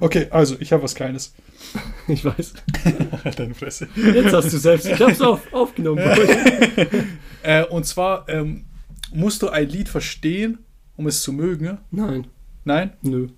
Okay, 0.00 0.26
also, 0.30 0.56
ich 0.60 0.72
habe 0.72 0.82
was 0.82 0.94
Kleines. 0.94 1.34
Ich 2.08 2.24
weiß. 2.24 2.54
Deine 3.36 3.54
Fresse. 3.54 3.88
Jetzt 3.96 4.32
hast 4.32 4.52
du 4.52 4.58
selbst. 4.58 4.86
Ich 4.86 5.00
hab's 5.00 5.20
auf, 5.20 5.52
aufgenommen. 5.52 6.02
Äh, 7.42 7.64
und 7.66 7.84
zwar 7.86 8.28
ähm, 8.28 8.64
musst 9.12 9.42
du 9.42 9.48
ein 9.48 9.68
Lied 9.68 9.88
verstehen, 9.88 10.58
um 10.96 11.06
es 11.06 11.22
zu 11.22 11.32
mögen. 11.32 11.78
Nein, 11.92 12.26
Nein? 12.64 12.92
nö, 13.02 13.28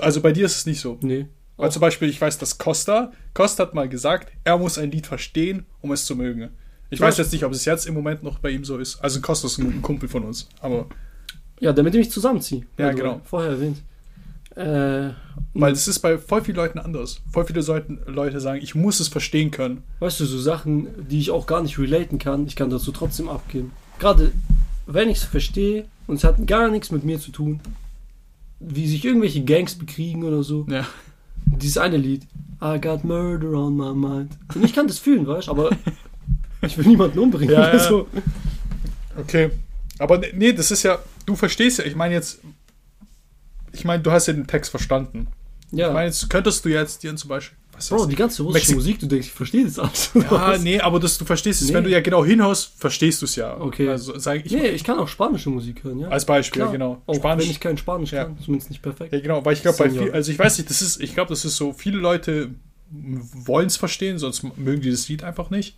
Also 0.00 0.20
bei 0.22 0.32
dir 0.32 0.46
ist 0.46 0.56
es 0.56 0.66
nicht 0.66 0.80
so. 0.80 0.98
nee. 1.02 1.26
Weil 1.58 1.70
zum 1.72 1.80
Beispiel, 1.80 2.08
ich 2.10 2.20
weiß, 2.20 2.36
dass 2.36 2.58
Costa, 2.58 3.12
Costa 3.32 3.62
hat 3.64 3.74
mal 3.74 3.88
gesagt, 3.88 4.30
er 4.44 4.58
muss 4.58 4.76
ein 4.78 4.90
Lied 4.90 5.06
verstehen, 5.06 5.64
um 5.80 5.90
es 5.92 6.04
zu 6.04 6.14
mögen. 6.16 6.50
Ich 6.90 6.98
Du 6.98 7.04
weiß 7.04 7.16
jetzt 7.16 7.32
nicht, 7.32 7.44
ob 7.44 7.52
es 7.52 7.64
jetzt 7.64 7.86
im 7.86 7.94
Moment 7.94 8.22
noch 8.22 8.38
bei 8.40 8.50
ihm 8.50 8.62
so 8.64 8.76
ist. 8.78 8.96
Also 9.02 9.20
Costa 9.22 9.46
ist 9.46 9.56
ein 9.58 9.80
Kumpel 9.80 10.06
von 10.08 10.22
uns. 10.24 10.48
Aber 10.60 10.86
Ja, 11.60 11.72
damit 11.72 11.94
ich 11.94 11.98
mich 12.00 12.10
zusammenziehe. 12.10 12.66
Ja, 12.78 12.88
Also, 12.88 12.98
genau. 12.98 13.20
Vorher 13.24 13.52
erwähnt. 13.52 13.78
Äh, 14.56 15.10
weil 15.54 15.72
es 15.72 15.86
ist 15.86 15.98
bei 16.00 16.18
voll 16.18 16.42
vielen 16.42 16.56
Leuten 16.56 16.78
anders. 16.78 17.20
Voll 17.30 17.44
viele 17.44 17.60
Leute, 17.60 17.98
Leute 18.06 18.40
sagen, 18.40 18.60
ich 18.62 18.74
muss 18.74 19.00
es 19.00 19.08
verstehen 19.08 19.50
können. 19.50 19.82
weißt 20.00 20.20
du, 20.20 20.24
so 20.24 20.38
Sachen, 20.38 20.88
die 21.08 21.18
ich 21.18 21.30
auch 21.30 21.46
gar 21.46 21.62
nicht 21.62 21.78
relaten 21.78 22.18
kann, 22.18 22.46
ich 22.46 22.56
kann 22.56 22.70
dazu 22.70 22.90
trotzdem 22.92 23.28
abgeben. 23.28 23.72
Gerade 23.98 24.32
wenn 24.86 25.08
ich 25.10 25.18
es 25.18 25.24
verstehe 25.24 25.84
und 26.06 26.16
es 26.16 26.24
hat 26.24 26.46
gar 26.46 26.70
nichts 26.70 26.90
mit 26.90 27.04
mir 27.04 27.20
zu 27.20 27.30
tun, 27.32 27.60
wie 28.60 28.86
sich 28.88 29.04
irgendwelche 29.04 29.44
Gangs 29.44 29.74
bekriegen 29.74 30.24
oder 30.24 30.42
so. 30.42 30.66
Ja. 30.70 30.86
Dieses 31.44 31.78
eine 31.78 31.96
Lied, 31.98 32.22
I 32.62 32.80
got 32.80 33.04
murder 33.04 33.50
on 33.52 33.76
my 33.76 33.92
mind. 33.94 34.32
Und 34.54 34.64
ich 34.64 34.72
kann 34.74 34.86
das 34.86 34.98
fühlen, 34.98 35.26
weißt 35.26 35.48
du, 35.48 35.50
aber 35.52 35.70
ich 36.62 36.78
will 36.78 36.86
niemanden 36.86 37.18
umbringen. 37.18 37.54
Ja, 37.54 37.72
ja. 37.74 37.78
So. 37.78 38.06
Okay. 39.18 39.50
Aber 39.98 40.18
ne- 40.18 40.32
nee, 40.34 40.52
das 40.52 40.70
ist 40.70 40.82
ja, 40.82 40.98
du 41.26 41.36
verstehst 41.36 41.78
ja, 41.78 41.84
ich 41.84 41.94
meine 41.94 42.14
jetzt, 42.14 42.40
ich 43.78 43.84
meine, 43.84 44.02
du 44.02 44.10
hast 44.10 44.26
ja 44.26 44.32
den 44.32 44.46
Text 44.46 44.70
verstanden. 44.70 45.28
ja. 45.72 45.88
Ich 45.88 45.92
meine, 45.94 46.06
jetzt 46.06 46.28
könntest 46.30 46.64
du 46.64 46.68
jetzt 46.68 47.02
dir 47.02 47.14
zum 47.16 47.28
Beispiel, 47.28 47.56
was 47.72 47.88
Bro, 47.90 48.06
die 48.06 48.16
ganze 48.16 48.42
russische 48.42 48.72
Mexi- 48.72 48.74
Musik, 48.74 48.98
du 49.00 49.06
denkst, 49.06 49.26
ich 49.28 49.32
verstehe 49.34 49.64
das 49.64 49.78
alles. 49.78 50.10
Ja, 50.14 50.56
nee, 50.58 50.80
aber 50.80 50.98
das, 50.98 51.18
du 51.18 51.24
verstehst 51.26 51.60
es. 51.60 51.68
Nee. 51.68 51.74
Wenn 51.74 51.84
du 51.84 51.90
ja 51.90 52.00
genau 52.00 52.24
hinhaust, 52.24 52.72
verstehst 52.78 53.20
du 53.20 53.26
es 53.26 53.36
ja. 53.36 53.54
Okay. 53.60 53.88
Also 53.90 54.18
sag 54.18 54.46
ich 54.46 54.50
nee, 54.52 54.68
ich 54.68 54.82
kann 54.82 54.98
auch 54.98 55.08
spanische 55.08 55.50
Musik 55.50 55.84
hören, 55.84 55.98
ja. 56.00 56.08
als 56.08 56.24
Beispiel, 56.24 56.62
Klar. 56.62 56.72
genau. 56.72 57.02
Auch 57.06 57.14
Spanisch. 57.16 57.44
wenn 57.44 57.50
ich 57.50 57.60
kein 57.60 57.76
Spanisch 57.76 58.12
Ja. 58.12 58.24
kann, 58.24 58.38
zumindest 58.42 58.70
nicht 58.70 58.80
perfekt. 58.80 59.12
ja, 59.12 59.20
genau, 59.20 59.44
weil 59.44 59.52
ich 59.52 59.60
glaube, 59.62 59.76
bei 59.76 59.90
viel, 59.90 60.10
also 60.12 60.32
ich 60.32 60.38
weiß 60.38 60.56
nicht, 60.56 60.70
das 60.70 60.80
ist, 60.80 61.00
ich 61.02 61.12
glaube, 61.14 61.28
das 61.28 61.44
ist 61.44 61.56
so, 61.56 61.72
viele 61.74 61.98
Leute 61.98 62.50
wollen 62.90 63.66
es 63.66 63.76
verstehen, 63.76 64.18
sonst 64.18 64.42
mögen 64.58 64.80
die 64.80 64.90
das 64.90 65.08
Lied 65.08 65.24
einfach 65.24 65.50
nicht. 65.50 65.76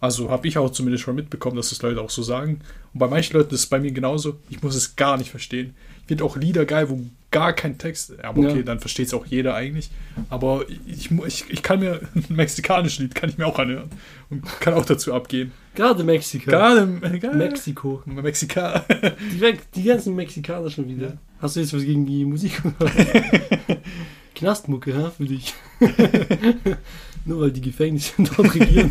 Also 0.00 0.30
habe 0.30 0.48
ich 0.48 0.56
auch 0.58 0.70
zumindest 0.70 1.04
schon 1.04 1.14
mitbekommen, 1.14 1.56
dass 1.56 1.68
das 1.70 1.80
Leute 1.82 2.00
auch 2.00 2.10
so 2.10 2.22
sagen. 2.22 2.60
Und 2.94 3.00
bei 3.00 3.06
manchen 3.06 3.36
Leuten 3.36 3.54
ist 3.54 3.60
es 3.60 3.66
bei 3.66 3.78
mir 3.78 3.92
genauso. 3.92 4.36
Ich 4.48 4.62
muss 4.62 4.74
es 4.74 4.96
gar 4.96 5.16
nicht 5.18 5.30
verstehen. 5.30 5.74
Finde 6.10 6.24
auch 6.24 6.36
Lieder 6.36 6.64
geil, 6.64 6.90
wo 6.90 7.00
gar 7.30 7.52
kein 7.52 7.78
Text. 7.78 8.18
Aber 8.24 8.40
okay, 8.40 8.56
Ja. 8.56 8.62
dann 8.64 8.80
versteht 8.80 9.06
es 9.06 9.14
auch 9.14 9.24
jeder 9.26 9.54
eigentlich. 9.54 9.90
Aber 10.28 10.64
ich, 10.88 11.08
ich, 11.12 11.44
ich 11.48 11.62
kann 11.62 11.78
mir 11.78 12.00
ein 12.16 12.24
mexikanisches 12.30 12.98
Lied 12.98 13.14
kann 13.14 13.30
ich 13.30 13.38
mir 13.38 13.46
auch 13.46 13.60
anhören 13.60 13.90
und 14.28 14.42
kann 14.58 14.74
auch 14.74 14.84
dazu 14.84 15.14
abgehen. 15.14 15.52
Gerade 15.76 16.02
Mexiko. 16.02 16.50
Gerade 16.50 16.80
äh, 16.80 17.36
Mexiko. 17.36 18.02
Mexika. 18.06 18.84
Die, 19.32 19.40
weg- 19.40 19.70
die 19.72 19.84
ganzen 19.84 20.16
Mexikaner 20.16 20.68
schon 20.68 20.88
wieder. 20.88 21.06
Ja. 21.10 21.16
Hast 21.40 21.54
du 21.54 21.60
jetzt 21.60 21.72
was 21.72 21.82
gegen 21.84 22.04
die 22.06 22.24
Musik? 22.24 22.60
Knastmucke, 24.34 24.96
ha, 24.96 25.10
für 25.10 25.26
dich. 25.26 25.54
Nur 27.24 27.42
weil 27.42 27.50
die 27.52 27.60
Gefängnisse 27.60 28.14
dort 28.18 28.52
regieren. 28.54 28.90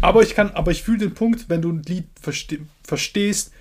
Aber 0.00 0.22
ich 0.22 0.34
kann, 0.34 0.50
aber 0.50 0.70
ich 0.72 0.82
fühle 0.82 0.98
den 0.98 1.14
Punkt, 1.14 1.48
wenn 1.48 1.62
du 1.62 1.70
ein 1.70 1.82
Lied 1.84 2.06
verste 2.20 2.58
verstehst, 2.82 3.52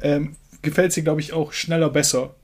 ähm, 0.00 0.36
gefällt 0.62 0.88
es 0.90 0.94
dir, 0.94 1.02
glaube 1.02 1.20
ich, 1.20 1.32
auch 1.32 1.52
schneller 1.52 1.90
besser. 1.90 2.34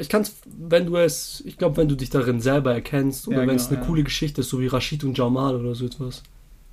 Ich 0.00 0.08
kann 0.08 0.22
es, 0.22 0.34
wenn 0.58 0.86
du 0.86 0.96
es, 0.96 1.42
ich 1.46 1.56
glaube, 1.58 1.76
wenn 1.76 1.88
du 1.88 1.94
dich 1.96 2.10
darin 2.10 2.40
selber 2.40 2.72
erkennst 2.74 3.28
oder 3.28 3.42
Ja, 3.42 3.46
wenn 3.48 3.56
es 3.56 3.68
genau, 3.68 3.78
eine 3.78 3.80
ja. 3.82 3.86
coole 3.88 4.04
Geschichte 4.04 4.40
ist, 4.42 4.48
so 4.50 4.60
wie 4.60 4.66
Rashid 4.66 5.04
und 5.04 5.16
Jamal 5.16 5.56
oder 5.56 5.74
so 5.74 5.86
etwas. 5.86 6.22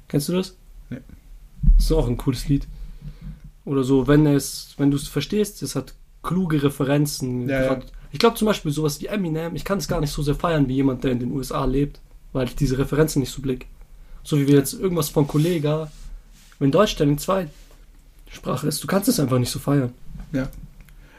Kennst 0.07 0.29
du 0.29 0.33
das? 0.33 0.55
Nee. 0.89 0.97
Das 1.77 1.85
ist 1.85 1.91
auch 1.91 2.07
ein 2.07 2.17
cooles 2.17 2.47
Lied. 2.47 2.67
Oder 3.65 3.83
so, 3.83 4.07
wenn 4.07 4.25
es, 4.25 4.73
wenn 4.77 4.91
du 4.91 4.97
es 4.97 5.07
verstehst, 5.07 5.63
es 5.63 5.75
hat 5.75 5.93
kluge 6.21 6.61
Referenzen. 6.63 7.47
Ja, 7.49 7.61
ja. 7.61 7.67
Grad- 7.75 7.91
Ich 8.11 8.19
glaube 8.19 8.35
zum 8.37 8.45
Beispiel 8.47 8.71
sowas 8.71 8.99
wie 9.01 9.07
Eminem, 9.07 9.55
ich 9.55 9.63
kann 9.63 9.77
es 9.77 9.87
gar 9.87 10.01
nicht 10.01 10.11
so 10.11 10.21
sehr 10.21 10.35
feiern 10.35 10.67
wie 10.67 10.75
jemand, 10.75 11.03
der 11.03 11.11
in 11.11 11.19
den 11.19 11.31
USA 11.31 11.65
lebt, 11.65 11.99
weil 12.33 12.47
ich 12.47 12.55
diese 12.55 12.77
Referenzen 12.77 13.19
nicht 13.21 13.31
so 13.31 13.41
blick. 13.41 13.67
So 14.23 14.37
wie 14.39 14.47
wir 14.47 14.55
jetzt 14.55 14.73
irgendwas 14.73 15.09
von 15.09 15.27
Kollega, 15.27 15.91
wenn 16.59 16.71
Deutsch 16.71 16.95
deine 16.97 17.15
Zweitsprache 17.17 18.67
ist, 18.67 18.83
du 18.83 18.87
kannst 18.87 19.07
es 19.09 19.19
einfach 19.19 19.39
nicht 19.39 19.49
so 19.51 19.59
feiern. 19.59 19.93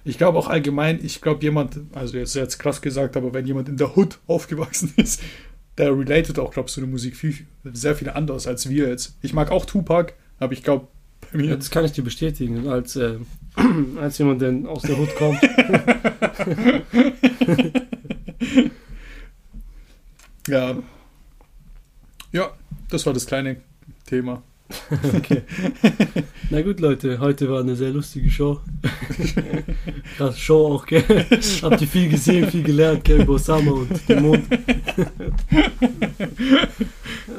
Ich 0.04 0.18
glaube 0.18 0.38
auch 0.38 0.48
allgemein, 0.48 1.00
ich 1.02 1.20
glaube 1.20 1.42
jemand, 1.42 1.80
also 1.94 2.16
jetzt 2.16 2.34
jetzt 2.34 2.58
krass 2.58 2.82
gesagt, 2.82 3.16
aber 3.16 3.32
wenn 3.32 3.46
jemand 3.46 3.68
in 3.68 3.76
der 3.76 3.96
Hood 3.96 4.18
aufgewachsen 4.26 4.92
ist, 4.96 5.22
der 5.78 5.96
related 5.96 6.38
auch, 6.38 6.52
glaube 6.52 6.68
ich, 6.68 6.74
zu 6.74 6.80
der 6.80 6.88
Musik 6.88 7.16
viel, 7.16 7.34
sehr 7.64 7.96
viel 7.96 8.10
anders 8.10 8.46
als 8.46 8.68
wir 8.68 8.88
jetzt. 8.88 9.16
Ich 9.22 9.32
mag 9.32 9.50
auch 9.50 9.64
Tupac, 9.64 10.12
aber 10.38 10.52
ich 10.52 10.62
glaube, 10.62 10.88
bei 11.32 11.38
mir. 11.38 11.56
Das 11.56 11.70
kann 11.70 11.84
ich 11.84 11.92
dir 11.92 12.04
bestätigen, 12.04 12.68
als, 12.68 12.96
äh, 12.96 13.16
als 14.00 14.18
jemand, 14.18 14.42
der 14.42 14.68
aus 14.68 14.82
der 14.82 14.96
Hut 14.96 15.14
kommt. 15.16 15.40
Ja. 20.48 20.76
Ja, 22.32 22.50
das 22.90 23.06
war 23.06 23.12
das 23.12 23.26
kleine 23.26 23.56
Thema. 24.06 24.42
Okay. 25.14 25.42
Na 26.50 26.62
gut, 26.62 26.80
Leute, 26.80 27.18
heute 27.20 27.48
war 27.50 27.60
eine 27.60 27.76
sehr 27.76 27.90
lustige 27.90 28.30
Show. 28.30 28.60
Krass 30.16 30.38
Show 30.38 30.74
auch, 30.74 30.86
gell? 30.86 31.02
Habt 31.62 31.80
ihr 31.80 31.86
viel 31.88 32.08
gesehen, 32.08 32.50
viel 32.50 32.62
gelernt, 32.62 33.04
gell, 33.04 33.20
über 33.22 33.34
Osama 33.34 33.70
und 33.72 34.08
den 34.08 34.22
Mond. 34.22 34.44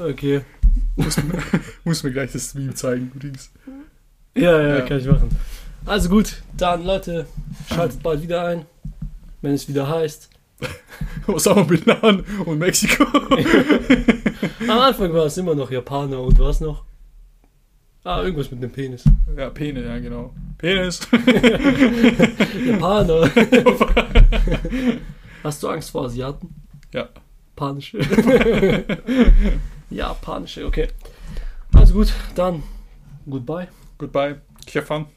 Okay. 0.08 0.42
Muss, 0.96 1.18
mir- 1.18 1.42
muss 1.84 2.04
mir 2.04 2.12
gleich 2.12 2.32
das 2.32 2.54
Meme 2.54 2.74
zeigen, 2.74 3.12
übrigens. 3.14 3.52
Ja, 4.36 4.62
ja, 4.62 4.76
Ja. 4.78 4.82
kann 4.82 5.00
ich 5.00 5.06
machen. 5.08 5.30
Also 5.86 6.10
gut, 6.10 6.42
dann 6.58 6.84
Leute, 6.86 7.26
schaltet 7.70 8.02
bald 8.02 8.22
wieder 8.22 8.46
ein, 8.46 8.66
wenn 9.42 9.54
es 9.54 9.68
wieder 9.68 9.88
heißt. 9.88 10.30
Osama 11.28 11.64
Bin 11.64 11.82
Laden 11.86 12.22
und 12.46 12.60
Mexiko. 12.60 13.04
Am 14.68 14.80
Anfang 14.80 15.12
war 15.14 15.26
es 15.26 15.38
immer 15.38 15.54
noch 15.54 15.70
Japaner 15.70 16.22
und 16.22 16.40
was 16.40 16.62
noch? 16.62 16.84
Ah, 18.06 18.22
irgendwas 18.22 18.52
mit 18.52 18.62
dem 18.62 18.72
Penis. 18.72 19.04
Ja, 19.36 19.50
Pene, 19.50 19.84
ja, 19.84 19.98
genau. 19.98 20.32
Penis. 20.60 21.00
Japaner. 22.68 23.32
Hast 25.44 25.64
du 25.64 25.70
Angst 25.70 25.90
vor 25.90 26.06
Asiaten? 26.06 26.54
Ja. 26.94 27.10
Panische. 27.56 27.98
Japanische, 29.90 30.68
okay. 30.68 30.90
Also 31.74 31.96
gut, 31.96 32.14
dann 32.36 32.62
goodbye. 33.28 33.70
Goodbye. 33.98 34.36
Stefan. 34.68 35.08